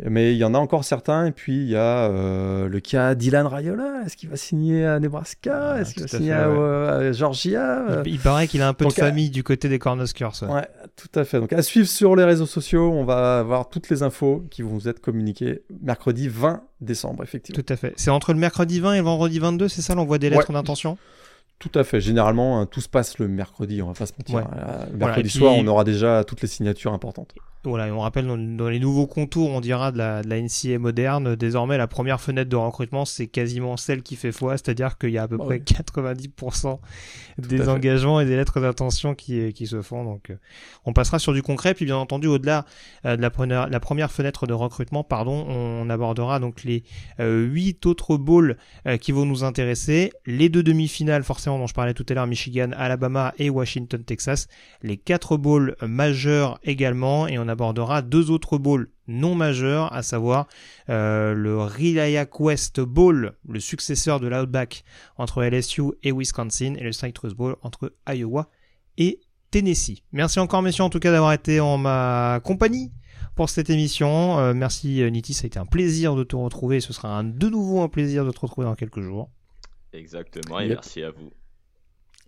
Mais 0.03 0.33
il 0.33 0.37
y 0.37 0.43
en 0.43 0.53
a 0.53 0.57
encore 0.57 0.83
certains. 0.83 1.25
Et 1.25 1.31
puis, 1.31 1.55
il 1.55 1.69
y 1.69 1.75
a 1.75 2.09
euh, 2.09 2.67
le 2.67 2.79
cas 2.81 3.15
Dylan 3.15 3.47
Rayola. 3.47 4.01
Est-ce 4.05 4.17
qu'il 4.17 4.29
va 4.29 4.35
signer 4.35 4.85
à 4.85 4.99
Nebraska? 4.99 5.73
Ah, 5.73 5.81
Est-ce 5.81 5.93
qu'il 5.93 6.01
va 6.03 6.07
signer 6.09 6.33
à, 6.33 7.11
Georgia? 7.13 8.01
Il, 8.05 8.19
paraît 8.19 8.47
qu'il 8.47 8.61
a 8.61 8.67
un 8.67 8.73
peu 8.73 8.85
de 8.85 8.91
famille 8.91 9.29
du 9.29 9.43
côté 9.43 9.69
des 9.69 9.79
Cornhuskers. 9.79 10.43
Ouais, 10.49 10.67
tout 10.97 11.19
à 11.19 11.23
fait. 11.23 11.39
Donc, 11.39 11.53
à 11.53 11.61
suivre 11.61 11.87
sur 11.87 12.15
les 12.15 12.25
réseaux 12.25 12.45
sociaux. 12.45 12.91
On 12.91 13.05
va 13.05 13.39
avoir 13.39 13.69
toutes 13.69 13.89
les 13.89 14.03
infos 14.03 14.43
qui 14.49 14.63
vont 14.63 14.69
vous 14.69 14.89
être 14.89 14.99
communiquées 14.99 15.63
mercredi 15.81 16.27
20 16.27 16.63
décembre, 16.81 17.23
effectivement. 17.23 17.61
Tout 17.61 17.73
à 17.73 17.77
fait. 17.77 17.93
C'est 17.95 18.11
entre 18.11 18.33
le 18.33 18.39
mercredi 18.39 18.79
20 18.79 18.95
et 18.95 18.97
le 18.97 19.03
vendredi 19.03 19.39
22, 19.39 19.69
c'est 19.69 19.81
ça 19.81 19.95
l'envoi 19.95 20.17
des 20.17 20.29
lettres 20.29 20.51
d'intention? 20.51 20.97
Tout 21.59 21.71
à 21.73 21.83
fait. 21.83 22.01
Généralement, 22.01 22.59
hein, 22.59 22.65
tout 22.65 22.81
se 22.81 22.89
passe 22.89 23.17
le 23.17 23.27
mercredi, 23.27 23.81
on 23.81 23.87
va 23.87 23.93
pas 23.93 24.05
se 24.05 24.13
mentir. 24.17 24.37
Euh, 24.55 24.85
le 24.91 24.97
mercredi 24.97 25.29
soir, 25.29 25.53
on 25.53 25.65
aura 25.67 25.83
déjà 25.83 26.23
toutes 26.25 26.41
les 26.41 26.47
signatures 26.47 26.93
importantes. 26.93 27.33
Voilà, 27.69 27.93
on 27.93 27.99
rappelle 27.99 28.27
dans, 28.27 28.69
les 28.69 28.79
nouveaux 28.79 29.07
contours, 29.07 29.49
on 29.49 29.61
dira 29.61 29.91
de 29.91 29.97
la, 29.97 30.21
de 30.21 30.29
la 30.29 30.41
NCA 30.41 30.79
moderne, 30.79 31.35
désormais 31.35 31.77
la 31.77 31.87
première 31.87 32.21
fenêtre 32.21 32.49
de 32.49 32.55
recrutement, 32.55 33.05
c'est 33.05 33.27
quasiment 33.27 33.77
celle 33.77 34.03
qui 34.03 34.15
fait 34.15 34.31
foi, 34.31 34.53
c'est-à-dire 34.53 34.97
qu'il 34.97 35.11
y 35.11 35.17
a 35.17 35.23
à 35.23 35.27
peu 35.27 35.37
bah 35.37 35.45
près 35.45 35.57
90% 35.57 36.79
des 37.37 37.69
engagements 37.69 38.19
et 38.19 38.25
des 38.25 38.35
lettres 38.35 38.59
d'intention 38.59 39.15
qui, 39.15 39.53
qui 39.53 39.67
se 39.67 39.81
font. 39.81 40.03
Donc, 40.03 40.29
euh, 40.29 40.35
on 40.85 40.93
passera 40.93 41.19
sur 41.19 41.33
du 41.33 41.41
concret, 41.41 41.73
puis 41.73 41.85
bien 41.85 41.97
entendu, 41.97 42.27
au-delà 42.27 42.65
euh, 43.05 43.17
de 43.17 43.21
la 43.21 43.29
première, 43.29 43.69
la 43.69 43.79
première 43.79 44.11
fenêtre 44.11 44.47
de 44.47 44.53
recrutement, 44.53 45.03
pardon, 45.03 45.45
on 45.47 45.89
abordera 45.89 46.39
donc 46.39 46.63
les 46.63 46.83
euh, 47.19 47.43
huit 47.45 47.85
autres 47.85 48.17
bowls 48.17 48.57
qui 49.01 49.11
vont 49.11 49.25
nous 49.25 49.43
intéresser, 49.43 50.11
les 50.25 50.49
deux 50.49 50.63
demi-finales 50.63 51.23
forcément 51.23 51.57
dont 51.57 51.67
je 51.67 51.73
parlais 51.73 51.93
tout 51.93 52.05
à 52.09 52.13
l'heure, 52.13 52.27
Michigan, 52.27 52.69
Alabama 52.77 53.33
et 53.37 53.49
Washington, 53.49 54.03
Texas, 54.03 54.47
les 54.83 54.97
quatre 54.97 55.37
bowls 55.37 55.75
majeurs 55.81 56.59
également, 56.63 57.27
et 57.27 57.39
on 57.39 57.47
abordera 57.55 58.01
deux 58.01 58.31
autres 58.31 58.57
bowls 58.57 58.89
non 59.07 59.35
majeurs, 59.35 59.91
à 59.93 60.03
savoir 60.03 60.47
euh, 60.89 61.33
le 61.33 61.57
Relaya 61.57 62.25
Quest 62.25 62.79
Bowl, 62.79 63.33
le 63.47 63.59
successeur 63.59 64.19
de 64.19 64.27
l'Outback 64.27 64.83
entre 65.17 65.43
LSU 65.43 65.83
et 66.03 66.11
Wisconsin, 66.11 66.75
et 66.77 66.83
le 66.83 66.91
Citrus 66.91 67.33
Bowl 67.33 67.55
entre 67.61 67.93
Iowa 68.07 68.49
et 68.97 69.19
Tennessee. 69.51 70.03
Merci 70.11 70.39
encore 70.39 70.61
messieurs 70.61 70.83
en 70.83 70.89
tout 70.89 70.99
cas 70.99 71.11
d'avoir 71.11 71.33
été 71.33 71.59
en 71.59 71.77
ma 71.77 72.41
compagnie 72.43 72.91
pour 73.35 73.49
cette 73.49 73.69
émission. 73.69 74.39
Euh, 74.39 74.53
merci 74.53 75.01
euh, 75.01 75.09
Niti, 75.09 75.33
ça 75.33 75.45
a 75.45 75.47
été 75.47 75.59
un 75.59 75.65
plaisir 75.65 76.15
de 76.15 76.23
te 76.23 76.35
retrouver. 76.35 76.79
Ce 76.81 76.93
sera 76.93 77.23
de 77.23 77.49
nouveau 77.49 77.81
un 77.81 77.89
plaisir 77.89 78.25
de 78.25 78.31
te 78.31 78.39
retrouver 78.39 78.65
dans 78.65 78.75
quelques 78.75 79.01
jours. 79.01 79.29
Exactement, 79.93 80.59
et 80.59 80.67
merci 80.67 81.03
à 81.03 81.11
vous. 81.11 81.31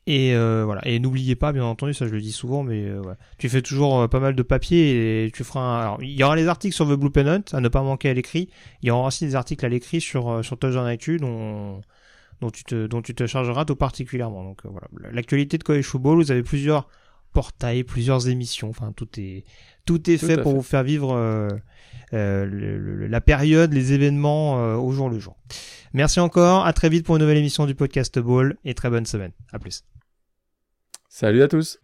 Et 0.07 0.33
euh, 0.33 0.63
voilà. 0.63 0.87
Et 0.87 0.99
n'oubliez 0.99 1.35
pas, 1.35 1.51
bien 1.51 1.65
entendu, 1.65 1.93
ça 1.93 2.07
je 2.07 2.13
le 2.13 2.21
dis 2.21 2.31
souvent, 2.31 2.63
mais 2.63 2.85
euh, 2.85 3.01
tu 3.37 3.49
fais 3.49 3.61
toujours 3.61 3.99
euh, 3.99 4.07
pas 4.07 4.21
mal 4.21 4.35
de 4.35 4.41
papier 4.41 5.25
et 5.25 5.31
tu 5.31 5.43
feras. 5.43 5.59
Un... 5.59 5.81
Alors, 5.81 5.97
il 6.01 6.13
y 6.13 6.23
aura 6.23 6.37
les 6.37 6.47
articles 6.47 6.73
sur 6.73 6.87
The 6.87 6.93
Blue 6.93 7.11
Penant 7.11 7.41
à 7.51 7.59
ne 7.59 7.67
pas 7.67 7.83
manquer 7.83 8.09
à 8.09 8.13
l'écrit. 8.13 8.49
Il 8.81 8.87
y 8.87 8.91
aura 8.91 9.09
aussi 9.09 9.25
des 9.25 9.35
articles 9.35 9.65
à 9.65 9.69
l'écrit 9.69 9.99
sur 9.99 10.43
sur 10.45 10.57
Touchdown 10.57 10.87
Actu 10.87 11.17
dont 11.17 11.81
dont 12.39 12.49
tu 12.49 12.63
te 12.63 12.87
dont 12.87 13.01
tu 13.01 13.15
te 13.15 13.27
chargeras 13.27 13.65
tout 13.65 13.75
particulièrement. 13.75 14.45
Donc 14.45 14.61
voilà, 14.63 14.87
l'actualité 15.11 15.57
de 15.57 15.63
college 15.63 15.85
football, 15.85 16.15
vous 16.15 16.31
avez 16.31 16.43
plusieurs 16.43 16.87
portails, 17.33 17.83
plusieurs 17.83 18.29
émissions. 18.29 18.69
Enfin, 18.69 18.93
tout 18.95 19.09
est 19.17 19.43
tout 19.85 20.09
est 20.09 20.17
fait 20.17 20.41
pour 20.41 20.55
vous 20.55 20.63
faire 20.63 20.83
vivre 20.83 21.49
la 22.13 23.21
période, 23.21 23.73
les 23.73 23.91
événements 23.91 24.77
au 24.77 24.89
jour 24.93 25.09
le 25.09 25.19
jour. 25.19 25.35
Merci 25.91 26.21
encore, 26.21 26.65
à 26.65 26.71
très 26.71 26.87
vite 26.87 27.05
pour 27.05 27.17
une 27.17 27.23
nouvelle 27.23 27.37
émission 27.37 27.65
du 27.65 27.75
podcast 27.75 28.17
Ball 28.19 28.55
et 28.63 28.73
très 28.73 28.89
bonne 28.89 29.05
semaine. 29.05 29.31
À 29.51 29.59
plus. 29.59 29.83
Salut 31.19 31.41
à 31.41 31.47
tous 31.47 31.79